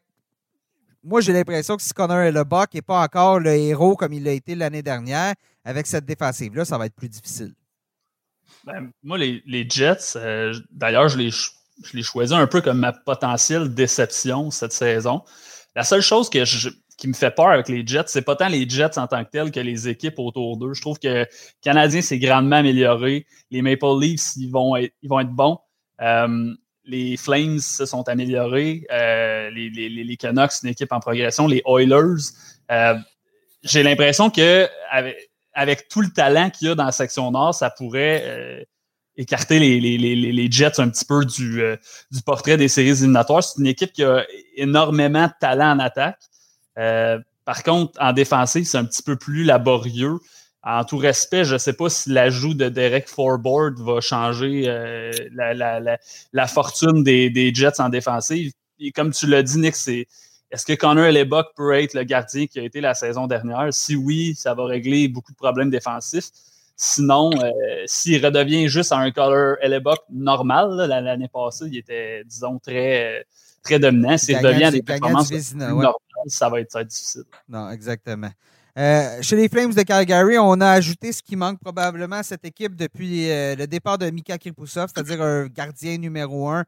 moi, 1.02 1.20
j'ai 1.20 1.32
l'impression 1.32 1.76
que 1.76 1.82
si 1.82 1.92
Connor 1.94 2.18
Hellebuck 2.18 2.74
n'est 2.74 2.82
pas 2.82 3.02
encore 3.02 3.40
le 3.40 3.54
héros 3.54 3.96
comme 3.96 4.12
il 4.12 4.24
l'a 4.24 4.32
été 4.32 4.54
l'année 4.54 4.82
dernière, 4.82 5.34
avec 5.64 5.86
cette 5.86 6.04
défensive-là, 6.04 6.64
ça 6.64 6.76
va 6.76 6.86
être 6.86 6.94
plus 6.94 7.08
difficile. 7.08 7.54
Ben, 8.64 8.90
moi, 9.02 9.16
les, 9.16 9.66
Jets, 9.68 10.16
euh, 10.16 10.54
d'ailleurs, 10.70 11.08
je 11.08 11.16
les, 11.16 11.30
je 11.30 11.94
les 11.96 12.02
choisis 12.02 12.36
un 12.36 12.46
peu 12.46 12.60
comme 12.60 12.78
ma 12.78 12.92
potentielle 12.92 13.72
déception 13.72 14.50
cette 14.50 14.72
saison. 14.72 15.22
La 15.78 15.84
seule 15.84 16.02
chose 16.02 16.28
que 16.28 16.42
qui 16.96 17.06
me 17.06 17.12
fait 17.12 17.30
peur 17.30 17.50
avec 17.50 17.68
les 17.68 17.86
Jets, 17.86 18.08
c'est 18.08 18.22
pas 18.22 18.34
tant 18.34 18.48
les 18.48 18.68
Jets 18.68 18.98
en 18.98 19.06
tant 19.06 19.24
que 19.24 19.30
tels 19.30 19.52
que 19.52 19.60
les 19.60 19.86
équipes 19.86 20.18
autour 20.18 20.56
d'eux. 20.56 20.74
Je 20.74 20.80
trouve 20.80 20.98
que 20.98 21.06
le 21.06 21.26
Canadien 21.62 22.02
s'est 22.02 22.18
grandement 22.18 22.56
amélioré. 22.56 23.26
Les 23.52 23.62
Maple 23.62 24.00
Leafs, 24.00 24.34
ils 24.34 24.50
vont 24.50 24.74
être, 24.74 25.30
bons. 25.30 25.56
Euh, 26.00 26.52
les 26.82 27.16
Flames 27.16 27.60
se 27.60 27.86
sont 27.86 28.08
améliorés. 28.08 28.86
Euh, 28.90 29.50
les, 29.50 30.16
Canucks, 30.16 30.64
une 30.64 30.70
équipe 30.70 30.90
en 30.90 30.98
progression. 30.98 31.46
Les 31.46 31.62
Oilers, 31.64 32.24
euh, 32.72 32.96
j'ai 33.62 33.84
l'impression 33.84 34.30
que 34.30 34.66
avec, 35.54 35.86
tout 35.86 36.00
le 36.00 36.10
talent 36.10 36.50
qu'il 36.50 36.66
y 36.66 36.70
a 36.72 36.74
dans 36.74 36.86
la 36.86 36.92
section 36.92 37.30
nord, 37.30 37.54
ça 37.54 37.70
pourrait 37.70 38.66
écarter 39.18 39.58
les, 39.58 40.48
Jets 40.50 40.80
un 40.80 40.88
petit 40.88 41.04
peu 41.04 41.24
du, 41.26 41.62
du 42.10 42.22
portrait 42.22 42.56
des 42.56 42.68
séries 42.68 43.02
éliminatoires. 43.02 43.44
C'est 43.44 43.60
une 43.60 43.66
équipe 43.66 43.92
qui 43.92 44.02
a 44.04 44.24
énormément 44.56 45.26
de 45.26 45.32
talent 45.38 45.72
en 45.72 45.78
attaque. 45.80 46.20
par 47.44 47.62
contre, 47.64 47.92
en 48.00 48.14
défensive, 48.14 48.64
c'est 48.64 48.78
un 48.78 48.86
petit 48.86 49.02
peu 49.02 49.16
plus 49.16 49.44
laborieux 49.44 50.18
en 50.62 50.84
tout 50.84 50.98
respect, 50.98 51.44
je 51.44 51.54
ne 51.54 51.58
sais 51.58 51.72
pas 51.72 51.88
si 51.88 52.10
l'ajout 52.10 52.54
de 52.54 52.68
Derek 52.68 53.08
Forboard 53.08 53.78
va 53.78 54.00
changer 54.00 54.64
euh, 54.66 55.10
la, 55.32 56.46
fortune 56.46 57.02
des, 57.02 57.54
Jets 57.54 57.80
en 57.80 57.88
défensive. 57.88 58.52
Et 58.78 58.92
comme 58.92 59.12
tu 59.12 59.26
l'as 59.26 59.42
dit, 59.42 59.58
Nick, 59.58 59.76
c'est 59.76 60.06
est-ce 60.50 60.66
que 60.66 60.72
Connor 60.72 61.06
Hellebuck 61.06 61.46
peut 61.56 61.74
être 61.74 61.94
le 61.94 62.04
gardien 62.04 62.46
qui 62.46 62.58
a 62.58 62.62
été 62.62 62.80
la 62.80 62.94
saison 62.94 63.26
dernière? 63.26 63.68
Si 63.70 63.96
oui, 63.96 64.34
ça 64.34 64.54
va 64.54 64.66
régler 64.66 65.08
beaucoup 65.08 65.32
de 65.32 65.36
problèmes 65.36 65.70
défensifs. 65.70 66.30
Sinon, 66.80 67.32
euh, 67.32 67.50
s'il 67.86 68.24
redevient 68.24 68.68
juste 68.68 68.92
un 68.92 69.10
Connor 69.10 69.56
Hellebuck 69.60 69.98
normal, 70.10 70.76
l'année 70.88 71.26
passée, 71.26 71.64
il 71.66 71.78
était, 71.78 72.22
disons, 72.24 72.60
très, 72.60 73.26
très 73.64 73.80
dominant. 73.80 74.16
S'il 74.16 74.36
redevient 74.36 74.70
des 74.70 74.82
performances 74.82 75.54
normales, 75.56 75.92
ça 76.28 76.48
va 76.48 76.60
être 76.60 76.80
difficile. 76.84 77.24
Non, 77.48 77.68
exactement. 77.70 78.30
Euh, 78.78 79.20
chez 79.22 79.34
les 79.34 79.48
Flames 79.48 79.74
de 79.74 79.82
Calgary, 79.82 80.38
on 80.38 80.60
a 80.60 80.68
ajouté 80.70 81.10
ce 81.10 81.20
qui 81.20 81.34
manque 81.34 81.58
probablement 81.58 82.14
à 82.14 82.22
cette 82.22 82.44
équipe 82.44 82.76
depuis 82.76 83.28
euh, 83.28 83.56
le 83.56 83.66
départ 83.66 83.98
de 83.98 84.08
Mika 84.08 84.38
Kirpusov, 84.38 84.92
c'est-à-dire 84.94 85.20
un 85.20 85.46
gardien 85.48 85.98
numéro 85.98 86.48
un 86.48 86.64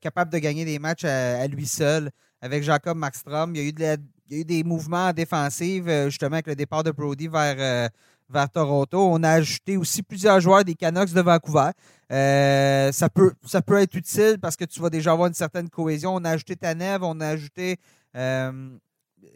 capable 0.00 0.32
de 0.32 0.38
gagner 0.38 0.64
des 0.64 0.78
matchs 0.78 1.04
à, 1.04 1.44
lui 1.48 1.66
seul 1.66 2.10
avec 2.40 2.62
Jacob 2.62 2.96
Maxstrom. 2.96 3.52
Il 3.56 3.80
y 3.80 3.84
a 3.84 3.96
eu, 4.30 4.44
des 4.44 4.62
mouvements 4.62 5.12
défensifs, 5.12 5.88
justement, 6.04 6.34
avec 6.34 6.46
le 6.46 6.54
départ 6.54 6.84
de 6.84 6.92
Brody 6.92 7.26
vers, 7.26 7.90
vers 8.30 8.48
Toronto. 8.48 8.98
On 9.12 9.22
a 9.22 9.30
ajouté 9.30 9.76
aussi 9.76 10.02
plusieurs 10.02 10.40
joueurs 10.40 10.64
des 10.64 10.74
Canucks 10.74 11.12
de 11.12 11.20
Vancouver. 11.20 11.70
ça, 12.10 13.08
peut, 13.08 13.32
ça 13.44 13.62
peut 13.62 13.78
être 13.78 13.94
utile 13.94 14.38
parce 14.40 14.56
que 14.56 14.64
tu 14.64 14.80
vas 14.80 14.90
déjà 14.90 15.12
avoir 15.12 15.28
une 15.28 15.34
certaine 15.34 15.68
cohésion. 15.68 16.14
On 16.14 16.24
a 16.24 16.30
ajouté 16.30 16.56
Tanev, 16.56 17.02
on 17.02 17.20
a 17.20 17.28
ajouté 17.28 17.78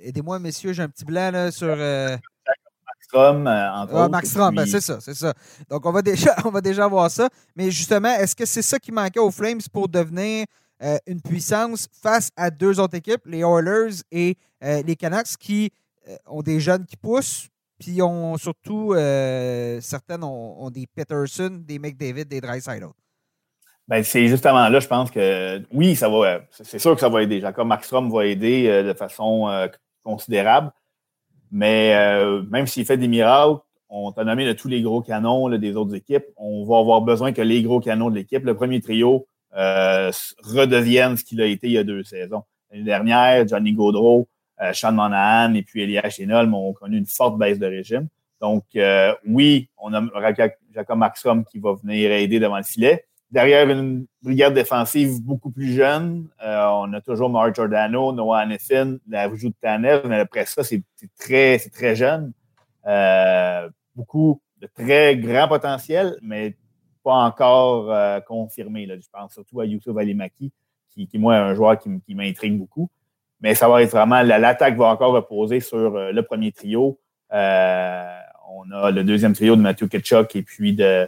aidez-moi, 0.01 0.39
messieurs, 0.39 0.73
j'ai 0.73 0.83
un 0.83 0.89
petit 0.89 1.05
blanc 1.05 1.31
là, 1.31 1.51
sur. 1.51 1.69
Euh... 1.69 2.17
Maxstrom, 2.87 3.47
euh, 3.47 3.69
ah, 3.71 4.09
Maxstrom, 4.09 4.55
ben, 4.55 4.67
c'est 4.67 4.81
ça, 4.81 4.99
c'est 5.01 5.15
ça. 5.15 5.35
Donc, 5.69 5.85
on 5.87 5.93
va, 5.93 6.03
déjà, 6.03 6.35
on 6.45 6.51
va 6.51 6.61
déjà 6.61 6.87
voir 6.89 7.11
ça. 7.11 7.29
Mais 7.55 7.71
justement, 7.71 8.09
est-ce 8.09 8.35
que 8.35 8.47
c'est 8.47 8.63
ça 8.63 8.79
qui 8.79 8.93
manquait 8.93 9.21
aux 9.21 9.31
Flames 9.31 9.61
pour 9.73 9.89
devenir 9.89 10.47
euh, 10.83 10.97
une 11.07 11.21
puissance 11.21 11.87
face 12.03 12.31
à 12.37 12.51
deux 12.51 12.81
autres 12.81 12.97
équipes, 12.97 13.23
les 13.27 13.41
Oilers 13.41 14.03
et 14.11 14.37
euh, 14.63 14.83
les 14.83 14.97
Canucks, 14.97 15.37
qui 15.39 15.71
ont 16.27 16.43
des 16.43 16.61
jeunes 16.61 16.85
qui 16.85 16.99
poussent, 16.99 17.49
puis 17.79 18.03
ont 18.03 18.37
surtout, 18.37 18.95
certaines 19.81 20.25
ont, 20.25 20.71
des 20.71 20.87
Peterson, 20.87 21.63
des 21.65 21.79
McDavid, 21.79 22.25
des 22.25 22.41
Dreisaitl? 22.41 22.89
Ben, 23.87 24.03
c'est 24.03 24.29
justement 24.29 24.69
là, 24.71 24.81
je 24.81 24.87
pense 24.89 25.11
que 25.11 25.63
oui, 25.73 25.95
ça 25.95 26.09
va. 26.09 26.41
C'est 26.51 26.79
sûr 26.79 26.95
que 26.95 27.01
ça 27.01 27.11
va 27.11 27.23
aider. 27.23 27.41
Jacob 27.41 27.67
Maxstrom 27.67 28.11
va 28.11 28.25
aider 28.27 28.67
euh, 28.69 28.83
de 28.83 28.95
façon 28.95 29.49
euh, 29.49 29.69
considérable. 30.03 30.73
Mais 31.51 31.95
euh, 31.95 32.43
même 32.51 32.67
s'il 32.67 32.87
fait 32.87 32.97
des 32.97 33.09
miracles, 33.09 33.61
on 33.91 34.11
t'a 34.13 34.25
nommé 34.25 34.47
de 34.47 34.55
tous 34.55 34.69
les 34.69 34.81
gros 34.83 35.03
canons 35.03 35.51
des 35.51 35.77
autres 35.77 35.95
équipes. 35.95 36.25
On 36.37 36.65
va 36.65 36.79
avoir 36.79 37.03
besoin 37.03 37.33
que 37.33 37.43
les 37.43 37.63
gros 37.63 37.81
canons 37.81 38.11
de 38.11 38.17
l'équipe, 38.17 38.45
le 38.45 38.57
premier 38.57 38.81
trio, 38.81 39.27
redeviennent 39.53 41.17
ce 41.17 41.25
qu'il 41.25 41.41
a 41.41 41.47
été 41.47 41.69
il 41.69 41.75
y 41.75 41.79
a 41.79 41.85
deux 41.85 42.03
saisons. 42.03 42.43
L'année 42.73 42.85
dernière, 42.85 43.47
Johnny 43.47 43.73
Gaudreau, 43.73 44.29
Sean 44.73 44.93
Monahan 44.93 45.55
et 45.55 45.63
puis 45.63 45.83
Elias 45.83 46.11
Chenol 46.11 46.53
ont 46.53 46.73
connu 46.73 46.99
une 46.99 47.07
forte 47.07 47.39
baisse 47.39 47.59
de 47.59 47.67
régime. 47.67 48.09
Donc, 48.41 48.65
oui, 49.27 49.69
on 49.79 49.95
a 49.95 50.03
Jacob 50.75 50.99
Maxstrom 50.99 51.45
qui 51.45 51.59
va 51.59 51.75
venir 51.75 52.13
aider 52.13 52.39
devant 52.39 52.59
le 52.59 52.63
filet 52.63 53.07
derrière 53.35 53.69
une 53.69 54.07
brigade 54.23 54.55
défensive 54.55 55.21
beaucoup 55.21 55.51
plus 55.51 55.73
jeune, 55.73 56.29
euh, 56.43 56.67
on 56.67 56.93
a 56.93 57.01
toujours 57.01 57.29
Mark 57.29 57.53
Giordano, 57.53 58.13
Noah 58.13 58.39
Annefin, 58.39 58.99
l'ajout 59.09 59.49
de 59.49 59.55
Tanev, 59.61 60.07
mais 60.07 60.21
après 60.21 60.47
ça, 60.47 60.63
c'est 60.63 60.83
très, 61.19 61.59
très 61.59 61.97
jeune. 61.97 62.33
Euh, 62.87 63.69
beaucoup 63.97 64.41
de 64.61 64.69
très 64.69 65.17
grand 65.17 65.49
potentiel, 65.49 66.17
mais 66.23 66.57
pas 67.03 67.25
encore 67.25 67.91
euh, 67.91 68.21
confirmé. 68.21 68.87
Je 68.87 69.09
pense 69.13 69.33
surtout 69.33 69.61
à 69.61 69.67
Youssouf 69.67 69.97
Alimaki, 69.97 70.53
qui, 70.91 71.09
qui, 71.09 71.19
moi, 71.19 71.35
est 71.35 71.41
un 71.41 71.55
joueur 71.55 71.77
qui, 71.77 72.15
m'intrigue 72.15 72.57
beaucoup. 72.57 72.89
Mais 73.45 73.55
ça 73.55 73.69
va 73.69 73.83
être 73.83 73.91
vraiment, 73.91 74.23
l'attaque 74.23 74.77
va 74.77 74.87
encore 74.87 75.13
reposer 75.13 75.61
sur 75.61 75.91
le 75.91 76.23
premier 76.23 76.51
trio. 76.51 76.99
on 77.31 78.71
a 78.73 78.91
le 78.91 79.05
deuxième 79.05 79.35
trio 79.35 79.55
de 79.55 79.61
Matthew 79.61 79.89
Ketchuk 79.89 80.35
et 80.35 80.43
puis 80.43 80.73
de 80.73 81.07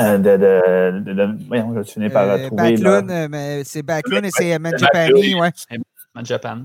euh, 0.00 0.16
de, 0.16 0.36
de, 0.36 1.12
de, 1.12 1.46
voyons, 1.46 1.74
je 1.76 1.82
finis 1.82 2.08
par 2.08 2.28
euh, 2.28 2.46
trouver. 2.46 2.76
Backlund, 2.76 3.10
euh, 3.10 3.28
mais 3.30 3.62
c'est 3.64 3.82
Backlund 3.82 4.24
et 4.24 4.30
c'est 4.30 4.58
Manjapani, 4.58 5.34
ouais. 5.34 5.50
Manjapan. 6.14 6.62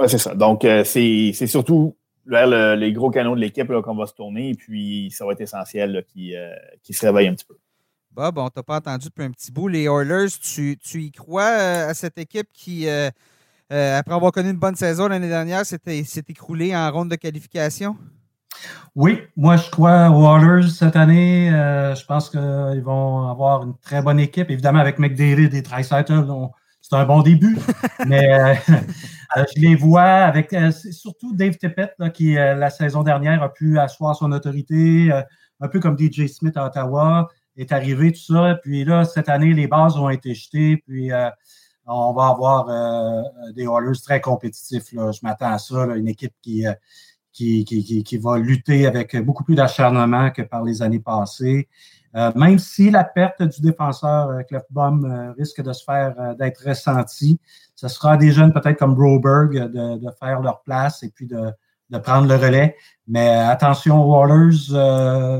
Ouais, 0.00 0.08
c'est 0.08 0.18
ça. 0.18 0.34
Donc, 0.34 0.66
c'est 0.84 1.32
surtout 1.46 1.96
vers 2.26 2.76
les 2.76 2.92
gros 2.92 3.10
canaux 3.10 3.36
de 3.36 3.40
l'équipe 3.40 3.72
qu'on 3.80 3.94
va 3.94 4.06
se 4.06 4.14
tourner 4.14 4.50
et 4.50 4.54
puis 4.54 5.10
ça 5.12 5.24
va 5.24 5.32
être 5.32 5.40
essentiel 5.40 6.04
qu'ils 6.12 6.38
qui 6.82 6.92
se 6.92 7.06
réveillent 7.06 7.28
un 7.28 7.34
petit 7.34 7.46
peu. 7.46 7.56
Bob, 8.18 8.38
on 8.38 8.48
t'a 8.48 8.64
pas 8.64 8.78
entendu 8.78 9.06
depuis 9.06 9.22
un 9.22 9.30
petit 9.30 9.52
bout. 9.52 9.68
Les 9.68 9.84
Oilers, 9.84 10.26
tu, 10.42 10.76
tu 10.76 11.02
y 11.02 11.12
crois 11.12 11.44
à 11.44 11.94
cette 11.94 12.18
équipe 12.18 12.48
qui, 12.52 12.88
après 13.70 14.12
avoir 14.12 14.32
connu 14.32 14.50
une 14.50 14.56
bonne 14.56 14.74
saison 14.74 15.06
l'année 15.06 15.28
dernière, 15.28 15.64
s'est 15.64 15.78
écroulée 16.28 16.74
en 16.74 16.90
ronde 16.90 17.10
de 17.10 17.14
qualification? 17.14 17.96
Oui, 18.96 19.20
moi 19.36 19.56
je 19.56 19.70
crois 19.70 20.10
aux 20.10 20.24
Oilers 20.24 20.68
cette 20.68 20.96
année. 20.96 21.50
Euh, 21.52 21.94
je 21.94 22.04
pense 22.04 22.30
qu'ils 22.30 22.82
vont 22.82 23.28
avoir 23.28 23.62
une 23.62 23.76
très 23.78 24.02
bonne 24.02 24.18
équipe. 24.18 24.50
Évidemment, 24.50 24.80
avec 24.80 24.98
McDavid 24.98 25.54
et 25.54 25.62
Tricycle, 25.62 26.24
c'est 26.80 26.96
un 26.96 27.04
bon 27.04 27.22
début. 27.22 27.56
mais 28.06 28.28
euh, 28.32 28.54
euh, 29.36 29.44
je 29.54 29.60
les 29.60 29.76
vois 29.76 30.02
avec 30.02 30.54
surtout 30.90 31.34
Dave 31.34 31.56
Tippett, 31.56 31.94
qui 32.12 32.34
la 32.34 32.70
saison 32.70 33.02
dernière 33.02 33.42
a 33.42 33.52
pu 33.52 33.78
asseoir 33.78 34.16
son 34.16 34.32
autorité, 34.32 35.12
un 35.60 35.68
peu 35.68 35.80
comme 35.80 35.96
DJ 35.98 36.26
Smith 36.26 36.56
à 36.56 36.66
Ottawa, 36.66 37.28
est 37.58 37.72
arrivé, 37.72 38.12
tout 38.12 38.34
ça. 38.34 38.58
Puis 38.62 38.84
là, 38.84 39.04
cette 39.04 39.28
année, 39.28 39.52
les 39.52 39.66
bases 39.66 39.96
ont 39.96 40.10
été 40.10 40.34
jetées. 40.34 40.82
Puis 40.86 41.10
on 41.86 42.12
va 42.12 42.28
avoir 42.28 42.66
des 43.54 43.64
Oilers 43.64 43.98
très 44.02 44.20
compétitifs. 44.20 44.90
Je 44.92 45.18
m'attends 45.22 45.52
à 45.52 45.58
ça, 45.58 45.84
une 45.96 46.08
équipe 46.08 46.34
qui 46.42 46.64
qui, 47.32 48.20
va 48.22 48.38
lutter 48.38 48.86
avec 48.86 49.16
beaucoup 49.24 49.44
plus 49.44 49.54
d'acharnement 49.54 50.30
que 50.30 50.42
par 50.42 50.64
les 50.64 50.82
années 50.82 51.00
passées. 51.00 51.68
Euh, 52.16 52.32
même 52.34 52.58
si 52.58 52.90
la 52.90 53.04
perte 53.04 53.42
du 53.42 53.60
défenseur 53.60 54.30
euh, 54.30 54.42
Clefbaum 54.42 55.04
euh, 55.04 55.32
risque 55.32 55.60
de 55.60 55.72
se 55.74 55.84
faire 55.84 56.34
d'être 56.36 56.66
ressentie, 56.66 57.38
ce 57.74 57.86
sera 57.86 58.16
des 58.16 58.32
jeunes 58.32 58.52
peut-être 58.52 58.78
comme 58.78 58.94
Broberg 58.94 59.70
de, 59.70 60.10
faire 60.18 60.40
leur 60.40 60.62
place 60.62 61.02
et 61.02 61.10
puis 61.10 61.26
de, 61.26 61.52
prendre 61.98 62.26
le 62.26 62.34
relais. 62.34 62.76
Mais 63.06 63.28
attention 63.28 64.02
aux 64.02 64.18
Wallers, 64.18 64.56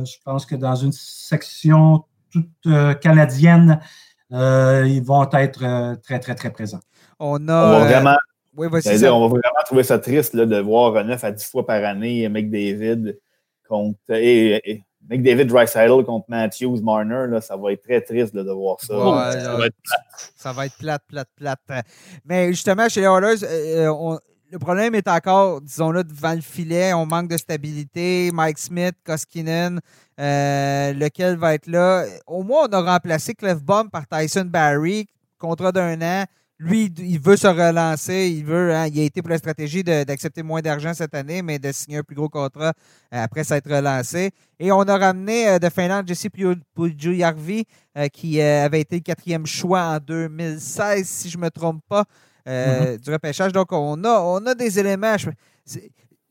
je 0.04 0.16
pense 0.24 0.44
que 0.44 0.56
dans 0.56 0.76
une 0.76 0.92
section 0.92 2.04
toute 2.32 3.00
canadienne, 3.00 3.80
ils 4.30 5.02
vont 5.04 5.28
être 5.32 5.96
très, 6.02 6.18
très, 6.18 6.34
très 6.34 6.50
présents. 6.50 6.80
On 7.18 7.48
a, 7.48 7.54
on 7.54 7.80
va 7.80 9.28
vraiment 9.28 9.62
trouver 9.66 9.82
ça 9.82 9.98
triste 9.98 10.34
là, 10.34 10.46
de 10.46 10.58
voir 10.58 11.04
9 11.04 11.24
à 11.24 11.32
10 11.32 11.44
fois 11.44 11.66
par 11.66 11.84
année 11.84 12.28
McDavid 12.28 13.18
contre. 13.68 13.98
Et, 14.10 14.82
McDavid 15.08 15.46
Dreisaitl 15.46 16.04
contre 16.04 16.26
Matthews 16.28 16.82
Marner, 16.82 17.26
là, 17.28 17.40
ça 17.40 17.56
va 17.56 17.72
être 17.72 17.82
très 17.82 18.00
triste 18.00 18.34
de 18.34 18.52
voir 18.52 18.78
ça. 18.80 18.88
ça, 18.88 19.56
va 19.56 19.66
être 19.66 19.76
plate. 19.82 20.32
ça 20.36 20.52
va 20.52 20.66
être 20.66 20.76
plate, 20.76 21.02
plate, 21.08 21.28
plate. 21.34 21.86
Mais 22.26 22.48
justement, 22.48 22.88
chez 22.88 23.00
les 23.00 23.06
Oilers, 23.06 23.42
euh, 23.42 24.18
le 24.50 24.58
problème 24.58 24.94
est 24.94 25.08
encore, 25.08 25.60
disons-le, 25.60 26.04
devant 26.04 26.34
le 26.34 26.40
filet. 26.40 26.92
On 26.92 27.06
manque 27.06 27.28
de 27.28 27.36
stabilité. 27.36 28.30
Mike 28.32 28.58
Smith, 28.58 28.94
Koskinen, 29.04 29.80
euh, 30.18 30.92
lequel 30.92 31.36
va 31.36 31.54
être 31.54 31.66
là? 31.66 32.04
Au 32.26 32.42
moins, 32.42 32.66
on 32.68 32.72
a 32.72 32.92
remplacé 32.92 33.34
Clef 33.34 33.62
Bomb 33.62 33.90
par 33.90 34.06
Tyson 34.06 34.46
Barry, 34.46 35.06
contrat 35.38 35.72
d'un 35.72 36.00
an 36.02 36.24
lui, 36.60 36.92
il 36.98 37.20
veut 37.20 37.36
se 37.36 37.46
relancer. 37.46 38.34
Il 38.36 38.44
veut, 38.44 38.74
hein, 38.74 38.88
il 38.88 38.98
a 38.98 39.04
été 39.04 39.22
pour 39.22 39.30
la 39.30 39.38
stratégie 39.38 39.84
d'accepter 39.84 40.42
moins 40.42 40.60
d'argent 40.60 40.92
cette 40.92 41.14
année, 41.14 41.40
mais 41.40 41.60
de 41.60 41.70
signer 41.70 41.98
un 41.98 42.02
plus 42.02 42.16
gros 42.16 42.28
contrat 42.28 42.72
euh, 43.14 43.22
après 43.22 43.44
s'être 43.44 43.70
relancé. 43.72 44.32
Et 44.58 44.72
on 44.72 44.80
a 44.80 44.98
ramené 44.98 45.48
euh, 45.48 45.58
de 45.60 45.68
Finlande 45.68 46.08
Jesse 46.08 46.26
Pujujärvi, 46.74 47.64
qui 48.12 48.40
avait 48.40 48.80
été 48.80 48.96
le 48.96 49.02
quatrième 49.02 49.46
choix 49.46 49.82
en 49.82 49.98
2016, 49.98 51.06
si 51.06 51.30
je 51.30 51.36
ne 51.36 51.42
me 51.42 51.50
trompe 51.50 51.82
pas, 51.88 52.04
mm-hmm. 52.48 52.98
du 52.98 53.10
repêchage. 53.12 53.52
Donc, 53.52 53.72
on 53.72 54.02
a, 54.04 54.20
on 54.20 54.44
a 54.46 54.54
des 54.54 54.78
éléments. 54.78 55.16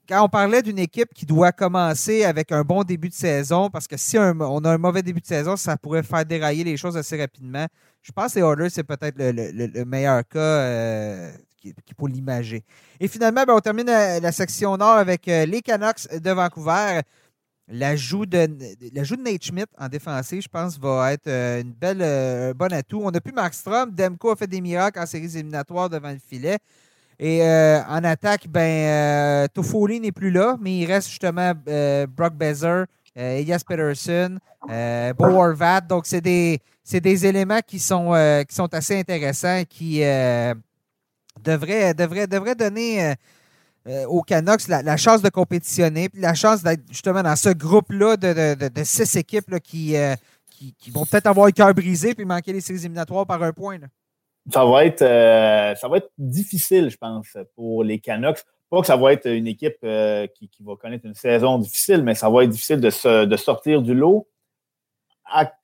quand 0.07 0.23
on 0.23 0.29
parlait 0.29 0.61
d'une 0.61 0.79
équipe 0.79 1.13
qui 1.13 1.25
doit 1.25 1.51
commencer 1.51 2.23
avec 2.23 2.51
un 2.51 2.63
bon 2.63 2.83
début 2.83 3.09
de 3.09 3.13
saison, 3.13 3.69
parce 3.69 3.87
que 3.87 3.97
si 3.97 4.17
on 4.17 4.63
a 4.65 4.71
un 4.71 4.77
mauvais 4.77 5.03
début 5.03 5.21
de 5.21 5.25
saison, 5.25 5.55
ça 5.55 5.77
pourrait 5.77 6.03
faire 6.03 6.25
dérailler 6.25 6.63
les 6.63 6.77
choses 6.77 6.97
assez 6.97 7.19
rapidement. 7.19 7.67
Je 8.01 8.11
pense 8.11 8.33
que 8.33 8.39
les 8.39 8.45
Oilers, 8.45 8.69
c'est 8.69 8.83
peut-être 8.83 9.15
le, 9.17 9.83
meilleur 9.85 10.25
cas 10.27 10.39
euh, 10.39 11.31
qui, 11.57 11.73
pour 11.95 12.07
l'imager. 12.07 12.63
Et 12.99 13.07
finalement, 13.07 13.43
ben, 13.43 13.53
on 13.53 13.59
termine 13.59 13.87
la, 13.87 14.31
section 14.31 14.77
nord 14.77 14.95
avec 14.95 15.27
euh, 15.27 15.45
les 15.45 15.61
Canucks 15.61 16.07
de 16.17 16.31
Vancouver. 16.31 17.01
L'ajout 17.69 18.25
de, 18.25 18.45
de 18.45 19.15
Nate 19.23 19.43
Schmidt 19.43 19.67
en 19.77 19.89
défensive, 19.89 20.41
je 20.41 20.47
pense, 20.47 20.79
va 20.79 21.11
être 21.13 21.27
euh, 21.27 21.61
une 21.61 21.73
belle, 21.73 22.01
un 22.01 22.53
bon 22.53 22.71
atout. 22.71 23.01
On 23.03 23.11
n'a 23.11 23.19
plus 23.19 23.33
Markstrom. 23.33 23.91
Demko 23.91 24.31
a 24.31 24.35
fait 24.35 24.47
des 24.47 24.61
miracles 24.61 24.99
en 24.99 25.05
séries 25.05 25.35
éliminatoires 25.35 25.89
devant 25.89 26.11
le 26.11 26.19
filet. 26.19 26.59
Et 27.19 27.41
en 27.41 28.03
attaque, 28.03 28.47
ben, 28.47 29.47
Toffoli 29.47 29.99
n'est 29.99 30.11
plus 30.11 30.29
là, 30.29 30.55
mais 30.61 30.77
il 30.77 30.85
reste 30.85 31.09
justement 31.09 31.51
Brock 32.15 32.35
Bezer, 32.35 32.85
Elias 33.15 33.63
Peterson, 33.67 34.37
Bo 35.17 35.25
Horvat. 35.25 35.81
Donc, 35.81 36.05
c'est 36.05 36.21
des, 36.21 36.61
des 36.91 37.25
éléments 37.25 37.59
qui 37.65 37.79
sont, 37.79 38.13
euh, 38.13 38.43
qui 38.43 38.55
sont 38.55 38.73
assez 38.73 38.97
intéressants 38.97 39.63
qui 39.69 40.03
euh, 40.03 40.53
devraient, 41.43 41.93
devraient, 41.93 42.55
donner 42.55 43.13
euh, 43.87 44.05
aux 44.05 44.21
Canucks 44.21 44.67
la, 44.67 44.97
chance 44.97 45.21
de 45.21 45.29
compétitionner, 45.29 46.09
puis 46.09 46.21
la 46.21 46.33
chance 46.33 46.63
d'être 46.63 46.81
justement 46.89 47.23
dans 47.23 47.35
ce 47.35 47.49
groupe-là 47.49 48.17
de, 48.17 48.83
six 48.83 49.15
équipes 49.15 49.59
qui, 49.59 49.95
qui, 50.49 50.91
vont 50.91 51.05
peut-être 51.05 51.27
avoir 51.27 51.45
le 51.45 51.51
cœur 51.51 51.73
brisé 51.73 52.13
puis 52.13 52.25
manquer 52.25 52.53
les 52.53 52.61
séries 52.61 52.79
éliminatoires 52.79 53.25
par 53.25 53.41
un 53.43 53.53
point. 53.53 53.77
Ça 54.51 54.63
va, 54.65 54.85
être, 54.85 54.99
ça 54.99 55.87
va 55.87 55.97
être 55.97 56.09
difficile, 56.17 56.89
je 56.89 56.97
pense, 56.97 57.37
pour 57.55 57.83
les 57.83 57.99
Canucks. 57.99 58.43
Pas 58.69 58.81
que 58.81 58.87
ça 58.87 58.97
va 58.97 59.13
être 59.13 59.29
une 59.29 59.47
équipe 59.47 59.79
qui, 59.79 60.49
va 60.63 60.75
connaître 60.75 61.05
une 61.05 61.15
saison 61.15 61.57
difficile, 61.57 62.03
mais 62.03 62.15
ça 62.15 62.29
va 62.29 62.43
être 62.43 62.49
difficile 62.49 62.79
de, 62.79 63.25
de 63.25 63.37
sortir 63.37 63.81
du 63.81 63.93
lot 63.93 64.27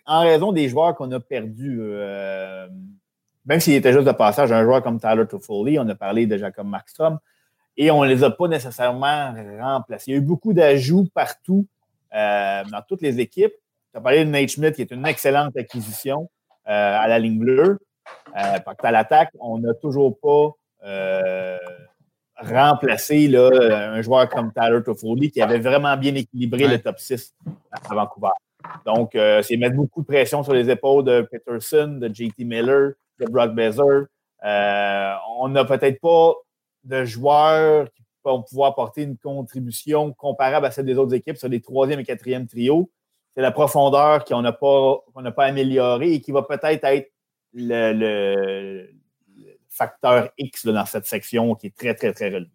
en 0.05 0.21
raison 0.21 0.51
des 0.51 0.69
joueurs 0.69 0.95
qu'on 0.95 1.11
a 1.11 1.19
perdus, 1.19 1.79
euh, 1.81 2.67
même 3.45 3.59
s'il 3.59 3.73
était 3.73 3.93
juste 3.93 4.05
de 4.05 4.11
passage, 4.11 4.51
un 4.51 4.63
joueur 4.63 4.81
comme 4.83 4.99
Tyler 4.99 5.25
Toffoli, 5.27 5.79
on 5.79 5.87
a 5.87 5.95
parlé 5.95 6.25
déjà 6.25 6.51
comme 6.51 6.69
Maxstrom, 6.69 7.19
et 7.77 7.91
on 7.91 8.03
ne 8.03 8.09
les 8.09 8.23
a 8.23 8.29
pas 8.29 8.47
nécessairement 8.47 9.33
remplacés. 9.59 10.11
Il 10.11 10.13
y 10.13 10.17
a 10.17 10.19
eu 10.19 10.23
beaucoup 10.23 10.53
d'ajouts 10.53 11.07
partout 11.13 11.65
euh, 12.13 12.63
dans 12.71 12.81
toutes 12.87 13.01
les 13.01 13.19
équipes. 13.19 13.53
Tu 13.91 13.97
as 13.97 14.01
parlé 14.01 14.25
de 14.25 14.29
Nate 14.29 14.49
Schmidt, 14.49 14.75
qui 14.75 14.81
est 14.81 14.91
une 14.91 15.05
excellente 15.05 15.55
acquisition 15.57 16.29
euh, 16.67 16.97
à 16.99 17.07
la 17.07 17.19
ligne 17.19 17.39
bleue. 17.39 17.79
parce 18.33 18.77
qu'à 18.77 18.91
l'attaque, 18.91 19.31
on 19.39 19.59
n'a 19.59 19.73
toujours 19.73 20.17
pas 20.19 20.55
remplacé 22.37 23.27
là, 23.27 23.49
un 23.93 24.01
joueur 24.01 24.27
comme 24.27 24.51
Tyler 24.51 24.83
Toffoli 24.83 25.31
qui 25.31 25.41
avait 25.41 25.59
vraiment 25.59 25.95
bien 25.95 26.13
équilibré 26.15 26.67
le 26.67 26.79
top 26.79 26.99
6 26.99 27.33
à 27.71 27.93
Vancouver. 27.93 28.31
Donc, 28.85 29.15
euh, 29.15 29.41
c'est 29.41 29.57
mettre 29.57 29.75
beaucoup 29.75 30.01
de 30.01 30.07
pression 30.07 30.43
sur 30.43 30.53
les 30.53 30.69
épaules 30.69 31.03
de 31.03 31.27
Peterson, 31.29 31.97
de 31.99 32.07
JT 32.13 32.43
Miller, 32.43 32.93
de 33.19 33.25
Brock 33.25 33.53
Bezer. 33.53 34.05
Euh, 34.45 35.13
on 35.39 35.49
n'a 35.49 35.65
peut-être 35.65 35.99
pas 36.01 36.33
de 36.83 37.05
joueurs 37.05 37.91
qui 37.93 38.03
vont 38.23 38.41
pouvoir 38.41 38.71
apporter 38.71 39.03
une 39.03 39.17
contribution 39.17 40.13
comparable 40.13 40.65
à 40.65 40.71
celle 40.71 40.85
des 40.85 40.97
autres 40.97 41.13
équipes 41.13 41.37
sur 41.37 41.49
les 41.49 41.61
troisième 41.61 41.99
et 41.99 42.03
quatrième 42.03 42.47
trios. 42.47 42.91
C'est 43.35 43.41
la 43.41 43.51
profondeur 43.51 44.23
qu'on 44.25 44.41
n'a 44.41 44.53
pas, 44.53 45.03
qu'on 45.13 45.31
pas 45.31 45.45
améliorée 45.45 46.13
et 46.13 46.21
qui 46.21 46.31
va 46.31 46.43
peut-être 46.43 46.83
être 46.85 47.11
le, 47.53 48.89
facteur 49.69 50.29
X 50.37 50.67
dans 50.67 50.85
cette 50.85 51.07
section 51.07 51.55
qui 51.55 51.67
est 51.67 51.75
très, 51.75 51.95
très, 51.95 52.13
très 52.13 52.27
relevé. 52.29 52.51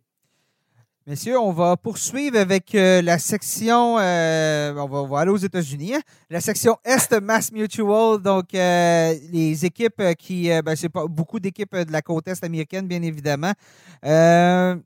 Messieurs, 1.09 1.39
on 1.39 1.53
va 1.53 1.75
poursuivre 1.79 2.39
avec 2.39 2.75
euh, 2.75 3.01
la 3.01 3.19
section, 3.19 3.99
euh, 3.99 4.75
on, 4.75 5.07
va, 5.07 5.21
aller 5.21 5.31
aux 5.31 5.39
États-Unis, 5.39 5.95
hein. 5.95 6.03
la 6.29 6.43
section 6.43 6.77
Est 6.85 7.19
Mass 7.23 7.51
Mutual, 7.51 8.19
donc 8.21 8.55
euh, 8.55 9.15
les 9.33 9.65
équipes 9.65 10.03
qui, 10.19 10.51
ben, 10.63 10.77
c'est 10.77 10.91
pas 10.91 11.07
beaucoup 11.07 11.41
d'équipes 11.41 11.75
de 11.75 11.91
la 11.91 12.03
côte 12.03 12.29
Est 12.29 12.45
américaine, 12.45 12.87
bien 12.87 13.01
évidemment. 13.01 13.55
la 14.03 14.77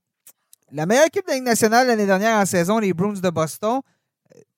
meilleure 0.71 1.07
équipe 1.07 1.27
de 1.27 1.31
la 1.31 1.35
Ligue 1.35 1.45
nationale 1.45 1.89
l'année 1.89 2.07
dernière 2.07 2.39
en 2.39 2.47
saison, 2.47 2.79
les 2.79 2.95
Bruins 2.95 3.15
de 3.15 3.31
Boston, 3.31 3.81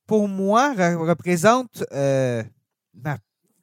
pour 0.06 0.28
moi, 0.28 0.74
représente 0.74 1.82
ma 1.90 3.16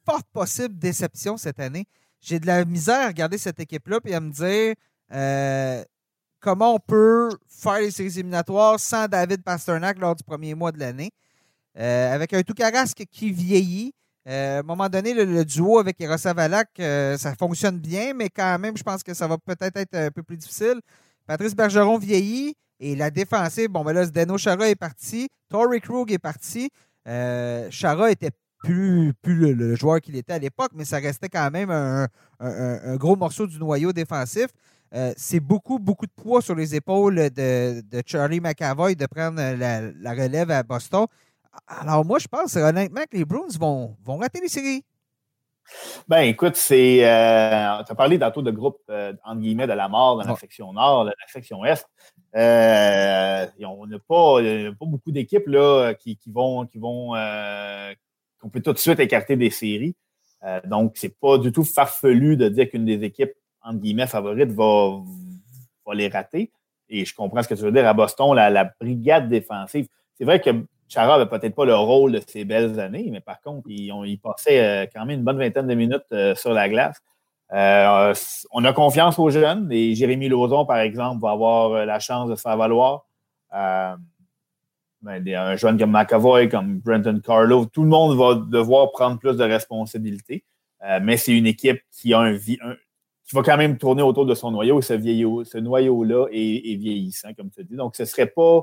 forte 0.04 0.26
possible 0.32 0.76
déception 0.76 1.36
cette 1.36 1.60
année. 1.60 1.86
J'ai 2.20 2.40
de 2.40 2.48
la 2.48 2.64
misère 2.64 3.04
à 3.04 3.06
regarder 3.06 3.38
cette 3.38 3.60
équipe-là 3.60 4.00
et 4.06 4.14
à 4.16 4.18
me 4.18 4.32
dire 4.32 4.74
comment 6.42 6.74
on 6.74 6.78
peut 6.78 7.30
faire 7.48 7.78
les 7.78 7.90
séries 7.90 8.18
éliminatoires 8.18 8.78
sans 8.78 9.06
David 9.08 9.42
Pasternak 9.42 9.98
lors 9.98 10.14
du 10.14 10.24
premier 10.24 10.54
mois 10.54 10.72
de 10.72 10.78
l'année. 10.80 11.10
Euh, 11.78 12.14
avec 12.14 12.34
un 12.34 12.42
Toukarasque 12.42 13.04
qui 13.10 13.30
vieillit. 13.30 13.94
Euh, 14.28 14.58
à 14.58 14.60
un 14.60 14.62
moment 14.62 14.88
donné, 14.88 15.14
le, 15.14 15.44
duo 15.44 15.78
avec 15.78 16.00
Erosa 16.00 16.34
Valak, 16.34 16.68
euh, 16.78 17.16
ça 17.16 17.34
fonctionne 17.34 17.78
bien, 17.78 18.12
mais 18.12 18.28
quand 18.28 18.58
même, 18.58 18.76
je 18.76 18.82
pense 18.82 19.02
que 19.02 19.14
ça 19.14 19.26
va 19.26 19.38
peut-être 19.38 19.76
être 19.76 19.94
un 19.94 20.10
peu 20.10 20.22
plus 20.22 20.36
difficile. 20.36 20.80
Patrice 21.26 21.56
Bergeron 21.56 21.98
vieillit 21.98 22.54
et 22.78 22.94
la 22.94 23.10
défensive, 23.10 23.68
bon, 23.68 23.82
ben 23.84 23.92
là, 23.94 24.04
Zdeno 24.04 24.36
Chara 24.36 24.68
est 24.68 24.76
parti, 24.76 25.28
Torrey 25.48 25.80
Krug 25.80 26.12
est 26.12 26.18
parti. 26.18 26.68
Chara 27.06 28.10
était 28.10 28.30
plus, 28.58 29.12
plus 29.22 29.54
le, 29.54 29.74
joueur 29.74 30.00
qu'il 30.00 30.14
était 30.14 30.34
à 30.34 30.38
l'époque, 30.38 30.70
mais 30.74 30.84
ça 30.84 30.98
restait 30.98 31.28
quand 31.28 31.50
même 31.50 31.70
un 31.70 32.96
gros 32.96 33.16
morceau 33.16 33.46
du 33.46 33.58
noyau 33.58 33.92
défensif. 33.92 34.48
Euh, 34.94 35.12
c'est 35.16 35.40
beaucoup, 35.40 35.78
beaucoup 35.78 36.06
de 36.06 36.12
poids 36.12 36.42
sur 36.42 36.54
les 36.54 36.74
épaules 36.74 37.30
de, 37.30 38.02
Charlie 38.06 38.40
McAvoy 38.40 38.94
de 38.94 39.06
prendre 39.06 39.40
la, 39.40 40.10
relève 40.12 40.50
à 40.50 40.62
Boston. 40.62 41.06
Alors, 41.66 42.04
moi, 42.04 42.18
je 42.18 42.28
pense 42.28 42.56
honnêtement 42.56 43.02
que 43.10 43.16
les 43.16 43.24
Bruins 43.24 43.46
vont, 43.58 43.96
vont 44.04 44.18
rater 44.18 44.40
les 44.40 44.48
séries. 44.48 44.84
Ben, 46.08 46.22
écoute, 46.22 46.56
c'est. 46.56 47.06
Euh, 47.06 47.82
tu 47.84 47.92
as 47.92 47.94
parlé 47.94 48.18
tantôt 48.18 48.42
de 48.42 48.50
groupe, 48.50 48.80
euh, 48.90 49.14
entre 49.24 49.40
guillemets, 49.40 49.66
de 49.66 49.72
la 49.72 49.88
mort 49.88 50.18
dans 50.18 50.28
la 50.28 50.36
section 50.36 50.72
nord, 50.72 51.04
la 51.04 51.12
section 51.28 51.64
est. 51.64 51.86
on 52.34 53.86
n'a 53.86 53.98
pas, 53.98 54.42
pas, 54.42 54.86
beaucoup 54.86 55.12
d'équipes 55.12 55.46
là, 55.46 55.94
qui, 55.94 56.18
vont. 56.26 56.66
Qui 56.66 56.78
vont 56.78 57.14
qu'on 58.40 58.50
peut 58.50 58.60
tout 58.60 58.72
de 58.72 58.78
suite 58.78 58.98
écarter 58.98 59.36
des 59.36 59.50
séries. 59.50 59.94
donc, 60.64 60.94
c'est 60.96 61.16
pas 61.18 61.38
du 61.38 61.52
tout 61.52 61.64
farfelu 61.64 62.36
de 62.36 62.48
dire 62.48 62.68
qu'une 62.68 62.84
des 62.84 63.04
équipes 63.04 63.32
entre 63.64 63.80
guillemets, 63.80 64.06
favorite 64.06 64.52
va, 64.52 65.02
les 65.94 66.08
rater. 66.08 66.50
Et 66.88 67.04
je 67.04 67.14
comprends 67.14 67.42
ce 67.42 67.48
que 67.48 67.54
tu 67.54 67.62
veux 67.62 67.72
dire. 67.72 67.86
À 67.86 67.94
Boston, 67.94 68.34
la, 68.34 68.64
brigade 68.80 69.28
défensive, 69.28 69.86
c'est 70.14 70.24
vrai 70.24 70.40
que 70.40 70.50
Chara 70.88 71.18
n'avait 71.18 71.28
peut-être 71.28 71.54
pas 71.54 71.64
le 71.64 71.74
rôle 71.74 72.12
de 72.12 72.20
ses 72.26 72.44
belles 72.44 72.78
années, 72.78 73.08
mais 73.10 73.20
par 73.20 73.40
contre, 73.40 73.68
il, 73.68 74.18
passait 74.18 74.60
euh, 74.60 74.86
quand 74.92 75.06
même 75.06 75.18
une 75.18 75.24
bonne 75.24 75.38
vingtaine 75.38 75.66
de 75.66 75.74
minutes 75.74 76.04
euh, 76.12 76.34
sur 76.34 76.52
la 76.52 76.68
glace. 76.68 77.00
Euh, 77.52 78.14
on 78.50 78.64
a 78.64 78.72
confiance 78.72 79.18
aux 79.18 79.30
jeunes 79.30 79.70
et 79.72 79.94
Jérémy 79.94 80.28
Lauzon, 80.28 80.64
par 80.64 80.78
exemple, 80.78 81.22
va 81.22 81.30
avoir 81.30 81.86
la 81.86 81.98
chance 81.98 82.28
de 82.28 82.34
se 82.34 82.42
faire 82.42 82.56
valoir. 82.56 83.04
Ben, 83.50 85.26
un 85.26 85.56
jeune 85.56 85.78
comme 85.78 85.90
McAvoy, 85.90 86.48
comme 86.48 86.78
Brenton 86.78 87.20
Carlo, 87.24 87.66
tout 87.66 87.82
le 87.82 87.88
monde 87.88 88.16
va 88.16 88.34
devoir 88.34 88.92
prendre 88.92 89.18
plus 89.18 89.36
de 89.36 89.44
responsabilités. 89.44 90.44
mais 91.02 91.16
c'est 91.16 91.36
une 91.36 91.46
équipe 91.46 91.80
qui 91.90 92.14
a 92.14 92.20
un, 92.20 92.34
un, 92.34 92.76
qui 93.32 93.36
va 93.36 93.42
quand 93.42 93.56
même 93.56 93.78
tourner 93.78 94.02
autour 94.02 94.26
de 94.26 94.34
son 94.34 94.50
noyau 94.50 94.80
et 94.80 94.82
ce, 94.82 95.58
noyau-là 95.58 96.26
est, 96.30 96.76
vieillissant, 96.76 97.32
comme 97.32 97.50
tu 97.50 97.64
dis. 97.64 97.76
Donc, 97.76 97.96
ce 97.96 98.04
serait 98.04 98.26
pas. 98.26 98.60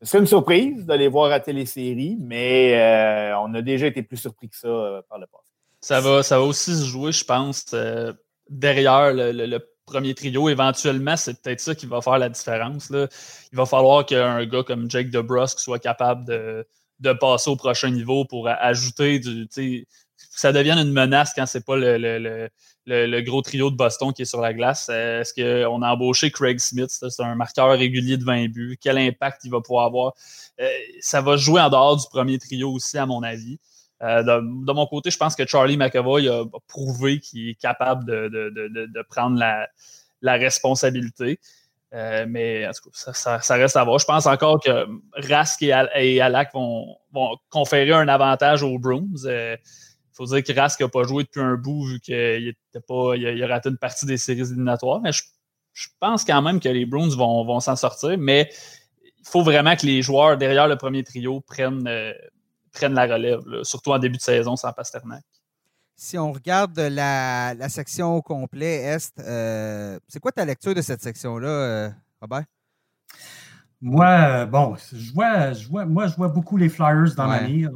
Ce 0.00 0.06
serait 0.08 0.20
une 0.20 0.28
surprise 0.28 0.86
d'aller 0.86 1.08
voir 1.08 1.32
à 1.32 1.40
télésérie, 1.40 2.16
mais 2.20 2.74
euh, 2.76 3.36
on 3.40 3.52
a 3.54 3.62
déjà 3.62 3.88
été 3.88 4.04
plus 4.04 4.18
surpris 4.18 4.48
que 4.48 4.56
ça 4.56 4.68
euh, 4.68 5.02
par 5.08 5.18
le 5.18 5.26
passé. 5.26 5.50
Ça 5.80 6.00
va, 6.00 6.22
ça 6.22 6.38
va 6.38 6.44
aussi 6.44 6.76
se 6.76 6.84
jouer, 6.84 7.10
je 7.10 7.24
pense, 7.24 7.66
euh, 7.74 8.12
derrière 8.48 9.12
le, 9.12 9.58
premier 9.84 10.14
trio. 10.14 10.48
Éventuellement, 10.48 11.16
c'est 11.16 11.42
peut-être 11.42 11.60
ça 11.60 11.74
qui 11.74 11.86
va 11.86 12.00
faire 12.02 12.18
la 12.18 12.28
différence. 12.28 12.88
Là. 12.88 13.08
Il 13.52 13.56
va 13.56 13.66
falloir 13.66 14.06
qu'un 14.06 14.46
gars 14.46 14.62
comme 14.62 14.88
Jake 14.88 15.10
DeBrusque 15.10 15.58
soit 15.58 15.80
capable 15.80 16.24
de, 16.24 16.64
de 17.00 17.12
passer 17.12 17.50
au 17.50 17.56
prochain 17.56 17.90
niveau 17.90 18.24
pour 18.24 18.46
ajouter 18.46 19.18
du. 19.18 19.48
Ça 20.36 20.52
devienne 20.52 20.78
une 20.78 20.92
menace 20.92 21.32
quand 21.34 21.46
c'est 21.46 21.64
pas 21.64 21.76
le, 21.76 22.48
le, 22.86 23.20
gros 23.20 23.40
trio 23.40 23.70
de 23.70 23.76
Boston 23.76 24.12
qui 24.12 24.22
est 24.22 24.26
sur 24.26 24.40
la 24.40 24.52
glace. 24.52 24.88
Euh, 24.90 25.20
est-ce 25.20 25.32
qu'on 25.32 25.82
a 25.82 25.92
embauché 25.92 26.30
Craig 26.30 26.58
Smith? 26.58 26.90
C'est 26.90 27.22
un 27.22 27.34
marqueur 27.34 27.70
régulier 27.70 28.16
de 28.16 28.24
20 28.24 28.48
buts. 28.48 28.76
Quel 28.80 28.98
impact 28.98 29.42
il 29.44 29.50
va 29.50 29.60
pouvoir 29.60 29.86
avoir? 29.86 30.12
Euh, 30.60 30.68
ça 31.00 31.20
va 31.20 31.36
jouer 31.36 31.60
en 31.60 31.70
dehors 31.70 31.96
du 31.96 32.06
premier 32.10 32.38
trio 32.38 32.72
aussi, 32.72 32.98
à 32.98 33.06
mon 33.06 33.22
avis. 33.22 33.58
de, 34.00 34.72
mon 34.72 34.86
côté, 34.86 35.10
je 35.10 35.16
pense 35.16 35.36
que 35.36 35.46
Charlie 35.46 35.76
McAvoy 35.76 36.28
a, 36.28 36.44
prouvé 36.66 37.20
qu'il 37.20 37.50
est 37.50 37.60
capable 37.60 38.04
de, 38.04 39.02
prendre 39.08 39.38
la, 39.38 39.68
responsabilité. 40.36 41.38
mais 41.92 42.66
en 42.66 42.72
tout 42.72 42.90
cas, 42.90 43.12
ça, 43.40 43.54
reste 43.54 43.76
à 43.76 43.84
voir. 43.84 43.98
Je 44.00 44.04
pense 44.04 44.26
encore 44.26 44.60
que 44.60 44.86
Rask 45.16 45.62
et, 45.62 46.20
Alak 46.20 46.52
vont, 46.52 46.96
conférer 47.50 47.92
un 47.92 48.08
avantage 48.08 48.64
aux. 48.64 48.78
Il 48.78 49.58
faut 50.14 50.26
dire 50.26 50.42
que 50.42 50.52
Rask 50.58 50.80
n'a 50.80 50.88
pas 50.88 51.02
joué 51.02 51.24
depuis 51.24 51.40
un 51.40 51.56
bout 51.56 51.86
vu 51.86 52.00
qu'il 52.00 52.54
pas, 52.86 53.16
il 53.16 53.42
a, 53.42 53.46
raté 53.46 53.68
une 53.68 53.78
partie 53.78 54.06
des 54.06 54.16
séries 54.16 54.40
éliminatoires. 54.40 55.00
Mais 55.00 55.12
je, 55.12 55.22
pense 55.98 56.24
quand 56.24 56.40
même 56.40 56.60
que 56.60 56.68
les 56.68 56.86
Bruins 56.86 57.14
vont, 57.16 57.44
vont 57.44 57.60
s'en 57.60 57.76
sortir. 57.76 58.16
Mais 58.18 58.50
il 59.02 59.28
faut 59.28 59.42
vraiment 59.42 59.74
que 59.74 59.86
les 59.86 60.02
joueurs 60.02 60.36
derrière 60.36 60.68
le 60.68 60.76
premier 60.76 61.02
trio 61.02 61.40
prennent, 61.40 61.88
euh, 61.88 62.12
prennent 62.72 62.94
la 62.94 63.06
relève, 63.06 63.40
surtout 63.62 63.90
en 63.92 63.98
début 63.98 64.18
de 64.18 64.22
saison 64.22 64.54
sans 64.54 64.72
Pasternak. 64.72 65.24
Si 65.96 66.18
on 66.18 66.32
regarde 66.32 66.78
la, 66.78 67.68
section 67.68 68.16
au 68.16 68.22
complet 68.22 68.82
Est, 68.82 69.18
euh, 69.20 69.98
c'est 70.08 70.20
quoi 70.20 70.32
ta 70.32 70.44
lecture 70.44 70.74
de 70.74 70.82
cette 70.82 71.00
section-là, 71.00 71.48
euh, 71.48 71.90
Robert? 72.20 72.44
Moi, 73.80 74.46
bon, 74.46 74.76
je 74.92 75.12
vois, 75.12 75.52
je 75.52 75.68
vois, 75.68 75.84
moi, 75.84 76.06
je 76.06 76.16
vois 76.16 76.28
beaucoup 76.28 76.56
les 76.56 76.68
Flyers 76.68 77.14
dans 77.16 77.28
ma 77.28 77.40
mire. 77.42 77.70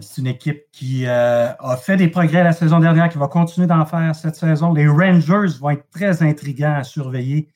C'est 0.00 0.20
une 0.20 0.26
équipe 0.26 0.64
qui 0.70 1.06
a 1.06 1.76
fait 1.82 1.96
des 1.96 2.08
progrès 2.08 2.44
la 2.44 2.52
saison 2.52 2.78
dernière, 2.78 3.08
qui 3.08 3.18
va 3.18 3.28
continuer 3.28 3.66
d'en 3.66 3.86
faire 3.86 4.14
cette 4.14 4.36
saison. 4.36 4.72
Les 4.72 4.86
Rangers 4.86 5.58
vont 5.58 5.70
être 5.70 5.88
très 5.90 6.22
intrigants 6.22 6.74
à 6.74 6.84
surveiller 6.84 7.48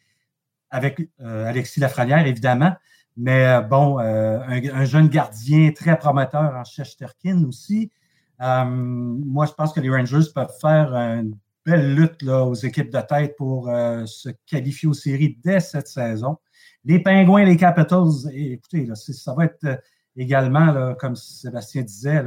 avec 0.72 1.00
euh, 1.20 1.46
Alexis 1.46 1.78
Lafrenière, 1.78 2.26
évidemment. 2.26 2.72
Mais 3.16 3.46
euh, 3.46 3.60
bon, 3.60 4.00
euh, 4.00 4.40
un, 4.48 4.84
jeune 4.84 5.08
gardien 5.08 5.70
très 5.70 5.96
prometteur 5.98 6.54
en 6.56 6.64
Shesterkin 6.64 7.44
aussi. 7.44 7.92
moi, 8.40 9.46
je 9.46 9.52
pense 9.52 9.72
que 9.72 9.80
les 9.80 9.90
Rangers 9.90 10.30
peuvent 10.34 10.54
faire 10.60 10.94
une 10.94 11.36
belle 11.64 11.94
lutte 11.94 12.24
aux 12.24 12.54
équipes 12.54 12.90
de 12.90 13.00
tête 13.02 13.36
pour 13.36 13.66
se 13.66 14.30
qualifier 14.46 14.88
aux 14.88 14.94
séries 14.94 15.38
dès 15.44 15.60
cette 15.60 15.86
saison. 15.86 16.38
Les 16.84 16.98
Pingouins, 16.98 17.44
les 17.44 17.56
Capitals, 17.56 18.28
écoutez, 18.32 18.88
ça 18.96 19.34
va 19.34 19.44
être 19.44 19.80
également, 20.16 20.94
comme 20.94 21.16
Sébastien 21.16 21.82
disait, 21.82 22.22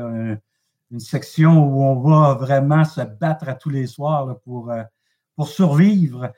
une 0.91 0.99
section 0.99 1.65
où 1.65 1.83
on 1.83 1.99
va 2.01 2.33
vraiment 2.35 2.85
se 2.85 3.01
battre 3.01 3.49
à 3.49 3.53
tous 3.53 3.69
les 3.69 3.87
soirs 3.87 4.39
pour, 4.43 4.71
pour 5.35 5.47
survivre. 5.47 6.31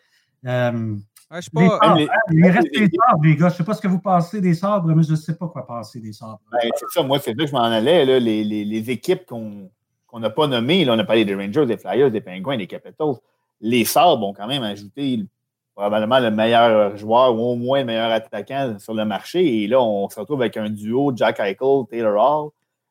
Ouais, 1.30 1.42
je 1.42 1.50
pas... 1.50 1.78
Ah, 1.82 1.96
il 2.32 2.48
reste 2.48 2.72
des 2.72 2.90
sabres, 2.90 3.24
les 3.24 3.36
gars. 3.36 3.50
Je 3.50 3.54
ne 3.54 3.58
sais 3.58 3.64
pas 3.66 3.74
ce 3.74 3.82
que 3.82 3.88
vous 3.88 4.00
pensez 4.00 4.40
des 4.40 4.54
sabres, 4.54 4.94
mais 4.96 5.04
je 5.04 5.12
ne 5.12 5.16
sais 5.18 5.36
pas 5.36 5.48
quoi 5.48 5.66
penser 5.66 6.00
des 6.00 6.14
sabres. 6.14 6.40
Ben, 6.52 6.70
c'est 6.76 6.90
ça, 6.90 7.04
moi, 7.04 7.20
c'est 7.20 7.34
là 7.34 7.44
que 7.44 7.50
je 7.50 7.54
m'en 7.54 7.64
allais. 7.64 8.06
Là, 8.06 8.20
les, 8.20 8.44
les, 8.44 8.64
les, 8.64 8.90
équipes 8.90 9.26
qu'on 9.26 9.70
n'a 10.14 10.30
pas 10.30 10.48
nommées, 10.48 10.86
là, 10.86 10.94
on 10.94 11.00
a 11.00 11.04
parlé 11.04 11.26
des 11.26 11.36
Rangers, 11.36 11.66
des 11.66 11.78
Flyers, 11.78 12.12
des 12.12 12.22
Penguins, 12.22 12.58
des 12.58 12.68
Capitals. 12.68 13.16
Les 13.60 13.84
sabres 13.84 14.26
ont 14.26 14.34
quand 14.34 14.48
même 14.48 14.64
ajouté 14.64 15.26
probablement 15.78 16.20
le 16.20 16.32
meilleur 16.32 16.98
joueur 16.98 17.36
ou 17.36 17.52
au 17.52 17.56
moins 17.56 17.80
le 17.80 17.86
meilleur 17.86 18.12
attaquant 18.12 18.78
sur 18.80 18.96
le 18.96 19.06
marché. 19.06 19.64
Et 19.64 19.68
là, 19.68 19.80
on 19.82 20.10
se 20.10 20.20
retrouve 20.20 20.42
avec 20.42 20.58
un 20.58 20.70
duo 20.70 21.14
Jack 21.16 21.40
Eichel, 21.40 21.86
Taylor 21.90 22.16
Hall. 22.16 22.50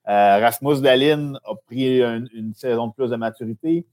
Euh, 0.09 0.39
Rasmus 0.39 0.81
Dalin 0.81 1.35
a 1.45 1.55
pris 1.67 2.01
une 2.01 2.55
saison 2.55 2.87
de 2.87 2.93
plus 2.93 3.11
de 3.11 3.17
maturité 3.17 3.85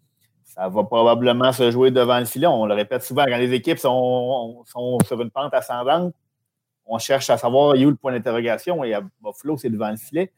ça 0.53 0.69
va 0.69 0.83
probablement 0.83 1.51
se 1.51 1.71
jouer 1.71 1.89
devant 1.89 2.19
le 2.19 2.25
filet. 2.25 2.45
On 2.45 2.65
le 2.65 2.75
répète 2.75 3.03
souvent, 3.03 3.25
quand 3.25 3.37
les 3.37 3.53
équipes 3.53 3.79
sont, 3.79 4.63
sur 4.65 5.21
une 5.21 5.31
pente 5.31 5.53
ascendante, 5.53 6.13
on 6.85 6.99
cherche 6.99 7.29
à 7.29 7.37
savoir 7.37 7.75
où 7.75 7.89
le 7.89 7.95
point 7.95 8.11
d'interrogation? 8.11 8.83
Et 8.83 8.93
à 8.93 9.01
Buffalo, 9.21 9.57
c'est 9.57 9.69
devant 9.69 9.89
le 9.89 9.97
filet. 9.97 10.31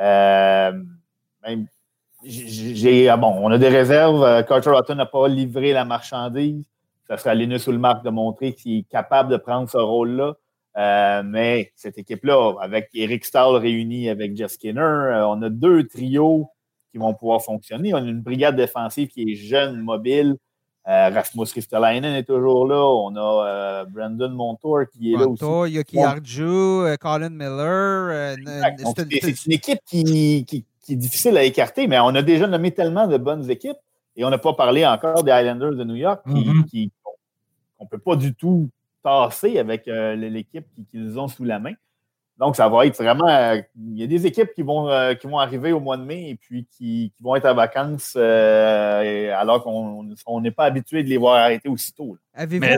Euh, 0.00 0.72
j'ai, 2.24 3.08
ah 3.08 3.16
bon, 3.16 3.34
on 3.42 3.50
a 3.50 3.58
des 3.58 3.68
réserves. 3.68 4.22
Euh, 4.22 4.42
Carter 4.42 4.70
Hutton 4.70 4.94
n'a 4.94 5.06
pas 5.06 5.28
livré 5.28 5.72
la 5.72 5.84
marchandise. 5.84 6.64
Ça 7.08 7.16
sera 7.16 7.34
Linus 7.34 7.66
Ulmark 7.66 8.04
de 8.04 8.10
montrer 8.10 8.54
qu'il 8.54 8.78
est 8.78 8.88
capable 8.88 9.30
de 9.30 9.36
prendre 9.36 9.68
ce 9.68 9.78
rôle-là. 9.78 10.34
Euh, 10.76 11.22
mais 11.24 11.72
cette 11.74 11.98
équipe-là, 11.98 12.54
avec 12.60 12.90
Eric 12.94 13.24
Stahl 13.24 13.56
réuni 13.56 14.08
avec 14.08 14.36
Jeff 14.36 14.52
Skinner, 14.52 15.24
on 15.26 15.42
a 15.42 15.48
deux 15.48 15.86
trios 15.88 16.50
qui 16.92 16.98
vont 16.98 17.14
pouvoir 17.14 17.42
fonctionner. 17.42 17.94
On 17.94 17.98
a 17.98 18.00
une 18.00 18.20
brigade 18.20 18.56
défensive 18.56 19.08
qui 19.08 19.32
est 19.32 19.34
jeune, 19.34 19.80
mobile. 19.80 20.36
Euh, 20.88 21.10
Rasmus 21.10 21.44
Ristolainen 21.54 22.14
est 22.14 22.24
toujours 22.24 22.66
là. 22.66 22.82
On 22.82 23.14
a 23.14 23.46
euh, 23.46 23.84
Brandon 23.84 24.30
Montour 24.30 24.84
qui 24.90 25.12
est 25.12 25.18
là 25.18 25.28
aussi. 25.28 25.74
Yoki 25.74 25.98
Arju, 25.98 26.42
euh, 26.42 26.96
Colin 26.96 27.28
Miller. 27.28 28.36
c'est 28.96 29.46
une 29.46 29.52
équipe 29.52 29.80
qui, 29.84 30.46
qui, 30.46 30.64
est 30.88 30.96
difficile 30.96 31.36
à 31.36 31.42
écarter, 31.42 31.86
mais 31.86 31.98
on 31.98 32.14
a 32.14 32.22
déjà 32.22 32.46
nommé 32.46 32.70
tellement 32.70 33.06
de 33.06 33.18
bonnes 33.18 33.50
équipes 33.50 33.76
et 34.18 34.24
on 34.24 34.30
n'a 34.30 34.38
pas 34.38 34.52
parlé 34.52 34.84
encore 34.84 35.22
des 35.22 35.30
Islanders 35.30 35.76
de 35.76 35.84
New 35.84 35.94
York 35.94 36.22
qui, 36.68 36.92
qu'on 37.02 37.84
ne 37.84 37.88
peut 37.88 37.98
pas 37.98 38.16
du 38.16 38.34
tout 38.34 38.68
tasser 39.02 39.58
avec 39.58 39.86
l'équipe 39.86 40.66
qu'ils 40.90 41.18
ont 41.18 41.28
sous 41.28 41.44
la 41.44 41.60
main. 41.60 41.74
Donc, 42.38 42.54
ça 42.54 42.68
va 42.68 42.86
être 42.86 42.96
vraiment. 43.02 43.28
Euh, 43.28 43.60
il 43.76 43.98
y 43.98 44.04
a 44.04 44.06
des 44.06 44.24
équipes 44.24 44.54
qui 44.54 44.62
vont, 44.62 44.88
euh, 44.88 45.14
qui 45.14 45.26
vont 45.26 45.40
arriver 45.40 45.72
au 45.72 45.80
mois 45.80 45.96
de 45.96 46.04
mai 46.04 46.30
et 46.30 46.34
puis 46.36 46.68
qui, 46.70 47.12
vont 47.20 47.34
être 47.34 47.46
en 47.46 47.54
vacances 47.54 48.14
euh, 48.16 49.32
alors 49.34 49.64
qu'on 49.64 50.40
n'est 50.40 50.52
pas 50.52 50.66
habitué 50.66 51.02
de 51.02 51.08
les 51.08 51.16
voir 51.16 51.36
arrêter 51.36 51.68
aussitôt. 51.68 52.16
Mais 52.36 52.76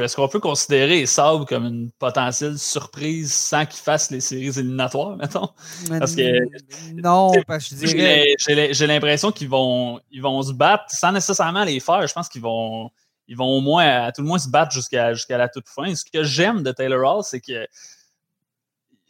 est-ce 0.00 0.16
qu'on 0.16 0.28
peut, 0.28 0.40
considérer 0.40 1.04
Saab 1.04 1.44
comme 1.44 1.66
une 1.66 1.90
potentielle 1.98 2.56
surprise 2.56 3.34
sans 3.34 3.66
qu'ils 3.66 3.82
fassent 3.82 4.10
les 4.10 4.20
séries 4.20 4.58
éliminatoires, 4.58 5.18
mettons? 5.18 5.50
Parce 5.98 6.16
que, 6.16 6.38
non, 6.94 7.32
parce 7.46 7.68
que 7.68 7.86
je 7.86 7.94
dirais... 7.94 8.72
J'ai 8.72 8.86
l'impression 8.86 9.30
qu'ils 9.32 9.50
vont, 9.50 10.00
ils 10.10 10.22
vont 10.22 10.40
se 10.40 10.54
battre 10.54 10.84
sans 10.88 11.12
nécessairement 11.12 11.64
les 11.64 11.80
faire. 11.80 12.06
Je 12.06 12.14
pense 12.14 12.30
qu'ils 12.30 12.40
vont, 12.40 12.90
ils 13.28 13.36
vont 13.36 13.48
au 13.48 13.60
moins, 13.60 14.04
à 14.04 14.12
tout 14.12 14.22
le 14.22 14.28
moins, 14.28 14.38
se 14.38 14.48
battre 14.48 14.72
jusqu'à 14.72 15.12
jusqu'à 15.12 15.36
la 15.36 15.50
toute 15.50 15.68
fin. 15.68 15.94
Ce 15.94 16.04
que 16.10 16.22
j'aime 16.22 16.62
de 16.62 16.72
Taylor 16.72 17.18
Hall, 17.18 17.22
c'est 17.22 17.40
que 17.40 17.66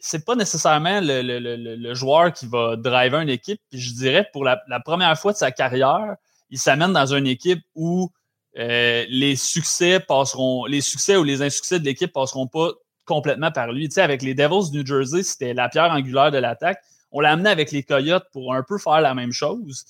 c'est 0.05 0.23
pas 0.23 0.35
nécessairement 0.35 0.99
le, 1.01 1.93
joueur 1.95 2.31
qui 2.31 2.45
va 2.45 2.75
driver 2.75 3.21
une 3.21 3.29
équipe. 3.29 3.59
Puis 3.71 3.79
je 3.79 3.95
dirais, 3.95 4.29
pour 4.31 4.43
la, 4.43 4.59
première 4.85 5.17
fois 5.17 5.33
de 5.33 5.37
sa 5.37 5.51
carrière, 5.51 6.15
il 6.51 6.59
s'amène 6.59 6.93
dans 6.93 7.11
une 7.15 7.25
équipe 7.25 7.63
où 7.73 8.11
euh, 8.59 9.03
les 9.09 9.35
succès 9.35 9.99
passeront, 9.99 10.65
les 10.65 10.81
succès 10.81 11.17
ou 11.17 11.23
les 11.23 11.41
insuccès 11.41 11.79
de 11.79 11.85
l'équipe 11.85 12.13
passeront 12.13 12.45
pas 12.45 12.69
complètement 13.05 13.49
par 13.49 13.71
lui. 13.71 13.89
Tu 13.89 13.95
sais, 13.95 14.01
avec 14.01 14.21
les 14.21 14.35
Devils 14.35 14.69
du 14.69 14.77
New 14.77 14.85
Jersey, 14.85 15.23
c'était 15.23 15.55
la 15.55 15.69
pierre 15.69 15.91
angulaire 15.91 16.29
de 16.29 16.37
l'attaque. 16.37 16.79
On 17.11 17.19
l'a 17.19 17.31
amené 17.31 17.49
avec 17.49 17.71
les 17.71 17.81
Coyotes 17.81 18.27
pour 18.31 18.53
un 18.53 18.61
peu 18.61 18.77
faire 18.77 19.01
la 19.01 19.15
même 19.15 19.31
chose. 19.31 19.85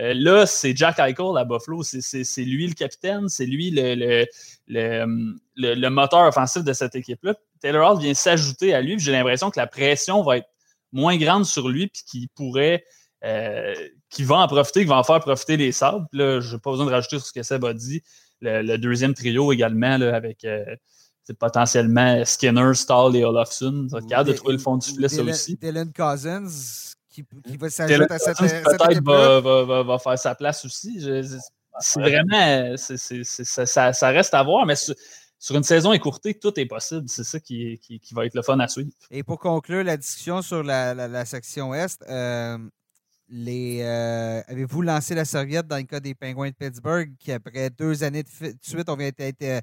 Euh, 0.00 0.14
là, 0.16 0.46
c'est 0.46 0.76
Jack 0.76 0.98
Eichel 0.98 1.36
à 1.36 1.44
Buffalo. 1.44 1.84
C'est 1.84 2.42
lui 2.42 2.66
le 2.66 2.74
capitaine, 2.74 3.28
c'est 3.28 3.46
lui 3.46 3.70
le, 3.70 4.26
moteur 5.88 6.26
offensif 6.26 6.64
de 6.64 6.72
cette 6.72 6.96
équipe-là. 6.96 7.34
Taylor 7.60 7.90
Hall 7.90 8.00
vient 8.00 8.14
s'ajouter 8.14 8.74
à 8.74 8.80
lui. 8.80 8.98
J'ai 8.98 9.12
l'impression 9.12 9.50
que 9.50 9.58
la 9.58 9.66
pression 9.66 10.22
va 10.22 10.38
être 10.38 10.48
moins 10.92 11.16
grande 11.16 11.44
sur 11.44 11.68
lui, 11.68 11.88
puis 11.88 12.02
qu'il 12.06 12.28
pourrait, 12.30 12.84
euh, 13.24 13.74
qu'il 14.08 14.26
va 14.26 14.36
en 14.36 14.48
profiter, 14.48 14.80
qu'il 14.80 14.88
va 14.88 14.98
en 14.98 15.04
faire 15.04 15.20
profiter 15.20 15.56
les 15.56 15.72
sables. 15.72 16.06
Là, 16.12 16.40
je 16.40 16.54
n'ai 16.54 16.60
pas 16.60 16.70
besoin 16.70 16.86
de 16.86 16.90
rajouter 16.90 17.18
sur 17.18 17.26
ce 17.26 17.32
que 17.32 17.42
Seb 17.42 17.64
a 17.64 17.74
dit. 17.74 18.02
Le, 18.40 18.76
deuxième 18.78 19.14
trio 19.14 19.52
également, 19.52 19.98
là, 19.98 20.16
avec 20.16 20.44
euh, 20.44 20.64
potentiellement 21.38 22.24
Skinner, 22.24 22.74
Stahl 22.74 23.14
et 23.16 23.24
Olofsson. 23.24 23.88
Ça 23.90 24.00
capable 24.08 24.30
de 24.30 24.34
trouver 24.34 24.54
le 24.54 24.58
fond 24.58 24.76
du 24.76 24.88
filet, 24.88 25.08
ça 25.08 25.22
aussi. 25.22 25.56
Dylan 25.56 25.92
Cousins, 25.92 26.46
qui, 27.10 27.24
va 27.58 27.70
s'ajouter 27.70 28.12
à 28.12 28.18
cette, 28.18 28.38
peut-être 28.38 29.04
va, 29.04 29.40
va, 29.40 29.82
va, 29.82 29.98
faire 29.98 30.18
sa 30.18 30.34
place 30.34 30.64
aussi. 30.64 31.00
C'est 31.80 32.00
vraiment, 32.00 32.76
ça, 32.76 33.92
ça, 33.92 34.08
reste 34.08 34.34
à 34.34 34.42
voir, 34.42 34.66
mais 34.66 34.74
sur 35.40 35.56
une 35.56 35.64
saison 35.64 35.92
écourtée, 35.94 36.34
tout 36.34 36.60
est 36.60 36.66
possible. 36.66 37.08
C'est 37.08 37.24
ça 37.24 37.40
qui, 37.40 37.78
qui, 37.78 38.14
va 38.14 38.26
être 38.26 38.34
le 38.34 38.42
fun 38.42 38.60
à 38.60 38.68
suivre. 38.68 38.90
Et 39.10 39.22
pour 39.22 39.38
conclure 39.38 39.82
la 39.82 39.96
discussion 39.96 40.42
sur 40.42 40.62
la, 40.62 40.94
la, 40.94 41.24
section 41.24 41.72
Est, 41.72 42.04
euh, 42.10 42.58
euh, 43.32 44.42
avez-vous 44.46 44.82
lancé 44.82 45.14
la 45.14 45.24
serviette 45.24 45.66
dans 45.66 45.78
le 45.78 45.84
cas 45.84 45.98
des 45.98 46.14
Penguins 46.14 46.50
de 46.50 46.54
Pittsburgh 46.54 47.12
qui, 47.18 47.32
après 47.32 47.70
deux 47.70 48.04
années 48.04 48.22
de, 48.22 48.28
suite, 48.60 48.88
ont 48.90 49.00
été 49.00 49.34
euh, 49.44 49.60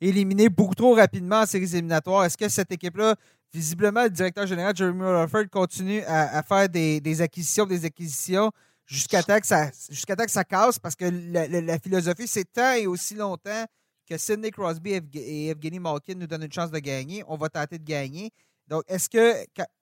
éliminés 0.00 0.48
beaucoup 0.48 0.76
trop 0.76 0.94
rapidement 0.94 1.40
en 1.40 1.46
séries 1.46 1.72
éliminatoires? 1.72 2.24
Est-ce 2.24 2.38
que 2.38 2.48
cette 2.48 2.70
équipe-là, 2.70 3.16
visiblement, 3.52 4.04
le 4.04 4.10
directeur 4.10 4.46
général 4.46 4.76
Jeremy 4.76 5.02
Rutherford 5.02 5.50
continue 5.50 6.00
à, 6.06 6.44
faire 6.44 6.68
des, 6.68 7.20
acquisitions, 7.20 7.66
des 7.66 7.84
acquisitions 7.84 8.52
jusqu'à 8.86 9.24
temps, 9.24 9.40
que 9.40 9.48
ça, 9.48 9.68
jusqu'à 9.90 10.14
temps 10.14 10.26
que 10.26 10.30
ça 10.30 10.44
casse? 10.44 10.78
Parce 10.78 10.94
que 10.94 11.06
la, 11.06 11.48
la 11.48 11.78
philosophie, 11.80 12.28
c'est 12.28 12.44
tant 12.44 12.74
et 12.74 12.86
aussi 12.86 13.16
longtemps 13.16 13.64
que 14.08 14.16
Sidney 14.16 14.50
Crosby 14.50 15.00
et 15.14 15.48
Evgeny 15.48 15.78
Malkin 15.78 16.14
nous 16.14 16.26
donnent 16.26 16.44
une 16.44 16.52
chance 16.52 16.70
de 16.70 16.78
gagner, 16.78 17.22
on 17.28 17.36
va 17.36 17.48
tenter 17.48 17.78
de 17.78 17.84
gagner. 17.84 18.32
Donc, 18.68 18.82
est-ce 18.88 19.08
que 19.08 19.34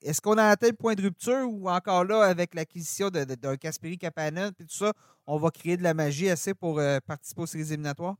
est-ce 0.02 0.20
qu'on 0.20 0.38
a 0.38 0.44
atteint 0.44 0.68
le 0.68 0.72
point 0.72 0.94
de 0.94 1.02
rupture 1.02 1.46
ou 1.48 1.68
encore 1.68 2.04
là, 2.04 2.22
avec 2.22 2.54
l'acquisition 2.54 3.10
d'un 3.10 3.24
de, 3.24 3.54
Kasperi 3.56 3.98
Kapanen 3.98 4.52
et 4.60 4.64
tout 4.64 4.68
ça, 4.68 4.92
on 5.26 5.38
va 5.38 5.50
créer 5.50 5.76
de 5.76 5.82
la 5.82 5.92
magie 5.92 6.30
assez 6.30 6.54
pour 6.54 6.78
euh, 6.78 6.98
participer 7.04 7.42
aux 7.42 7.46
séries 7.46 7.72
éliminatoires? 7.72 8.14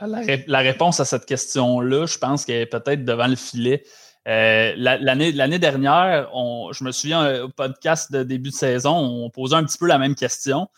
Ben, 0.00 0.24
la, 0.46 0.58
réponse 0.58 1.00
à 1.00 1.04
cette 1.04 1.26
question-là, 1.26 2.06
je 2.06 2.18
pense 2.18 2.44
qu'elle 2.44 2.62
est 2.62 2.66
peut-être 2.66 3.04
devant 3.04 3.28
le 3.28 3.36
filet. 3.36 3.84
L'année 4.26 5.58
dernière, 5.58 6.28
je 6.72 6.84
me 6.84 6.90
souviens 6.90 7.44
au 7.44 7.48
podcast 7.48 8.10
de 8.10 8.24
début 8.24 8.50
de 8.50 8.54
saison, 8.54 8.96
on 8.96 9.30
posait 9.30 9.54
un 9.54 9.64
petit 9.64 9.78
peu 9.78 9.86
la 9.86 9.98
même 9.98 10.16
question. 10.16 10.68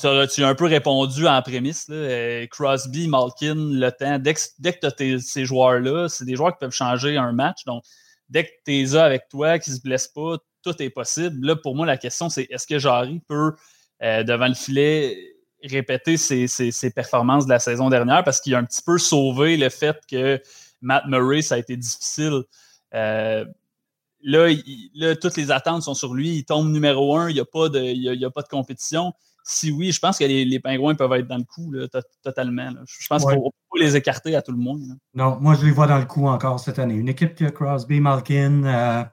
Tu 0.00 0.06
as, 0.06 0.48
un 0.48 0.54
peu 0.54 0.66
répondu 0.66 1.26
en 1.26 1.42
prémisse. 1.42 1.90
Crosby, 2.50 3.08
Malkin, 3.08 3.56
le 3.56 3.90
temps. 3.90 4.18
Dès 4.18 4.34
que, 4.34 4.90
tu 4.96 5.14
as 5.14 5.18
ces 5.18 5.44
joueurs-là, 5.44 6.08
c'est 6.08 6.24
des 6.24 6.36
joueurs 6.36 6.52
qui 6.52 6.58
peuvent 6.60 6.70
changer 6.70 7.16
un 7.16 7.32
match. 7.32 7.64
Donc, 7.64 7.82
dès 8.28 8.44
que 8.44 8.50
tu 8.64 8.80
es 8.80 8.94
avec 8.94 9.28
toi, 9.28 9.58
qui 9.58 9.70
ne 9.70 9.76
se 9.76 9.80
blessent 9.80 10.12
pas, 10.14 10.36
tout 10.62 10.80
est 10.80 10.90
possible. 10.90 11.44
Là, 11.44 11.56
pour 11.56 11.74
moi, 11.74 11.84
la 11.84 11.96
question, 11.96 12.28
c'est 12.28 12.46
est-ce 12.50 12.66
que 12.66 12.78
Jarry 12.78 13.20
peut, 13.26 13.54
devant 14.00 14.46
le 14.46 14.54
filet, 14.54 15.16
répéter 15.64 16.16
ses, 16.16 16.90
performances 16.94 17.46
de 17.46 17.50
la 17.50 17.58
saison 17.58 17.88
dernière? 17.88 18.22
Parce 18.22 18.40
qu'il 18.40 18.54
a 18.54 18.58
un 18.58 18.64
petit 18.64 18.82
peu 18.82 18.98
sauvé 18.98 19.56
le 19.56 19.68
fait 19.68 19.98
que 20.08 20.40
Matt 20.80 21.06
Murray, 21.08 21.42
ça 21.42 21.56
a 21.56 21.58
été 21.58 21.76
difficile. 21.76 22.44
Euh, 22.94 23.44
là, 24.22 25.16
toutes 25.16 25.36
les 25.36 25.50
attentes 25.50 25.82
sont 25.82 25.94
sur 25.94 26.14
lui. 26.14 26.36
Il 26.36 26.44
tombe 26.44 26.70
numéro 26.70 27.16
un. 27.16 27.28
Il 27.30 27.34
n'y 27.34 27.40
a, 27.40 28.26
a, 28.28 28.30
pas 28.30 28.42
de 28.42 28.48
compétition. 28.48 29.12
Si 29.50 29.70
oui, 29.70 29.92
je 29.92 29.98
pense 29.98 30.18
que 30.18 30.24
les, 30.24 30.44
les 30.44 30.60
Pingouins 30.60 30.94
peuvent 30.94 31.12
être 31.14 31.26
dans 31.26 31.38
le 31.38 31.44
coup 31.44 31.72
totalement. 32.22 32.70
Je 32.86 33.06
pense 33.08 33.24
qu'on 33.24 33.30
ne 33.30 33.36
peut 33.36 33.50
pas 33.72 33.78
les 33.80 33.96
écarter 33.96 34.36
à 34.36 34.42
tout 34.42 34.52
le 34.52 34.58
monde. 34.58 34.82
Non, 35.14 35.38
moi, 35.40 35.54
je 35.54 35.64
les 35.64 35.72
vois 35.72 35.86
dans 35.86 35.98
le 35.98 36.04
coup 36.04 36.26
encore 36.26 36.60
cette 36.60 36.78
année. 36.78 36.94
Une 36.94 37.08
équipe 37.08 37.34
qui 37.34 37.44
a 37.46 37.50
Crosby, 37.50 38.00
Malkin, 38.00 38.64
euh, 38.64 39.04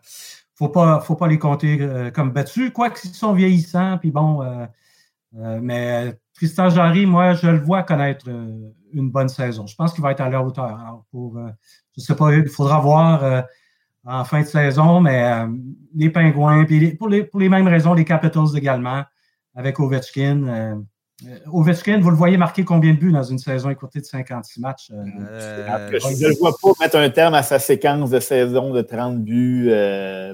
faut 0.55 0.69
pas, 0.69 0.99
faut 0.99 1.15
pas 1.15 1.27
les 1.27 1.39
compter 1.39 1.77
euh, 1.79 2.11
comme 2.11 2.31
battus, 2.31 2.71
quoi 2.71 2.89
qu'ils 2.89 3.11
sont 3.11 3.33
vieillissants. 3.33 3.97
Puis 3.97 4.11
bon, 4.11 4.43
mais 5.31 6.17
Tristan 6.35 6.69
Jarry, 6.69 7.05
moi, 7.05 7.33
je 7.33 7.47
le 7.47 7.59
vois 7.59 7.83
connaître 7.83 8.25
euh, 8.27 8.73
une 8.91 9.09
bonne 9.09 9.29
saison. 9.29 9.65
Je 9.67 9.75
pense 9.75 9.93
qu'il 9.93 10.03
va 10.03 10.11
être 10.11 10.21
à 10.21 10.29
leur 10.29 10.45
hauteur. 10.45 11.03
pour, 11.09 11.37
euh, 11.37 11.49
je 11.95 12.01
ne 12.01 12.03
sais 12.03 12.15
pas, 12.15 12.33
il 12.33 12.49
faudra 12.49 12.79
voir 12.79 13.23
euh, 13.23 13.41
en 14.03 14.25
fin 14.25 14.41
de 14.41 14.45
saison, 14.45 14.99
mais 14.99 15.47
les 15.95 16.09
Pingouins, 16.11 16.65
puis 16.65 16.93
pour, 16.95 17.07
les, 17.07 17.23
pour 17.23 17.39
les 17.39 17.49
mêmes 17.49 17.67
raisons, 17.67 17.95
les 17.95 18.05
Capitals 18.05 18.55
également, 18.55 19.03
avec 19.55 19.79
Ovechkin. 19.79 20.83
Ovechkin, 21.51 22.01
vous 22.01 22.09
le 22.09 22.15
voyez 22.15 22.37
marquer 22.37 22.65
combien 22.65 22.93
de 22.93 22.99
buts 22.99 23.11
dans 23.11 23.23
une 23.23 23.39
saison 23.39 23.69
écoutée 23.69 24.01
de 24.01 24.05
56 24.05 24.59
matchs? 24.59 24.87
je 24.89 24.95
ne 24.95 26.27
le 26.27 26.37
vois 26.37 26.53
pas 26.61 26.71
mettre 26.81 26.97
un 26.97 27.09
terme 27.09 27.33
à 27.33 27.43
sa 27.43 27.57
séquence 27.57 28.09
de 28.09 28.19
saison 28.19 28.73
de 28.73 28.81
30 28.81 29.23
buts, 29.23 29.71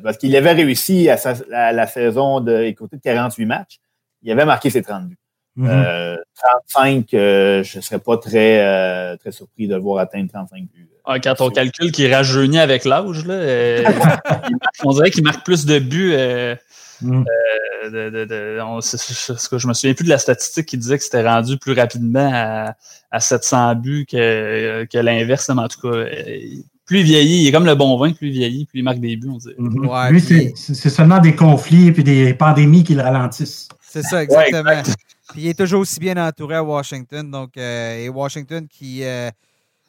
parce 0.03 0.17
qu'il 0.17 0.35
avait 0.35 0.53
réussi 0.53 1.09
à, 1.09 1.71
la 1.71 1.87
saison 1.87 2.41
de, 2.41 2.63
écoutée 2.63 2.97
de 2.97 3.01
48 3.01 3.45
matchs. 3.45 3.79
Il 4.23 4.31
avait 4.31 4.45
marqué 4.45 4.69
ses 4.69 4.81
30 4.81 5.07
buts. 5.07 5.17
35, 5.57 5.65
mm-hmm. 5.65 7.15
euh, 7.15 7.17
euh, 7.17 7.63
je 7.63 7.77
ne 7.77 7.81
serais 7.81 7.99
pas 7.99 8.17
très, 8.17 8.65
euh, 8.65 9.17
très 9.17 9.31
surpris 9.31 9.67
de 9.67 9.75
le 9.75 9.81
voir 9.81 9.99
atteindre 9.99 10.29
35 10.31 10.63
buts. 10.71 10.89
Ah, 11.03 11.19
quand 11.19 11.41
on 11.41 11.49
calcule 11.49 11.91
qu'il 11.91 12.13
rajeunit 12.13 12.59
avec 12.59 12.85
l'âge, 12.85 13.23
on 14.83 14.91
dirait 14.93 15.11
qu'il 15.11 15.23
marque 15.23 15.43
plus 15.43 15.65
de 15.65 15.79
buts. 15.79 16.15
Mm. 17.01 17.23
je 17.83 19.67
me 19.67 19.73
souviens 19.73 19.93
plus 19.93 20.03
de 20.05 20.09
la 20.09 20.17
statistique 20.17 20.67
qui 20.67 20.77
disait 20.77 20.97
que 20.97 21.03
c'était 21.03 21.27
rendu 21.27 21.57
plus 21.57 21.73
rapidement 21.73 22.29
à, 22.33 22.75
à 23.11 23.19
700 23.19 23.75
buts 23.75 24.05
que, 24.09 24.85
que 24.85 24.97
l'inverse, 24.97 25.49
mais 25.49 25.61
en 25.61 25.67
tout 25.67 25.81
cas, 25.81 26.05
plus 26.85 26.99
il 26.99 27.05
vieillit, 27.05 27.43
il 27.43 27.47
est 27.47 27.51
comme 27.51 27.65
le 27.65 27.75
bon 27.75 27.97
vin, 27.97 28.11
plus 28.11 28.27
il 28.27 28.33
vieillit, 28.33 28.65
plus 28.65 28.79
il 28.79 28.83
marque 28.83 28.99
des 28.99 29.15
buts, 29.15 29.29
on 29.29 29.37
dirait. 29.37 29.55
Mm-hmm. 29.55 30.11
Lui, 30.11 30.53
c'est 30.55 30.89
seulement 30.89 31.19
des 31.19 31.35
conflits 31.35 31.87
et 31.87 31.91
des 31.91 32.33
pandémies 32.33 32.83
qui 32.83 32.95
le 32.95 33.01
ralentissent. 33.01 33.69
C'est 33.81 34.03
ça, 34.03 34.23
exactement. 34.23 34.81
Puis 35.31 35.43
il 35.43 35.47
est 35.47 35.57
toujours 35.57 35.81
aussi 35.81 35.99
bien 35.99 36.17
entouré 36.17 36.55
à 36.55 36.63
Washington. 36.63 37.29
Donc, 37.29 37.57
euh, 37.57 37.97
et 37.97 38.09
Washington 38.09 38.67
qui 38.69 39.03
euh, 39.03 39.29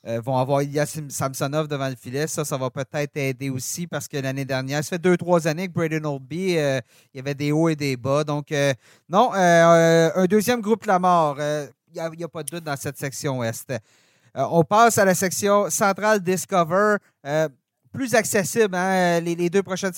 euh, 0.07 0.21
vont 0.21 0.37
avoir 0.37 0.63
Ilya 0.63 0.85
Samsonov 0.87 1.69
devant 1.69 1.89
le 1.89 1.97
filet. 1.97 2.27
Ça, 2.27 2.45
ça 2.45 2.57
va 2.57 2.71
peut-être 2.71 3.17
aider 3.17 3.51
aussi 3.51 3.87
parce 3.87 4.09
que 4.09 4.17
l'année 4.17 4.45
dernière, 4.45 4.83
ça 4.83 4.91
fait 4.91 4.99
deux, 4.99 5.17
trois 5.17 5.47
années 5.47 5.69
que 5.69 5.73
Braden 5.73 6.05
Oldby, 6.07 6.53
il 6.53 6.83
y 7.15 7.19
avait 7.19 7.35
des 7.35 7.53
hauts 7.53 7.69
et 7.69 7.77
des 7.77 7.97
bas. 7.97 8.25
Donc, 8.25 8.53
non, 9.09 9.31
un 9.33 10.25
deuxième 10.27 10.61
groupe 10.61 10.85
la 10.87 10.99
mort. 10.99 11.39
Il 11.95 12.01
n'y 12.17 12.25
a, 12.25 12.29
pas 12.29 12.43
de 12.43 12.51
doute 12.51 12.65
dans 12.65 12.77
cette 12.77 12.99
section 12.99 13.39
ouest. 13.39 13.73
on 14.35 14.65
passe 14.65 14.99
à 14.99 15.05
la 15.05 15.15
section 15.15 15.71
centrale 15.71 16.21
Discover. 16.21 16.97
plus 17.93 18.15
accessible, 18.15 18.75
hein, 18.75 19.21
les, 19.21 19.51
deux 19.51 19.63
prochaines, 19.63 19.93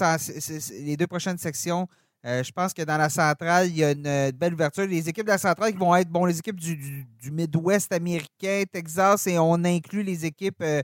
les 0.81 0.97
deux 0.97 1.07
prochaines 1.07 1.39
sections. 1.39 1.89
Euh, 2.27 2.43
je 2.43 2.53
pense 2.53 2.73
que 2.73 2.83
dans 2.83 2.97
la 2.97 3.11
centrale, 3.11 3.69
il 3.69 3.77
y 3.77 3.85
a 3.85 3.91
une, 3.91 4.31
belle 4.33 4.55
ouverture. 4.55 4.87
Les 4.87 5.09
équipes 5.09 5.27
de 5.27 5.31
la 5.31 5.39
centrale 5.39 5.73
qui 5.73 5.79
vont 5.79 5.95
être 5.95 6.09
bon, 6.09 6.25
les 6.25 6.39
équipes 6.39 6.59
du, 6.59 7.07
Midwest 7.31 7.93
américain, 7.93 8.63
Texas, 8.73 9.27
et 9.27 9.39
on 9.39 9.63
inclut 9.65 10.03
les 10.03 10.25
équipes 10.25 10.63
euh, 10.63 10.83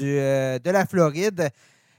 euh, 0.00 0.58
de 0.60 0.70
la 0.70 0.86
Floride. 0.86 1.48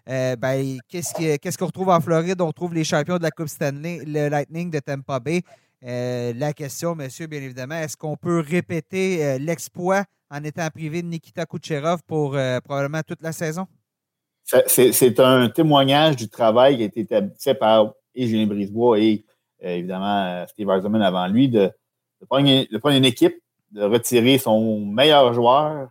Ben, 0.06 0.78
qu'est-ce 0.88 1.58
qu'on 1.58 1.66
retrouve 1.66 1.90
en 1.90 2.00
Floride? 2.00 2.42
On 2.42 2.48
retrouve 2.48 2.74
les 2.74 2.86
champions 2.86 3.18
de 3.18 3.24
la 3.24 3.32
Coupe 3.32 3.50
Stanley, 3.50 4.04
le 4.06 4.30
Lightning 4.30 4.72
de 4.72 4.80
Tampa 4.80 5.20
Bay. 5.20 5.42
la 5.82 6.54
question, 6.54 6.96
monsieur, 6.96 7.28
bien 7.28 7.42
évidemment, 7.42 7.76
est-ce 7.76 7.98
qu'on 7.98 8.16
peut 8.16 8.40
répéter 8.40 9.38
l'exploit 9.38 10.06
en 10.30 10.42
étant 10.46 10.70
privé 10.70 11.02
de 11.02 11.08
Nikita 11.08 11.46
Kucherov 11.46 12.00
pour 12.08 12.38
probablement 12.64 13.02
toute 13.06 13.22
la 13.22 13.34
saison? 13.34 13.68
C'est 14.46 15.20
un 15.20 15.50
témoignage 15.50 16.16
du 16.16 16.30
travail 16.30 16.78
qui 16.78 16.84
a 16.84 16.86
été 16.86 17.02
établi 17.02 17.34
par 17.60 17.92
et 18.18 18.28
Julien 18.28 18.48
Brisebois 18.48 19.00
et 19.00 19.24
euh, 19.64 19.76
évidemment 19.76 20.26
euh, 20.26 20.46
Steve 20.48 20.70
Eisenman 20.70 21.02
avant 21.02 21.28
lui, 21.28 21.48
de, 21.48 21.72
prendre, 22.30 22.48
une 22.48 23.06
équipe, 23.06 23.42
de 23.72 23.84
retirer 23.84 24.38
son 24.38 24.82
meilleur 24.82 25.34
joueur, 25.34 25.90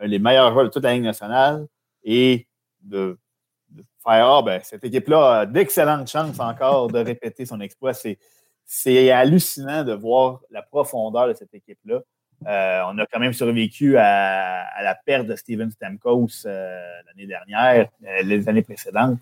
les 0.00 0.18
meilleurs 0.18 0.52
joueurs 0.52 0.66
de 0.66 0.70
toute 0.70 0.82
la 0.82 0.94
Ligue 0.94 1.04
nationale 1.04 1.66
et 2.04 2.46
de, 2.82 3.18
faire 4.02 4.26
Ah, 4.26 4.42
ben, 4.42 4.60
cette 4.62 4.84
équipe-là 4.84 5.40
a 5.40 5.46
d'excellentes 5.46 6.08
chances 6.08 6.38
encore 6.38 6.88
de 6.88 6.98
répéter 6.98 7.46
son 7.46 7.60
exploit. 7.60 7.92
C'est 8.64 9.10
hallucinant 9.10 9.84
de 9.84 9.92
voir 9.92 10.40
la 10.50 10.62
profondeur 10.62 11.28
de 11.28 11.34
cette 11.34 11.54
équipe-là. 11.54 12.00
Euh, 12.46 12.82
on 12.86 12.98
a 12.98 13.06
quand 13.06 13.18
même 13.18 13.32
survécu 13.32 13.96
à, 13.98 14.82
la 14.82 14.94
perte 14.94 15.26
de 15.26 15.34
Steven 15.34 15.70
Stamkos 15.70 16.44
l'année 16.44 17.26
dernière, 17.26 17.88
les 18.22 18.48
années 18.48 18.62
précédentes. 18.62 19.18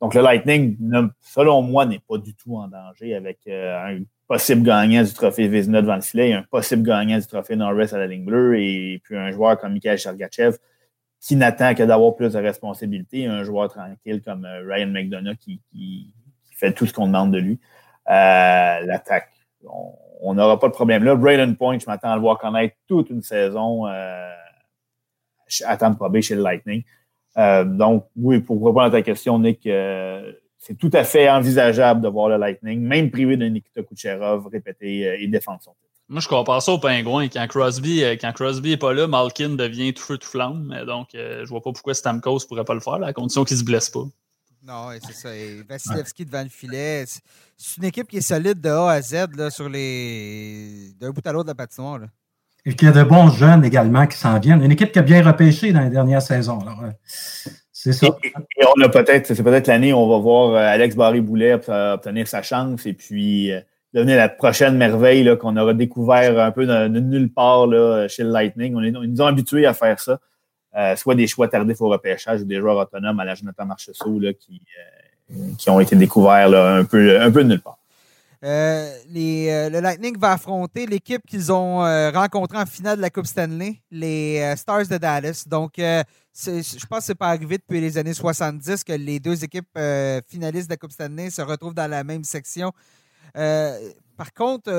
Donc, 0.00 0.14
le 0.14 0.22
Lightning, 0.22 0.76
selon 1.20 1.62
moi, 1.62 1.86
n'est 1.86 2.00
pas 2.00 2.18
du 2.18 2.34
tout 2.34 2.56
en 2.56 2.68
danger 2.68 3.14
avec 3.14 3.38
euh, 3.48 3.98
un 3.98 4.02
possible 4.26 4.62
gagnant 4.62 5.02
du 5.02 5.12
trophée 5.12 5.48
Vizina 5.48 5.82
devant 5.82 5.96
le 5.96 6.02
filet, 6.02 6.32
un 6.32 6.42
possible 6.42 6.82
gagnant 6.82 7.18
du 7.18 7.26
trophée 7.26 7.56
Norris 7.56 7.90
à 7.92 7.98
la 7.98 8.06
ligne 8.06 8.24
bleue 8.24 8.58
et 8.58 9.00
puis 9.04 9.16
un 9.16 9.30
joueur 9.32 9.58
comme 9.58 9.72
Mikhail 9.72 9.98
Sergachev 9.98 10.56
qui 11.20 11.36
n'attend 11.36 11.74
que 11.74 11.82
d'avoir 11.82 12.16
plus 12.16 12.32
de 12.32 12.38
responsabilités, 12.38 13.26
un 13.26 13.44
joueur 13.44 13.70
tranquille 13.70 14.22
comme 14.22 14.44
euh, 14.44 14.62
Ryan 14.66 14.88
McDonough 14.88 15.36
qui, 15.36 15.60
fait 16.50 16.72
tout 16.72 16.86
ce 16.86 16.92
qu'on 16.92 17.06
demande 17.06 17.32
de 17.32 17.38
lui. 17.38 17.58
Euh, 18.08 18.80
l'attaque, 18.80 19.30
on 20.20 20.34
n'aura 20.34 20.60
pas 20.60 20.68
de 20.68 20.72
problème 20.72 21.02
là. 21.02 21.16
Braden 21.16 21.56
Point, 21.56 21.78
je 21.80 21.86
m'attends 21.86 22.12
à 22.12 22.14
le 22.14 22.20
voir 22.20 22.38
connaître 22.38 22.76
toute 22.86 23.10
une 23.10 23.22
saison 23.22 23.86
à 23.86 25.76
Tampa 25.76 26.08
Bay 26.08 26.22
chez 26.22 26.36
le 26.36 26.42
Lightning. 26.42 26.84
Euh, 27.36 27.64
donc, 27.64 28.06
oui, 28.16 28.40
pour 28.40 28.56
répondre 28.58 28.82
à 28.82 28.90
ta 28.90 29.02
question, 29.02 29.38
Nick, 29.38 29.66
euh, 29.66 30.32
c'est 30.58 30.78
tout 30.78 30.90
à 30.92 31.04
fait 31.04 31.28
envisageable 31.28 32.00
de 32.00 32.08
voir 32.08 32.28
le 32.28 32.36
Lightning, 32.36 32.80
même 32.80 33.10
privé 33.10 33.36
de 33.36 33.46
Nikita 33.46 33.82
Kucherov, 33.82 34.46
répéter 34.46 35.08
euh, 35.08 35.16
et 35.18 35.26
défendre 35.26 35.60
son 35.62 35.72
titre. 35.72 35.80
Moi, 36.08 36.20
je 36.20 36.28
compare 36.28 36.62
ça 36.62 36.72
au 36.72 36.78
pingouin. 36.78 37.28
Quand 37.28 37.46
Crosby, 37.48 38.02
quand 38.20 38.32
Crosby 38.32 38.70
n'est 38.70 38.76
pas 38.76 38.92
là, 38.92 39.06
Malkin 39.06 39.50
devient 39.50 39.94
tout 39.94 40.02
feu, 40.02 40.18
tout 40.18 40.28
flamme. 40.28 40.84
Donc, 40.86 41.08
je 41.14 41.48
vois 41.48 41.62
pas 41.62 41.72
pourquoi 41.72 41.94
Stamkos 41.94 42.40
ne 42.40 42.46
pourrait 42.46 42.64
pas 42.64 42.74
le 42.74 42.80
faire, 42.80 43.02
à 43.02 43.12
condition 43.14 43.42
qu'il 43.42 43.56
ne 43.56 43.60
se 43.60 43.64
blesse 43.64 43.88
pas. 43.88 44.04
Non, 44.62 44.90
c'est 45.02 45.14
ça. 45.14 45.34
Et 45.34 45.62
Vasilevski 45.62 46.26
devant 46.26 46.42
le 46.42 46.50
filet. 46.50 47.04
C'est 47.56 47.76
une 47.78 47.84
équipe 47.84 48.06
qui 48.06 48.18
est 48.18 48.20
solide 48.20 48.60
de 48.60 48.68
A 48.68 48.90
à 48.90 49.00
Z 49.00 49.34
là, 49.34 49.50
sur 49.50 49.68
les. 49.68 50.92
d'un 51.00 51.10
bout 51.10 51.26
à 51.26 51.32
l'autre 51.32 51.44
de 51.44 51.50
la 51.50 51.54
patinoire. 51.54 52.00
Là. 52.00 52.06
Et 52.66 52.74
qu'il 52.74 52.88
y 52.88 52.90
a 52.90 52.94
de 52.94 53.02
bons 53.02 53.28
jeunes 53.28 53.64
également 53.64 54.06
qui 54.06 54.16
s'en 54.16 54.38
viennent. 54.38 54.62
Une 54.62 54.72
équipe 54.72 54.90
qui 54.90 54.98
a 54.98 55.02
bien 55.02 55.22
repêché 55.22 55.72
dans 55.72 55.80
les 55.80 55.90
dernières 55.90 56.22
saisons. 56.22 56.60
Euh, 56.82 56.90
c'est 57.72 57.92
ça. 57.92 58.06
On 58.76 58.80
a 58.80 58.88
peut-être, 58.88 59.34
c'est 59.34 59.42
peut-être 59.42 59.66
l'année 59.66 59.92
où 59.92 59.96
on 59.98 60.08
va 60.08 60.18
voir 60.18 60.54
euh, 60.54 60.56
Alex 60.56 60.96
Barry-Boulet 60.96 61.54
obtenir 61.68 62.26
sa 62.26 62.40
chance 62.40 62.86
et 62.86 62.94
puis 62.94 63.52
euh, 63.52 63.60
devenir 63.92 64.16
la 64.16 64.30
prochaine 64.30 64.78
merveille 64.78 65.36
qu'on 65.38 65.58
aura 65.58 65.74
découvert 65.74 66.40
un 66.40 66.50
peu 66.52 66.64
de, 66.64 66.88
nulle 66.88 67.30
part 67.30 67.66
chez 68.08 68.22
le 68.22 68.30
Lightning. 68.30 68.74
On 68.74 68.82
est, 68.82 68.88
ils 68.88 69.12
nous 69.12 69.20
ont 69.20 69.26
habitués 69.26 69.66
à 69.66 69.74
faire 69.74 70.00
ça. 70.00 70.18
soit 70.96 71.14
des 71.14 71.26
choix 71.26 71.48
tardifs 71.48 71.82
au 71.82 71.88
repêchage 71.88 72.40
ou 72.40 72.44
des 72.46 72.56
joueurs 72.56 72.78
autonomes 72.78 73.20
à 73.20 73.26
la 73.26 73.34
Jonathan 73.34 73.66
Marchessault 73.66 74.18
là, 74.20 74.32
qui, 74.32 74.62
qui 75.58 75.68
ont 75.68 75.80
été 75.80 75.96
découverts 75.96 76.54
un, 76.54 76.84
peu, 76.84 77.20
un 77.20 77.30
peu 77.30 77.44
de 77.44 77.50
nulle 77.50 77.60
part. 77.60 77.78
Euh, 78.44 78.90
euh, 79.16 79.70
le 79.70 79.80
Lightning 79.80 80.18
va 80.18 80.32
affronter 80.32 80.84
l'équipe 80.84 81.22
qu'ils 81.26 81.50
ont 81.50 81.82
euh, 81.82 82.10
rencontrée 82.10 82.58
en 82.58 82.66
finale 82.66 82.98
de 82.98 83.02
la 83.02 83.08
Coupe 83.08 83.26
Stanley, 83.26 83.80
les 83.90 84.54
Stars 84.56 84.86
de 84.86 84.98
Dallas. 84.98 85.44
Donc, 85.46 85.72
je 85.78 86.86
pense 86.86 86.98
que 86.98 87.04
ce 87.04 87.12
n'est 87.12 87.16
pas 87.16 87.28
arrivé 87.28 87.56
depuis 87.56 87.80
les 87.80 87.96
années 87.96 88.12
70 88.12 88.84
que 88.84 88.92
les 88.92 89.18
deux 89.18 89.44
équipes 89.44 89.78
finalistes 90.28 90.68
de 90.68 90.74
la 90.74 90.76
Coupe 90.76 90.92
Stanley 90.92 91.30
se 91.30 91.40
retrouvent 91.40 91.74
dans 91.74 91.90
la 91.90 92.04
même 92.04 92.24
section. 92.24 92.72
par 93.32 94.32
contre, 94.36 94.70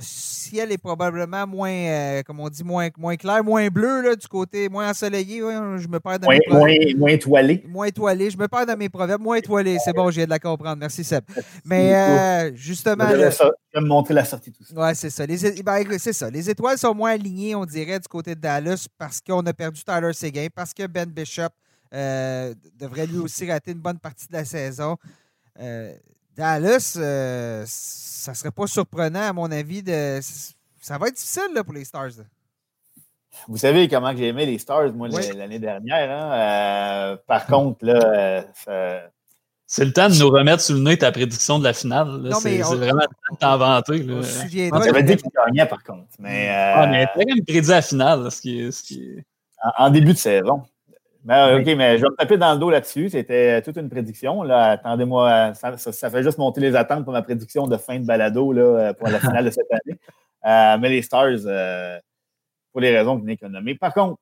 ciel 0.00 0.72
est 0.72 0.78
probablement 0.78 1.46
moins, 1.46 1.70
euh, 1.70 2.22
comme 2.22 2.40
on 2.40 2.48
dit, 2.48 2.64
moins, 2.64 2.88
moins 2.96 3.16
clair, 3.16 3.42
moins 3.44 3.68
bleu, 3.68 4.02
là, 4.02 4.16
du 4.16 4.26
côté 4.26 4.68
moins 4.68 4.90
ensoleillé. 4.90 5.38
je 5.38 5.88
me 5.88 5.98
perds 6.00 6.20
dans 6.20 6.28
moins, 6.28 6.38
moins, 6.48 6.74
moins, 6.96 7.10
étoilé. 7.10 7.64
Moins 7.66 7.86
étoilé. 7.86 8.30
Je 8.30 8.38
me 8.38 8.48
perds 8.48 8.66
dans 8.66 8.76
mes 8.76 8.88
proverbes. 8.88 9.22
Moins 9.22 9.36
étoilé. 9.36 9.78
C'est 9.84 9.92
bon, 9.92 10.10
j'ai 10.10 10.24
de 10.24 10.30
la 10.30 10.38
comprendre. 10.38 10.78
Merci, 10.78 11.04
Seb. 11.04 11.24
Mais 11.64 11.94
euh, 11.94 12.54
justement. 12.54 13.08
Je 13.08 13.14
vais 13.14 13.80
me 13.80 13.86
montrer 13.86 14.14
la 14.14 14.24
sortie 14.24 14.50
tout 14.52 14.64
ça. 14.64 14.74
Oui, 14.76 14.90
c'est 14.94 15.10
ça. 15.10 15.26
Les, 15.26 15.62
ben, 15.62 15.84
c'est 15.98 16.12
ça. 16.12 16.30
Les 16.30 16.48
étoiles 16.48 16.78
sont 16.78 16.94
moins 16.94 17.12
alignées, 17.12 17.54
on 17.54 17.64
dirait, 17.64 17.98
du 17.98 18.08
côté 18.08 18.34
de 18.34 18.40
Dallas 18.40 18.86
parce 18.96 19.20
qu'on 19.20 19.44
a 19.46 19.52
perdu 19.52 19.82
Tyler 19.84 20.12
Seguin, 20.12 20.46
parce 20.54 20.72
que 20.72 20.86
Ben 20.86 21.08
Bishop 21.08 21.50
euh, 21.94 22.54
devrait 22.78 23.06
lui 23.06 23.18
aussi 23.18 23.50
rater 23.50 23.72
une 23.72 23.80
bonne 23.80 23.98
partie 23.98 24.26
de 24.28 24.32
la 24.32 24.44
saison. 24.44 24.96
Dallas, 26.38 26.96
euh, 26.96 27.64
ça 27.66 28.32
serait 28.32 28.52
pas 28.52 28.68
surprenant, 28.68 29.22
à 29.22 29.32
mon 29.32 29.50
avis. 29.50 29.82
De... 29.82 30.20
Ça 30.80 30.96
va 30.96 31.08
être 31.08 31.16
difficile 31.16 31.50
là, 31.52 31.64
pour 31.64 31.74
les 31.74 31.84
Stars. 31.84 32.10
Vous 33.48 33.56
savez 33.56 33.88
comment 33.88 34.16
j'ai 34.16 34.28
aimé 34.28 34.46
les 34.46 34.58
Stars, 34.58 34.92
moi, 34.92 35.08
l'année 35.08 35.58
dernière. 35.58 36.10
Hein? 36.10 36.32
Euh, 36.32 37.16
par 37.26 37.44
contre, 37.46 37.84
là, 37.84 38.44
euh, 38.68 39.00
C'est 39.66 39.84
le 39.84 39.92
temps 39.92 40.08
de 40.08 40.14
nous 40.14 40.30
remettre 40.30 40.62
sous 40.62 40.74
le 40.74 40.80
nez 40.80 40.96
ta 40.96 41.10
prédiction 41.10 41.58
de 41.58 41.64
la 41.64 41.72
finale. 41.72 42.30
C'est 42.40 42.58
vraiment 42.58 43.02
le 43.02 43.34
temps 43.34 43.34
de 43.34 43.38
t'inventer. 43.38 44.06
J'avais 44.84 45.02
dit 45.02 45.16
qu'il 45.16 45.30
gagnait, 45.34 45.66
par 45.66 45.82
contre. 45.82 46.06
Mais, 46.20 46.50
ah, 46.50 46.86
mais 46.86 47.08
quand 47.14 47.24
même 47.26 47.44
prédit 47.44 47.68
la 47.68 47.82
finale, 47.82 48.30
ce 48.30 48.40
qui 48.40 48.72
ce 48.72 48.82
qui 48.84 49.24
en, 49.76 49.90
début 49.90 50.12
de 50.12 50.18
saison. 50.18 50.62
Ben, 51.28 51.60
OK, 51.60 51.66
mais 51.76 51.98
je 51.98 52.04
vais 52.04 52.08
me 52.08 52.16
taper 52.16 52.38
dans 52.38 52.54
le 52.54 52.58
dos 52.58 52.70
là-dessus. 52.70 53.10
C'était 53.10 53.60
toute 53.60 53.76
une 53.76 53.90
prédiction. 53.90 54.42
Là. 54.42 54.70
Attendez-moi, 54.70 55.52
ça, 55.52 55.76
fait 55.76 56.22
juste 56.22 56.38
monter 56.38 56.62
les 56.62 56.74
attentes 56.74 57.04
pour 57.04 57.12
ma 57.12 57.20
prédiction 57.20 57.66
de 57.66 57.76
fin 57.76 58.00
de 58.00 58.06
balado 58.06 58.50
là, 58.50 58.94
pour 58.94 59.08
la 59.08 59.20
finale 59.20 59.44
de 59.44 59.50
cette 59.50 59.70
année. 59.70 59.98
Euh, 60.46 60.78
mais 60.80 60.88
les 60.88 61.02
Stars, 61.02 61.44
euh, 61.44 61.98
pour 62.72 62.80
les 62.80 62.96
raisons 62.96 63.20
que 63.20 63.26
vous 63.30 63.36
venez. 63.42 63.74
Par 63.74 63.92
contre, 63.92 64.18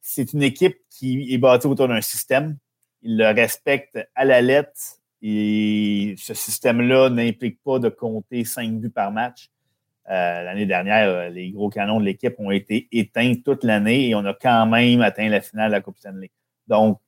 c'est 0.00 0.32
une 0.32 0.44
équipe 0.44 0.76
qui 0.90 1.34
est 1.34 1.38
bâtie 1.38 1.66
autour 1.66 1.88
d'un 1.88 2.00
système. 2.00 2.56
Ils 3.02 3.18
le 3.18 3.26
respectent 3.32 3.98
à 4.14 4.24
la 4.24 4.40
lettre 4.40 4.78
et 5.22 6.14
ce 6.18 6.34
système-là 6.34 7.10
n'implique 7.10 7.60
pas 7.64 7.80
de 7.80 7.88
compter 7.88 8.44
cinq 8.44 8.74
buts 8.74 8.90
par 8.90 9.10
match. 9.10 9.50
Euh, 10.10 10.42
l'année 10.42 10.64
dernière, 10.64 11.08
euh, 11.08 11.28
les 11.28 11.50
gros 11.50 11.68
canons 11.68 12.00
de 12.00 12.04
l'équipe 12.06 12.34
ont 12.38 12.50
été 12.50 12.88
éteints 12.92 13.34
toute 13.44 13.62
l'année 13.62 14.08
et 14.08 14.14
on 14.14 14.24
a 14.24 14.32
quand 14.32 14.64
même 14.66 15.02
atteint 15.02 15.28
la 15.28 15.42
finale 15.42 15.70
de 15.70 15.76
la 15.76 15.80
Coupe 15.82 15.98
Stanley. 15.98 16.30
Donc, 16.66 16.98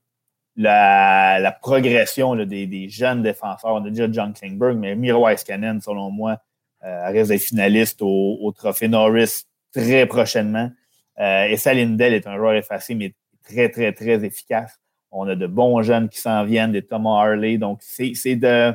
la, 0.56 1.56
progression 1.62 2.36
des, 2.36 2.88
jeunes 2.90 3.22
défenseurs, 3.22 3.72
on 3.72 3.84
a 3.84 3.88
déjà 3.88 4.10
John 4.10 4.34
Klingberg, 4.34 4.76
mais 4.76 4.94
Miro 4.96 5.26
Iskanen, 5.28 5.80
selon 5.80 6.10
moi, 6.10 6.38
euh, 6.84 7.08
reste 7.08 7.30
des 7.30 7.38
finalistes 7.38 8.00
au, 8.02 8.52
Trophée 8.54 8.88
Norris 8.88 9.44
très 9.72 10.04
prochainement. 10.04 10.70
et 11.18 11.56
Salindel 11.56 12.12
est 12.12 12.26
un 12.26 12.36
joueur 12.36 12.54
effacé, 12.54 12.94
mais 12.94 13.14
très, 13.44 13.70
très, 13.70 13.92
très 13.92 14.22
efficace. 14.24 14.78
On 15.10 15.26
a 15.26 15.36
de 15.36 15.46
bons 15.46 15.80
jeunes 15.82 16.08
qui 16.08 16.20
s'en 16.20 16.44
viennent, 16.44 16.72
des 16.72 16.82
Thomas 16.82 17.22
Harley. 17.22 17.56
Donc, 17.56 17.80
c'est 17.82 18.36
de, 18.36 18.72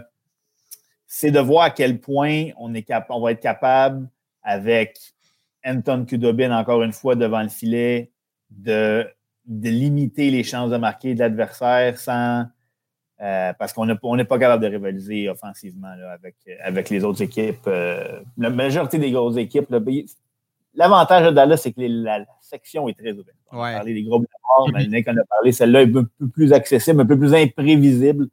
de 1.23 1.39
voir 1.39 1.63
à 1.65 1.69
quel 1.69 1.99
point 1.99 2.49
on, 2.57 2.73
est 2.73 2.87
on 3.09 3.21
va 3.21 3.31
être 3.31 3.41
capable 3.41 4.09
avec 4.45 4.99
Anton 5.65 6.05
Kudobin, 6.05 6.57
encore 6.57 6.83
une 6.83 6.93
fois, 6.93 7.15
devant 7.15 7.41
le 7.41 7.49
filet, 7.49 8.11
de, 8.51 9.05
limiter 9.47 10.31
les 10.31 10.43
chances 10.43 10.69
de 10.69 10.77
marquer 10.77 11.15
de 11.15 11.19
l'adversaire 11.19 11.97
sans. 11.97 12.45
Euh, 13.21 13.53
parce 13.57 13.71
qu'on 13.71 13.85
n'est 13.85 14.25
pas 14.25 14.37
capable 14.37 14.63
de 14.63 14.67
rivaliser 14.67 15.29
offensivement 15.29 15.93
avec, 16.13 16.35
avec 16.61 16.89
les 16.89 17.03
autres 17.03 17.21
équipes. 17.21 17.65
Euh, 17.67 18.19
la 18.37 18.49
majorité 18.49 18.97
des 18.97 19.09
grosses 19.09 19.37
équipes, 19.37 19.73
l'avantage 20.73 21.27
de 21.27 21.31
Dallas, 21.31 21.57
c'est 21.57 21.71
que 21.71 21.81
la, 21.81 22.25
section 22.41 22.87
est 22.87 22.93
très 22.93 23.11
ouverte. 23.13 23.37
On 23.51 23.61
a 23.61 23.73
parlé 23.73 23.93
des 23.93 24.03
gros 24.03 24.19
morts, 24.19 24.69
mais 24.73 25.03
qu'on 25.03 25.17
a 25.17 25.23
parlé, 25.29 25.51
celle-là 25.51 25.83
est 25.83 25.95
un 25.95 26.03
peu 26.03 26.27
plus 26.27 26.53
accessible, 26.53 27.01
un 27.01 27.05
peu 27.05 27.17
plus 27.17 27.33
imprévisible. 27.33 28.27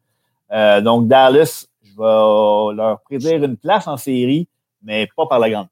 Euh, 0.50 0.80
donc, 0.80 1.08
Dallas, 1.08 1.66
je 1.82 1.90
vais 1.90 2.76
leur 2.76 3.00
prédire 3.02 3.42
une 3.44 3.56
place 3.56 3.86
en 3.86 3.96
série, 3.96 4.48
mais 4.82 5.08
pas 5.16 5.26
par 5.26 5.38
la 5.38 5.48
grande 5.48 5.68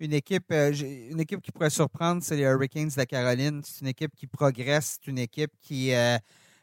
une 0.00 0.12
équipe, 0.12 0.50
euh, 0.52 0.72
une 0.72 1.20
équipe 1.20 1.40
qui 1.40 1.52
pourrait 1.52 1.70
surprendre, 1.70 2.22
c'est 2.22 2.36
les 2.36 2.42
Hurricanes 2.42 2.88
de 2.88 2.96
la 2.96 3.06
Caroline. 3.06 3.62
C'est 3.64 3.80
une 3.80 3.88
équipe 3.88 4.14
qui 4.14 4.26
progresse, 4.26 4.98
c'est 5.00 5.10
une 5.10 5.18
équipe 5.18 5.52
qui, 5.62 5.94
euh, 5.94 6.18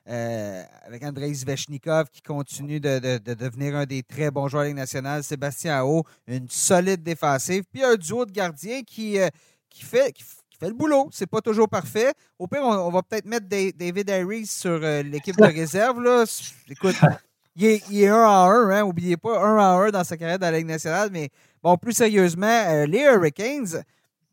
euh, 0.10 0.64
avec 0.86 1.04
Andrei 1.04 1.34
Zvechnikov, 1.34 2.10
qui 2.12 2.22
continue 2.22 2.80
de, 2.80 3.18
devenir 3.34 3.76
un 3.76 3.86
des 3.86 4.04
très 4.04 4.32
bons 4.32 4.48
joueurs 4.48 4.64
de 4.64 4.68
la 4.68 4.70
Ligue 4.70 4.78
nationale. 4.78 5.24
Sébastien 5.24 5.78
Ao, 5.78 6.04
une 6.28 6.48
solide 6.50 7.02
défensive. 7.02 7.64
Puis 7.72 7.84
un 7.84 7.96
duo 7.96 8.26
de 8.26 8.32
gardiens 8.32 8.82
qui, 8.84 9.18
qui, 9.70 9.84
fait, 9.84 10.12
qui, 10.12 10.24
fait 10.60 10.68
le 10.68 10.76
boulot. 10.76 11.10
C'est 11.12 11.28
pas 11.28 11.42
toujours 11.42 11.70
parfait. 11.70 12.14
Au 12.38 12.48
pire, 12.48 12.62
on, 12.64 12.92
va 12.92 13.02
peut-être 13.02 13.26
mettre 13.26 13.48
David 13.48 14.10
Harris 14.10 14.48
sur 14.48 14.80
l'équipe 14.80 15.38
de 15.38 15.44
réserve. 15.44 16.02
Là. 16.02 16.26
Écoute, 16.70 16.96
il 17.56 17.66
est, 17.66 18.08
un 18.08 18.26
en 18.26 18.50
un, 18.50 18.70
hein, 18.70 18.84
Oubliez 18.84 19.18
pas, 19.18 19.40
un 19.40 19.58
en 19.58 19.82
un 19.82 19.90
dans 19.92 20.04
sa 20.04 20.18
carrière 20.18 20.40
dans 20.40 20.52
la 20.52 20.58
Ligue 20.58 20.68
nationale, 20.68 21.10
mais 21.12 21.30
Bon, 21.64 21.78
plus 21.78 21.94
sérieusement, 21.94 22.46
euh, 22.46 22.86
les 22.86 23.04
Hurricanes, 23.04 23.84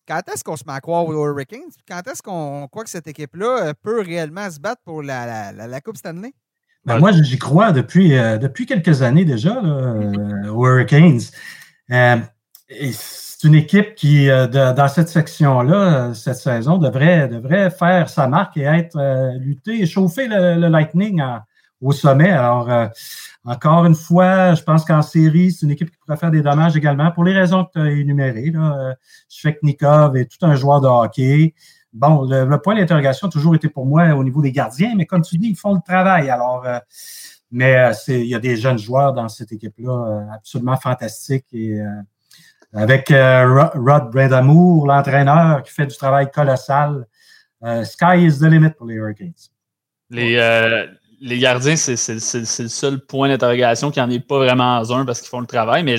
quand 0.09 0.21
est-ce 0.35 0.43
qu'on 0.43 0.57
se 0.57 0.65
met 0.67 0.73
à 0.73 0.81
croire 0.81 1.07
aux 1.07 1.15
Hurricanes? 1.15 1.71
Quand 1.89 2.01
est-ce 2.09 2.23
qu'on 2.23 2.67
croit 2.67 2.83
que 2.83 2.91
cette 2.91 3.07
équipe-là 3.07 3.69
euh, 3.69 3.73
peut 3.81 4.01
réellement 4.01 4.51
se 4.51 4.59
battre 4.59 4.83
pour 4.85 5.01
la, 5.01 5.53
Coupe 5.85 5.97
Stanley? 5.97 6.33
Ben, 6.85 6.99
moi, 6.99 7.13
j'y 7.13 7.39
crois 7.39 7.71
depuis, 7.71 8.19
euh, 8.19 8.37
depuis 8.37 8.67
quelques 8.67 9.03
années 9.03 9.25
déjà, 9.25 9.63
aux 10.53 10.67
Hurricanes. 10.67 11.21
c'est 11.89 13.45
une 13.45 13.55
équipe 13.55 13.95
qui, 13.95 14.27
dans 14.27 14.89
cette 14.89 15.09
section-là, 15.09 16.15
cette 16.15 16.35
saison, 16.35 16.79
devrait, 16.79 17.29
devrait 17.29 17.71
faire 17.71 18.09
sa 18.09 18.27
marque 18.27 18.57
et 18.57 18.63
être 18.63 18.99
lutter, 19.39 19.87
chauffer 19.87 20.27
le, 20.27 20.67
Lightning 20.67 21.23
au 21.81 21.93
sommet. 21.93 22.31
Alors, 22.31 22.69
encore 23.45 23.87
une 23.87 23.95
fois, 23.95 24.55
je 24.55 24.63
pense 24.63 24.85
qu'en 24.85 25.03
série, 25.03 25.51
c'est 25.51 25.65
une 25.67 25.73
équipe 25.73 25.91
qui 25.91 25.97
pourrait 25.97 26.17
faire 26.17 26.31
des 26.31 26.43
dommages 26.43 26.77
également 26.77 27.11
pour 27.11 27.25
les 27.25 27.33
raisons 27.33 27.65
que 27.65 27.73
tu 27.73 27.81
as 27.81 27.91
énumérées. 27.91 28.51
Là. 28.51 28.95
Svechnikov 29.29 30.17
est 30.17 30.27
tout 30.27 30.45
un 30.45 30.55
joueur 30.55 30.81
de 30.81 30.89
hockey. 30.89 31.55
Bon, 31.93 32.23
le, 32.23 32.57
point 32.59 32.77
d'interrogation 32.77 33.27
a 33.27 33.31
toujours 33.31 33.55
été 33.57 33.69
pour 33.69 33.85
moi 33.85 34.11
au 34.15 34.23
niveau 34.23 34.41
des 34.41 34.53
gardiens, 34.53 34.95
mais 34.97 35.07
comme 35.07 35.23
tu 35.23 35.39
dis, 35.39 35.49
ils 35.49 35.57
font 35.57 35.75
le 35.75 35.81
travail. 35.85 36.31
Alors, 36.31 36.65
euh, 36.65 36.79
mais 37.51 37.77
euh, 37.77 37.93
il 38.09 38.27
y 38.27 38.35
a 38.35 38.39
des 38.39 38.57
jeunes 38.57 38.79
joueurs 38.79 39.13
dans 39.13 39.29
cette 39.29 39.51
équipe-là 39.51 39.91
euh, 39.91 40.35
absolument 40.35 40.77
fantastiques. 40.77 41.47
Et 41.53 41.81
avec 42.73 43.09
Rod 43.09 44.13
Brendamour, 44.13 44.87
l'entraîneur 44.87 45.63
qui 45.65 45.73
fait 45.73 45.87
du 45.87 45.97
travail 45.97 46.31
colossal, 46.31 47.07
sky 47.85 48.25
is 48.25 48.39
the 48.39 48.45
limit 48.45 48.71
pour 48.71 48.87
les 48.87 48.95
Hurricanes. 48.95 49.33
Les, 50.11 50.37
les 51.21 51.39
gardiens, 51.39 51.77
c'est 51.77 51.95
le 52.13 52.69
seul 52.69 53.01
point 53.01 53.29
d'interrogation 53.29 53.91
qui 53.91 54.01
n'en 54.01 54.11
est 54.11 54.21
pas 54.21 54.39
vraiment 54.39 54.79
un 54.79 55.05
parce 55.05 55.21
qu'ils 55.21 55.29
font 55.29 55.41
le 55.41 55.47
travail, 55.47 55.83
mais 55.83 55.97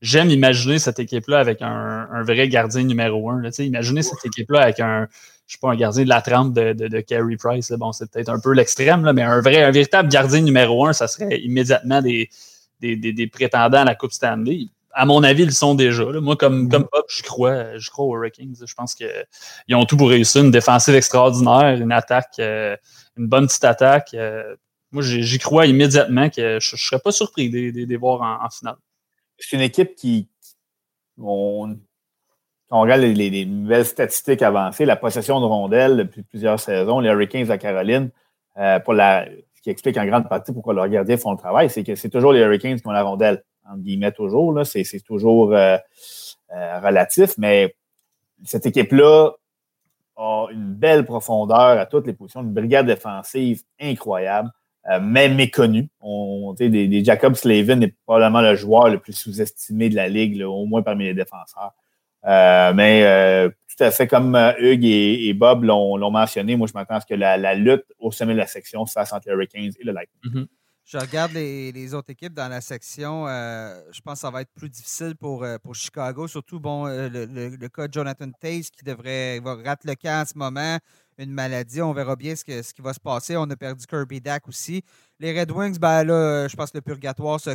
j'aime 0.00 0.30
imaginer 0.30 0.78
cette 0.78 0.98
équipe-là 0.98 1.38
avec 1.38 1.60
un, 1.60 2.22
vrai 2.22 2.48
gardien 2.48 2.82
numéro 2.82 3.30
un. 3.30 3.42
Là, 3.42 3.50
imaginez 3.58 4.02
cette 4.02 4.24
équipe-là 4.24 4.62
avec 4.62 4.80
un, 4.80 5.06
je 5.46 5.54
sais 5.54 5.58
pas, 5.60 5.70
un 5.70 5.76
gardien 5.76 6.04
de 6.04 6.08
la 6.08 6.22
trempe 6.22 6.54
de, 6.54 6.72
de, 6.72 7.00
Carey 7.00 7.36
Price. 7.38 7.70
Bon, 7.72 7.92
c'est 7.92 8.10
peut-être 8.10 8.30
un 8.30 8.40
peu 8.40 8.52
l'extrême, 8.52 9.10
mais 9.12 9.22
un 9.22 9.40
vrai, 9.42 9.62
un 9.62 9.70
véritable 9.70 10.08
gardien 10.08 10.40
numéro 10.40 10.86
un, 10.86 10.94
ça 10.94 11.08
serait 11.08 11.40
immédiatement 11.40 12.00
des, 12.00 12.30
des, 12.80 13.26
prétendants 13.26 13.82
à 13.82 13.84
la 13.84 13.94
Coupe 13.94 14.12
Stanley. 14.12 14.68
À 14.96 15.04
mon 15.04 15.24
avis, 15.24 15.42
ils 15.42 15.52
sont 15.52 15.74
déjà. 15.74 16.04
Moi, 16.04 16.36
comme, 16.36 16.66
mm-hmm. 16.66 16.70
comme 16.70 16.86
Bob, 16.90 17.04
je 17.08 17.22
crois, 17.22 17.76
je 17.76 17.90
crois 17.90 18.04
aux 18.06 18.16
Hurricanes. 18.16 18.54
Je 18.64 18.74
pense 18.74 18.94
qu'ils 18.94 19.74
ont 19.74 19.84
tout 19.84 19.96
pour 19.96 20.08
réussir. 20.08 20.42
Une 20.42 20.52
défensive 20.52 20.94
extraordinaire, 20.94 21.76
une 21.80 21.92
attaque. 21.92 22.36
Euh, 22.38 22.76
une 23.16 23.26
bonne 23.26 23.46
petite 23.46 23.64
attaque. 23.64 24.14
Euh, 24.14 24.56
moi, 24.92 25.02
j'y 25.02 25.38
crois 25.38 25.66
immédiatement 25.66 26.30
que 26.30 26.60
je 26.60 26.74
ne 26.74 26.78
serais 26.78 27.00
pas 27.00 27.12
surpris 27.12 27.50
de, 27.50 27.84
les 27.84 27.96
voir 27.96 28.22
en, 28.22 28.48
finale. 28.50 28.76
C'est 29.38 29.56
une 29.56 29.62
équipe 29.62 29.96
qui, 29.96 30.28
on, 31.18 31.76
on 32.70 32.80
regarde 32.80 33.02
les, 33.02 33.44
nouvelles 33.44 33.86
statistiques 33.86 34.42
avancées, 34.42 34.84
la 34.84 34.96
possession 34.96 35.40
de 35.40 35.46
rondelles 35.46 35.96
depuis 35.96 36.22
plusieurs 36.22 36.60
saisons, 36.60 37.00
les 37.00 37.10
Hurricanes 37.10 37.50
à 37.50 37.58
Caroline, 37.58 38.10
euh, 38.56 38.78
ce 38.84 39.62
qui 39.62 39.70
explique 39.70 39.96
en 39.96 40.06
grande 40.06 40.28
partie 40.28 40.52
pourquoi 40.52 40.74
leurs 40.74 40.88
gardiens 40.88 41.16
font 41.16 41.32
le 41.32 41.38
travail, 41.38 41.70
c'est 41.70 41.82
que 41.82 41.96
c'est 41.96 42.10
toujours 42.10 42.32
les 42.32 42.40
Hurricanes 42.40 42.80
qui 42.80 42.86
ont 42.86 42.92
la 42.92 43.02
rondelle, 43.02 43.42
entre 43.68 43.82
guillemets 43.82 44.12
toujours, 44.12 44.64
c'est 44.64 44.84
toujours 45.04 45.54
euh, 45.54 45.76
relatif, 46.50 47.34
mais 47.36 47.74
cette 48.44 48.66
équipe-là 48.66 49.32
a 50.16 50.46
une 50.50 50.74
belle 50.74 51.04
profondeur 51.04 51.78
à 51.78 51.86
toutes 51.86 52.06
les 52.06 52.12
positions, 52.12 52.42
une 52.42 52.52
brigade 52.52 52.86
défensive 52.86 53.62
incroyable, 53.80 54.50
euh, 54.90 55.00
mais 55.02 55.28
méconnue. 55.28 55.88
On, 56.00 56.54
des, 56.54 57.04
Jacob 57.04 57.34
Slavin 57.34 57.80
est 57.80 57.94
probablement 58.04 58.42
le 58.42 58.54
joueur 58.54 58.88
le 58.88 58.98
plus 58.98 59.12
sous-estimé 59.12 59.88
de 59.88 59.96
la 59.96 60.08
Ligue, 60.08 60.42
au 60.42 60.66
moins 60.66 60.82
parmi 60.82 61.04
les 61.04 61.14
défenseurs. 61.14 61.72
Euh, 62.26 62.72
mais 62.72 63.02
euh, 63.04 63.48
tout 63.48 63.84
à 63.84 63.90
fait 63.90 64.06
comme 64.06 64.34
Hugues 64.58 64.84
et, 64.84 65.32
Bob 65.34 65.64
l'ont 65.64 66.10
mentionné, 66.10 66.56
moi 66.56 66.66
je 66.66 66.72
m'attends 66.72 66.94
à 66.94 67.00
ce 67.00 67.06
que 67.06 67.14
la, 67.14 67.54
lutte 67.54 67.84
au 67.98 68.10
sommet 68.10 68.32
de 68.32 68.38
la 68.38 68.46
section 68.46 68.86
se 68.86 68.92
fasse 68.92 69.12
entre 69.12 69.28
les 69.28 69.34
Hurricanes 69.34 69.72
et 69.78 69.84
le 69.84 69.92
Lightning. 69.92 70.32
Mm-hmm. 70.32 70.46
Je 70.86 70.98
regarde 70.98 71.32
les, 71.32 71.94
autres 71.94 72.10
équipes 72.10 72.34
dans 72.34 72.48
la 72.48 72.60
section. 72.60 73.26
Euh, 73.26 73.80
je 73.90 74.02
pense 74.02 74.14
que 74.14 74.20
ça 74.20 74.30
va 74.30 74.42
être 74.42 74.52
plus 74.54 74.68
difficile 74.68 75.16
pour, 75.16 75.42
euh, 75.42 75.56
Chicago. 75.72 76.28
Surtout, 76.28 76.60
bon, 76.60 76.86
euh, 76.86 77.08
le, 77.08 77.68
cas 77.68 77.88
de 77.88 77.94
Jonathan 77.94 78.30
Taze 78.38 78.68
qui 78.68 78.84
devrait 78.84 79.40
va 79.40 79.54
rater 79.54 79.88
le 79.88 79.94
camp 79.94 80.22
en 80.22 80.26
ce 80.26 80.36
moment. 80.36 80.78
Une 81.16 81.32
maladie. 81.32 81.80
On 81.80 81.94
verra 81.94 82.16
bien 82.16 82.36
ce, 82.36 82.44
qui 82.44 82.82
va 82.82 82.92
se 82.92 83.00
passer. 83.00 83.34
On 83.34 83.48
a 83.48 83.56
perdu 83.56 83.86
Kirby 83.86 84.20
Dak 84.20 84.46
aussi. 84.46 84.82
Les 85.20 85.38
Red 85.38 85.50
Wings, 85.50 85.78
ben 85.78 86.04
là, 86.04 86.48
je 86.48 86.56
pense 86.56 86.70
que 86.70 86.76
le 86.76 86.82
purgatoire 86.82 87.40
se, 87.40 87.54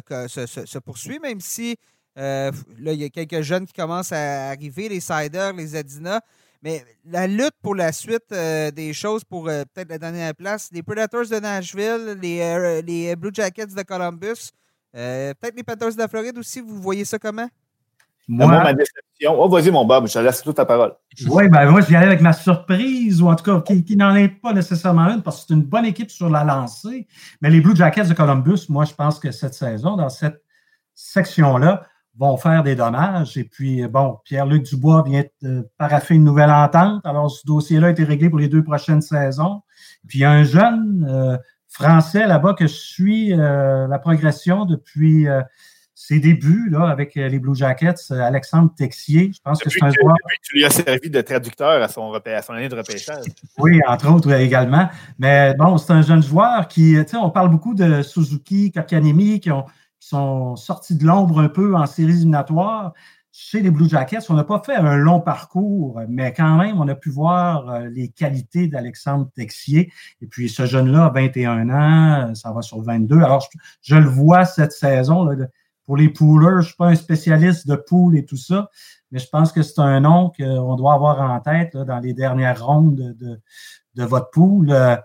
se, 0.66 0.80
poursuit, 0.80 1.20
même 1.20 1.40
si 1.40 1.78
là, 2.16 2.52
il 2.80 3.00
y 3.00 3.04
a 3.04 3.10
quelques 3.10 3.42
jeunes 3.42 3.68
qui 3.68 3.74
commencent 3.74 4.12
à 4.12 4.50
arriver, 4.50 4.90
les 4.90 5.02
Siders, 5.02 5.54
les 5.54 5.76
Adina. 5.76 6.22
Mais 6.62 6.84
la 7.06 7.26
lutte 7.26 7.56
pour 7.62 7.74
la 7.74 7.92
suite 7.92 8.32
euh, 8.34 8.70
des 8.72 8.92
choses 8.92 9.24
pour 9.24 9.48
euh, 9.48 9.64
peut-être 9.74 9.90
la 9.90 9.98
dernière 9.98 10.36
place, 10.36 10.70
les 10.74 10.84
Predators 10.84 11.28
de 11.28 11.40
Nashville, 11.40 12.18
les, 12.22 12.42
euh, 12.42 12.82
les 12.82 13.16
Blue 13.16 13.32
Jackets 13.34 13.68
de 13.68 13.82
Columbus, 13.84 14.52
peut-être 14.92 15.56
les 15.56 15.64
Panthers 15.64 15.94
de 15.94 16.00
la 16.00 16.08
Floride 16.08 16.38
aussi, 16.38 16.60
vous 16.60 16.82
voyez 16.82 17.06
ça 17.06 17.18
comment? 17.18 17.48
Moi, 18.28 18.46
ma 18.46 18.74
déception. 18.74 19.42
Oh, 19.42 19.50
vas-y, 19.50 19.72
mon 19.72 19.86
Bob, 19.86 20.08
je 20.08 20.14
te 20.14 20.20
laisse 20.20 20.44
toute 20.44 20.56
ta 20.56 20.66
parole. 20.66 20.94
Oui, 21.28 21.50
ben 21.50 21.68
moi, 21.72 21.82
je 21.82 21.88
viens 21.88 22.02
avec 22.02 22.22
ma 22.22 22.32
surprise, 22.32 23.24
ou 23.24 23.28
en 23.28 23.36
tout 23.36 23.44
cas, 23.44 23.60
qui, 23.62 23.96
n'en 23.96 24.14
est 24.16 24.28
pas 24.28 24.54
nécessairement 24.54 25.08
une, 25.08 25.24
parce 25.24 25.42
que 25.42 25.46
c'est 25.48 25.54
une 25.56 25.64
bonne 25.64 25.86
équipe 25.86 26.12
sur 26.12 26.30
la 26.30 26.44
lancée. 26.44 27.08
Mais 27.42 27.50
les 27.50 27.60
Blue 27.60 27.76
Jackets 27.76 28.04
de 28.04 28.14
Columbus, 28.14 28.68
moi, 28.70 28.86
je 28.86 28.94
pense 28.94 29.18
que 29.18 29.32
cette 29.32 29.56
saison, 29.56 29.96
dans 29.96 30.10
cette 30.10 30.44
section-là, 30.94 31.88
vont 32.20 32.36
faire 32.36 32.64
des 32.64 32.76
dommages. 32.76 33.38
Et 33.38 33.46
puis, 33.46 33.88
bon, 33.88 34.20
Pierre-Luc 34.26 34.64
Dubois 34.64 35.04
vient 35.08 35.24
de 35.42 35.68
paraffer 35.78 36.16
une 36.16 36.26
nouvelle 36.26 36.52
entente. 36.52 37.06
Alors, 37.06 37.32
ce 37.32 37.46
dossier-là 37.48 37.88
a 37.88 37.90
été 37.92 38.04
réglé 38.04 38.30
pour 38.30 38.40
les 38.40 38.50
deux 38.50 38.64
prochaines 38.64 39.02
saisons. 39.02 39.62
Puis, 40.08 40.20
il 40.20 40.22
y 40.22 40.26
a 40.26 40.32
un 40.32 40.44
jeune 40.44 41.08
euh, 41.10 41.38
Français 41.70 42.28
là-bas 42.28 42.56
que 42.56 42.68
je 42.68 42.74
suis 42.74 43.34
euh, 43.34 43.88
la 43.88 44.00
progression 44.00 44.66
depuis 44.66 45.30
euh, 45.30 45.42
ses 45.96 46.20
débuts 46.20 46.70
là, 46.70 46.90
avec 46.90 47.16
les 47.16 47.40
Blue 47.40 47.56
Jackets, 47.56 48.12
Alexandre 48.12 48.74
Texier. 48.76 49.32
Je 49.34 49.40
pense 49.42 49.62
que 49.62 49.70
c'est 49.70 49.84
un 49.84 49.92
joueur. 49.92 50.16
Tu 50.44 50.58
lui 50.58 50.66
as 50.66 50.72
servi 50.72 51.10
de 51.10 51.22
traducteur 51.22 51.82
à 51.82 51.88
son, 51.88 52.12
à 52.12 52.42
son 52.42 52.54
année 52.54 52.70
de 52.70 52.76
repêchage. 52.76 53.26
Oui, 53.58 53.80
entre 53.88 54.12
autres 54.12 54.32
également. 54.34 54.90
Mais 55.20 55.54
bon, 55.58 55.78
c'est 55.78 55.94
un 55.94 56.02
jeune 56.02 56.24
joueur 56.24 56.68
qui, 56.68 56.96
tu 56.96 57.08
sais, 57.08 57.18
on 57.18 57.30
parle 57.30 57.50
beaucoup 57.50 57.76
de 57.76 58.02
Suzuki, 58.02 58.72
Kakanemi, 58.72 59.40
qui 59.40 59.52
ont 59.52 59.66
qui 60.00 60.08
sont 60.08 60.56
sortis 60.56 60.96
de 60.96 61.06
l'ombre 61.06 61.40
un 61.40 61.50
peu 61.50 61.76
en 61.76 61.86
séries 61.86 62.14
éliminatoires. 62.14 62.94
Chez 63.32 63.62
les 63.62 63.70
Blue 63.70 63.88
Jackets, 63.88 64.30
on 64.30 64.34
n'a 64.34 64.44
pas 64.44 64.62
fait 64.66 64.76
un 64.76 64.98
long 64.98 65.22
parcours, 65.22 66.02
mais 66.10 66.34
quand 66.34 66.58
même, 66.58 66.82
on 66.82 66.88
a 66.88 66.96
pu 66.96 67.10
voir 67.10 67.70
euh, 67.70 67.88
les 67.90 68.10
qualités 68.10 68.68
d'Alexandre 68.68 69.30
Texier. 69.36 69.92
Et 70.22 70.28
puis, 70.28 70.50
ce 70.50 70.66
jeune-là 70.66 71.06
a 71.06 71.10
21 71.10 71.70
ans, 71.70 72.36
ça 72.36 72.52
va 72.52 72.62
sur 72.62 72.82
22. 72.82 73.22
Alors, 73.22 73.48
je, 73.82 73.96
le 73.96 74.10
vois 74.10 74.46
cette 74.46 74.72
saison. 74.72 75.30
pour 75.86 75.96
les 75.96 76.10
poolers, 76.10 76.54
je 76.54 76.58
ne 76.58 76.62
suis 76.64 76.76
pas 76.76 76.88
un 76.88 76.96
spécialiste 76.96 77.68
de 77.68 77.76
pool 77.76 78.18
et 78.18 78.26
tout 78.26 78.36
ça, 78.36 78.70
mais 79.12 79.20
je 79.20 79.30
pense 79.30 79.52
que 79.52 79.62
c'est 79.62 79.80
un 79.80 80.00
nom 80.00 80.32
qu'on 80.36 80.76
doit 80.76 80.94
avoir 80.94 81.22
en 81.22 81.40
tête 81.40 81.78
dans 81.78 82.00
les 82.00 82.14
dernières 82.14 82.66
rondes 82.66 82.96
de, 82.96 83.40
de, 83.96 84.04
votre 84.04 84.32
pool. 84.32 84.72
Euh, 84.72 84.96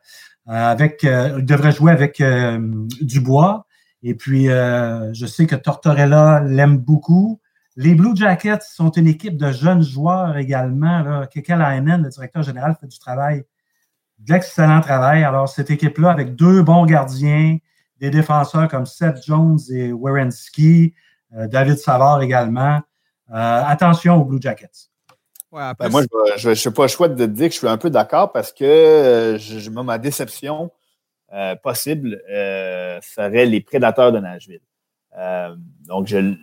avec, 0.46 1.04
euh, 1.04 1.36
il 1.38 1.44
devrait 1.44 1.72
jouer 1.72 1.92
avec 1.92 2.22
Dubois. 3.02 3.66
Et 4.06 4.14
puis, 4.14 4.50
euh, 4.50 5.14
je 5.14 5.24
sais 5.24 5.46
que 5.46 5.56
Tortorella 5.56 6.40
l'aime 6.44 6.76
beaucoup. 6.76 7.40
Les 7.74 7.94
Blue 7.94 8.14
Jackets 8.14 8.60
sont 8.60 8.90
une 8.90 9.06
équipe 9.06 9.38
de 9.38 9.50
jeunes 9.50 9.82
joueurs 9.82 10.36
également. 10.36 11.00
Là. 11.00 11.26
Lainen, 11.34 12.02
le 12.02 12.10
directeur 12.10 12.42
général, 12.42 12.76
fait 12.78 12.86
du 12.86 12.98
travail, 12.98 13.44
de 14.18 14.32
l'excellent 14.32 14.82
travail. 14.82 15.24
Alors, 15.24 15.48
cette 15.48 15.70
équipe-là, 15.70 16.10
avec 16.10 16.36
deux 16.36 16.62
bons 16.62 16.84
gardiens, 16.84 17.56
des 17.98 18.10
défenseurs 18.10 18.68
comme 18.68 18.84
Seth 18.84 19.24
Jones 19.24 19.58
et 19.70 19.90
Werenski, 19.90 20.92
euh, 21.34 21.48
David 21.48 21.78
Savard 21.78 22.20
également. 22.20 22.82
Euh, 23.30 23.62
attention 23.66 24.20
aux 24.20 24.24
Blue 24.26 24.40
Jackets. 24.40 24.90
Ben, 25.50 25.88
moi, 25.88 26.02
je 26.36 26.50
ne 26.50 26.54
suis 26.54 26.70
pas 26.70 26.88
chouette 26.88 27.14
de 27.14 27.24
dire 27.24 27.48
que 27.48 27.54
je 27.54 27.58
suis 27.58 27.68
un 27.68 27.78
peu 27.78 27.88
d'accord 27.88 28.32
parce 28.32 28.52
que 28.52 29.36
je, 29.38 29.70
ma 29.70 29.98
déception, 29.98 30.70
euh, 31.34 31.56
possible 31.56 32.22
euh, 32.30 33.00
seraient 33.02 33.46
les 33.46 33.60
prédateurs 33.60 34.12
de 34.12 34.20
Nashville. 34.20 34.60
Euh, 35.18 35.56
donc, 35.86 36.06
je, 36.06 36.34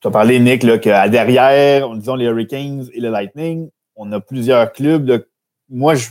tu 0.00 0.06
as 0.06 0.10
parlé, 0.12 0.38
Nick, 0.38 0.62
là, 0.62 0.78
qu'à 0.78 1.08
derrière, 1.08 1.92
disons 1.96 2.14
les 2.14 2.26
Hurricanes 2.26 2.88
et 2.92 3.00
le 3.00 3.10
Lightning, 3.10 3.68
on 3.96 4.12
a 4.12 4.20
plusieurs 4.20 4.72
clubs. 4.72 5.26
Moi, 5.68 5.96
je, 5.96 6.08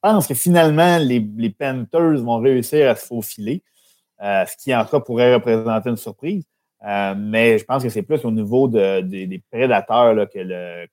pense 0.00 0.28
que 0.28 0.34
finalement, 0.34 0.98
les, 0.98 1.50
Panthers 1.50 2.22
vont 2.22 2.38
réussir 2.38 2.88
à 2.88 2.94
se 2.94 3.06
faufiler, 3.06 3.64
ce 4.20 4.56
qui, 4.56 4.72
en 4.72 4.84
cas, 4.84 5.00
pourrait 5.00 5.34
représenter 5.34 5.90
une 5.90 5.96
surprise. 5.96 6.44
mais 6.80 7.58
je 7.58 7.64
pense 7.64 7.82
que 7.82 7.88
c'est 7.88 8.02
plus 8.02 8.24
au 8.24 8.30
niveau 8.30 8.68
des 8.68 9.42
prédateurs 9.50 10.14
là, 10.14 10.26
que 10.26 10.38
le, 10.38 10.86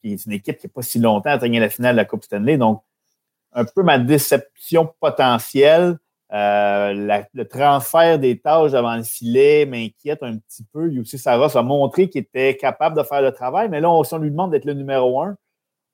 qui 0.00 0.12
est 0.12 0.24
une 0.24 0.32
équipe 0.32 0.56
qui 0.56 0.68
n'a 0.68 0.72
pas 0.72 0.82
si 0.82 0.98
longtemps 1.00 1.30
atteint 1.30 1.48
la 1.48 1.68
finale 1.68 1.96
de 1.96 2.00
la 2.00 2.04
Coupe 2.06 2.24
Stanley. 2.24 2.56
Donc, 2.56 2.82
un 3.52 3.64
peu 3.64 3.82
ma 3.82 3.98
déception 3.98 4.92
potentielle, 5.00 5.98
euh, 6.32 7.24
le 7.34 7.44
transfert 7.44 8.18
des 8.18 8.38
tâches 8.38 8.72
devant 8.72 8.96
le 8.96 9.02
filet 9.02 9.66
m'inquiète 9.66 10.22
un 10.22 10.38
petit 10.38 10.64
peu. 10.72 10.86
Lui 10.86 11.00
aussi, 11.00 11.18
Sarah 11.18 11.48
a 11.54 11.62
montré 11.62 12.08
qu'il 12.08 12.22
était 12.22 12.56
capable 12.56 12.96
de 12.96 13.02
faire 13.02 13.22
le 13.22 13.30
travail, 13.30 13.68
mais 13.68 13.80
là, 13.80 13.90
on, 13.90 14.02
si 14.04 14.14
on 14.14 14.18
lui 14.18 14.30
demande 14.30 14.50
d'être 14.50 14.64
le 14.64 14.74
numéro 14.74 15.20
un, 15.20 15.36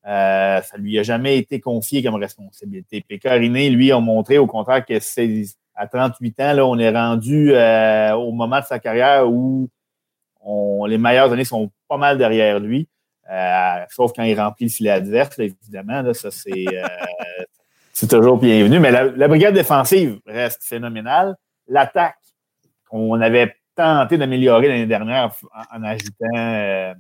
euh, 0.06 0.62
ça 0.62 0.76
lui 0.78 0.98
a 0.98 1.02
jamais 1.02 1.36
été 1.36 1.60
confié 1.60 2.02
comme 2.02 2.14
responsabilité. 2.14 3.04
Pécariné, 3.06 3.68
lui, 3.70 3.92
a 3.92 4.00
montré 4.00 4.38
au 4.38 4.46
contraire 4.46 4.84
que 4.86 4.98
c'est 5.00 5.44
à 5.74 5.86
38 5.86 6.40
ans, 6.40 6.52
là, 6.54 6.66
on 6.66 6.78
est 6.78 6.90
rendu 6.90 7.52
euh, 7.52 8.14
au 8.14 8.32
moment 8.32 8.60
de 8.60 8.64
sa 8.64 8.78
carrière 8.78 9.28
où 9.30 9.68
les 10.86 10.98
meilleures 10.98 11.32
années 11.32 11.44
sont 11.44 11.70
pas 11.88 11.98
mal 11.98 12.16
derrière 12.18 12.60
lui. 12.60 12.88
sauf 13.90 14.12
quand 14.14 14.22
il 14.22 14.40
remplit 14.40 14.66
le 14.66 14.70
filet 14.70 14.90
adverse, 14.90 15.38
évidemment. 15.38 16.14
Ça, 16.14 16.30
c'est 16.30 16.64
c'est 18.00 18.08
toujours 18.08 18.38
bienvenu. 18.38 18.80
Mais 18.80 18.90
la, 18.90 19.28
brigade 19.28 19.52
défensive 19.52 20.20
reste 20.24 20.64
phénoménale. 20.64 21.36
L'attaque, 21.68 22.16
qu'on 22.88 23.20
avait 23.20 23.54
tenté 23.76 24.16
d'améliorer 24.16 24.68
l'année 24.68 24.86
dernière 24.86 25.34
en, 25.70 25.82
ajoutant 25.82 26.34
euh, 26.34 26.94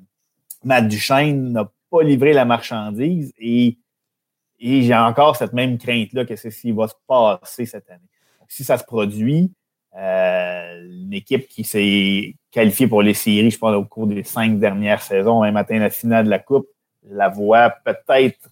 Matt 0.62 0.88
Duchesne, 0.88 1.52
n'a 1.52 1.70
pas 1.90 2.02
livré 2.02 2.34
la 2.34 2.44
marchandise 2.44 3.32
et, 3.38 3.78
j'ai 4.58 4.94
encore 4.94 5.36
cette 5.36 5.54
même 5.54 5.78
crainte-là 5.78 6.26
que 6.26 6.36
c'est 6.36 6.50
ce 6.50 6.60
qui 6.60 6.72
va 6.72 6.86
se 6.86 6.94
passer 7.08 7.64
cette 7.64 7.88
année. 7.88 8.10
si 8.46 8.62
ça 8.62 8.76
se 8.76 8.84
produit, 8.84 9.50
euh, 9.96 10.86
une 10.86 11.14
équipe 11.14 11.48
qui 11.48 11.64
s'est 11.64 12.36
qualifiée 12.50 12.86
pour 12.86 13.00
les 13.00 13.14
séries, 13.14 13.50
je 13.50 13.58
pense, 13.58 13.74
au 13.74 13.86
cours 13.86 14.06
des 14.06 14.22
cinq 14.22 14.58
dernières 14.58 15.00
saisons, 15.00 15.42
un 15.42 15.50
matin 15.50 15.78
la 15.78 15.88
finale 15.88 16.26
de 16.26 16.30
la 16.30 16.40
Coupe, 16.40 16.68
la 17.08 17.30
voit 17.30 17.70
peut-être 17.70 18.50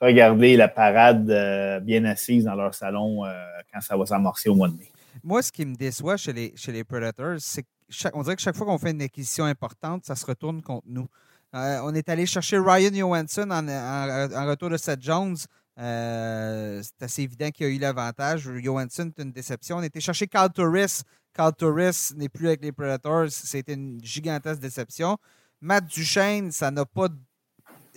regarder 0.00 0.56
la 0.56 0.68
parade 0.68 1.30
euh, 1.30 1.80
bien 1.80 2.04
assise 2.04 2.44
dans 2.44 2.54
leur 2.54 2.74
salon 2.74 3.24
euh, 3.24 3.30
quand 3.72 3.80
ça 3.80 3.96
va 3.96 4.06
s'amorcer 4.06 4.48
au 4.48 4.54
mois 4.54 4.68
de 4.68 4.76
mai. 4.76 4.90
Moi, 5.22 5.42
ce 5.42 5.50
qui 5.50 5.64
me 5.64 5.74
déçoit 5.74 6.16
chez 6.16 6.32
les, 6.32 6.52
chez 6.56 6.72
les 6.72 6.84
Predators, 6.84 7.36
c'est 7.38 7.64
qu'on 8.12 8.22
dirait 8.22 8.36
que 8.36 8.42
chaque 8.42 8.56
fois 8.56 8.66
qu'on 8.66 8.78
fait 8.78 8.92
une 8.92 9.02
acquisition 9.02 9.44
importante, 9.44 10.04
ça 10.04 10.14
se 10.14 10.24
retourne 10.24 10.62
contre 10.62 10.86
nous. 10.86 11.08
Euh, 11.54 11.80
on 11.82 11.94
est 11.94 12.08
allé 12.08 12.26
chercher 12.26 12.58
Ryan 12.58 12.94
Johansson 12.94 13.50
en, 13.50 14.46
retour 14.46 14.70
de 14.70 14.76
Seth 14.76 15.02
Jones. 15.02 15.36
c'est 15.76 17.02
assez 17.02 17.22
évident 17.22 17.50
qu'il 17.50 17.66
a 17.66 17.68
eu 17.70 17.78
l'avantage. 17.78 18.48
Johansson 18.62 19.10
est 19.16 19.22
une 19.22 19.32
déception. 19.32 19.78
On 19.78 19.82
été 19.82 20.00
chercher 20.00 20.26
Carl 20.26 20.50
Torres. 20.52 21.04
Carl 21.32 21.54
Torres 21.54 22.14
n'est 22.16 22.28
plus 22.28 22.48
avec 22.48 22.62
les 22.62 22.72
Predators. 22.72 23.30
C'était 23.30 23.74
une 23.74 23.98
gigantesque 24.02 24.60
déception. 24.60 25.16
Matt 25.60 25.86
Duchesne, 25.86 26.52
ça 26.52 26.70
n'a 26.70 26.84
pas 26.84 27.08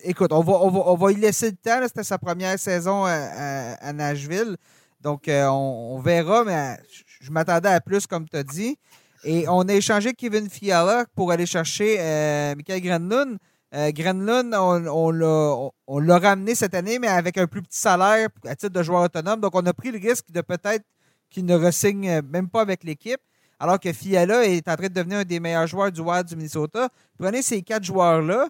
écoute, 0.04 0.32
on 0.32 0.42
va, 0.42 0.54
on, 0.54 0.96
va, 0.96 1.12
y 1.12 1.16
laisser 1.16 1.52
le 1.52 1.58
temps. 1.58 1.80
C'était 1.84 2.04
sa 2.04 2.18
première 2.18 2.58
saison 2.60 3.06
à, 3.06 3.94
Nashville. 3.94 4.58
Donc, 5.02 5.28
euh, 5.28 5.46
on, 5.48 6.00
verra, 6.00 6.44
mais 6.44 6.78
je, 7.22 7.32
m'attendais 7.32 7.70
à 7.70 7.82
plus, 7.82 8.06
comme 8.06 8.28
tu 8.28 8.38
as 8.38 8.44
dit. 8.44 8.78
Et 9.24 9.48
on 9.48 9.62
a 9.62 9.74
échangé 9.74 10.14
Kevin 10.14 10.50
Fiala 10.50 11.06
pour 11.16 11.32
aller 11.32 11.46
chercher 11.46 11.98
euh, 12.00 12.56
Michael 12.56 12.82
Grenlund. 12.82 13.38
Euh, 13.74 13.92
Grenlund, 13.92 14.54
on, 14.54 16.00
l'a 16.00 16.20
ramené 16.20 16.56
cette 16.56 16.74
année, 16.74 17.00
mais 17.00 17.08
avec 17.08 17.38
un 17.38 17.48
plus 17.48 17.62
petit 17.62 17.80
salaire 17.80 18.30
à 18.46 18.56
titre 18.56 18.74
de 18.74 18.84
joueur 18.84 19.04
autonome. 19.04 19.40
Donc, 19.40 19.56
on 19.56 19.66
a 19.66 19.74
pris 19.74 19.92
le 19.92 19.98
risque 19.98 20.32
de 20.32 20.42
peut-être 20.42 20.86
qu'il 21.30 21.46
ne 21.46 21.56
ressigne 21.56 22.22
même 22.22 22.50
pas 22.50 22.62
avec 22.62 22.84
l'équipe. 22.84 23.22
Alors 23.60 23.80
que 23.80 23.94
Fiala 23.94 24.46
est 24.46 24.68
en 24.68 24.76
train 24.76 24.88
de 24.88 24.94
devenir 24.94 25.20
un 25.20 25.24
des 25.24 25.40
meilleurs 25.40 25.68
joueurs 25.68 25.92
du 25.92 26.02
Wild 26.02 26.28
du 26.28 26.36
Minnesota. 26.36 26.90
Prenez 27.18 27.44
ces 27.44 27.62
quatre 27.62 27.84
joueurs-là. 27.84 28.50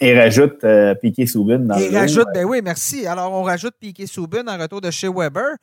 Et 0.00 0.18
rajoute 0.18 0.62
euh, 0.64 0.94
Piquet 0.94 1.26
Soubin 1.26 1.58
dans 1.58 1.76
Et 1.76 1.88
rajoute, 1.88 2.28
ben 2.32 2.44
oui, 2.44 2.60
merci. 2.62 3.06
Alors, 3.06 3.32
on 3.32 3.42
rajoute 3.42 3.74
Piquet 3.80 4.06
Soubin 4.06 4.46
en 4.46 4.56
retour 4.56 4.80
de 4.80 4.90
chez 4.90 5.08
Weber. 5.08 5.56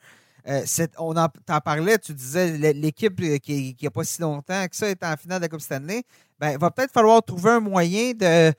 Euh, 0.48 0.60
on 0.98 1.16
en 1.16 1.28
t'en 1.44 1.60
parlais, 1.60 1.98
tu 1.98 2.12
disais 2.12 2.72
l'équipe 2.72 3.18
euh, 3.20 3.38
qui 3.38 3.76
n'a 3.82 3.90
pas 3.90 4.04
si 4.04 4.20
longtemps 4.20 4.66
que 4.68 4.76
ça 4.76 4.88
est 4.88 5.02
en 5.02 5.16
finale 5.16 5.38
de 5.38 5.44
la 5.44 5.48
Coupe 5.48 5.60
Stanley. 5.60 6.02
Ben, 6.38 6.52
il 6.52 6.58
va 6.58 6.70
peut-être 6.70 6.92
falloir 6.92 7.22
trouver 7.22 7.50
un 7.50 7.60
moyen 7.60 8.12
de 8.12 8.52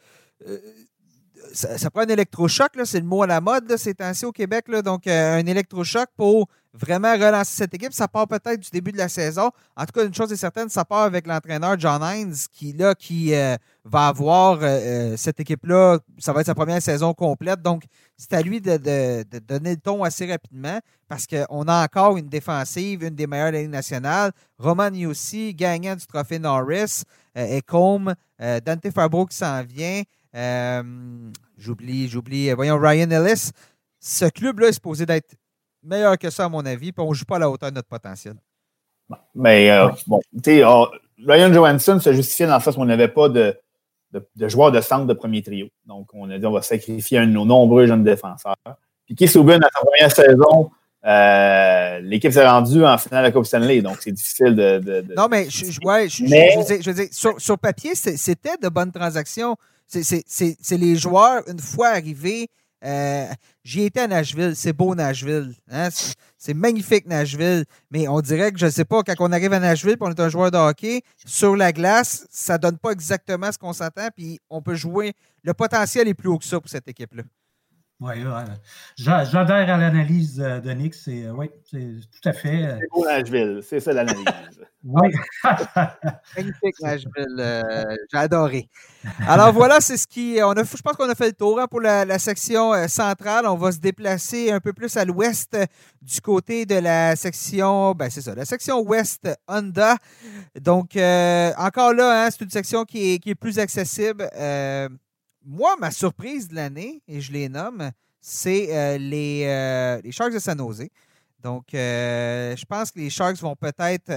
ça, 1.53 1.89
prend 1.89 2.01
un 2.01 2.07
électrochoc, 2.07 2.71
c'est 2.85 2.99
le 2.99 3.05
mot 3.05 3.23
à 3.23 3.27
la 3.27 3.41
mode 3.41 3.75
ces 3.77 3.93
temps-ci 3.93 4.25
au 4.25 4.31
Québec. 4.31 4.65
Là, 4.67 4.81
donc, 4.81 5.07
un 5.07 5.45
électrochoc 5.45 6.07
pour 6.15 6.47
vraiment 6.73 7.13
relancer 7.13 7.55
cette 7.55 7.73
équipe. 7.73 7.93
Ça 7.93 8.07
part 8.07 8.27
peut-être 8.27 8.59
du 8.59 8.69
début 8.69 8.91
de 8.91 8.97
la 8.97 9.09
saison. 9.09 9.49
En 9.75 9.85
tout 9.85 9.91
cas, 9.93 10.05
une 10.05 10.13
chose 10.13 10.31
est 10.31 10.37
certaine, 10.37 10.69
ça 10.69 10.85
part 10.85 11.03
avec 11.03 11.27
l'entraîneur 11.27 11.79
John 11.79 12.01
Hines 12.03 12.35
qui, 12.53 12.73
là, 12.73 12.93
qui 12.93 13.33
va 13.83 14.07
avoir 14.07 14.59
cette 15.17 15.39
équipe-là. 15.39 15.99
Ça 16.19 16.33
va 16.33 16.41
être 16.41 16.47
sa 16.47 16.55
première 16.55 16.81
saison 16.81 17.13
complète. 17.13 17.61
Donc, 17.61 17.83
c'est 18.15 18.33
à 18.33 18.41
lui 18.41 18.61
de, 18.61 18.77
donner 19.39 19.71
le 19.71 19.77
ton 19.77 20.03
assez 20.03 20.29
rapidement 20.29 20.79
parce 21.07 21.25
qu'on 21.25 21.67
a 21.67 21.83
encore 21.83 22.17
une 22.17 22.29
défensive, 22.29 23.03
une 23.03 23.15
des 23.15 23.27
meilleures 23.27 23.51
de 23.51 23.57
la 23.57 23.67
nationale. 23.67 24.31
Roman 24.59 24.89
aussi, 25.07 25.53
gagnant 25.53 25.95
du 25.95 26.05
trophée 26.05 26.39
Norris, 26.39 27.03
et 27.35 27.59
Ecom, 27.59 28.13
Dante 28.39 28.91
Fabro 28.93 29.25
qui 29.25 29.37
s'en 29.37 29.63
vient. 29.63 30.03
Euh, 30.38 30.83
j'oublie, 31.57 32.07
j'oublie. 32.07 32.51
Voyons, 32.51 32.79
Ryan 32.79 33.09
Ellis. 33.09 33.51
Ce 33.99 34.25
club-là 34.25 34.67
est 34.67 34.73
supposé 34.73 35.05
d'être 35.05 35.35
meilleur 35.83 36.17
que 36.17 36.29
ça, 36.29 36.45
à 36.45 36.49
mon 36.49 36.65
avis, 36.65 36.91
puis 36.91 37.03
on 37.03 37.09
ne 37.09 37.15
joue 37.15 37.25
pas 37.25 37.38
à 37.38 37.39
la 37.39 37.49
hauteur 37.49 37.71
de 37.71 37.75
notre 37.75 37.88
potentiel. 37.88 38.35
Mais 39.33 39.71
euh, 39.71 39.89
bon, 40.05 40.19
tu 40.43 40.51
sais, 40.51 40.63
oh, 40.63 40.89
Ryan 41.25 41.53
Johansson 41.53 41.99
se 41.99 42.13
justifiait 42.13 42.47
dans 42.47 42.57
le 42.57 42.61
sens 42.61 42.75
qu'on 42.75 42.85
n'avait 42.85 43.07
pas 43.07 43.29
de, 43.29 43.57
de, 44.13 44.47
joueurs 44.47 44.71
de 44.71 44.81
centre 44.81 45.05
de 45.05 45.13
premier 45.13 45.41
trio. 45.41 45.67
Donc, 45.85 46.09
on 46.13 46.29
a 46.29 46.38
dit 46.38 46.45
on 46.45 46.51
va 46.51 46.61
sacrifier 46.61 47.19
un 47.19 47.27
de 47.27 47.31
nos 47.31 47.45
nombreux 47.45 47.88
jeunes 47.88 48.03
défenseurs. 48.03 48.55
Puis 49.05 49.15
Keith 49.15 49.29
Subban, 49.29 49.59
à 49.59 49.69
sa 49.73 49.85
première 49.85 50.11
saison, 50.11 50.71
euh, 51.05 51.99
l'équipe 51.99 52.31
s'est 52.31 52.45
rendue 52.45 52.83
en 52.85 52.97
finale 52.97 53.23
de 53.23 53.27
la 53.27 53.31
Coupe 53.31 53.45
Stanley, 53.45 53.81
donc 53.81 53.97
c'est 54.01 54.11
difficile 54.11 54.55
de, 54.55 55.05
Non, 55.15 55.27
mais, 55.29 55.49
je, 55.49 55.79
ouais, 55.85 56.09
je, 56.09 56.23
veux 56.23 56.93
dire, 56.93 57.07
sur, 57.11 57.39
sur, 57.39 57.57
papier, 57.57 57.95
c'était 57.95 58.57
de 58.61 58.67
bonnes 58.67 58.91
transactions. 58.91 59.55
C'est 59.88 60.77
les 60.77 60.95
joueurs, 60.95 61.47
une 61.47 61.59
fois 61.59 61.88
arrivés, 61.89 62.49
euh, 62.83 63.27
j'y 63.63 63.83
étais 63.83 64.01
à 64.01 64.07
Nashville, 64.07 64.55
c'est 64.55 64.73
beau 64.73 64.93
Nashville. 64.93 65.53
Hein? 65.71 65.89
C'est 66.38 66.53
magnifique 66.53 67.07
Nashville. 67.07 67.65
Mais 67.89 68.07
on 68.07 68.21
dirait 68.21 68.51
que 68.51 68.59
je 68.59 68.67
ne 68.67 68.71
sais 68.71 68.85
pas, 68.85 69.01
quand 69.03 69.15
on 69.19 69.31
arrive 69.31 69.53
à 69.53 69.59
Nashville 69.59 69.93
et 69.93 69.97
on 70.01 70.11
est 70.11 70.19
un 70.19 70.29
joueur 70.29 70.51
de 70.51 70.57
hockey, 70.57 71.01
sur 71.25 71.55
la 71.55 71.71
glace, 71.71 72.27
ça 72.29 72.53
ne 72.53 72.59
donne 72.59 72.77
pas 72.77 72.91
exactement 72.91 73.51
ce 73.51 73.57
qu'on 73.57 73.73
s'attend. 73.73 74.09
Puis 74.15 74.39
on 74.49 74.61
peut 74.61 74.75
jouer. 74.75 75.13
Le 75.43 75.53
potentiel 75.53 76.07
est 76.07 76.13
plus 76.13 76.29
haut 76.29 76.38
que 76.38 76.45
ça 76.45 76.59
pour 76.59 76.69
cette 76.69 76.88
équipe-là. 76.88 77.23
Oui, 77.99 78.13
ouais. 78.23 78.43
j'adhère 78.95 79.73
à 79.73 79.77
l'analyse 79.77 80.39
euh, 80.39 80.59
de 80.59 80.69
Nick. 80.69 80.93
C'est, 80.93 81.25
euh, 81.25 81.31
oui, 81.31 81.49
c'est 81.63 81.79
tout 82.11 82.29
à 82.29 82.33
fait. 82.33 82.63
Euh, 82.63 82.77
c'est 82.79 82.89
beau 82.91 83.03
Nashville, 83.03 83.59
c'est 83.67 83.79
ça 83.79 83.91
l'analyse. 83.91 84.23
oui. 84.83 85.09
Magnifique 86.37 86.75
Nashville. 86.79 87.63
j'ai 88.11 88.17
adoré. 88.19 88.69
Alors 89.27 89.51
voilà, 89.51 89.81
c'est 89.81 89.97
ce 89.97 90.05
qui. 90.05 90.37
On 90.43 90.51
a, 90.51 90.63
je 90.63 90.81
pense 90.83 90.93
qu'on 90.95 91.09
a 91.09 91.15
fait 91.15 91.25
le 91.25 91.33
tour 91.33 91.59
hein, 91.59 91.65
pour 91.65 91.81
la, 91.81 92.19
section 92.19 92.87
centrale. 92.87 93.47
On 93.47 93.55
va 93.55 93.71
se 93.71 93.79
déplacer 93.79 94.51
un 94.51 94.59
peu 94.59 94.73
plus 94.73 94.95
à 94.95 95.03
l'ouest 95.03 95.57
du 95.99 96.21
côté 96.21 96.67
de 96.67 96.75
la 96.75 97.15
section. 97.15 97.93
Ben, 97.93 98.11
c'est 98.11 98.21
ça, 98.21 98.35
la 98.35 98.45
section 98.45 98.79
ouest 98.81 99.27
Honda. 99.47 99.95
Donc, 100.61 100.91
encore 101.57 101.93
là, 101.95 102.25
hein, 102.25 102.29
c'est 102.29 102.43
une 102.43 102.51
section 102.51 102.85
qui 102.85 103.13
est, 103.13 103.17
qui 103.17 103.31
est 103.31 103.35
plus 103.35 103.57
accessible 103.57 104.29
moi, 105.47 105.75
ma 105.79 105.91
surprise 105.91 106.49
de 106.49 106.55
l'année, 106.55 107.01
et 107.07 107.21
je 107.21 107.31
les 107.31 107.47
nomme, 107.47 107.91
c'est 108.19 108.75
euh, 108.75 108.97
les, 108.97 109.45
euh, 109.45 110.01
les, 110.03 110.11
Sharks 110.11 110.33
de 110.33 110.39
San 110.39 110.57
Jose. 110.57 110.89
Donc, 111.41 111.73
euh, 111.73 112.53
je 112.57 112.65
pense 112.65 112.91
que 112.91 112.99
les 112.99 113.09
Sharks 113.09 113.37
vont 113.37 113.55
peut-être 113.55 114.11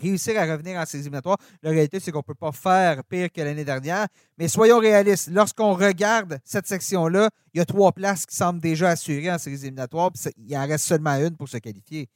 réussir 0.00 0.38
à 0.38 0.44
revenir 0.44 0.78
en 0.78 0.86
ces 0.86 1.00
éliminatoires. 1.00 1.38
La 1.62 1.70
réalité, 1.70 1.98
c'est 1.98 2.12
qu'on 2.12 2.18
ne 2.18 2.22
peut 2.22 2.36
pas 2.36 2.52
faire 2.52 3.02
pire 3.02 3.32
que 3.32 3.40
l'année 3.40 3.64
dernière. 3.64 4.06
Mais 4.38 4.46
soyons 4.46 4.78
réalistes. 4.78 5.30
Lorsqu'on 5.32 5.72
regarde 5.72 6.38
cette 6.44 6.68
section-là, 6.68 7.30
il 7.52 7.58
y 7.58 7.60
a 7.60 7.64
trois 7.64 7.90
places 7.90 8.24
qui 8.24 8.36
semblent 8.36 8.60
déjà 8.60 8.90
assurées 8.90 9.32
en 9.32 9.38
séries 9.38 9.56
éliminatoires. 9.56 10.10
il 10.36 10.56
en 10.56 10.66
reste 10.66 10.84
seulement 10.84 11.16
une 11.16 11.36
pour 11.36 11.48
se 11.48 11.56
qualifier. 11.56 12.08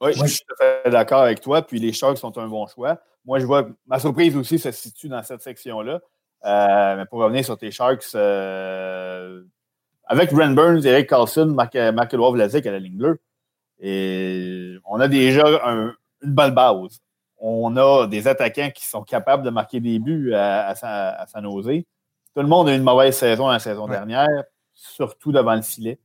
Oui, 0.00 0.12
je 0.14 0.24
suis 0.24 0.44
tout 0.46 0.64
à 0.64 0.82
fait 0.84 0.90
d'accord 0.90 1.22
avec 1.22 1.40
toi. 1.42 1.60
Puis 1.60 1.78
les 1.78 1.92
Sharks 1.92 2.18
sont 2.18 2.38
un 2.38 2.48
bon 2.48 2.66
choix. 2.66 3.02
Moi, 3.26 3.40
je 3.40 3.46
vois 3.46 3.68
ma 3.86 3.98
surprise 3.98 4.34
aussi 4.36 4.58
se 4.58 4.70
situe 4.70 5.08
dans 5.08 5.22
cette 5.22 5.42
section-là. 5.42 6.00
Euh, 6.44 6.96
mais 6.96 7.06
pour 7.06 7.20
revenir 7.20 7.44
sur 7.44 7.56
tes 7.56 7.70
Sharks, 7.70 8.14
euh, 8.14 9.42
avec 10.06 10.32
Brent 10.32 10.54
Burns, 10.54 10.84
Eric 10.84 11.08
Carlson, 11.08 11.46
McElroy 11.46 12.32
Vlasic 12.32 12.66
à 12.66 12.72
la 12.72 12.78
ligne 12.78 12.98
bleue, 12.98 13.18
et 13.80 14.76
on 14.84 15.00
a 15.00 15.08
déjà 15.08 15.44
une 15.46 15.94
bonne 16.22 16.54
base. 16.54 17.00
On 17.38 17.76
a 17.76 18.06
des 18.06 18.28
attaquants 18.28 18.70
qui 18.74 18.86
sont 18.86 19.02
capables 19.02 19.42
de 19.42 19.50
marquer 19.50 19.80
des 19.80 19.98
buts 19.98 20.32
à, 20.34 20.68
à, 20.68 21.26
San 21.26 21.44
Jose. 21.44 21.82
Tout 22.34 22.42
le 22.42 22.48
monde 22.48 22.68
a 22.68 22.72
eu 22.72 22.76
une 22.76 22.82
mauvaise 22.82 23.16
saison 23.16 23.48
la 23.48 23.58
saison 23.58 23.86
dernière, 23.86 24.44
surtout 24.74 25.32
devant 25.32 25.54
le 25.54 25.62
filet. 25.62 25.98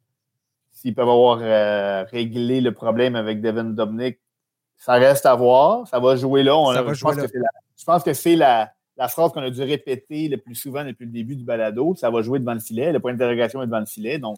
S'ils 0.71 0.95
peuvent 0.95 1.09
avoir 1.09 1.39
euh, 1.41 2.03
réglé 2.05 2.61
le 2.61 2.73
problème 2.73 3.15
avec 3.15 3.41
Devin 3.41 3.65
Dominic, 3.65 4.19
ça 4.77 4.93
reste 4.93 5.25
à 5.25 5.35
voir. 5.35 5.87
Ça 5.87 5.99
va 5.99 6.15
jouer 6.15 6.43
là. 6.43 6.53
je 6.93 7.85
pense 7.85 8.03
que 8.03 8.13
c'est 8.13 8.35
la, 8.35 8.71
la 8.99 9.07
phrase 9.07 9.31
qu'on 9.31 9.41
a 9.41 9.49
dû 9.49 9.63
répéter 9.63 10.27
le 10.27 10.35
plus 10.35 10.55
souvent 10.55 10.83
depuis 10.83 11.05
le 11.05 11.11
début 11.11 11.37
du 11.37 11.45
balado, 11.45 11.95
ça 11.95 12.09
va 12.09 12.21
jouer 12.21 12.39
devant 12.39 12.53
le 12.53 12.59
filet. 12.59 12.91
Le 12.91 12.99
point 12.99 13.13
d'interrogation 13.13 13.63
est 13.63 13.65
devant 13.65 13.79
le 13.79 13.85
filet. 13.85 14.19
Donc, 14.19 14.37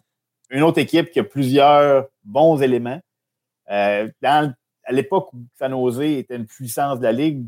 une 0.50 0.62
autre 0.62 0.78
équipe 0.78 1.10
qui 1.10 1.18
a 1.18 1.24
plusieurs 1.24 2.06
bons 2.22 2.62
éléments. 2.62 3.00
Euh, 3.72 4.08
à 4.22 4.92
l'époque 4.92 5.32
où 5.32 5.38
San 5.58 5.72
Jose 5.72 6.00
était 6.02 6.36
une 6.36 6.46
puissance 6.46 7.00
de 7.00 7.02
la 7.02 7.12
Ligue, 7.12 7.44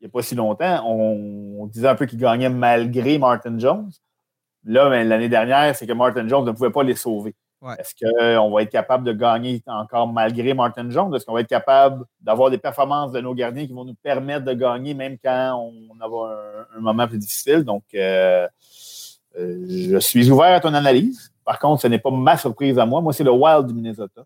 il 0.00 0.04
n'y 0.04 0.06
a 0.06 0.10
pas 0.10 0.22
si 0.22 0.34
longtemps, 0.34 0.82
on, 0.88 1.66
disait 1.66 1.88
un 1.88 1.94
peu 1.94 2.06
qu'ils 2.06 2.18
gagnaient 2.18 2.48
malgré 2.48 3.18
Martin 3.18 3.58
Jones. 3.58 3.90
Là, 4.64 4.88
ben, 4.88 5.06
l'année 5.06 5.28
dernière, 5.28 5.76
c'est 5.76 5.86
que 5.86 5.92
Martin 5.92 6.26
Jones 6.26 6.46
ne 6.46 6.52
pouvait 6.52 6.70
pas 6.70 6.82
les 6.82 6.94
sauver. 6.94 7.34
Est-ce 7.78 7.94
qu'on 7.94 8.50
va 8.50 8.62
être 8.62 8.70
capable 8.70 9.04
de 9.04 9.12
gagner 9.12 9.62
encore 9.66 10.06
malgré 10.06 10.52
Martin 10.54 10.88
Jones? 10.90 11.14
Est-ce 11.14 11.24
qu'on 11.24 11.32
va 11.32 11.40
être 11.40 11.48
capable 11.48 12.04
d'avoir 12.20 12.50
des 12.50 12.58
performances 12.58 13.12
de 13.12 13.20
nos 13.20 13.34
gardiens 13.34 13.66
qui 13.66 13.72
vont 13.72 13.84
nous 13.84 13.94
permettre 13.94 14.44
de 14.44 14.52
gagner 14.52 14.94
même 14.94 15.16
quand 15.22 15.72
on 15.90 16.00
a 16.00 16.66
un, 16.76 16.80
moment 16.80 17.08
plus 17.08 17.18
difficile? 17.18 17.64
Donc, 17.64 17.82
euh, 17.94 18.46
euh, 19.38 19.66
je 19.68 19.98
suis 19.98 20.30
ouvert 20.30 20.54
à 20.54 20.60
ton 20.60 20.74
analyse. 20.74 21.32
Par 21.44 21.58
contre, 21.58 21.82
ce 21.82 21.88
n'est 21.88 21.98
pas 21.98 22.10
ma 22.10 22.36
surprise 22.36 22.78
à 22.78 22.84
moi. 22.84 23.00
Moi, 23.00 23.12
c'est 23.12 23.24
le 23.24 23.32
Wild 23.32 23.66
du 23.66 23.74
Minnesota 23.74 24.22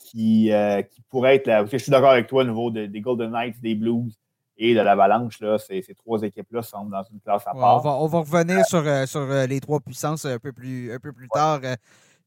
qui, 0.00 0.52
euh, 0.52 0.82
pourrait 1.08 1.36
être 1.36 1.46
là. 1.46 1.64
Je 1.70 1.76
suis 1.76 1.90
d'accord 1.90 2.10
avec 2.10 2.26
toi 2.26 2.42
au 2.42 2.46
niveau 2.46 2.70
des 2.70 3.00
Golden 3.00 3.30
Knights, 3.30 3.60
des 3.60 3.76
Blues 3.76 4.12
et 4.56 4.74
de 4.74 4.80
l'Avalanche. 4.80 5.38
Ces, 5.66 5.82
ces 5.82 5.94
trois 5.94 6.20
équipes-là 6.22 6.62
sont 6.62 6.84
dans 6.84 7.04
une 7.04 7.20
classe 7.20 7.46
à 7.46 7.52
part. 7.52 7.84
on, 7.84 8.06
va, 8.06 8.18
revenir 8.18 8.64
sur, 8.66 8.82
sur 9.06 9.24
les 9.24 9.60
trois 9.60 9.80
puissances 9.80 10.24
un 10.24 10.38
peu 10.38 10.52
plus, 10.52 10.92
un 10.92 10.98
peu 10.98 11.12
plus 11.12 11.28
tard. 11.28 11.60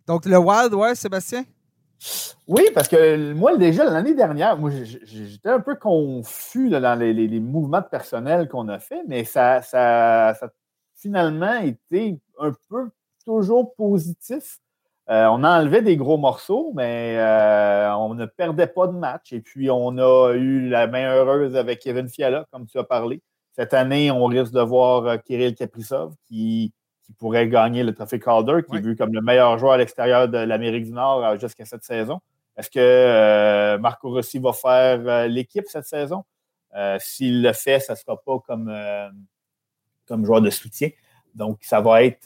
Donc, 0.08 0.26
le 0.26 0.38
Wild, 0.38 0.74
ouais, 0.74 0.96
Sébastien? 0.96 1.44
Oui, 2.48 2.64
parce 2.74 2.90
que 2.90 3.34
moi, 3.34 3.56
déjà, 3.58 3.86
l'année 3.86 4.14
dernière, 4.14 4.58
moi, 4.58 4.70
j'étais 5.04 5.50
un 5.50 5.62
peu 5.62 5.76
confus 5.76 6.70
dans 6.70 7.00
les, 7.00 7.40
mouvements 7.40 7.80
de 7.80 7.86
personnel 7.86 8.50
qu'on 8.50 8.68
a 8.68 8.80
fait, 8.80 9.04
mais 9.08 9.24
ça, 9.24 9.62
ça, 9.62 10.30
a 10.30 10.36
finalement 10.96 11.56
été 11.60 12.20
un 12.40 12.52
peu 12.70 12.90
toujours 13.26 13.74
positif. 13.76 14.60
Euh, 15.10 15.28
on 15.28 15.44
enlevait 15.44 15.82
des 15.82 15.98
gros 15.98 16.18
morceaux, 16.18 16.72
mais 16.76 17.18
euh, 17.18 17.94
on 17.96 18.14
ne 18.14 18.26
perdait 18.26 18.68
pas 18.68 18.88
de 18.88 18.94
match. 18.94 19.32
Et 19.32 19.42
puis, 19.42 19.70
on 19.70 19.98
a 19.98 20.34
eu 20.34 20.68
la 20.70 20.88
main 20.88 21.14
heureuse 21.14 21.56
avec 21.56 21.80
Kevin 21.80 22.10
Fiala, 22.10 22.46
comme 22.52 22.66
tu 22.68 22.78
as 22.78 22.84
parlé. 22.84 23.22
Cette 23.54 23.74
année, 23.74 24.12
on 24.12 24.26
risque 24.26 24.54
de 24.54 24.62
voir 24.62 25.06
euh, 25.06 25.18
Kirill 25.18 25.56
Kaprizov, 25.56 26.16
qui 26.26 26.74
qui 27.04 27.14
pourrait 27.14 27.48
gagner 27.48 27.84
le 27.84 27.94
trophée 27.94 28.20
Calder, 28.20 28.62
qui 28.68 28.78
est 28.78 28.82
vu 28.82 28.96
comme 28.96 29.14
le 29.14 29.22
meilleur 29.22 29.58
joueur 29.58 29.74
à 29.74 29.78
l'extérieur 29.78 30.28
de 30.28 30.38
l'Amérique 30.38 30.86
du 30.86 30.92
Nord 30.92 31.24
euh, 31.24 31.38
jusqu'à 31.38 31.66
cette 31.66 31.84
saison. 31.84 32.22
Est-ce 32.58 32.70
que 32.70 32.80
euh, 32.80 33.78
Marco 33.78 34.10
Rossi 34.10 34.40
va 34.40 34.54
faire 34.54 35.02
euh, 35.06 35.28
l'équipe 35.28 35.66
cette 35.68 35.86
saison? 35.86 36.24
S'il 36.98 37.44
le 37.44 37.54
fait, 37.54 37.80
ça 37.80 37.94
ne 37.94 37.98
sera 37.98 38.20
pas 38.20 38.40
comme, 38.40 38.76
comme 40.08 40.26
joueur 40.26 40.42
de 40.42 40.50
soutien. 40.50 40.90
Donc, 41.36 41.60
ça 41.62 41.82
va 41.82 42.04
être, 42.04 42.26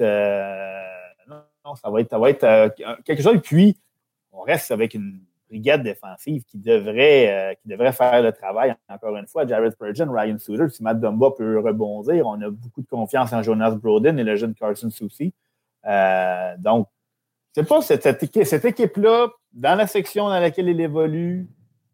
non, 1.27 1.75
ça 1.75 1.89
va 1.89 1.99
être, 1.99 2.09
ça 2.09 2.17
va 2.17 2.29
être 2.29 3.03
quelque 3.03 3.21
chose. 3.21 3.35
Et 3.35 3.39
puis, 3.39 3.77
on 4.31 4.43
reste 4.43 4.71
avec 4.71 4.93
une 4.93 5.19
brigade 5.49 5.83
défensive 5.83 6.43
qui 6.43 6.57
devrait, 6.57 7.51
euh, 7.51 7.53
qui 7.55 7.67
devrait 7.67 7.91
faire 7.91 8.21
le 8.21 8.31
travail. 8.31 8.75
Encore 8.89 9.15
une 9.17 9.27
fois, 9.27 9.45
Jared 9.47 9.71
Spurgeon, 9.71 10.11
Ryan 10.11 10.37
Suter, 10.37 10.69
si 10.69 10.83
Matt 10.83 10.99
Dumba 10.99 11.31
peut 11.37 11.59
rebondir, 11.59 12.27
on 12.27 12.41
a 12.41 12.49
beaucoup 12.49 12.81
de 12.81 12.87
confiance 12.87 13.33
en 13.33 13.41
Jonas 13.41 13.71
Broden 13.71 14.19
et 14.19 14.23
le 14.23 14.35
jeune 14.35 14.53
Carson 14.53 14.89
Soucy. 14.89 15.33
Euh, 15.85 16.55
donc, 16.57 16.87
c'est 17.53 17.67
pas 17.67 17.81
cette, 17.81 18.03
cette 18.43 18.65
équipe-là, 18.65 19.29
dans 19.53 19.75
la 19.75 19.87
section 19.87 20.27
dans 20.27 20.39
laquelle 20.39 20.69
elle 20.69 20.81
évolue, 20.81 21.47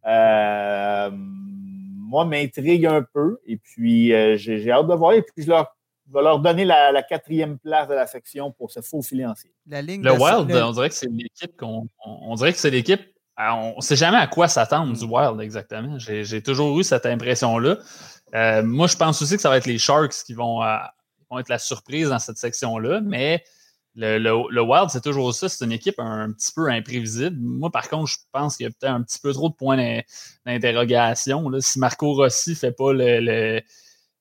euh, 0.05 1.09
moi, 1.13 2.25
m'intrigue 2.25 2.85
un 2.85 3.01
peu. 3.01 3.39
Et 3.45 3.57
puis, 3.57 4.07
j'ai 4.37 4.71
hâte 4.71 4.87
de 4.87 4.93
voir. 4.93 5.13
Et 5.13 5.21
puis, 5.21 5.43
je 5.43 5.49
leur 5.49 5.73
vais 6.11 6.21
leur 6.21 6.39
donner 6.39 6.65
la, 6.65 7.03
quatrième 7.03 7.57
place 7.59 7.87
de 7.87 7.93
la 7.93 8.07
section 8.07 8.51
pour 8.51 8.71
se 8.71 8.81
faufiler 8.81 9.25
en 9.25 9.33
La 9.67 9.81
ligne 9.81 10.03
le 10.03 10.11
Wild, 10.11 10.51
on 10.51 10.71
dirait 10.71 10.89
que 10.89 10.95
c'est 10.95 11.09
l'équipe 11.09 11.55
qu'on. 11.57 11.87
On 12.05 12.35
dirait 12.35 12.51
que 12.51 12.59
c'est 12.59 12.69
l'équipe 12.69 13.12
on 13.37 13.75
ne 13.77 13.81
sait 13.81 13.95
jamais 13.95 14.17
à 14.17 14.27
quoi 14.27 14.47
s'attendre 14.47 14.93
du 14.97 15.05
Wild 15.05 15.39
exactement. 15.41 15.97
J'ai 15.99 16.41
toujours 16.41 16.79
eu 16.79 16.83
cette 16.83 17.05
impression-là. 17.05 17.77
Euh, 18.35 18.63
moi, 18.63 18.87
je 18.87 18.95
pense 18.95 19.21
aussi 19.21 19.35
que 19.35 19.41
ça 19.41 19.49
va 19.49 19.57
être 19.57 19.65
les 19.65 19.77
Sharks 19.77 20.23
qui 20.25 20.33
vont, 20.33 20.63
euh, 20.63 20.77
vont 21.29 21.39
être 21.39 21.49
la 21.49 21.59
surprise 21.59 22.09
dans 22.09 22.19
cette 22.19 22.37
section-là, 22.37 23.01
mais 23.01 23.43
le, 23.95 24.17
le, 24.17 24.61
Wild, 24.61 24.89
c'est 24.89 25.03
toujours 25.03 25.33
ça. 25.35 25.49
C'est 25.49 25.65
une 25.65 25.71
équipe 25.71 25.99
un, 25.99 26.31
petit 26.31 26.51
peu 26.55 26.67
imprévisible. 26.67 27.37
Moi, 27.39 27.69
par 27.69 27.89
contre, 27.89 28.07
je 28.07 28.17
pense 28.31 28.57
qu'il 28.57 28.65
y 28.65 28.67
a 28.67 28.71
peut-être 28.71 28.91
un 28.91 29.03
petit 29.03 29.19
peu 29.19 29.31
trop 29.33 29.49
de 29.49 29.53
points 29.53 30.01
d'interrogation. 30.45 31.47
Si 31.59 31.77
Marco 31.77 32.13
Rossi 32.13 32.51
ne 32.51 32.55
fait 32.55 32.71
pas 32.71 32.91
le, 32.91 33.61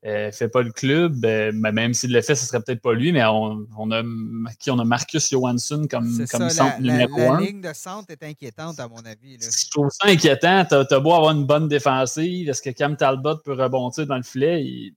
euh, 0.04 0.32
fait 0.32 0.48
pas 0.48 0.62
le 0.62 0.72
club, 0.72 1.24
euh, 1.24 1.52
même 1.52 1.94
s'il 1.94 2.12
le 2.12 2.20
fait, 2.22 2.34
ce 2.34 2.44
serait 2.44 2.60
peut-être 2.60 2.82
pas 2.82 2.92
lui, 2.92 3.12
mais 3.12 3.24
on, 3.24 3.90
a 3.92 4.02
qui 4.58 4.70
on 4.70 4.78
a 4.80 4.84
Marcus 4.84 5.30
Johansson 5.30 5.86
comme, 5.88 6.26
comme 6.30 6.50
centre 6.50 6.80
numéro 6.80 7.16
la, 7.16 7.32
un. 7.32 7.40
La 7.40 7.46
ligne 7.46 7.60
de 7.60 7.72
centre 7.72 8.10
est 8.10 8.22
inquiétante, 8.24 8.80
à 8.80 8.88
mon 8.88 8.98
avis. 8.98 9.38
Je 9.40 9.70
trouve 9.70 9.90
ça 9.90 10.08
inquiétant. 10.08 10.64
Tu 10.64 10.74
as, 10.74 11.00
beau 11.00 11.14
avoir 11.14 11.30
une 11.30 11.46
bonne 11.46 11.68
défensive. 11.68 12.48
Est-ce 12.48 12.62
que 12.62 12.70
Cam 12.70 12.96
Talbot 12.96 13.38
peut 13.38 13.52
rebondir 13.52 14.06
dans 14.06 14.16
le 14.16 14.24
filet? 14.24 14.64
Il, 14.64 14.94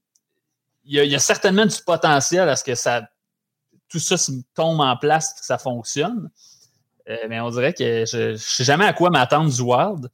y, 0.86 0.98
a, 0.98 1.04
il 1.04 1.10
y, 1.10 1.14
a, 1.14 1.20
certainement 1.20 1.66
du 1.66 1.76
potentiel 1.86 2.48
à 2.48 2.56
ce 2.56 2.64
que 2.64 2.74
ça 2.74 3.02
tout 3.88 3.98
ça 3.98 4.16
tombe 4.54 4.80
en 4.80 4.96
place, 4.96 5.34
que 5.34 5.44
ça 5.44 5.58
fonctionne. 5.58 6.30
Euh, 7.08 7.16
mais 7.28 7.40
on 7.40 7.50
dirait 7.50 7.72
que 7.72 8.04
je 8.04 8.32
ne 8.32 8.36
sais 8.36 8.64
jamais 8.64 8.84
à 8.84 8.92
quoi 8.92 9.10
m'attendre 9.10 9.52
du 9.52 9.60
Wild. 9.60 10.10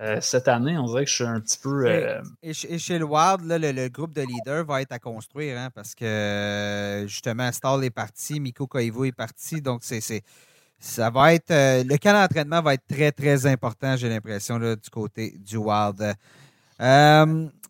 Euh, 0.00 0.18
cette 0.20 0.48
année, 0.48 0.78
on 0.78 0.86
dirait 0.86 1.04
que 1.04 1.10
je 1.10 1.14
suis 1.16 1.24
un 1.24 1.40
petit 1.40 1.58
peu. 1.58 1.84
Euh, 1.86 2.22
et, 2.42 2.52
chez 2.52 2.98
le 2.98 3.04
Wild, 3.04 3.42
le, 3.42 3.88
groupe 3.88 4.14
de 4.14 4.22
leaders 4.22 4.64
va 4.64 4.80
être 4.80 4.92
à 4.92 4.98
construire 4.98 5.58
hein, 5.58 5.68
parce 5.74 5.94
que 5.94 7.04
justement, 7.06 7.52
Stall 7.52 7.84
est 7.84 7.90
parti, 7.90 8.40
Miko 8.40 8.66
Koivu 8.66 9.08
est 9.08 9.12
parti. 9.12 9.60
Donc, 9.60 9.80
c'est, 9.82 10.22
ça 10.78 11.10
va 11.10 11.34
être. 11.34 11.50
le 11.50 11.96
camp 11.98 12.12
d'entraînement 12.12 12.62
va 12.62 12.74
être 12.74 12.86
très, 12.88 13.12
très 13.12 13.46
important, 13.46 13.96
j'ai 13.96 14.08
l'impression, 14.08 14.58
du 14.58 14.90
côté 14.90 15.36
du 15.38 15.58
Wild. 15.58 16.14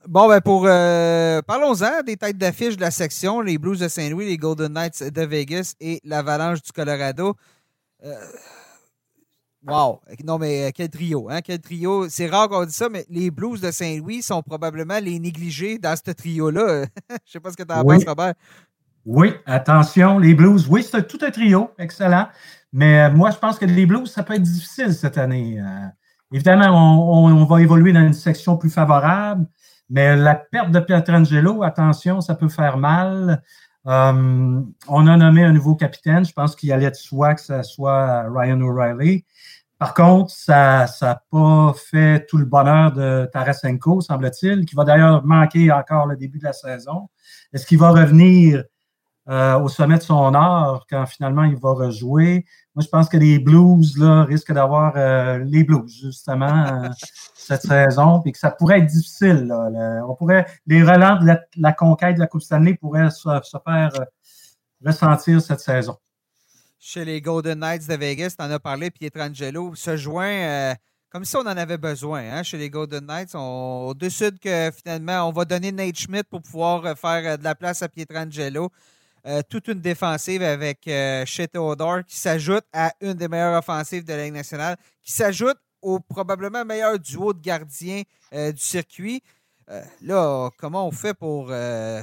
Bon, 0.08 0.28
ben 0.28 0.40
pour. 0.40 0.64
Euh, 0.66 1.42
parlons-en 1.42 2.02
des 2.02 2.16
têtes 2.16 2.38
d'affiche 2.38 2.74
de 2.76 2.80
la 2.80 2.90
section 2.90 3.42
les 3.42 3.58
Blues 3.58 3.78
de 3.78 3.88
Saint-Louis, 3.88 4.26
les 4.26 4.38
Golden 4.38 4.72
Knights 4.72 5.02
de 5.02 5.22
Vegas 5.22 5.74
et 5.78 6.00
l'Avalanche 6.04 6.62
du 6.62 6.72
Colorado. 6.72 7.36
Euh, 9.68 9.72
wow! 9.72 10.00
Non, 10.24 10.38
mais 10.38 10.68
euh, 10.68 10.70
quel 10.74 10.88
trio, 10.88 11.28
hein? 11.30 11.40
Quel 11.42 11.60
trio. 11.60 12.08
C'est 12.08 12.28
rare 12.28 12.48
qu'on 12.48 12.64
dise 12.64 12.74
ça, 12.74 12.88
mais 12.88 13.04
les 13.08 13.30
Blues 13.30 13.60
de 13.60 13.70
Saint-Louis 13.70 14.22
sont 14.22 14.42
probablement 14.42 14.98
les 15.00 15.18
négligés 15.18 15.78
dans 15.78 15.94
ce 15.96 16.10
trio-là. 16.10 16.84
Je 17.08 17.14
ne 17.14 17.18
sais 17.26 17.40
pas 17.40 17.50
ce 17.50 17.56
que 17.56 17.62
tu 17.62 17.74
en 17.74 17.84
penses, 17.84 18.04
Robert. 18.04 18.34
Oui, 19.06 19.32
attention, 19.46 20.18
les 20.18 20.34
Blues, 20.34 20.66
oui, 20.68 20.82
c'est 20.82 21.06
tout 21.06 21.18
un 21.22 21.30
trio, 21.30 21.70
excellent. 21.78 22.28
Mais 22.72 23.10
moi, 23.10 23.30
je 23.30 23.38
pense 23.38 23.58
que 23.58 23.64
les 23.64 23.86
Blues, 23.86 24.10
ça 24.10 24.22
peut 24.22 24.34
être 24.34 24.42
difficile 24.42 24.92
cette 24.92 25.16
année. 25.16 25.58
évidemment, 26.30 27.24
on, 27.24 27.44
va 27.46 27.62
évoluer 27.62 27.92
dans 27.92 28.04
une 28.06 28.12
section 28.12 28.56
plus 28.56 28.70
favorable. 28.70 29.46
Mais 29.88 30.16
la 30.16 30.36
perte 30.36 30.70
de 30.70 30.78
Pietrangelo, 30.78 31.62
attention, 31.64 32.20
ça 32.20 32.34
peut 32.34 32.48
faire 32.48 32.76
mal. 32.76 33.42
Euh, 33.86 34.62
on 34.88 35.06
a 35.06 35.16
nommé 35.16 35.42
un 35.42 35.52
nouveau 35.52 35.74
capitaine. 35.74 36.24
Je 36.24 36.32
pense 36.32 36.54
qu'il 36.54 36.72
allait 36.72 36.90
de 36.90 36.96
soi 36.96 37.34
que 37.34 37.40
ce 37.40 37.62
soit 37.62 38.22
Ryan 38.30 38.60
O'Reilly. 38.60 39.24
Par 39.80 39.94
contre, 39.94 40.30
ça 40.30 40.84
n'a 41.00 41.22
pas 41.30 41.72
fait 41.74 42.26
tout 42.26 42.36
le 42.36 42.44
bonheur 42.44 42.92
de 42.92 43.26
Tarasenko, 43.32 44.02
semble-t-il, 44.02 44.66
qui 44.66 44.74
va 44.74 44.84
d'ailleurs 44.84 45.24
manquer 45.24 45.72
encore 45.72 46.04
le 46.04 46.18
début 46.18 46.38
de 46.38 46.44
la 46.44 46.52
saison. 46.52 47.08
Est-ce 47.54 47.64
qu'il 47.64 47.78
va 47.78 47.88
revenir 47.88 48.62
euh, 49.30 49.58
au 49.58 49.68
sommet 49.70 49.96
de 49.96 50.02
son 50.02 50.34
art 50.34 50.84
quand 50.90 51.06
finalement 51.06 51.44
il 51.44 51.56
va 51.56 51.72
rejouer? 51.72 52.44
Moi, 52.74 52.82
je 52.84 52.88
pense 52.88 53.08
que 53.08 53.16
les 53.16 53.38
Blues 53.38 53.98
risquent 54.28 54.52
d'avoir 54.52 54.92
euh, 54.96 55.38
les 55.38 55.64
Blues, 55.64 55.90
justement 55.90 56.90
cette 57.34 57.62
saison, 57.62 58.20
puis 58.20 58.32
que 58.32 58.38
ça 58.38 58.50
pourrait 58.50 58.80
être 58.80 58.86
difficile. 58.86 59.50
on 60.06 60.14
pourrait, 60.14 60.44
les 60.66 60.82
relents 60.82 61.18
de 61.18 61.38
la, 61.56 61.72
conquête 61.72 62.16
de 62.16 62.20
la 62.20 62.26
Coupe 62.26 62.42
Stanley 62.42 62.74
pourraient 62.74 63.08
se, 63.08 63.30
faire 63.64 63.90
euh, 63.98 64.04
ressentir 64.84 65.40
cette 65.40 65.60
saison. 65.60 65.96
Chez 66.82 67.04
les 67.04 67.20
Golden 67.20 67.58
Knights 67.58 67.86
de 67.86 67.94
Vegas, 67.94 68.34
tu 68.38 68.42
en 68.44 68.50
as 68.50 68.58
parlé, 68.58 68.90
Pietrangelo 68.90 69.74
se 69.74 69.96
joint 69.96 70.24
euh, 70.26 70.74
comme 71.10 71.24
si 71.24 71.36
on 71.36 71.40
en 71.40 71.46
avait 71.46 71.76
besoin. 71.76 72.22
Hein, 72.22 72.42
chez 72.42 72.56
les 72.56 72.70
Golden 72.70 73.04
Knights, 73.04 73.34
on, 73.34 73.92
décide 73.94 74.38
que 74.38 74.70
finalement, 74.70 75.28
on 75.28 75.32
va 75.32 75.44
donner 75.44 75.72
Nate 75.72 75.96
Schmidt 75.96 76.24
pour 76.30 76.40
pouvoir 76.40 76.86
euh, 76.86 76.94
faire 76.94 77.36
de 77.36 77.44
la 77.44 77.54
place 77.54 77.82
à 77.82 77.88
Pietrangelo. 77.88 78.70
toute 79.50 79.68
une 79.68 79.80
défensive 79.80 80.42
avec 80.42 80.88
euh, 80.88 81.24
Odor 81.54 82.04
qui 82.06 82.16
s'ajoute 82.16 82.64
à 82.72 82.92
une 83.02 83.12
des 83.14 83.28
meilleures 83.28 83.58
offensives 83.58 84.04
de 84.04 84.14
la 84.14 84.24
Ligue 84.24 84.34
nationale, 84.34 84.76
qui 85.02 85.12
s'ajoute 85.12 85.58
au 85.82 86.00
probablement 86.00 86.64
meilleur 86.64 86.98
duo 86.98 87.32
de 87.32 87.40
gardiens 87.40 88.02
euh, 88.32 88.52
du 88.52 88.60
circuit. 88.60 89.22
Euh, 89.70 89.82
là, 90.02 90.50
comment 90.58 90.86
on 90.86 90.90
fait 90.92 91.14
pour. 91.14 91.48
Euh, 91.50 92.02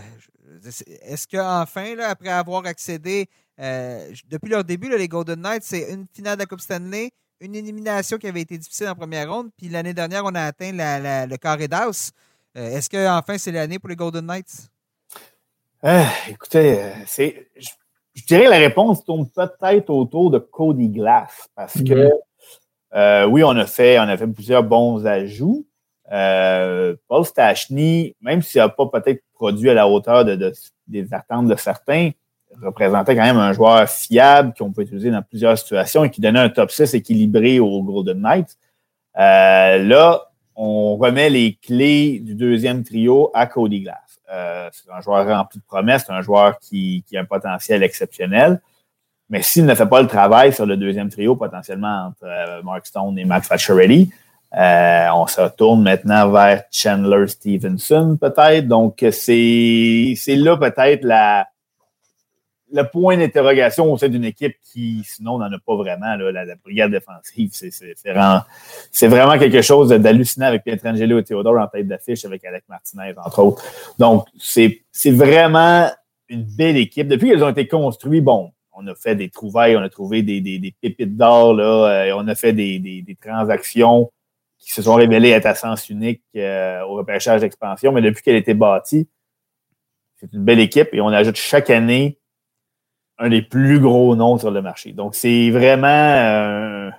est-ce 1.01 1.27
qu'enfin, 1.27 1.97
après 1.99 2.29
avoir 2.29 2.65
accédé, 2.65 3.29
depuis 3.57 4.49
leur 4.49 4.63
début, 4.63 4.89
les 4.89 5.07
Golden 5.07 5.41
Knights, 5.41 5.63
c'est 5.63 5.91
une 5.91 6.05
finale 6.13 6.35
de 6.35 6.41
la 6.41 6.45
Coupe 6.45 6.61
Stanley, 6.61 7.11
une 7.39 7.55
élimination 7.55 8.17
qui 8.17 8.27
avait 8.27 8.41
été 8.41 8.57
difficile 8.57 8.87
en 8.87 8.95
première 8.95 9.31
ronde, 9.31 9.49
puis 9.57 9.69
l'année 9.69 9.93
dernière, 9.93 10.23
on 10.25 10.35
a 10.35 10.41
atteint 10.41 10.71
le 10.73 11.35
carré 11.37 11.67
d'as. 11.67 12.11
Est-ce 12.55 12.89
qu'enfin, 12.89 13.37
c'est 13.37 13.51
l'année 13.51 13.79
pour 13.79 13.89
les 13.89 13.95
Golden 13.95 14.25
Knights? 14.25 14.69
écoutez, 16.29 16.91
c'est. 17.05 17.47
Je, 17.55 18.25
dirais 18.25 18.45
que 18.45 18.49
la 18.49 18.57
réponse 18.57 19.05
tourne 19.05 19.29
peut-être 19.29 19.91
autour 19.91 20.31
de 20.31 20.39
Cody 20.39 20.89
Glass 20.89 21.47
parce 21.55 21.81
que. 21.83 22.11
Euh, 22.93 23.25
oui, 23.25 23.43
on 23.43 23.49
a 23.49 23.65
fait, 23.65 23.99
on 23.99 24.03
a 24.03 24.17
fait 24.17 24.27
plusieurs 24.27 24.63
bons 24.63 25.05
ajouts. 25.05 25.65
Euh, 26.11 26.95
Paul 27.07 27.25
Stachny, 27.25 28.15
même 28.21 28.41
s'il 28.41 28.59
n'a 28.59 28.69
pas 28.69 28.85
peut-être 28.87 29.21
produit 29.33 29.69
à 29.69 29.73
la 29.73 29.87
hauteur 29.87 30.23
de, 30.23 30.53
des 30.87 31.13
attentes 31.13 31.47
de 31.47 31.55
certains, 31.55 32.11
représentait 32.61 33.15
quand 33.15 33.23
même 33.23 33.37
un 33.37 33.53
joueur 33.53 33.87
fiable 33.87 34.53
qu'on 34.57 34.71
peut 34.71 34.83
utiliser 34.83 35.11
dans 35.11 35.21
plusieurs 35.21 35.57
situations 35.57 36.03
et 36.03 36.09
qui 36.09 36.21
donnait 36.21 36.39
un 36.39 36.49
top 36.49 36.71
6 36.71 36.93
équilibré 36.93 37.59
au 37.59 37.83
Golden 37.83 38.21
Knights. 38.21 38.57
Euh, 39.17 39.83
là, 39.83 40.23
on 40.55 40.95
remet 40.97 41.29
les 41.29 41.55
clés 41.55 42.19
du 42.19 42.35
deuxième 42.35 42.83
trio 42.83 43.29
à 43.33 43.45
Cody 43.45 43.81
Glass. 43.81 44.19
c'est 44.71 44.91
un 44.91 45.01
joueur 45.01 45.27
rempli 45.27 45.59
de 45.59 45.65
promesses, 45.65 46.03
c'est 46.07 46.13
un 46.13 46.21
joueur 46.21 46.57
qui, 46.59 47.03
a 47.15 47.19
un 47.19 47.25
potentiel 47.25 47.83
exceptionnel. 47.83 48.59
Mais 49.29 49.41
s'il 49.41 49.65
ne 49.65 49.75
fait 49.75 49.85
pas 49.85 50.01
le 50.01 50.07
travail 50.07 50.53
sur 50.53 50.65
le 50.65 50.77
deuxième 50.77 51.09
trio, 51.09 51.35
potentiellement 51.35 52.07
entre 52.07 52.23
euh, 52.23 52.61
Mark 52.63 52.85
Stone 52.85 53.19
et 53.19 53.25
Facioretti, 53.41 54.09
euh, 54.57 55.07
on 55.13 55.27
se 55.27 55.41
retourne 55.41 55.83
maintenant 55.83 56.31
vers 56.31 56.63
Chandler 56.71 57.27
Stevenson, 57.27 58.17
peut-être. 58.19 58.67
Donc, 58.67 59.03
c'est 59.11 60.15
là 60.29 60.55
peut-être 60.55 61.03
la, 61.03 61.47
le 62.71 62.83
point 62.83 63.17
d'interrogation 63.17 63.91
au 63.91 63.97
sein 63.97 64.09
d'une 64.09 64.25
équipe 64.25 64.55
qui, 64.61 65.01
sinon, 65.05 65.35
on 65.35 65.39
n'en 65.39 65.51
a 65.51 65.59
pas 65.65 65.75
vraiment. 65.75 66.15
La, 66.15 66.55
brigade 66.55 66.91
défensive, 66.91 67.51
c'est, 67.53 69.07
vraiment, 69.07 69.37
quelque 69.37 69.61
chose 69.61 69.89
d'hallucinant 69.89 70.47
avec 70.47 70.63
Pietrangelo 70.63 71.19
et 71.19 71.23
Theodore 71.23 71.59
en 71.59 71.67
tête 71.67 71.87
d'affiche 71.87 72.25
avec 72.25 72.43
Alec 72.45 72.63
Martinez, 72.67 73.13
entre 73.23 73.39
autres. 73.39 73.63
Donc, 73.97 74.27
c'est, 74.37 74.83
vraiment 75.05 75.89
une 76.29 76.43
belle 76.43 76.77
équipe. 76.77 77.07
Depuis 77.07 77.29
qu'elles 77.29 77.43
ont 77.43 77.49
été 77.49 77.67
construites, 77.67 78.23
bon, 78.23 78.51
on 78.73 78.85
a 78.87 78.95
fait 78.95 79.15
des 79.15 79.29
trouvailles, 79.29 79.77
on 79.77 79.81
a 79.81 79.89
trouvé 79.89 80.21
des, 80.21 80.75
pépites 80.81 81.15
d'or, 81.15 81.57
euh, 81.59 82.11
on 82.15 82.27
a 82.27 82.35
fait 82.35 82.53
des, 82.53 82.79
des, 82.79 83.15
transactions 83.15 84.11
qui 84.59 84.73
se 84.73 84.81
sont 84.81 84.95
révélées 84.95 85.29
être 85.29 85.45
à 85.45 85.55
sens 85.55 85.89
unique 85.89 86.23
euh, 86.35 86.81
au 86.81 86.95
repêchage 86.95 87.41
d'expansion, 87.41 87.91
mais 87.91 88.01
depuis 88.01 88.23
qu'elle 88.23 88.35
a 88.35 88.39
été 88.39 88.53
bâtie, 88.53 89.07
c'est 90.17 90.33
une 90.33 90.43
belle 90.43 90.59
équipe 90.59 90.89
et 90.93 91.01
on 91.01 91.09
ajoute 91.09 91.35
chaque 91.35 91.69
année 91.69 92.17
un 93.19 93.29
des 93.29 93.41
plus 93.41 93.79
gros 93.79 94.15
noms 94.15 94.37
sur 94.37 94.51
le 94.51 94.61
marché. 94.61 94.91
Donc, 94.91 95.15
c'est 95.15 95.49
vraiment 95.49 95.87
euh, 95.87 96.91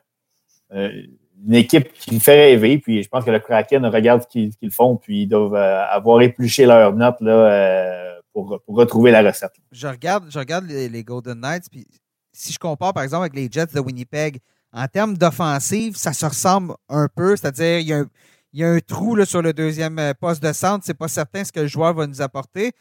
une 0.73 1.55
équipe 1.55 1.93
qui 1.93 2.15
me 2.15 2.21
fait 2.21 2.35
rêver. 2.35 2.79
Puis, 2.79 3.03
je 3.03 3.09
pense 3.09 3.25
que 3.25 3.31
le 3.31 3.39
Kraken 3.39 3.87
regarde 3.87 4.23
ce 4.23 4.27
qu'ils 4.29 4.71
font, 4.71 4.97
puis 4.97 5.23
ils 5.23 5.27
doivent 5.27 5.55
avoir 5.55 6.21
épluché 6.23 6.67
leurs 6.67 6.95
notes 6.95 7.21
là, 7.21 8.19
pour, 8.33 8.77
retrouver 8.77 9.11
la 9.11 9.23
recette. 9.23 9.53
Je 9.73 9.87
regarde, 9.87 10.27
je 10.31 10.39
regarde 10.39 10.67
les, 10.67 11.05
Golden 11.05 11.41
Knights, 11.41 11.69
puis 11.71 11.87
si 12.33 12.53
je 12.53 12.59
compare 12.59 12.93
par 12.93 13.03
exemple 13.03 13.23
avec 13.23 13.35
les 13.35 13.49
Jets 13.51 13.75
de 13.75 13.81
Winnipeg, 13.81 14.39
en 14.73 14.87
termes 14.87 15.17
d'offensive, 15.17 15.97
ça 15.97 16.13
se 16.13 16.27
ressemble 16.27 16.75
un 16.89 17.09
peu, 17.09 17.37
c'est-à-dire 17.37 17.81
il 17.81 18.61
y 18.61 18.65
a 18.65 18.71
un, 18.71 18.79
trou 18.81 19.15
là, 19.15 19.25
sur 19.25 19.43
le 19.43 19.53
deuxième 19.53 19.99
euh, 19.99 20.13
poste 20.15 20.43
de 20.43 20.53
centre, 20.53 20.85
c'est 20.85 20.95
pas 20.95 21.09
certain 21.09 21.45
ce 21.45 21.53
que 21.53 21.61
le 21.61 21.67
joueur 21.67 21.95
va 21.95 22.07
nous 22.07 22.21
apporter. 22.21 22.73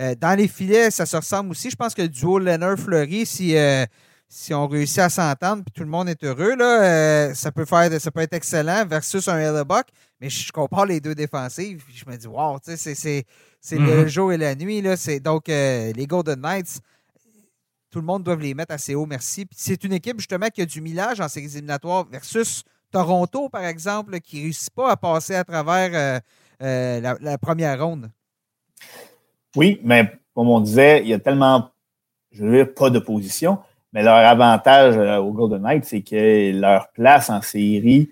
Euh, 0.00 0.14
dans 0.14 0.36
les 0.36 0.48
filets, 0.48 0.90
ça 0.90 1.06
se 1.06 1.16
ressemble 1.16 1.50
aussi. 1.50 1.70
Je 1.70 1.76
pense 1.76 1.94
que 1.94 2.02
le 2.02 2.08
duo 2.08 2.38
Leonard-Fleury, 2.38 3.26
si, 3.26 3.56
euh, 3.56 3.84
si 4.28 4.54
on 4.54 4.66
réussit 4.66 5.00
à 5.00 5.10
s'entendre 5.10 5.62
puis 5.64 5.72
tout 5.72 5.82
le 5.82 5.90
monde 5.90 6.08
est 6.08 6.24
heureux, 6.24 6.56
là, 6.56 7.34
ça, 7.34 7.52
peut 7.52 7.64
faire, 7.66 8.00
ça 8.00 8.10
peut 8.10 8.20
être 8.20 8.32
excellent 8.32 8.86
versus 8.86 9.28
un 9.28 9.38
Hellebuck. 9.38 9.86
Mais 10.20 10.30
je 10.30 10.52
compare 10.52 10.86
les 10.86 11.00
deux 11.00 11.14
défensives, 11.14 11.82
je 11.94 12.04
me 12.06 12.16
dis, 12.16 12.26
wow, 12.26 12.58
c'est 12.62 13.24
c'est 13.60 13.78
le 13.78 14.04
mm-hmm. 14.04 14.08
jour 14.08 14.32
et 14.32 14.38
la 14.38 14.54
nuit. 14.54 14.80
Là. 14.80 14.96
Donc, 15.22 15.48
euh, 15.48 15.92
les 15.92 16.06
Golden 16.06 16.40
Knights, 16.40 16.80
tout 17.90 18.00
le 18.00 18.06
monde 18.06 18.22
doit 18.22 18.36
les 18.36 18.54
mettre 18.54 18.72
assez 18.72 18.94
haut, 18.94 19.06
merci. 19.06 19.46
C'est 19.54 19.84
une 19.84 19.92
équipe, 19.92 20.18
justement, 20.18 20.48
qui 20.48 20.62
a 20.62 20.66
du 20.66 20.80
millage 20.80 21.20
en 21.20 21.28
séries 21.28 21.46
éliminatoires 21.46 22.06
versus 22.10 22.62
Toronto, 22.90 23.48
par 23.48 23.64
exemple, 23.64 24.18
qui 24.20 24.38
ne 24.38 24.42
réussit 24.44 24.70
pas 24.70 24.90
à 24.90 24.96
passer 24.96 25.34
à 25.34 25.44
travers 25.44 25.90
euh, 25.92 26.20
euh, 26.62 27.16
la, 27.20 27.38
première 27.38 27.82
ronde. 27.84 28.10
Oui, 29.56 29.80
mais 29.82 30.12
comme 30.34 30.48
on 30.48 30.60
disait, 30.60 31.00
il 31.02 31.08
y 31.08 31.14
a 31.14 31.18
tellement, 31.18 31.70
je 32.32 32.44
veux 32.44 32.64
dire, 32.64 32.74
pas 32.74 32.90
d'opposition, 32.90 33.58
mais 33.92 34.02
leur 34.02 34.16
avantage 34.16 34.96
euh, 34.96 35.16
au 35.18 35.32
Golden 35.32 35.62
Knights, 35.62 35.84
c'est 35.84 36.02
que 36.02 36.58
leur 36.58 36.90
place 36.92 37.30
en 37.30 37.42
série, 37.42 38.10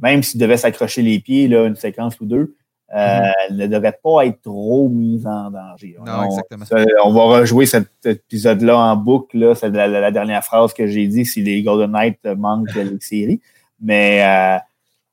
même 0.00 0.22
s'ils 0.22 0.40
devaient 0.40 0.58
s'accrocher 0.58 1.02
les 1.02 1.18
pieds, 1.18 1.48
là, 1.48 1.66
une 1.66 1.76
séquence 1.76 2.20
ou 2.20 2.26
deux, 2.26 2.54
euh, 2.94 3.18
mhm. 3.50 3.56
ne 3.56 3.66
devrait 3.66 3.98
pas 4.02 4.26
être 4.26 4.42
trop 4.42 4.88
mise 4.88 5.26
en 5.26 5.50
danger. 5.50 5.96
Non, 6.06 6.20
on, 6.20 6.24
exactement. 6.26 6.64
on 7.04 7.12
va 7.12 7.38
rejouer 7.40 7.66
cet 7.66 7.88
épisode-là 8.04 8.78
en 8.78 8.96
boucle. 8.96 9.56
C'est 9.56 9.70
la, 9.70 10.10
dernière 10.12 10.44
phrase 10.44 10.72
que 10.72 10.86
j'ai 10.86 11.08
dit 11.08 11.24
si 11.24 11.42
les 11.42 11.62
Golden 11.62 11.90
Knights 11.90 12.24
manquent 12.36 12.74
les 12.74 13.00
séries. 13.00 13.40
Mais 13.80 14.22
euh, 14.22 14.58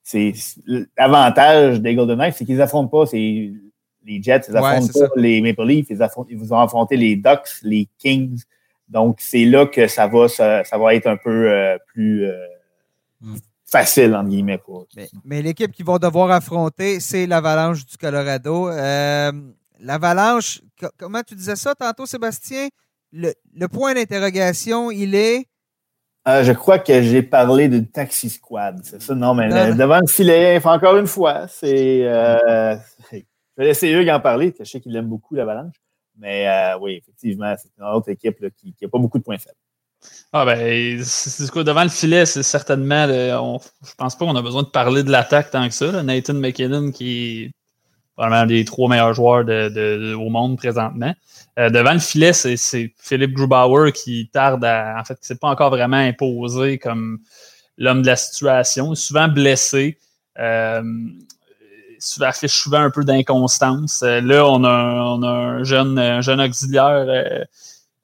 c'est 0.04 0.34
l'avantage 0.98 1.82
des 1.82 1.96
Golden 1.96 2.18
Knights, 2.18 2.36
c'est 2.38 2.46
qu'ils 2.46 2.62
affrontent 2.62 2.90
pas 2.90 3.08
les 4.06 4.22
Jets, 4.22 4.42
ils 4.50 4.58
affrontent 4.58 5.00
pas 5.00 5.08
les 5.16 5.42
Maple 5.42 5.66
Leafs, 5.66 5.88
ils, 5.90 6.02
affrontent, 6.02 6.30
ils 6.30 6.38
vont 6.38 6.60
affronter 6.60 6.98
les 6.98 7.16
Ducks, 7.16 7.62
les 7.64 7.88
Kings. 7.98 8.42
Donc, 8.88 9.18
c'est 9.20 9.46
là 9.46 9.66
que 9.66 9.88
ça 9.88 10.08
va, 10.08 10.28
ça, 10.28 10.64
va 10.78 10.94
être 10.94 11.08
un 11.08 11.18
peu 11.18 11.50
euh, 11.50 11.78
plus 11.88 12.26
euh, 12.26 12.34
hmm. 13.22 13.36
facile, 13.66 14.16
entre 14.16 14.30
guillemets. 14.30 14.60
Mais, 15.24 15.42
l'équipe 15.42 15.72
qu'ils 15.72 15.86
vont 15.86 15.98
devoir 15.98 16.32
affronter, 16.32 17.00
c'est 17.00 17.26
l'Avalanche 17.26 17.86
du 17.86 17.98
Colorado. 17.98 18.70
Euh, 18.70 19.32
L'Avalanche, 19.80 20.62
comment 20.98 21.22
tu 21.24 21.36
disais 21.36 21.56
ça 21.56 21.76
tantôt, 21.76 22.06
Sébastien? 22.06 22.70
Le, 23.12 23.34
point 23.68 23.94
d'interrogation, 23.94 24.92
il 24.92 25.14
est? 25.16 25.46
je 26.26 26.52
crois 26.54 26.80
que 26.80 27.02
j'ai 27.02 27.22
parlé 27.22 27.68
de 27.68 27.80
taxi 27.80 28.30
squad, 28.30 28.80
c'est 28.84 29.02
ça? 29.02 29.14
Non, 29.14 29.34
mais 29.36 29.50
devant 29.74 30.00
le 30.00 30.08
filet, 30.08 30.60
encore 30.64 30.98
une 30.98 31.08
fois, 31.08 31.48
c'est. 31.48 32.08
Je 33.56 33.62
vais 33.62 33.68
laisser 33.68 33.90
Hugues 33.90 34.10
en 34.10 34.20
parler, 34.20 34.54
je 34.58 34.64
sais 34.64 34.82
qu'il 34.82 34.96
aime 34.96 35.08
beaucoup 35.08 35.36
l'Avalanche. 35.36 35.76
Mais 36.18 36.48
euh, 36.48 36.78
oui, 36.80 37.02
effectivement, 37.02 37.54
c'est 37.58 37.70
une 37.78 37.86
autre 37.86 38.10
équipe 38.10 38.38
qui 38.56 38.76
n'a 38.82 38.88
pas 38.88 39.00
beaucoup 39.00 39.18
de 39.18 39.24
points 39.24 39.38
faibles. 39.38 39.58
Ah 40.32 40.46
ben, 40.46 41.02
c'est 41.04 41.50
quoi, 41.50 41.64
devant 41.64 41.84
le 41.84 41.90
filet, 41.90 42.26
c'est 42.26 42.44
certainement. 42.44 43.06
on, 43.42 43.60
je 43.86 43.94
pense 43.96 44.18
pas 44.18 44.26
qu'on 44.26 44.36
a 44.36 44.42
besoin 44.42 44.64
de 44.64 44.68
parler 44.68 45.04
de 45.04 45.12
l'attaque 45.12 45.52
tant 45.52 45.68
que 45.68 45.74
ça. 45.74 46.04
Nathan 46.04 46.34
McKinnon, 46.34 46.92
qui 46.92 47.44
est 47.44 47.52
probablement 48.16 48.46
des 48.46 48.66
trois 48.66 48.90
meilleurs 48.90 49.14
joueurs 49.14 49.46
au 49.46 50.30
monde 50.30 50.58
présentement. 50.58 51.14
Euh, 51.60 51.70
devant 51.70 51.94
le 51.94 52.00
filet, 52.00 52.34
c'est 52.34 52.94
Philippe 52.98 53.34
Grubauer 53.34 53.92
qui 53.92 54.30
tarde 54.32 54.66
à. 54.66 54.98
En 55.00 55.04
fait, 55.04 55.16
qui 55.16 55.26
s'est 55.26 55.38
pas 55.38 55.50
encore 55.50 55.70
vraiment 55.70 55.98
imposé 55.98 56.80
comme 56.80 57.20
l'homme 57.78 58.02
de 58.02 58.08
la 58.08 58.16
situation. 58.16 58.96
Souvent 58.96 59.28
blessé. 59.28 59.98
Euh, 60.40 60.84
affiche 62.22 62.54
souvent 62.54 62.80
un 62.80 62.90
peu 62.90 63.04
d'inconstance. 63.04 64.02
Euh, 64.04 64.22
là, 64.22 64.46
on 64.48 64.64
a, 64.64 64.70
un, 64.70 65.64
jeune, 65.64 66.22
jeune 66.22 66.42
auxiliaire, 66.42 67.06
euh, 67.08 67.44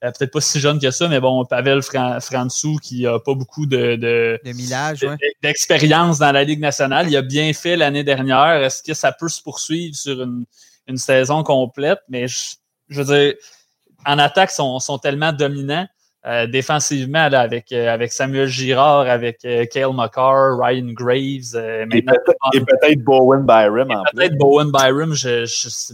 euh, 0.04 0.12
peut-être 0.12 0.32
pas 0.32 0.42
si 0.42 0.60
jeune 0.60 0.80
que 0.80 0.92
ça, 0.92 1.08
mais 1.08 1.20
bon, 1.20 1.44
Pavel 1.46 1.82
Fransou, 1.82 2.78
qui 2.82 3.06
a 3.06 3.20
pas 3.20 3.34
beaucoup 3.34 3.66
de, 3.66 4.40
d'expérience 5.44 6.20
dans 6.20 6.32
la 6.32 6.44
Ligue 6.44 6.62
nationale. 6.62 7.10
Il 7.10 7.18
a 7.18 7.22
bien 7.22 7.52
fait 7.54 7.76
l'année 7.76 8.04
dernière. 8.04 8.64
Est-ce 8.64 8.82
que 8.82 8.94
ça 8.94 9.12
peut 9.12 9.30
se 9.30 9.42
poursuivre 9.42 9.96
sur 9.96 10.22
une, 10.22 10.46
saison 10.98 11.44
complète? 11.44 12.00
Mais 12.08 12.28
je, 12.28 13.02
veux 13.02 13.06
dire, 13.06 13.34
en 14.06 14.18
attaque, 14.18 14.52
sont, 14.52 14.80
sont 14.80 14.98
tellement 14.98 15.34
dominants 15.34 15.88
euh, 16.26 16.48
défensivement, 16.48 17.32
avec, 17.32 17.72
euh, 17.72 17.94
avec 17.94 18.12
Samuel 18.12 18.48
Girard, 18.50 19.08
avec 19.08 19.46
euh, 19.46 19.66
Kale 19.66 19.94
McCarr, 19.94 20.60
Ryan 20.60 20.92
Graves. 20.92 21.56
et 21.94 22.60
peut-être 22.60 23.04
Bowen 23.06 23.46
Byram. 23.46 23.88
Peut-être 24.14 24.38
Bowen 24.38 24.70
Byram, 24.70 25.14
je, 25.14 25.46
je, 25.46 25.94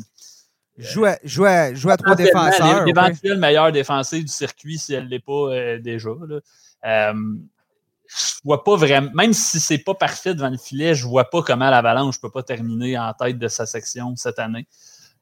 Joue 0.77 1.05
à, 1.05 1.17
joue 1.23 1.45
à, 1.45 1.73
joue 1.75 1.91
à 1.91 1.97
trois 1.97 2.15
défenseurs. 2.15 2.85
L'éventuel 2.85 3.37
meilleur 3.37 3.71
défenseur 3.71 4.19
du 4.19 4.27
circuit 4.27 4.79
si 4.79 4.95
elle 4.95 5.05
ne 5.05 5.09
l'est 5.09 5.19
pas 5.19 5.77
déjà. 5.77 6.09
Là. 6.27 7.13
je 7.13 8.39
vois 8.43 8.63
pas 8.63 8.75
vraiment, 8.75 9.11
même 9.13 9.31
si 9.31 9.59
c'est 9.59 9.77
pas 9.77 9.93
parfait 9.93 10.33
devant 10.33 10.49
le 10.49 10.57
filet, 10.57 10.95
je 10.95 11.05
vois 11.05 11.29
pas 11.29 11.43
comment 11.43 11.69
l'Avalanche 11.69 12.17
ne 12.17 12.21
peut 12.21 12.31
pas 12.31 12.43
terminer 12.43 12.97
en 12.97 13.13
tête 13.13 13.37
de 13.37 13.47
sa 13.47 13.67
section 13.67 14.15
cette 14.15 14.39
année. 14.39 14.67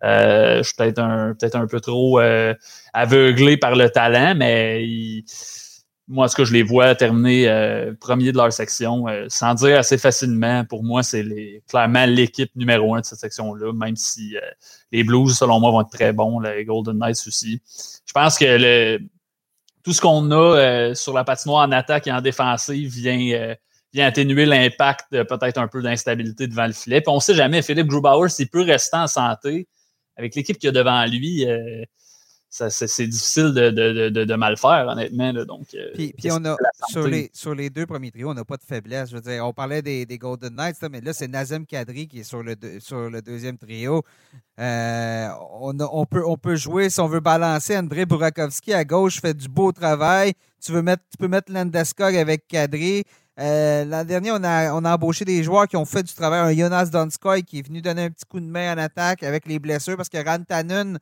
Euh, 0.04 0.58
je 0.58 0.64
suis 0.64 0.76
peut-être 0.76 1.00
un, 1.00 1.34
peut 1.34 1.50
un 1.54 1.68
peu 1.68 1.80
trop 1.80 2.20
euh, 2.20 2.54
aveuglé 2.92 3.58
par 3.58 3.76
le 3.76 3.90
talent, 3.90 4.36
mais 4.36 4.86
moi, 6.10 6.28
ce 6.28 6.36
que 6.36 6.44
je 6.44 6.52
les 6.52 6.64
vois 6.64 6.94
terminer 6.96 7.48
euh, 7.48 7.94
premier 8.00 8.34
de 8.34 8.38
leur 8.38 8.52
section, 8.52 9.06
sans 9.30 9.54
dire 9.54 9.80
assez 9.80 9.98
facilement, 9.98 10.66
pour 10.66 10.84
moi, 10.84 11.04
c'est 11.04 11.64
clairement 11.70 12.06
l'équipe 12.06 12.52
numéro 12.56 12.96
un 12.96 13.00
de 13.00 13.06
cette 13.06 13.20
section-là, 13.20 13.72
même 13.74 13.96
si 13.96 14.36
les 14.92 15.04
Blues, 15.06 15.38
selon 15.38 15.62
moi, 15.62 15.72
vont 15.72 15.82
être 15.82 15.92
très 15.92 16.12
bons, 16.12 16.40
les 16.40 16.66
Golden 16.66 16.98
Knights 16.98 17.24
aussi. 17.26 17.62
Je 18.06 18.12
pense 18.12 18.38
que 18.38 18.98
tout 19.84 19.94
ce 19.94 20.02
qu'on 20.02 20.30
a 20.32 20.94
sur 20.94 21.14
la 21.14 21.24
patinoire 21.24 21.66
en 21.66 21.72
attaque 21.72 22.08
et 22.08 22.12
en 22.12 22.22
défensive 22.22 22.90
vient 22.90 23.58
atténuer 23.98 24.46
l'impact 24.46 25.06
peut-être 25.12 25.58
un 25.58 25.70
peu 25.70 25.82
d'instabilité 25.82 26.48
devant 26.48 26.68
le 26.68 26.74
filet. 26.74 27.02
On 27.08 27.16
ne 27.16 27.22
sait 27.22 27.36
jamais, 27.36 27.62
Philippe 27.62 27.88
Grubauer, 27.88 28.28
s'il 28.28 28.50
peut 28.50 28.64
rester 28.64 28.98
en 28.98 29.08
santé, 29.08 29.70
avec 30.16 30.36
l'équipe 30.36 30.58
qu'il 30.58 30.68
y 30.68 30.70
a 30.70 30.72
devant 30.72 31.06
lui, 31.06 31.46
euh, 31.46 31.84
c'est 32.54 33.08
difficile 33.08 33.52
de, 33.54 34.36
mal 34.36 34.58
faire, 34.58 34.88
honnêtement. 34.88 35.34
donc, 35.46 35.68
euh, 35.74 35.92
puis, 35.96 36.14
on 36.32 36.46
a, 36.46 36.56
sur 36.90 37.08
les, 37.08 37.32
sur 37.34 37.56
les 37.56 37.72
deux 37.72 37.88
premiers 37.88 38.12
trios, 38.12 38.30
on 38.30 38.36
n'a 38.36 38.46
pas 38.46 38.58
de 38.58 38.64
faiblesse. 38.64 39.10
Je 39.10 39.16
veux 39.16 39.22
dire, 39.22 39.46
on 39.46 39.54
parlait 39.54 39.82
des, 39.82 40.06
Golden 40.20 40.56
Knights, 40.56 40.78
mais 40.92 41.02
là, 41.02 41.14
c'est 41.14 41.28
Nazem 41.28 41.66
Kadri 41.66 42.08
qui 42.08 42.20
est 42.20 42.24
sur 42.24 42.44
le, 42.44 42.56
sur 42.80 43.10
le 43.10 43.22
deuxième 43.24 43.58
trio. 43.58 44.04
Euh, 44.60 45.30
on, 45.52 46.06
peut, 46.06 46.24
on 46.26 46.38
peut 46.38 46.56
jouer, 46.56 46.92
si 46.92 47.00
on 47.00 47.08
veut 47.08 47.22
balancer, 47.22 47.76
André 47.76 48.06
Burakovsky 48.06 48.74
à 48.74 48.86
gauche 48.86 49.20
fait 49.20 49.36
du 49.36 49.48
beau 49.50 49.72
travail. 49.72 50.34
Tu, 50.64 50.72
veux 50.72 50.84
mettre, 50.84 51.04
tu 51.10 51.18
peux 51.18 51.28
mettre 51.28 51.52
Landeskog 51.52 52.16
avec 52.16 52.48
Kadri. 52.48 53.04
Euh, 53.40 53.86
L'an 53.86 54.04
dernier, 54.04 54.32
on 54.32 54.44
a, 54.44 54.74
on 54.74 54.86
a 54.86 54.94
embauché 54.94 55.26
des 55.26 55.44
joueurs 55.44 55.68
qui 55.68 55.76
ont 55.76 55.86
fait 55.86 56.04
du 56.04 56.14
travail. 56.14 56.62
Un 56.62 56.66
Jonas 56.66 56.86
Donskoy 56.88 57.44
qui 57.44 57.60
est 57.60 57.68
venu 57.68 57.82
donner 57.82 58.04
un 58.06 58.10
petit 58.10 58.26
coup 58.26 58.40
de 58.40 58.46
main 58.46 58.74
en 58.74 58.78
attaque 58.78 59.24
avec 59.24 59.48
les 59.48 59.60
blessures 59.60 59.98
parce 59.98 60.10
que 60.10 60.24
Rantanen, 60.24 61.00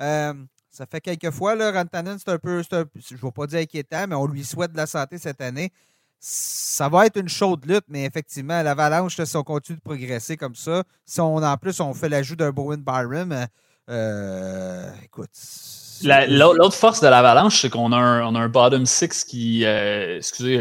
euh, 0.00 0.34
ça 0.70 0.86
fait 0.86 1.00
quelques 1.00 1.30
fois, 1.30 1.54
là, 1.54 1.72
Rantanen, 1.72 2.18
c'est 2.18 2.30
un 2.30 2.38
peu, 2.38 2.62
je 2.62 2.76
ne 2.76 3.20
vais 3.20 3.30
pas 3.32 3.46
dire 3.46 3.60
inquiétant, 3.60 4.06
mais 4.08 4.14
on 4.14 4.26
lui 4.26 4.44
souhaite 4.44 4.72
de 4.72 4.76
la 4.76 4.86
santé 4.86 5.18
cette 5.18 5.40
année. 5.40 5.72
Ça 6.20 6.88
va 6.88 7.06
être 7.06 7.18
une 7.18 7.28
chaude 7.28 7.66
lutte, 7.66 7.84
mais 7.88 8.04
effectivement, 8.04 8.62
l'avalanche, 8.62 9.20
si 9.22 9.36
on 9.36 9.42
continue 9.42 9.78
de 9.78 9.82
progresser 9.82 10.36
comme 10.36 10.54
ça, 10.54 10.84
si 11.04 11.20
on 11.20 11.36
en 11.36 11.56
plus 11.56 11.80
on 11.80 11.94
fait 11.94 12.08
l'ajout 12.08 12.36
d'un 12.36 12.52
Bowen 12.52 12.80
Byram, 12.80 13.48
euh, 13.88 14.90
écoute, 15.02 15.30
L'autre 16.04 16.74
force 16.74 17.00
de 17.00 17.08
l'Avalanche, 17.08 17.62
c'est 17.62 17.70
qu'on 17.70 17.92
a, 17.92 17.98
un 17.98 18.48
bottom 18.48 18.86
six 18.86 19.24
qui, 19.24 19.64
euh, 19.64 20.18
excusez, 20.18 20.58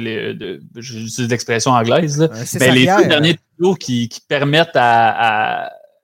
j'utilise 0.75 1.29
l'expression 1.29 1.71
anglaise, 1.71 2.29
mais 2.59 2.71
les 2.71 2.85
deux 2.85 3.07
derniers 3.07 3.39
trios 3.57 3.75
qui, 3.75 4.09
permettent 4.27 4.77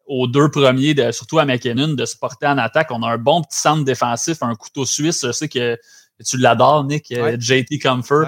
aux 0.06 0.28
deux 0.28 0.50
premiers, 0.50 0.96
surtout 1.12 1.40
à 1.40 1.46
McKinnon, 1.46 1.90
de 1.90 2.06
se 2.06 2.18
porter 2.18 2.48
en 2.48 2.58
attaque. 2.58 2.88
On 2.92 3.04
a 3.04 3.08
un 3.08 3.18
bon 3.18 3.42
petit 3.42 3.60
centre 3.60 3.84
défensif, 3.84 4.38
un 4.42 4.56
couteau 4.56 4.86
suisse. 4.86 5.26
Je 5.26 5.32
sais 5.32 5.50
que 5.50 5.78
tu 6.26 6.38
l'adores, 6.38 6.84
Nick, 6.86 7.12
euh, 7.12 7.38
JT 7.40 7.80
Comfort. 7.80 8.28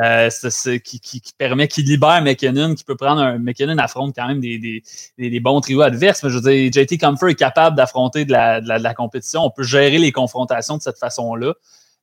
Euh, 0.00 0.28
c'est, 0.30 0.80
qui, 0.80 1.00
qui, 1.00 1.20
permet, 1.36 1.66
qui 1.66 1.82
libère 1.82 2.22
McKinnon, 2.22 2.76
qui 2.76 2.84
peut 2.84 2.94
prendre 2.94 3.20
un. 3.20 3.38
McKinnon 3.38 3.78
affronte 3.78 4.14
quand 4.14 4.28
même 4.28 4.38
des, 4.38 4.58
des, 4.58 4.82
des, 5.18 5.40
bons 5.40 5.60
trios 5.60 5.80
adverses, 5.80 6.22
mais 6.22 6.30
je 6.30 6.38
veux 6.38 6.70
dire, 6.70 6.72
JT 6.72 6.98
Comfort 6.98 7.30
est 7.30 7.34
capable 7.34 7.76
d'affronter 7.76 8.24
de 8.24 8.30
la, 8.30 8.60
de, 8.60 8.68
la, 8.68 8.94
compétition. 8.94 9.44
On 9.44 9.50
peut 9.50 9.64
gérer 9.64 9.98
les 9.98 10.12
confrontations 10.12 10.76
de 10.76 10.82
cette 10.82 10.98
façon-là. 10.98 11.54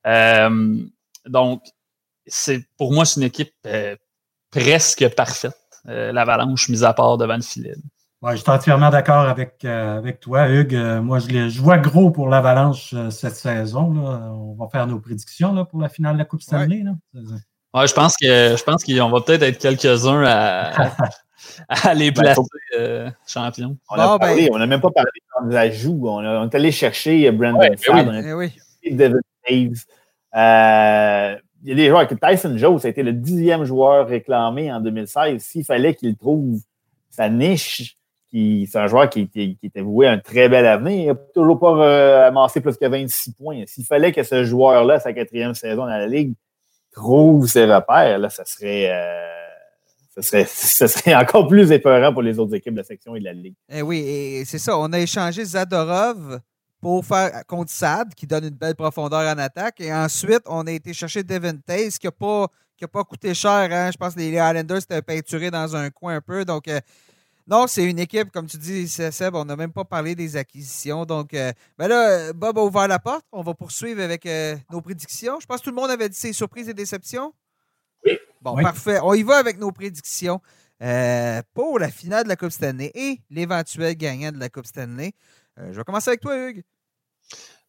Euh, 0.07 0.77
donc, 1.25 1.63
c'est 2.27 2.65
pour 2.77 2.91
moi, 2.91 3.05
c'est 3.05 3.21
une 3.21 3.27
équipe 3.27 3.53
euh, 3.65 3.95
presque 4.51 5.07
parfaite, 5.15 5.55
l'avalanche 5.85 6.67
mise 6.67 6.83
à 6.83 6.93
part 6.93 7.17
devant 7.17 7.37
le 7.37 7.43
filet. 7.43 7.75
Ouais, 8.21 8.35
je 8.35 8.41
suis 8.41 8.51
entièrement 8.51 8.89
d'accord 8.89 9.29
avec, 9.29 9.63
avec 9.63 10.19
toi, 10.19 10.49
Hugues. 10.49 10.75
moi, 11.01 11.19
je, 11.19 11.47
je, 11.47 11.61
vois 11.61 11.77
gros 11.77 12.11
pour 12.11 12.27
l'Avalanche 12.27 12.93
cette 13.09 13.35
saison. 13.35 13.93
Là. 13.93 14.31
On 14.33 14.55
va 14.55 14.67
faire 14.67 14.87
nos 14.87 14.99
prédictions 14.99 15.53
là, 15.53 15.63
pour 15.63 15.79
la 15.79 15.89
finale 15.89 16.13
de 16.13 16.19
la 16.19 16.25
Coupe 16.25 16.41
Stanley. 16.41 16.83
Là. 16.83 16.93
Ouais, 17.75 17.87
je 17.87 17.93
pense 17.93 18.15
que 18.15 18.55
je 18.55 18.63
pense 18.63 18.85
qu'on 18.85 19.09
va 19.09 19.19
peut-être 19.19 19.43
être, 19.43 19.59
quelques-uns 19.59 20.23
à, 20.25 20.91
à 21.67 21.93
les 21.93 22.11
ben, 22.11 22.21
placer 22.23 22.41
euh, 22.77 23.09
champions. 23.27 23.75
On 23.89 23.97
n'a 23.97 24.17
ben... 24.17 24.65
même 24.65 24.79
pas 24.79 24.91
parlé 24.91 25.11
de 25.49 25.55
ajouts. 25.55 25.99
On, 26.03 26.25
on 26.25 26.45
est 26.45 26.55
allé 26.55 26.71
chercher 26.71 27.29
Brandon 27.31 27.59
ouais, 27.59 27.75
ben 27.89 28.33
oui. 28.33 28.53
on 28.85 28.93
a 28.93 28.95
David 28.95 29.21
Taves. 29.45 29.83
Euh, 30.35 31.37
il 31.63 31.69
y 31.69 31.71
a 31.73 31.75
des 31.75 31.89
joueurs 31.89 32.07
que 32.07 32.15
Tyson 32.15 32.57
Joe, 32.57 32.81
ça 32.81 32.87
a 32.87 32.91
été 32.91 33.03
le 33.03 33.11
dixième 33.11 33.65
joueur 33.65 34.07
réclamé 34.07 34.71
en 34.71 34.79
2016. 34.79 35.41
S'il 35.41 35.65
fallait 35.65 35.95
qu'il 35.95 36.15
trouve 36.15 36.59
sa 37.09 37.27
niche, 37.27 37.97
c'est 38.31 38.75
un 38.75 38.87
joueur 38.87 39.09
qui, 39.09 39.27
qui, 39.27 39.57
était 39.63 39.81
voué 39.81 40.07
à 40.07 40.11
un 40.11 40.17
très 40.17 40.47
bel 40.47 40.65
avenir. 40.65 41.01
Il 41.01 41.07
n'a 41.07 41.15
toujours 41.33 41.59
pas 41.59 41.75
euh, 41.75 42.27
amassé 42.27 42.61
plus 42.61 42.77
que 42.77 42.85
26 42.85 43.31
points. 43.31 43.63
S'il 43.65 43.85
fallait 43.85 44.11
que 44.11 44.23
ce 44.23 44.43
joueur-là, 44.43 44.99
sa 44.99 45.11
quatrième 45.11 45.55
saison 45.55 45.83
dans 45.83 45.87
la 45.87 46.07
Ligue, 46.07 46.33
trouve 46.95 47.47
ses 47.47 47.65
repères, 47.65 48.17
là, 48.17 48.29
ça 48.29 48.45
serait, 48.45 48.89
euh, 48.89 50.21
serait, 50.21 50.45
serait 50.47 51.15
encore 51.15 51.47
plus 51.47 51.71
épeurant 51.71 52.13
pour 52.13 52.21
les 52.21 52.39
autres 52.39 52.55
équipes 52.55 52.73
de 52.73 52.79
la 52.79 52.83
section 52.83 53.15
et 53.15 53.19
de 53.19 53.25
la 53.25 53.33
Ligue. 53.33 53.55
Eh 53.69 53.81
oui, 53.81 53.99
et 53.99 54.45
c'est 54.45 54.57
ça. 54.57 54.77
On 54.77 54.91
a 54.93 54.99
échangé 54.99 55.43
Zadorov 55.43 56.39
pour 56.81 57.05
faire 57.05 57.45
contre 57.47 57.71
Sad, 57.71 58.13
qui 58.13 58.27
donne 58.27 58.45
une 58.45 58.55
belle 58.55 58.75
profondeur 58.75 59.21
en 59.21 59.37
attaque. 59.39 59.81
Et 59.81 59.93
ensuite, 59.93 60.43
on 60.45 60.65
a 60.67 60.71
été 60.71 60.93
chercher 60.93 61.23
Devin 61.23 61.53
qui 61.67 62.05
n'a 62.05 62.11
pas, 62.11 62.47
pas 62.91 63.03
coûté 63.03 63.33
cher. 63.33 63.69
Hein. 63.71 63.89
Je 63.91 63.97
pense 63.97 64.13
que 64.13 64.19
les 64.19 64.29
Islanders 64.29 64.77
étaient 64.77 65.01
peinturés 65.01 65.51
dans 65.51 65.75
un 65.75 65.89
coin 65.89 66.15
un 66.15 66.21
peu. 66.21 66.45
Donc, 66.45 66.67
euh, 66.67 66.79
non, 67.47 67.67
c'est 67.67 67.83
une 67.83 67.99
équipe, 67.99 68.31
comme 68.31 68.47
tu 68.47 68.57
dis, 68.57 68.87
Seb, 68.87 69.35
on 69.35 69.45
n'a 69.45 69.55
même 69.55 69.71
pas 69.71 69.85
parlé 69.85 70.15
des 70.15 70.35
acquisitions. 70.35 71.05
Donc, 71.05 71.33
euh, 71.35 71.53
ben 71.77 71.87
là, 71.87 72.33
Bob 72.33 72.57
a 72.57 72.63
ouvert 72.63 72.87
la 72.87 72.97
porte. 72.97 73.25
On 73.31 73.43
va 73.43 73.53
poursuivre 73.53 74.01
avec 74.01 74.25
euh, 74.25 74.55
nos 74.71 74.81
prédictions. 74.81 75.39
Je 75.39 75.45
pense 75.45 75.59
que 75.59 75.65
tout 75.65 75.69
le 75.69 75.75
monde 75.75 75.91
avait 75.91 76.09
dit 76.09 76.17
ses 76.17 76.33
surprises 76.33 76.69
et 76.69 76.73
déceptions. 76.73 77.33
Oui. 78.03 78.17
Bon, 78.41 78.55
parfait. 78.55 78.99
On 79.03 79.13
y 79.13 79.21
va 79.21 79.37
avec 79.37 79.59
nos 79.59 79.71
prédictions 79.71 80.41
pour 81.53 81.79
la 81.79 81.89
finale 81.89 82.23
de 82.23 82.29
la 82.29 82.35
Coupe 82.35 82.51
Stanley 82.51 82.91
et 82.95 83.21
l'éventuel 83.29 83.95
gagnant 83.95 84.31
de 84.31 84.39
la 84.39 84.49
Coupe 84.49 84.65
Stanley. 84.65 85.13
je 85.57 85.71
vais 85.71 85.83
commencer 85.83 86.09
avec 86.09 86.21
toi, 86.21 86.35
Hugues. 86.35 86.63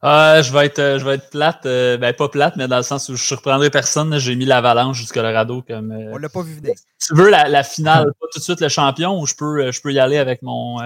Euh, 0.04 0.42
je 0.42 0.52
vais 0.52 0.66
être, 0.66 0.78
euh, 0.78 0.98
je 0.98 1.04
vais 1.04 1.14
être 1.14 1.30
plate, 1.30 1.64
euh, 1.64 1.96
ben 1.96 2.12
pas 2.12 2.28
plate, 2.28 2.56
mais 2.56 2.68
dans 2.68 2.76
le 2.76 2.82
sens 2.82 3.08
où 3.08 3.16
je 3.16 3.22
surprendrai 3.22 3.70
personne. 3.70 4.18
J'ai 4.18 4.36
mis 4.36 4.44
l'Avalanche 4.44 5.04
du 5.04 5.10
Colorado 5.10 5.62
comme. 5.66 5.90
On 6.12 6.18
l'a 6.18 6.28
pas 6.28 6.42
vu 6.42 6.54
venir. 6.54 6.74
Tu 7.00 7.14
veux 7.14 7.30
la, 7.30 7.62
finale, 7.62 8.12
pas 8.20 8.26
tout 8.32 8.38
de 8.38 8.44
suite 8.44 8.60
le 8.60 8.68
champion, 8.68 9.18
ou 9.18 9.26
je 9.26 9.34
peux, 9.34 9.70
je 9.70 9.80
peux 9.80 9.92
y 9.92 9.98
aller 9.98 10.18
avec 10.18 10.42
mon. 10.42 10.78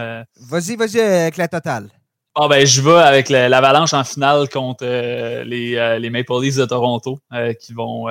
Vas-y, 0.49 0.77
vas-y 0.77 1.01
avec 1.01 1.37
la 1.37 1.49
totale. 1.49 1.89
Ah 2.37 2.47
ben 2.47 2.65
je 2.65 2.81
vais 2.81 2.93
avec 2.93 3.29
l'Avalanche 3.29 3.93
en 3.93 4.05
finale 4.05 4.49
contre 4.49 4.85
les, 4.85 5.99
les, 5.99 6.11
Maple 6.11 6.41
Leafs 6.41 6.57
de 6.57 6.65
Toronto 6.65 7.19
qui 7.61 7.73
vont 7.73 8.07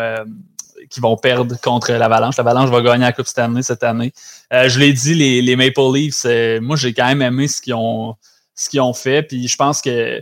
qui 0.90 1.00
vont 1.00 1.16
perdre 1.16 1.56
contre 1.62 1.94
l'Avalanche. 1.94 2.36
L'Avalanche 2.38 2.70
va 2.70 2.82
gagner 2.82 3.06
la 3.06 3.14
Coupe 3.14 3.28
Stanley 3.28 3.62
cette 3.64 3.84
année. 3.84 4.12
je 4.52 4.78
l'ai 4.78 4.92
dit, 4.92 5.14
les, 5.14 5.42
les 5.42 5.56
Maple 5.56 5.94
Leafs, 5.94 6.26
moi 6.62 6.76
j'ai 6.76 6.94
quand 6.94 7.08
même 7.08 7.22
aimé 7.22 7.48
ce 7.48 7.62
qu'ils 7.62 7.74
ont 7.74 8.16
ce 8.54 8.70
qu'ils 8.70 8.82
ont 8.82 8.94
fait, 8.94 9.24
puis 9.24 9.48
je 9.48 9.56
pense 9.56 9.82
que 9.82 10.22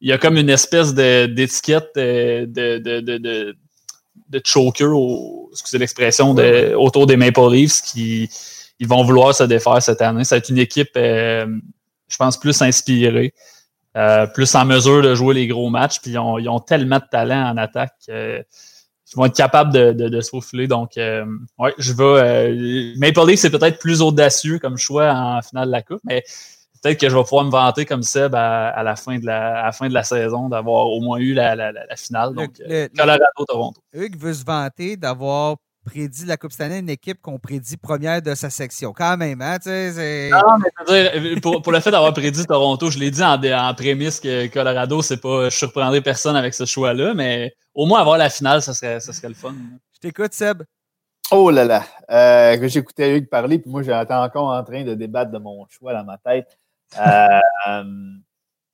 il 0.00 0.08
y 0.08 0.12
a 0.12 0.18
comme 0.18 0.36
une 0.36 0.50
espèce 0.50 0.94
d'étiquette 0.94 1.90
de, 1.96 2.44
de, 2.46 2.78
de, 2.78 3.18
de, 3.18 3.56
de 4.28 4.40
choker, 4.44 4.92
excusez 5.52 5.78
l'expression, 5.78 6.34
autour 6.76 7.06
des 7.06 7.16
Maple 7.16 7.50
Leafs 7.50 7.82
qui 7.82 8.28
ils 8.78 8.88
vont 8.88 9.02
vouloir 9.04 9.34
se 9.34 9.44
défaire 9.44 9.82
cette 9.82 10.02
année. 10.02 10.24
Ça 10.24 10.36
va 10.36 10.38
être 10.38 10.48
une 10.48 10.58
équipe, 10.58 10.90
euh, 10.96 11.46
je 12.08 12.16
pense, 12.16 12.38
plus 12.38 12.60
inspirée, 12.62 13.32
euh, 13.96 14.26
plus 14.26 14.54
en 14.54 14.64
mesure 14.64 15.02
de 15.02 15.14
jouer 15.14 15.34
les 15.34 15.46
gros 15.46 15.70
matchs. 15.70 16.00
Puis 16.00 16.12
ils 16.12 16.18
ont, 16.18 16.38
ils 16.38 16.48
ont 16.48 16.60
tellement 16.60 16.98
de 16.98 17.04
talent 17.10 17.50
en 17.50 17.56
attaque 17.56 17.94
qu'ils 18.04 18.44
vont 19.14 19.26
être 19.26 19.36
capables 19.36 19.72
de, 19.72 19.92
de, 19.92 20.20
se 20.20 20.30
faufiler. 20.30 20.66
Donc, 20.66 20.98
euh, 20.98 21.24
ouais, 21.58 21.74
je 21.78 21.92
vais. 21.92 22.94
Maple 22.98 23.26
Leafs, 23.26 23.40
c'est 23.40 23.50
peut-être 23.50 23.78
plus 23.78 24.02
audacieux 24.02 24.58
comme 24.58 24.76
choix 24.76 25.10
en 25.12 25.40
finale 25.42 25.66
de 25.66 25.72
la 25.72 25.82
Coupe, 25.82 26.02
mais 26.04 26.22
peut-être 26.82 27.00
que 27.00 27.08
je 27.08 27.16
vais 27.16 27.22
pouvoir 27.22 27.44
me 27.44 27.50
vanter 27.50 27.84
comme 27.84 28.02
Seb 28.02 28.34
à, 28.34 28.82
la, 28.82 28.96
fin 28.96 29.18
de 29.18 29.26
la, 29.26 29.70
fin 29.72 29.88
de 29.88 29.94
la 29.94 30.02
saison 30.02 30.48
d'avoir 30.48 30.86
au 30.86 31.00
moins 31.00 31.18
eu 31.18 31.34
la, 31.34 31.74
finale. 31.96 32.34
Donc, 32.34 32.60
euh, 32.60 32.88
Colorado-Toronto. 32.96 33.80
Hugues 33.92 34.18
veut 34.18 34.34
se 34.34 34.44
vanter 34.44 34.96
d'avoir 34.96 35.56
prédit 35.86 36.26
la 36.26 36.36
Coupe 36.36 36.52
Stanley 36.52 36.80
une 36.80 36.90
équipe 36.90 37.22
qu'on 37.22 37.38
prédit 37.38 37.76
première 37.76 38.20
de 38.20 38.34
sa 38.34 38.50
section. 38.50 38.92
Quand 38.92 39.16
même, 39.16 39.40
hein? 39.40 39.56
Non, 39.64 40.58
mais 40.88 41.40
pour, 41.40 41.62
pour, 41.62 41.72
le 41.72 41.80
fait 41.80 41.92
d'avoir 41.92 42.12
prédit 42.12 42.44
Toronto, 42.44 42.90
je 42.90 42.98
l'ai 42.98 43.10
dit 43.10 43.22
en, 43.22 43.40
en, 43.40 43.74
prémisse 43.74 44.20
que 44.20 44.48
Colorado, 44.48 45.00
c'est 45.00 45.20
pas. 45.20 45.48
Je 45.48 45.56
surprendrai 45.56 46.00
personne 46.00 46.36
avec 46.36 46.54
ce 46.54 46.64
choix-là, 46.64 47.14
mais 47.14 47.54
au 47.72 47.86
moins 47.86 48.00
avoir 48.00 48.18
la 48.18 48.28
finale, 48.28 48.60
ça 48.62 48.74
serait, 48.74 49.00
ça 49.00 49.12
serait 49.12 49.28
le 49.28 49.34
fun. 49.34 49.54
Je 49.94 50.00
t'écoute, 50.00 50.34
Seb. 50.34 50.64
Oh 51.30 51.50
là 51.50 51.64
là. 51.64 51.84
Euh, 52.10 52.68
J'écoutais 52.68 53.16
Hugues 53.16 53.28
parler, 53.28 53.58
puis 53.58 53.70
moi, 53.70 53.82
j'étais 53.82 54.14
encore 54.14 54.48
en 54.48 54.62
train 54.62 54.84
de 54.84 54.94
débattre 54.94 55.30
de 55.30 55.38
mon 55.38 55.66
choix 55.68 55.92
dans 55.92 56.04
ma 56.04 56.18
tête. 56.18 56.58
Euh, 56.98 57.40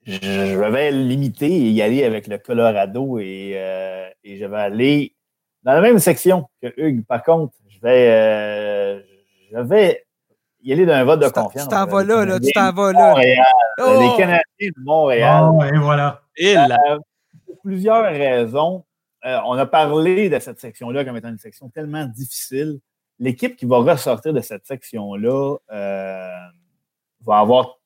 je 0.05 0.70
vais 0.70 0.90
limiter 0.90 1.47
et 1.47 1.70
y 1.70 1.82
aller 1.82 2.05
avec 2.05 2.26
le 2.26 2.39
Colorado 2.39 3.18
et, 3.18 3.52
euh, 3.55 4.09
et, 4.24 4.36
je 4.36 4.44
vais 4.44 4.59
aller 4.59 5.14
dans 5.62 5.72
la 5.72 5.80
même 5.80 5.98
section 5.98 6.48
que 6.60 6.72
Hugues. 6.76 7.05
Par 7.06 7.22
contre, 7.22 7.55
je 7.68 7.80
vais, 7.80 8.10
euh, 8.10 9.01
je 9.52 9.59
vais 9.59 10.05
y 10.62 10.72
aller 10.72 10.86
d'un 10.86 11.05
vote 11.05 11.20
de 11.20 11.28
confiance. 11.28 11.68
Tu 11.68 11.74
t'en 11.74 11.86
vas 11.86 12.05
là, 12.05 12.24
là, 12.24 12.40
tu 12.40 12.51
t'en 12.52 12.72
vas 12.72 12.93
là. 12.93 13.14
Oh! 13.80 14.01
Les 14.01 14.16
Canadiens 14.16 14.43
de 14.60 14.84
Montréal. 14.84 15.51
Oh, 15.52 15.62
et 15.62 15.78
voilà. 15.78 16.22
pour 17.47 17.60
plusieurs 17.62 18.05
raisons. 18.05 18.84
on 19.24 19.52
a 19.52 19.66
parlé 19.66 20.28
de 20.28 20.39
cette 20.39 20.60
section-là 20.60 21.05
comme 21.05 21.16
étant 21.16 21.28
une 21.28 21.39
section 21.39 21.68
tellement 21.70 22.05
difficile. 22.06 22.80
L'équipe 23.18 23.56
qui 23.56 23.66
va 23.66 23.78
ressortir 23.78 24.32
de 24.32 24.40
cette 24.40 24.66
section-là 24.66 25.56
va 27.24 27.39
avoir 27.39 27.78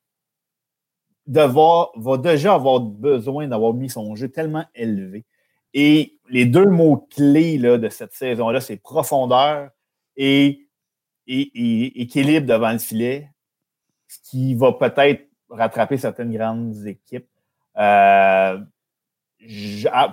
va 1.27 2.17
déjà 2.17 2.53
avoir 2.53 2.79
besoin 2.79 3.47
d'avoir 3.47 3.73
mis 3.73 3.89
son 3.89 4.15
jeu 4.15 4.29
tellement 4.29 4.65
élevé. 4.75 5.25
Et 5.73 6.17
les 6.29 6.45
deux 6.45 6.65
mots-clés 6.65 7.57
de 7.57 7.89
cette 7.89 8.13
saison-là, 8.13 8.61
c'est 8.61 8.77
profondeur 8.77 9.69
et, 10.15 10.67
et, 11.27 12.01
équilibre 12.01 12.47
devant 12.47 12.71
le 12.71 12.79
filet, 12.79 13.29
ce 14.07 14.17
qui 14.29 14.55
va 14.55 14.73
peut-être 14.73 15.27
rattraper 15.49 15.97
certaines 15.97 16.35
grandes 16.35 16.85
équipes. 16.85 17.27
Euh, 17.77 18.57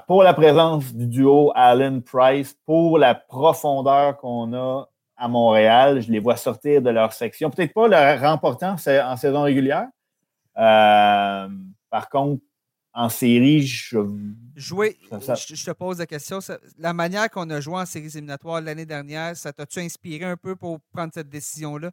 pour 0.07 0.23
la 0.23 0.35
présence 0.35 0.95
du 0.95 1.07
duo 1.07 1.51
Allen 1.55 2.03
Price, 2.03 2.57
pour 2.67 2.99
la 2.99 3.15
profondeur 3.15 4.19
qu'on 4.19 4.53
a 4.53 4.89
à 5.17 5.29
Montréal, 5.29 6.01
je 6.01 6.13
les 6.13 6.19
vois 6.19 6.37
sortir 6.37 6.83
de 6.83 6.91
leur 6.91 7.13
section. 7.13 7.51
Peut-être 7.51 7.73
pas 7.73 7.89
le 7.89 8.21
remportant 8.21 8.75
en 8.75 9.17
saison 9.17 9.43
régulière, 9.43 9.87
par 10.55 12.09
contre, 12.11 12.43
en 12.95 13.09
série, 13.09 13.63
je. 13.63 13.99
Jouer, 14.55 14.97
je, 15.11 15.65
te 15.65 15.73
pose 15.73 15.99
la 15.99 16.07
question. 16.07 16.39
la 16.79 16.93
manière 16.93 17.29
qu'on 17.29 17.51
a 17.51 17.61
joué 17.61 17.75
en 17.75 17.87
séries 17.87 18.07
éliminatoires 18.07 18.61
l'année 18.61 18.87
dernière, 18.87 19.37
ça 19.37 19.53
t'a-tu 19.53 19.81
inspiré 19.81 20.25
un 20.25 20.37
peu 20.37 20.55
pour 20.55 20.79
prendre 20.93 21.13
cette 21.13 21.29
décision-là? 21.29 21.91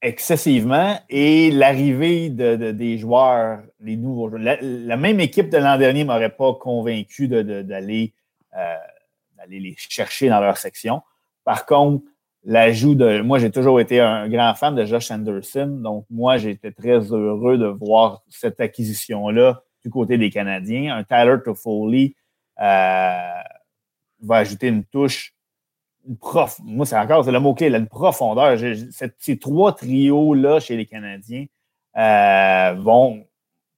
Excessivement. 0.00 1.00
Et 1.08 1.50
l'arrivée 1.50 2.30
de, 2.30 2.70
des 2.70 2.98
joueurs, 2.98 3.62
les 3.80 3.96
nouveaux 3.96 4.30
joueurs. 4.30 4.58
La, 4.60 4.96
même 4.96 5.18
équipe 5.18 5.48
de 5.50 5.58
l'an 5.58 5.76
dernier 5.76 6.04
ne 6.04 6.12
m'aurait 6.12 6.36
pas 6.36 6.54
convaincu 6.54 7.26
d'aller 7.26 8.14
euh, 8.56 8.76
d'aller 9.36 9.58
les 9.58 9.74
chercher 9.76 10.28
dans 10.28 10.40
leur 10.40 10.58
section. 10.58 11.02
Par 11.44 11.66
contre, 11.66 12.04
l'ajout 12.44 12.94
de. 12.94 13.20
Moi, 13.20 13.38
j'ai 13.38 13.50
toujours 13.50 13.80
été 13.80 14.00
un 14.00 14.28
grand 14.28 14.54
fan 14.54 14.74
de 14.74 14.84
Josh 14.84 15.10
Anderson. 15.10 15.66
Donc, 15.82 16.06
moi, 16.10 16.38
été 16.38 16.72
très 16.72 16.98
heureux 17.12 17.58
de 17.58 17.66
voir 17.66 18.22
cette 18.28 18.60
acquisition-là 18.60 19.62
du 19.84 19.90
côté 19.90 20.18
des 20.18 20.30
Canadiens. 20.30 20.96
Un 20.96 21.04
Tyler 21.04 21.36
Toffoli 21.44 22.16
euh, 22.60 23.42
va 24.22 24.36
ajouter 24.36 24.68
une 24.68 24.84
touche. 24.84 25.34
Prof, 26.20 26.58
moi, 26.64 26.86
c'est 26.86 26.98
encore 26.98 27.24
c'est 27.24 27.32
le 27.32 27.40
mot-clé, 27.40 27.68
une 27.68 27.86
profondeur. 27.86 28.58
ces 29.18 29.38
trois 29.38 29.74
trios-là 29.74 30.58
chez 30.58 30.76
les 30.76 30.86
Canadiens 30.86 31.44
euh, 31.96 32.74
vont, 32.78 33.26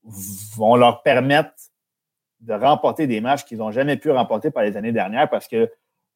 vont 0.04 0.76
leur 0.76 1.02
permettre 1.02 1.52
de 2.40 2.54
remporter 2.54 3.06
des 3.06 3.20
matchs 3.20 3.44
qu'ils 3.44 3.58
n'ont 3.58 3.72
jamais 3.72 3.96
pu 3.96 4.10
remporter 4.10 4.50
par 4.50 4.62
les 4.62 4.76
années 4.76 4.92
dernières 4.92 5.28
parce 5.28 5.48
que 5.48 5.70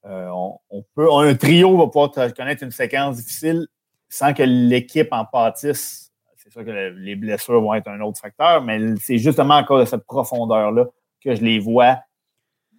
euh, 0.06 0.28
on, 0.70 0.84
peut, 0.94 1.10
un 1.12 1.34
trio 1.34 1.76
va 1.76 1.86
pouvoir 1.86 2.10
connaître 2.34 2.62
une 2.62 2.70
séquence 2.70 3.16
difficile 3.16 3.66
sans 4.08 4.34
que 4.34 4.42
l'équipe 4.42 5.08
en 5.12 5.24
pâtisse. 5.24 6.12
C'est 6.36 6.52
sûr 6.52 6.64
que 6.64 6.70
les 6.70 7.16
blessures 7.16 7.60
vont 7.60 7.74
être 7.74 7.88
un 7.88 8.00
autre 8.00 8.20
facteur, 8.20 8.62
mais 8.62 8.78
c'est 9.00 9.18
justement 9.18 9.56
encore 9.56 9.80
de 9.80 9.86
cette 9.86 10.04
profondeur-là 10.04 10.86
que 11.22 11.34
je 11.34 11.42
les 11.42 11.58
vois 11.58 11.98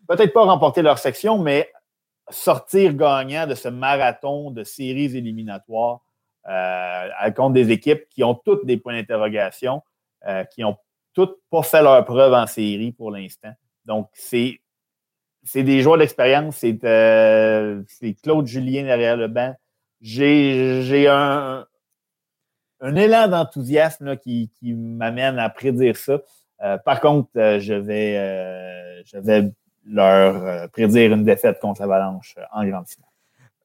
peut-être 0.07 0.33
pas 0.33 0.43
remporter 0.43 0.81
leur 0.81 0.97
section, 0.97 1.37
mais 1.37 1.71
sortir 2.29 2.93
gagnant 2.93 3.47
de 3.47 3.55
ce 3.55 3.67
marathon 3.67 4.51
de 4.51 4.63
séries 4.63 5.15
éliminatoires 5.17 6.01
euh, 6.47 7.31
contre 7.35 7.53
des 7.53 7.71
équipes 7.71 8.07
qui 8.09 8.23
ont 8.23 8.35
toutes 8.35 8.65
des 8.65 8.77
points 8.77 8.93
d'interrogation, 8.93 9.81
euh, 10.27 10.43
qui 10.45 10.63
ont 10.63 10.77
toutes 11.13 11.37
pas 11.49 11.63
fait 11.63 11.81
leur 11.81 12.03
preuve 12.05 12.33
en 12.33 12.47
série 12.47 12.91
pour 12.91 13.11
l'instant. 13.11 13.53
Donc, 13.85 14.09
c'est 14.13 14.59
c'est 15.45 15.63
des 15.63 15.81
joueurs 15.81 15.97
d'expérience. 15.97 16.63
Euh, 16.83 17.81
c'est 17.87 18.13
Claude 18.21 18.47
Julien 18.47 18.83
derrière 18.83 19.15
le 19.15 19.27
banc. 19.27 19.55
J'ai 20.01 21.07
un, 21.07 21.65
un 22.81 22.95
élan 22.95 23.27
d'enthousiasme 23.27 24.17
qui, 24.17 24.51
qui 24.59 24.73
m'amène 24.73 25.39
à 25.39 25.49
prédire 25.49 25.95
ça. 25.95 26.19
Euh, 26.61 26.77
par 26.79 26.99
contre, 26.99 27.29
euh, 27.37 27.59
je 27.59 27.73
vais, 27.73 29.03
je 29.05 29.17
vais 29.19 29.51
leur 29.85 30.69
prédire 30.71 31.13
une 31.13 31.23
défaite 31.23 31.59
contre 31.59 31.81
l'Avalanche 31.81 32.35
en 32.51 32.65
grande 32.65 32.87
finale. 32.87 33.09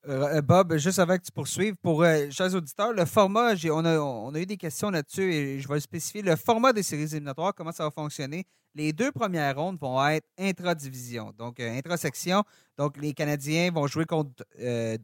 Euh, 0.09 0.40
Bob, 0.40 0.77
juste 0.78 0.98
avant 0.98 1.16
que 1.18 1.22
tu 1.22 1.32
poursuives, 1.32 1.74
pour 1.77 2.02
euh, 2.02 2.31
chers 2.31 2.55
auditeurs, 2.55 2.93
le 2.93 3.05
format, 3.05 3.52
on 3.70 3.85
a, 3.85 3.98
on 3.98 4.35
a 4.35 4.40
eu 4.40 4.47
des 4.47 4.56
questions 4.56 4.90
là-dessus 4.90 5.32
et 5.32 5.60
je 5.60 5.68
vais 5.68 5.74
le 5.74 5.81
spécifier. 5.81 6.22
Le 6.22 6.36
format 6.36 6.72
des 6.72 6.82
séries 6.82 7.02
éliminatoires, 7.02 7.55
comment 7.55 7.72
ça 7.72 7.85
va 7.85 7.90
fonctionner? 7.90 8.47
Les 8.74 8.94
deux 8.94 9.12
premières 9.12 9.56
rondes 9.56 9.78
vont 9.78 10.02
être 10.06 10.27
intra-division, 10.39 11.35
donc 11.36 11.60
euh, 11.60 11.77
intra-section. 11.77 12.44
Donc, 12.78 12.97
les 12.97 13.12
Canadiens 13.12 13.70
vont 13.70 13.86
jouer 13.86 14.06
contre 14.06 14.43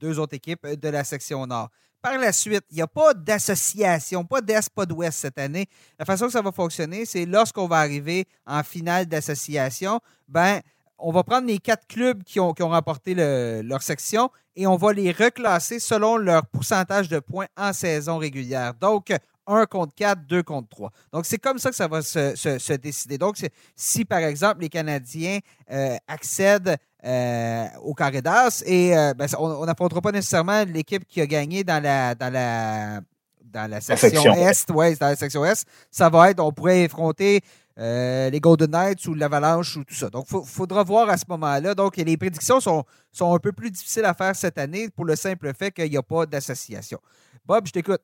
deux 0.00 0.18
autres 0.18 0.34
équipes 0.34 0.66
de 0.66 0.88
la 0.88 1.04
section 1.04 1.46
nord. 1.46 1.68
Par 2.00 2.16
la 2.18 2.32
suite, 2.32 2.64
il 2.70 2.76
n'y 2.76 2.82
a 2.82 2.86
pas 2.86 3.12
d'association, 3.12 4.24
pas 4.24 4.40
d'Est, 4.40 4.70
pas 4.70 4.86
d'Ouest 4.86 5.18
cette 5.18 5.38
année. 5.38 5.66
La 5.98 6.04
façon 6.04 6.26
que 6.26 6.32
ça 6.32 6.40
va 6.40 6.52
fonctionner, 6.52 7.04
c'est 7.04 7.26
lorsqu'on 7.26 7.66
va 7.66 7.78
arriver 7.78 8.26
en 8.46 8.62
finale 8.62 9.06
d'association, 9.06 10.00
ben, 10.28 10.60
on 10.98 11.12
va 11.12 11.22
prendre 11.22 11.46
les 11.46 11.58
quatre 11.58 11.86
clubs 11.86 12.22
qui 12.22 12.40
ont, 12.40 12.54
remporté 12.58 13.14
leur 13.14 13.82
section 13.82 14.30
et 14.54 14.66
on 14.66 14.76
va 14.76 14.92
les 14.92 15.12
reclasser 15.12 15.78
selon 15.78 16.16
leur 16.16 16.46
pourcentage 16.46 17.08
de 17.08 17.18
points 17.18 17.46
en 17.56 17.72
saison 17.72 18.18
régulière. 18.18 18.74
Donc, 18.74 19.12
1 19.46 19.66
contre 19.66 19.94
4, 19.94 20.26
2 20.26 20.42
contre 20.42 20.68
3. 20.68 20.90
Donc, 21.12 21.26
c'est 21.26 21.38
comme 21.38 21.58
ça 21.58 21.70
que 21.70 21.76
ça 21.76 21.88
va 21.88 22.02
se, 22.02 22.76
décider. 22.76 23.18
Donc, 23.18 23.36
si 23.74 24.04
par 24.04 24.18
exemple 24.18 24.60
les 24.62 24.68
Canadiens 24.68 25.38
euh, 25.70 25.96
accèdent 26.08 26.76
euh, 27.04 27.66
au 27.82 27.94
carré 27.94 28.22
d'as 28.22 28.62
et 28.66 28.96
euh, 28.96 29.14
ben, 29.14 29.28
on 29.38 29.64
n'affrontera 29.64 30.00
pas 30.00 30.12
nécessairement 30.12 30.64
l'équipe 30.64 31.06
qui 31.06 31.20
a 31.20 31.26
gagné 31.26 31.62
dans 31.62 31.82
la, 31.82 32.14
dans 32.14 32.32
la, 32.32 33.00
dans 33.44 33.70
la 33.70 33.80
section, 33.80 34.34
Est. 34.34 34.70
Ouais, 34.70 34.96
dans 34.96 35.08
la 35.08 35.16
section 35.16 35.44
Est. 35.44 35.66
Ça 35.90 36.08
va 36.08 36.30
être, 36.30 36.40
on 36.40 36.52
pourrait 36.52 36.84
affronter 36.84 37.42
euh, 37.78 38.30
les 38.30 38.40
Golden 38.40 38.70
Knights 38.70 39.06
ou 39.06 39.14
l'Avalanche 39.14 39.76
ou 39.76 39.84
tout 39.84 39.94
ça. 39.94 40.08
Donc, 40.08 40.26
il 40.32 40.40
faudra 40.46 40.82
voir 40.82 41.10
à 41.10 41.16
ce 41.16 41.24
moment-là. 41.28 41.74
Donc, 41.74 41.96
les 41.96 42.16
prédictions 42.16 42.58
sont, 42.58 42.84
sont 43.12 43.34
un 43.34 43.38
peu 43.38 43.52
plus 43.52 43.70
difficiles 43.70 44.04
à 44.04 44.14
faire 44.14 44.34
cette 44.34 44.56
année 44.58 44.88
pour 44.88 45.04
le 45.04 45.14
simple 45.14 45.52
fait 45.52 45.70
qu'il 45.70 45.90
n'y 45.90 45.96
a 45.96 46.02
pas 46.02 46.24
d'association. 46.24 46.98
Bob, 47.44 47.66
je 47.66 47.72
t'écoute. 47.72 48.00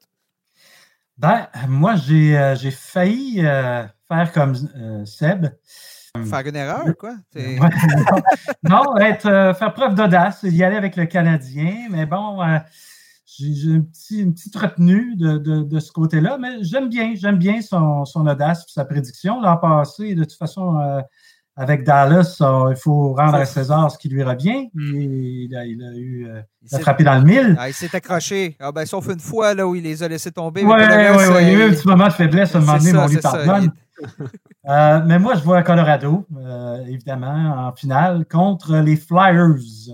Ben, 1.16 1.48
moi, 1.68 1.94
j'ai 1.96 2.36
euh, 2.36 2.56
failli 2.70 3.44
euh, 3.44 3.84
faire 4.08 4.32
comme 4.32 4.54
Seb. 5.06 5.46
Faire 6.26 6.46
une 6.46 6.56
erreur, 6.56 6.84
quoi? 6.98 7.14
non, 8.62 8.98
être, 8.98 9.54
faire 9.58 9.72
preuve 9.72 9.94
d'audace, 9.94 10.40
y 10.42 10.62
aller 10.62 10.76
avec 10.76 10.96
le 10.96 11.06
Canadien, 11.06 11.86
mais 11.88 12.04
bon, 12.04 12.42
j'ai 13.38 13.74
un 13.74 13.80
petit, 13.80 14.20
une 14.20 14.34
petite 14.34 14.56
retenue 14.56 15.16
de, 15.16 15.80
ce 15.80 15.92
côté-là, 15.92 16.38
mais 16.38 16.62
j'aime 16.62 16.88
bien, 16.88 17.14
j'aime 17.14 17.38
bien 17.38 17.60
son, 17.62 18.04
audace 18.14 18.64
et 18.68 18.72
sa 18.72 18.84
prédiction. 18.84 19.40
L'an 19.40 19.56
passé, 19.56 20.14
de 20.14 20.24
toute 20.24 20.38
façon, 20.38 20.78
euh, 20.78 21.00
avec 21.56 21.84
Dallas, 21.84 22.36
il 22.40 22.76
faut 22.76 23.14
rendre 23.14 23.34
à 23.34 23.44
César 23.44 23.90
ce 23.90 23.98
qui 23.98 24.08
lui 24.08 24.22
revient. 24.22 24.68
Hmm. 24.74 24.94
Il, 24.94 25.56
a, 25.56 25.66
eu 25.66 26.26
euh, 26.28 26.40
il 26.62 26.74
a 26.74 26.78
frappé 26.78 27.04
dans 27.04 27.14
le 27.14 27.24
mille. 27.24 27.56
Ah, 27.58 27.68
il 27.68 27.74
s'est 27.74 27.94
accroché. 27.94 28.56
Ah, 28.60 28.72
ben, 28.72 28.84
sauf 28.86 29.08
une 29.08 29.20
fois 29.20 29.54
là, 29.54 29.66
où 29.66 29.74
il 29.74 29.82
les 29.82 30.02
a 30.02 30.08
laissés 30.08 30.32
tomber. 30.32 30.62
Oui, 30.62 30.74
oui, 30.76 30.84
oui. 30.84 31.42
Il 31.42 31.48
y 31.48 31.50
a 31.50 31.52
eu 31.52 31.62
un 31.62 31.70
petit 31.70 31.88
moment 31.88 32.08
de 32.08 32.12
faiblesse 32.12 32.54
à 32.54 32.58
un 32.58 32.60
moment 32.60 32.78
donné, 32.78 32.92
mais 32.92 32.98
on 32.98 33.06
lui 33.06 33.18
pardonne. 33.18 33.72
Euh, 34.68 35.00
mais 35.06 35.18
moi, 35.18 35.34
je 35.34 35.42
vois 35.42 35.62
Colorado, 35.62 36.24
évidemment, 36.86 37.66
en 37.66 37.72
finale, 37.72 38.24
contre 38.30 38.76
les 38.76 38.96
Flyers 38.96 39.92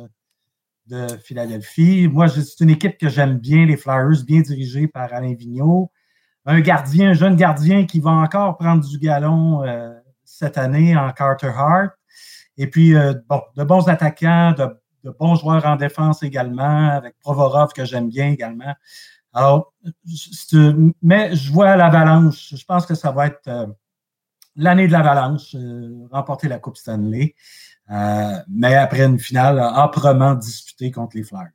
de 0.89 1.06
Philadelphie. 1.23 2.09
Moi, 2.09 2.28
c'est 2.28 2.60
une 2.60 2.70
équipe 2.70 2.98
que 2.98 3.09
j'aime 3.09 3.39
bien, 3.39 3.66
les 3.66 3.77
Flyers, 3.77 4.24
bien 4.27 4.40
dirigée 4.40 4.89
par 4.89 5.12
Alain 5.12 5.35
Vigneault. 5.35 5.90
Un 6.47 6.60
gardien, 6.60 7.10
un 7.10 7.15
jeune 7.15 7.36
gardien 7.36 7.85
qui 7.85 8.01
va 8.01 8.10
encore 8.10 8.56
prendre 8.56 8.86
du 8.86 8.98
galon 8.98 9.62
euh, 9.65 9.93
cette 10.24 10.56
année 10.56 10.97
en 10.97 11.12
Carter 11.12 11.52
Hart. 11.55 11.93
Et 12.56 12.69
puis, 12.69 12.97
euh, 12.97 13.15
bon, 13.28 13.43
de 13.56 13.65
bons 13.65 13.89
attaquants, 13.89 14.52
de, 14.52 15.10
bons 15.19 15.35
joueurs 15.36 15.65
en 15.66 15.77
défense 15.77 16.23
également, 16.23 16.89
avec 16.89 17.19
Provorov 17.20 17.73
que 17.73 17.85
j'aime 17.85 18.09
bien 18.09 18.31
également. 18.31 18.74
Alors, 19.32 19.74
mais 21.02 21.36
je 21.36 21.52
vois 21.52 21.77
l'avalanche. 21.77 22.55
Je 22.55 22.65
pense 22.65 22.86
que 22.86 22.94
ça 22.94 23.10
va 23.10 23.27
être 23.27 23.47
euh, 23.47 23.66
l'année 24.56 24.86
de 24.86 24.93
l'avalanche, 24.93 25.55
remporter 26.10 26.48
la 26.48 26.59
Coupe 26.59 26.77
Stanley. 26.77 27.35
Euh, 27.90 28.39
mais 28.48 28.74
après 28.74 29.05
une 29.05 29.19
finale 29.19 29.59
âprement 29.59 30.35
disputée 30.35 30.90
contre 30.90 31.16
les 31.16 31.23
Flyers. 31.23 31.51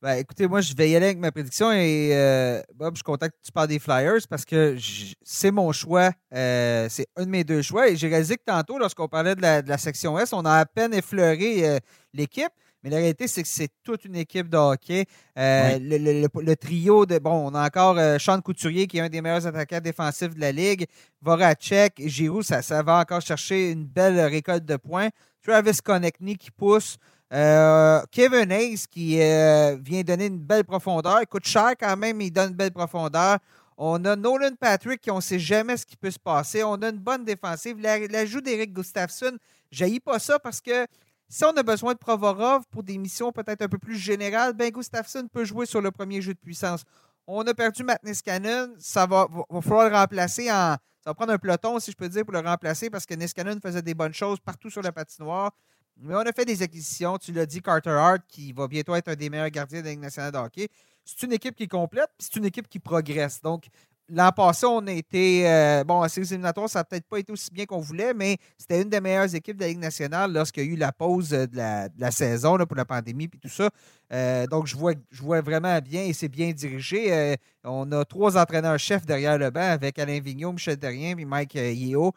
Ben, 0.00 0.14
écoutez, 0.14 0.48
moi, 0.48 0.60
je 0.60 0.74
vais 0.74 0.90
y 0.90 0.96
aller 0.96 1.06
avec 1.06 1.18
ma 1.18 1.30
prédiction 1.30 1.70
et 1.70 2.10
euh, 2.12 2.60
Bob, 2.74 2.94
je 2.94 2.98
suis 2.98 3.04
content 3.04 3.28
tu 3.42 3.52
parles 3.52 3.68
des 3.68 3.78
Flyers 3.78 4.26
parce 4.28 4.44
que 4.44 4.76
c'est 5.22 5.52
mon 5.52 5.70
choix. 5.70 6.10
Euh, 6.34 6.88
c'est 6.90 7.06
un 7.16 7.24
de 7.24 7.30
mes 7.30 7.44
deux 7.44 7.62
choix. 7.62 7.88
Et 7.88 7.96
j'ai 7.96 8.08
réalisé 8.08 8.36
que 8.36 8.42
tantôt, 8.44 8.78
lorsqu'on 8.78 9.06
parlait 9.06 9.36
de 9.36 9.42
la, 9.42 9.78
section 9.78 10.18
S, 10.18 10.32
on 10.32 10.44
a 10.44 10.54
à 10.54 10.66
peine 10.66 10.92
effleuré 10.92 11.78
l'équipe. 12.12 12.52
Mais 12.82 12.90
la 12.90 12.96
réalité, 12.96 13.28
c'est 13.28 13.42
que 13.42 13.48
c'est 13.48 13.70
toute 13.82 14.04
une 14.04 14.16
équipe 14.16 14.48
de 14.48 14.56
hockey. 14.56 15.06
le, 15.36 16.54
trio 16.54 17.06
de. 17.06 17.18
Bon, 17.18 17.50
on 17.50 17.54
a 17.54 17.66
encore 17.66 17.96
Sean 18.20 18.40
Couturier, 18.40 18.86
qui 18.86 18.98
est 18.98 19.02
un 19.02 19.08
des 19.08 19.20
meilleurs 19.20 19.46
attaquants 19.46 19.80
défensifs 19.80 20.34
de 20.34 20.40
la 20.40 20.52
Ligue. 20.52 20.86
Voracek, 21.20 22.02
Giroud, 22.06 22.42
ça, 22.42 22.62
ça 22.62 22.82
va 22.82 22.98
encore 22.98 23.20
chercher 23.20 23.70
une 23.70 23.84
belle 23.84 24.18
récolte 24.20 24.64
de 24.64 24.76
points. 24.76 25.10
Travis 25.42 25.78
Connectney 25.82 26.36
qui 26.36 26.50
pousse. 26.50 26.98
Euh, 27.32 28.02
Kevin 28.10 28.52
Hayes 28.52 28.84
qui 28.90 29.20
euh, 29.20 29.76
vient 29.80 30.02
donner 30.02 30.26
une 30.26 30.38
belle 30.38 30.64
profondeur. 30.64 31.18
Il 31.22 31.26
coûte 31.26 31.46
cher 31.46 31.72
quand 31.78 31.96
même, 31.96 32.18
mais 32.18 32.26
il 32.26 32.30
donne 32.30 32.50
une 32.50 32.56
belle 32.56 32.72
profondeur. 32.72 33.38
On 33.78 34.04
a 34.04 34.16
Nolan 34.16 34.54
Patrick 34.60 35.00
qui 35.00 35.10
on 35.10 35.16
ne 35.16 35.20
sait 35.22 35.38
jamais 35.38 35.78
ce 35.78 35.86
qui 35.86 35.96
peut 35.96 36.10
se 36.10 36.18
passer. 36.18 36.62
On 36.62 36.74
a 36.74 36.88
une 36.90 36.98
bonne 36.98 37.24
défensive. 37.24 37.80
L'ajout 37.80 38.42
d'Eric 38.42 38.72
Gustafsson, 38.74 39.32
je 39.70 39.98
pas 40.00 40.18
ça 40.18 40.38
parce 40.38 40.60
que 40.60 40.86
si 41.32 41.46
on 41.46 41.56
a 41.56 41.62
besoin 41.62 41.94
de 41.94 41.98
Provorov 41.98 42.64
pour 42.70 42.82
des 42.82 42.98
missions 42.98 43.32
peut-être 43.32 43.62
un 43.62 43.68
peu 43.68 43.78
plus 43.78 43.96
générales, 43.96 44.52
ben 44.52 44.70
Gustafsson 44.70 45.26
peut 45.32 45.46
jouer 45.46 45.64
sur 45.64 45.80
le 45.80 45.90
premier 45.90 46.20
jeu 46.20 46.34
de 46.34 46.38
puissance. 46.38 46.84
On 47.26 47.40
a 47.46 47.54
perdu 47.54 47.82
Matt 47.84 48.04
Niskanen. 48.04 48.74
Ça 48.78 49.06
va, 49.06 49.26
va, 49.48 49.60
falloir 49.62 49.88
le 49.88 49.96
remplacer 49.96 50.50
en. 50.50 50.76
Ça 51.00 51.06
va 51.06 51.14
prendre 51.14 51.32
un 51.32 51.38
peloton, 51.38 51.80
si 51.80 51.90
je 51.90 51.96
peux 51.96 52.10
dire, 52.10 52.26
pour 52.26 52.34
le 52.34 52.40
remplacer 52.40 52.90
parce 52.90 53.06
que 53.06 53.14
Niskanen 53.14 53.62
faisait 53.62 53.80
des 53.80 53.94
bonnes 53.94 54.12
choses 54.12 54.40
partout 54.40 54.68
sur 54.68 54.82
la 54.82 54.92
patinoire. 54.92 55.52
Mais 55.96 56.14
on 56.14 56.18
a 56.18 56.32
fait 56.32 56.44
des 56.44 56.60
acquisitions. 56.60 57.16
Tu 57.16 57.32
l'as 57.32 57.46
dit, 57.46 57.62
Carter 57.62 57.88
Hart, 57.88 58.20
qui 58.28 58.52
va 58.52 58.68
bientôt 58.68 58.94
être 58.94 59.08
un 59.08 59.16
des 59.16 59.30
meilleurs 59.30 59.48
gardiens 59.48 59.80
de 59.80 59.86
la 59.86 59.92
Ligue 59.92 60.00
nationale 60.00 60.32
de 60.32 60.36
hockey. 60.36 60.68
C'est 61.02 61.22
une 61.22 61.32
équipe 61.32 61.56
qui 61.56 61.62
est 61.62 61.68
complète, 61.68 62.10
c'est 62.18 62.36
une 62.36 62.44
équipe 62.44 62.68
qui 62.68 62.78
progresse. 62.78 63.40
Donc, 63.40 63.68
L'an 64.08 64.30
passé, 64.32 64.66
on 64.66 64.86
a 64.86 64.92
été. 64.92 65.48
Euh, 65.48 65.84
bon, 65.84 66.02
à 66.02 66.08
ces 66.08 66.20
éliminatoires, 66.32 66.68
ça 66.68 66.80
n'a 66.80 66.84
peut-être 66.84 67.06
pas 67.06 67.18
été 67.18 67.32
aussi 67.32 67.50
bien 67.50 67.64
qu'on 67.64 67.80
voulait, 67.80 68.12
mais 68.12 68.36
c'était 68.58 68.82
une 68.82 68.90
des 68.90 69.00
meilleures 69.00 69.34
équipes 69.34 69.56
de 69.56 69.62
la 69.62 69.68
Ligue 69.68 69.78
nationale 69.78 70.32
lorsqu'il 70.32 70.64
y 70.64 70.68
a 70.68 70.70
eu 70.70 70.76
la 70.76 70.92
pause 70.92 71.30
de 71.30 71.48
la, 71.54 72.10
saison 72.10 72.58
pour 72.58 72.76
la 72.76 72.84
pandémie 72.84 73.24
et 73.24 73.38
tout 73.38 73.48
ça. 73.48 73.70
Euh, 74.12 74.46
donc, 74.46 74.66
je 74.66 74.76
vois, 74.76 74.92
je 75.10 75.22
vois 75.22 75.40
vraiment 75.40 75.78
bien 75.78 76.02
et 76.02 76.12
c'est 76.12 76.28
bien 76.28 76.50
dirigé. 76.50 77.12
Euh, 77.12 77.36
on 77.64 77.90
a 77.92 78.04
trois 78.04 78.36
entraîneurs-chefs 78.36 79.06
derrière 79.06 79.38
le 79.38 79.50
banc 79.50 79.70
avec 79.70 79.98
Alain 79.98 80.20
Vigneault, 80.20 80.52
Michel 80.52 80.76
Derrien 80.76 81.16
et 81.16 81.24
Mike 81.24 81.54
Yeo. 81.54 82.12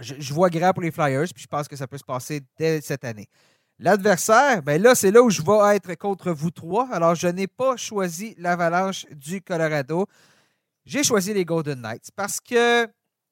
Je, 0.00 0.34
vois 0.34 0.50
grand 0.50 0.72
pour 0.72 0.82
les 0.82 0.90
Flyers, 0.90 1.28
puis 1.32 1.44
je 1.44 1.46
pense 1.48 1.68
que 1.68 1.76
ça 1.76 1.86
peut 1.86 1.98
se 1.98 2.04
passer 2.04 2.40
dès 2.58 2.80
cette 2.80 3.04
année. 3.04 3.28
L'adversaire, 3.78 4.62
ben 4.62 4.80
là, 4.80 4.94
c'est 4.94 5.10
là 5.10 5.22
où 5.22 5.30
je 5.30 5.42
vais 5.42 5.76
être 5.76 5.94
contre 5.94 6.30
vous 6.30 6.50
trois. 6.50 6.88
Alors, 6.92 7.14
je 7.14 7.28
n'ai 7.28 7.46
pas 7.46 7.76
choisi 7.76 8.34
l'Avalanche 8.38 9.06
du 9.10 9.40
Colorado. 9.40 10.06
J'ai 10.84 11.04
choisi 11.04 11.32
les 11.32 11.44
Golden 11.44 11.80
Knights 11.80 12.10
parce 12.16 12.40
que 12.40 12.88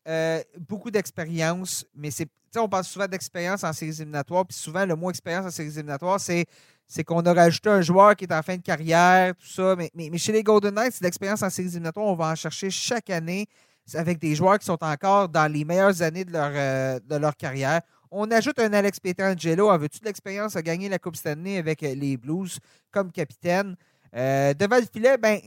euh, 0.09 0.43
beaucoup 0.59 0.91
d'expérience, 0.91 1.85
mais 1.95 2.11
c'est, 2.11 2.29
on 2.57 2.69
parle 2.69 2.85
souvent 2.85 3.07
d'expérience 3.07 3.65
en 3.65 3.73
séries 3.73 3.97
éliminatoires, 3.97 4.47
puis 4.47 4.57
souvent 4.57 4.87
le 4.87 4.95
mot 4.97 5.11
expérience 5.11 5.47
en 5.47 5.51
séries 5.51 5.71
éliminatoires, 5.71 6.21
c'est, 6.21 6.47
c'est 6.87 7.05
qu'on 7.05 7.21
a 7.21 7.33
rajouté 7.33 7.69
un 7.69 7.81
joueur 7.81 8.17
qui 8.17 8.25
est 8.25 8.33
en 8.33 8.43
fin 8.43 8.57
de 8.57 8.63
carrière, 8.63 9.35
tout 9.37 9.47
ça. 9.47 9.75
Mais, 9.77 9.91
mais, 9.95 10.17
chez 10.19 10.33
les 10.33 10.43
Golden 10.43 10.75
Knights, 10.75 11.01
l'expérience 11.01 11.43
en 11.43 11.51
séries 11.51 11.69
éliminatoires, 11.69 12.07
on 12.07 12.15
va 12.15 12.29
en 12.29 12.35
chercher 12.35 12.71
chaque 12.71 13.11
année 13.11 13.47
avec 13.95 14.19
des 14.19 14.35
joueurs 14.35 14.59
qui 14.59 14.67
sont 14.67 14.83
encore 14.83 15.29
dans 15.29 15.53
les 15.53 15.65
meilleures 15.65 16.03
années 16.03 16.25
de 16.25 16.33
leur, 16.33 16.53
euh, 16.55 17.01
de 17.05 17.17
leur 17.17 17.37
carrière. 17.37 17.81
On 18.13 18.31
ajoute 18.31 18.59
un 18.59 18.73
Alex 18.73 19.01
Pietrangelo. 19.01 19.71
As-tu 19.71 20.01
de 20.01 20.05
l'expérience 20.05 20.57
à 20.57 20.63
gagner 20.63 20.89
la 20.89 20.99
Coupe 20.99 21.17
Stanley 21.17 21.59
avec 21.59 21.81
les 21.81 22.17
Blues 22.17 22.59
comme 22.91 23.11
capitaine? 23.13 23.77
Euh, 24.17 24.55
devant 24.55 24.77
le 24.77 25.17
ben, 25.17 25.39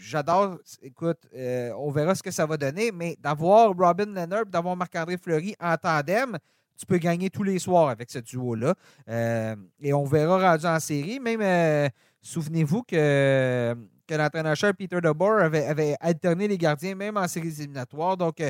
j'adore. 0.00 0.58
Écoute, 0.82 1.26
euh, 1.34 1.72
on 1.78 1.90
verra 1.90 2.14
ce 2.14 2.22
que 2.22 2.30
ça 2.30 2.46
va 2.46 2.56
donner, 2.56 2.90
mais 2.92 3.16
d'avoir 3.20 3.74
Robin 3.76 4.06
Leonard, 4.06 4.46
d'avoir 4.46 4.76
Marc-André 4.76 5.16
Fleury 5.16 5.54
en 5.60 5.76
tandem, 5.76 6.38
tu 6.76 6.86
peux 6.86 6.98
gagner 6.98 7.28
tous 7.28 7.42
les 7.42 7.58
soirs 7.58 7.88
avec 7.88 8.10
ce 8.10 8.18
duo-là. 8.18 8.74
Euh, 9.08 9.56
et 9.80 9.92
on 9.92 10.04
verra 10.04 10.52
rendu 10.52 10.66
en 10.66 10.80
série. 10.80 11.20
Même, 11.20 11.90
souvenez-vous 12.22 12.82
que, 12.84 13.76
que 14.06 14.14
l'entraîneur 14.14 14.56
Peter 14.78 15.00
DeBoer 15.00 15.42
avait, 15.42 15.66
avait, 15.66 15.96
alterné 16.00 16.48
les 16.48 16.56
gardiens, 16.56 16.94
même 16.94 17.16
en 17.16 17.28
séries 17.28 17.54
éliminatoires. 17.58 18.16
Donc, 18.16 18.42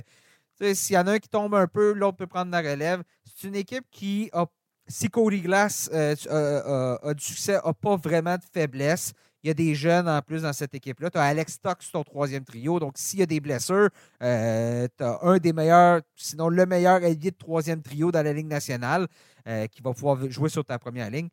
s'il 0.73 0.95
y 0.95 0.99
en 0.99 1.07
a 1.09 1.13
un 1.13 1.19
qui 1.19 1.29
tombe 1.29 1.55
un 1.55 1.67
peu, 1.67 1.93
l'autre 1.93 2.19
peut 2.19 2.27
prendre 2.29 2.53
la 2.53 2.61
relève. 2.61 3.03
C'est 3.25 3.49
une 3.49 3.57
équipe 3.57 3.85
qui 3.91 4.31
a 4.33 4.47
si 4.91 5.09
Cody 5.09 5.41
Glass 5.41 5.89
a 5.93 7.15
du 7.15 7.25
succès, 7.25 7.59
n'a 7.65 7.73
pas 7.73 7.97
vraiment 7.97 8.37
de 8.37 8.43
faiblesse. 8.53 9.13
Il 9.43 9.49
y 9.49 9.51
a 9.51 9.55
des 9.55 9.75
jeunes 9.75 10.09
en 10.09 10.21
plus 10.21 10.43
dans 10.43 10.53
cette 10.53 10.75
équipe-là. 10.75 11.11
Tu 11.11 11.19
as 11.19 11.23
Alex 11.23 11.59
sur 11.81 11.93
ton 11.93 12.03
troisième 12.05 12.45
trio. 12.45 12.79
Donc, 12.79 12.95
s'il 12.97 13.21
y 13.21 13.23
a 13.23 13.27
des 13.27 13.41
blessures, 13.41 13.89
euh, 14.23 14.87
tu 14.97 15.05
as 15.05 15.19
un 15.23 15.39
des 15.39 15.53
meilleurs, 15.53 16.03
sinon 16.15 16.49
le 16.49 16.67
meilleur 16.67 16.97
allié 16.97 17.31
de 17.31 17.37
troisième 17.37 17.81
trio 17.83 18.13
dans 18.13 18.23
la 18.23 18.33
Ligue 18.33 18.49
nationale 18.49 19.07
euh, 19.49 19.67
qui 19.67 19.81
va 19.81 19.93
pouvoir 19.93 20.31
jouer 20.31 20.51
sur 20.51 20.65
ta 20.65 20.79
première 20.79 21.11
ligne. 21.11 21.29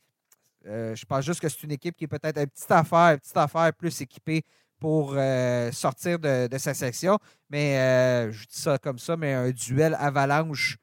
je 0.65 1.05
pense 1.05 1.25
juste 1.25 1.41
que 1.41 1.49
c'est 1.49 1.63
une 1.63 1.71
équipe 1.71 1.95
qui 1.95 2.05
est 2.05 2.07
peut-être 2.07 2.37
une 2.39 2.47
petite 2.47 2.71
affaire, 2.71 3.11
une 3.13 3.19
petite 3.19 3.37
affaire 3.37 3.73
plus 3.73 4.01
équipée 4.01 4.43
pour 4.79 5.15
sortir 5.71 6.19
de, 6.19 6.57
sa 6.57 6.73
section. 6.73 7.17
Mais 7.49 8.31
je 8.31 8.45
dis 8.47 8.61
ça 8.61 8.77
comme 8.77 8.99
ça, 8.99 9.17
mais 9.17 9.33
un 9.33 9.51
duel 9.51 9.97
avalanche 9.99 10.77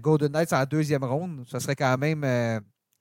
Golden 0.00 0.32
Knights 0.32 0.52
en 0.52 0.64
deuxième 0.64 1.04
ronde, 1.04 1.44
ça 1.48 1.60
serait 1.60 1.76
quand 1.76 1.96
même. 1.98 2.24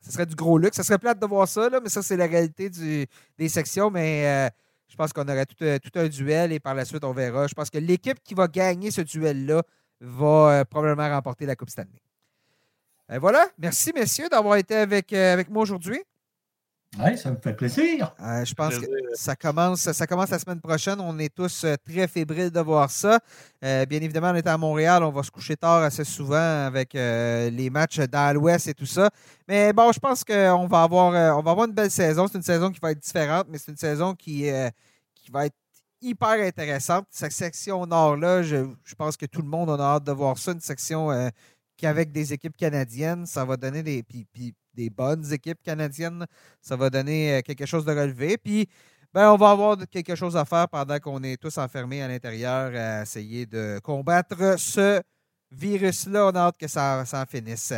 Ce 0.06 0.12
serait 0.12 0.26
du 0.26 0.36
gros 0.36 0.58
luxe. 0.58 0.78
Ça 0.78 0.84
serait 0.84 1.00
plate 1.00 1.20
de 1.20 1.26
voir 1.26 1.48
ça, 1.48 1.70
mais 1.82 1.90
ça, 1.90 2.04
c'est 2.04 2.18
la 2.18 2.28
réalité 2.28 2.70
des 2.70 3.50
sections. 3.50 3.90
Mais 3.90 4.52
je 4.88 4.96
pense 4.96 5.12
qu'on 5.12 5.24
aurait 5.24 5.46
tout, 5.46 5.56
tout, 5.56 6.00
un 6.00 6.08
duel 6.08 6.52
et 6.52 6.60
par 6.60 6.76
la 6.76 6.86
suite, 6.86 7.04
on 7.04 7.14
verra. 7.14 7.48
Je 7.48 7.54
pense 7.54 7.70
que 7.70 7.80
l'équipe 7.80 8.20
qui 8.24 8.34
va 8.34 8.48
gagner 8.48 8.92
ce 8.92 9.02
duel-là 9.02 9.64
va 10.02 10.64
probablement 10.66 11.10
remporter 11.10 11.46
la 11.46 11.56
Coupe 11.56 11.70
Stanley. 11.70 12.02
Et 13.12 13.18
voilà. 13.18 13.48
Merci, 13.58 13.92
messieurs, 13.94 14.30
d'avoir 14.30 14.58
été 14.58 14.76
avec 14.76 15.50
moi 15.50 15.64
aujourd'hui. 15.64 16.02
Oui, 16.98 17.18
ça 17.18 17.30
me 17.30 17.36
fait 17.36 17.54
plaisir. 17.54 18.14
Euh, 18.22 18.46
je 18.46 18.54
pense 18.54 18.78
que 18.78 18.86
ça 19.14 19.36
commence, 19.36 19.92
ça 19.92 20.08
commence 20.08 20.30
la 20.30 20.40
semaine 20.40 20.62
prochaine. 20.62 21.00
On 21.02 21.18
est 21.20 21.34
tous 21.34 21.66
euh, 21.66 21.76
très 21.86 22.08
fébriles 22.08 22.52
de 22.52 22.60
voir 22.62 22.90
ça. 22.90 23.20
Euh, 23.64 23.86
bien 23.86 24.02
évidemment, 24.02 24.30
on 24.30 24.36
est 24.36 24.48
à 24.48 24.58
Montréal. 24.58 25.04
On 25.04 25.12
va 25.12 25.22
se 25.24 25.32
coucher 25.32 25.58
tard 25.58 25.84
assez 25.84 26.06
souvent 26.06 26.66
avec 26.66 26.94
les 26.94 27.70
matchs 27.70 28.00
dans 28.00 28.34
l'Ouest 28.34 28.68
et 28.68 28.74
tout 28.74 28.86
ça. 28.86 29.10
Mais 29.48 29.74
bon, 29.74 29.92
je 29.92 30.00
pense 30.00 30.24
qu'on 30.24 30.68
va 30.68 30.84
avoir, 30.84 31.38
on 31.38 31.42
va 31.42 31.52
avoir 31.52 31.68
une 31.68 31.74
belle 31.74 31.92
saison. 31.92 32.28
C'est 32.28 32.38
une 32.38 32.44
saison 32.44 32.72
qui 32.72 32.80
va 32.80 32.92
être 32.92 33.00
différente, 33.00 33.48
mais 33.50 33.58
c'est 33.58 33.72
une 33.72 33.78
saison 33.78 34.14
qui, 34.14 34.50
qui 35.16 35.32
va 35.32 35.48
être 35.48 35.56
hyper 36.02 36.46
intéressante. 36.46 37.08
Cette 37.10 37.34
section 37.34 37.86
nord-là, 37.86 38.44
je, 38.44 38.66
pense 38.98 39.18
que 39.18 39.26
tout 39.26 39.42
le 39.42 39.50
monde 39.50 39.70
a 39.70 39.84
hâte 39.84 40.06
de 40.06 40.12
voir 40.14 40.38
ça. 40.38 40.54
Une 40.54 40.62
section 40.62 41.10
qui, 41.78 41.86
avec 41.88 42.12
des 42.12 42.34
équipes 42.34 42.58
canadiennes, 42.58 43.26
ça 43.26 43.46
va 43.46 43.58
donner 43.58 43.84
des 43.84 44.04
des 44.76 44.90
bonnes 44.90 45.32
équipes 45.32 45.62
canadiennes. 45.64 46.26
Ça 46.62 46.76
va 46.76 46.90
donner 46.90 47.38
euh, 47.38 47.42
quelque 47.42 47.66
chose 47.66 47.86
de 47.86 47.92
relevé. 47.92 48.38
Puis, 48.38 48.68
ben, 49.14 49.32
on 49.32 49.38
va 49.38 49.52
avoir 49.52 49.78
quelque 49.90 50.16
chose 50.16 50.36
à 50.36 50.44
faire 50.46 50.68
pendant 50.68 51.00
qu'on 51.00 51.24
est 51.24 51.38
tous 51.38 51.58
enfermés 51.58 52.02
à 52.02 52.08
l'intérieur 52.08 52.76
à 52.76 53.04
essayer 53.04 53.46
de 53.46 53.80
combattre 53.80 54.60
ce 54.60 55.02
virus-là. 55.52 56.28
On 56.28 56.36
a 56.36 56.40
hâte 56.40 56.58
que 56.58 56.68
ça, 56.68 57.06
ça 57.06 57.22
en 57.22 57.26
finisse. 57.26 57.74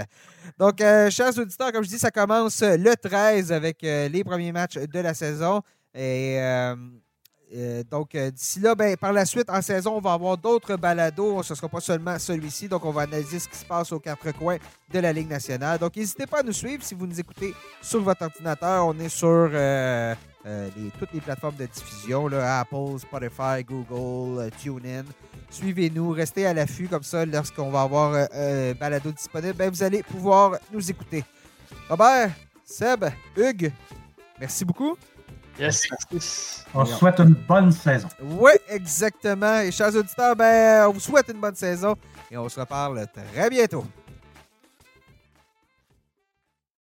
Donc, 0.58 0.82
euh, 0.82 1.12
chers 1.12 1.38
auditeurs, 1.38 1.72
comme 1.72 1.84
je 1.84 1.90
dis, 1.90 2.00
ça 2.00 2.10
commence 2.10 2.62
le 2.62 2.96
13 2.96 3.52
avec 3.52 3.84
euh, 3.84 4.10
les 4.10 4.24
premiers 4.24 4.52
matchs 4.52 4.78
de 4.78 5.00
la 5.00 5.14
saison. 5.14 5.62
Et 5.94 6.40
euh, 6.40 6.76
donc, 7.90 8.14
euh, 8.14 8.30
d'ici 8.30 8.60
là, 8.60 8.76
ben, 8.76 8.98
par 8.98 9.14
la 9.14 9.26
suite, 9.26 9.50
en 9.50 9.62
saison, 9.62 9.96
on 9.96 10.02
va 10.02 10.14
avoir 10.14 10.38
d'autres 10.38 10.76
balados. 10.76 11.44
Ce 11.44 11.54
ne 11.54 11.56
sera 11.56 11.70
pas 11.70 11.80
seulement 11.80 12.20
celui-ci. 12.20 12.68
Donc, 12.68 12.84
on 12.84 12.92
va 12.92 13.04
analyser 13.04 13.40
ce 13.40 13.48
qui 13.48 13.58
se 13.58 13.66
passe 13.66 13.92
aux 13.92 14.00
quatre 14.00 14.32
coins 14.34 14.58
de 14.92 15.00
la 15.00 15.14
Ligue 15.14 15.30
nationale. 15.30 15.80
Donc, 15.80 15.96
n'hésitez 15.96 16.26
pas 16.26 16.40
à 16.40 16.44
nous 16.44 16.52
suivre 16.52 16.84
si 16.84 16.94
vous 16.94 17.08
nous 17.08 17.20
écoutez 17.20 17.54
sur 17.82 18.02
votre 18.02 18.24
ordinateur. 18.24 18.86
On 18.86 19.00
est 19.00 19.10
sur 19.10 19.50
euh, 19.54 20.14
toutes 21.00 21.14
les 21.14 21.22
plateformes 21.22 21.56
de 21.56 21.68
diffusion 21.68 22.28
là, 22.28 22.60
Apple, 22.60 23.00
Spotify, 23.00 23.64
Google, 23.66 24.52
TuneIn. 24.62 25.06
Suivez-nous, 25.50 26.12
restez 26.12 26.46
à 26.46 26.54
l'affût 26.54 26.90
comme 26.90 27.04
ça. 27.04 27.26
Lorsqu'on 27.26 27.70
va 27.70 27.84
avoir 27.84 28.28
un 28.34 28.74
balado 28.74 29.12
disponible, 29.12 29.54
ben, 29.54 29.70
vous 29.70 29.84
allez 29.84 30.04
pouvoir 30.04 30.58
nous 30.74 30.92
écouter. 30.92 31.24
Robert, 31.90 32.32
Seb, 32.66 33.06
Hugues, 33.38 33.72
merci 34.38 34.66
beaucoup. 34.66 34.98
Yes. 35.60 35.88
On 36.74 36.86
souhaite 36.86 37.20
une 37.20 37.34
bonne 37.34 37.72
saison. 37.72 38.08
Oui, 38.22 38.52
exactement. 38.70 39.62
Et 39.62 39.72
chers 39.72 39.96
auditeurs, 39.96 40.36
ben, 40.36 40.88
on 40.88 40.94
vous 40.94 41.00
souhaite 41.00 41.30
une 41.34 41.40
bonne 41.40 41.56
saison 41.56 41.96
et 42.30 42.38
on 42.38 42.48
se 42.48 42.60
reparle 42.60 43.06
très 43.08 43.50
bientôt. 43.50 43.86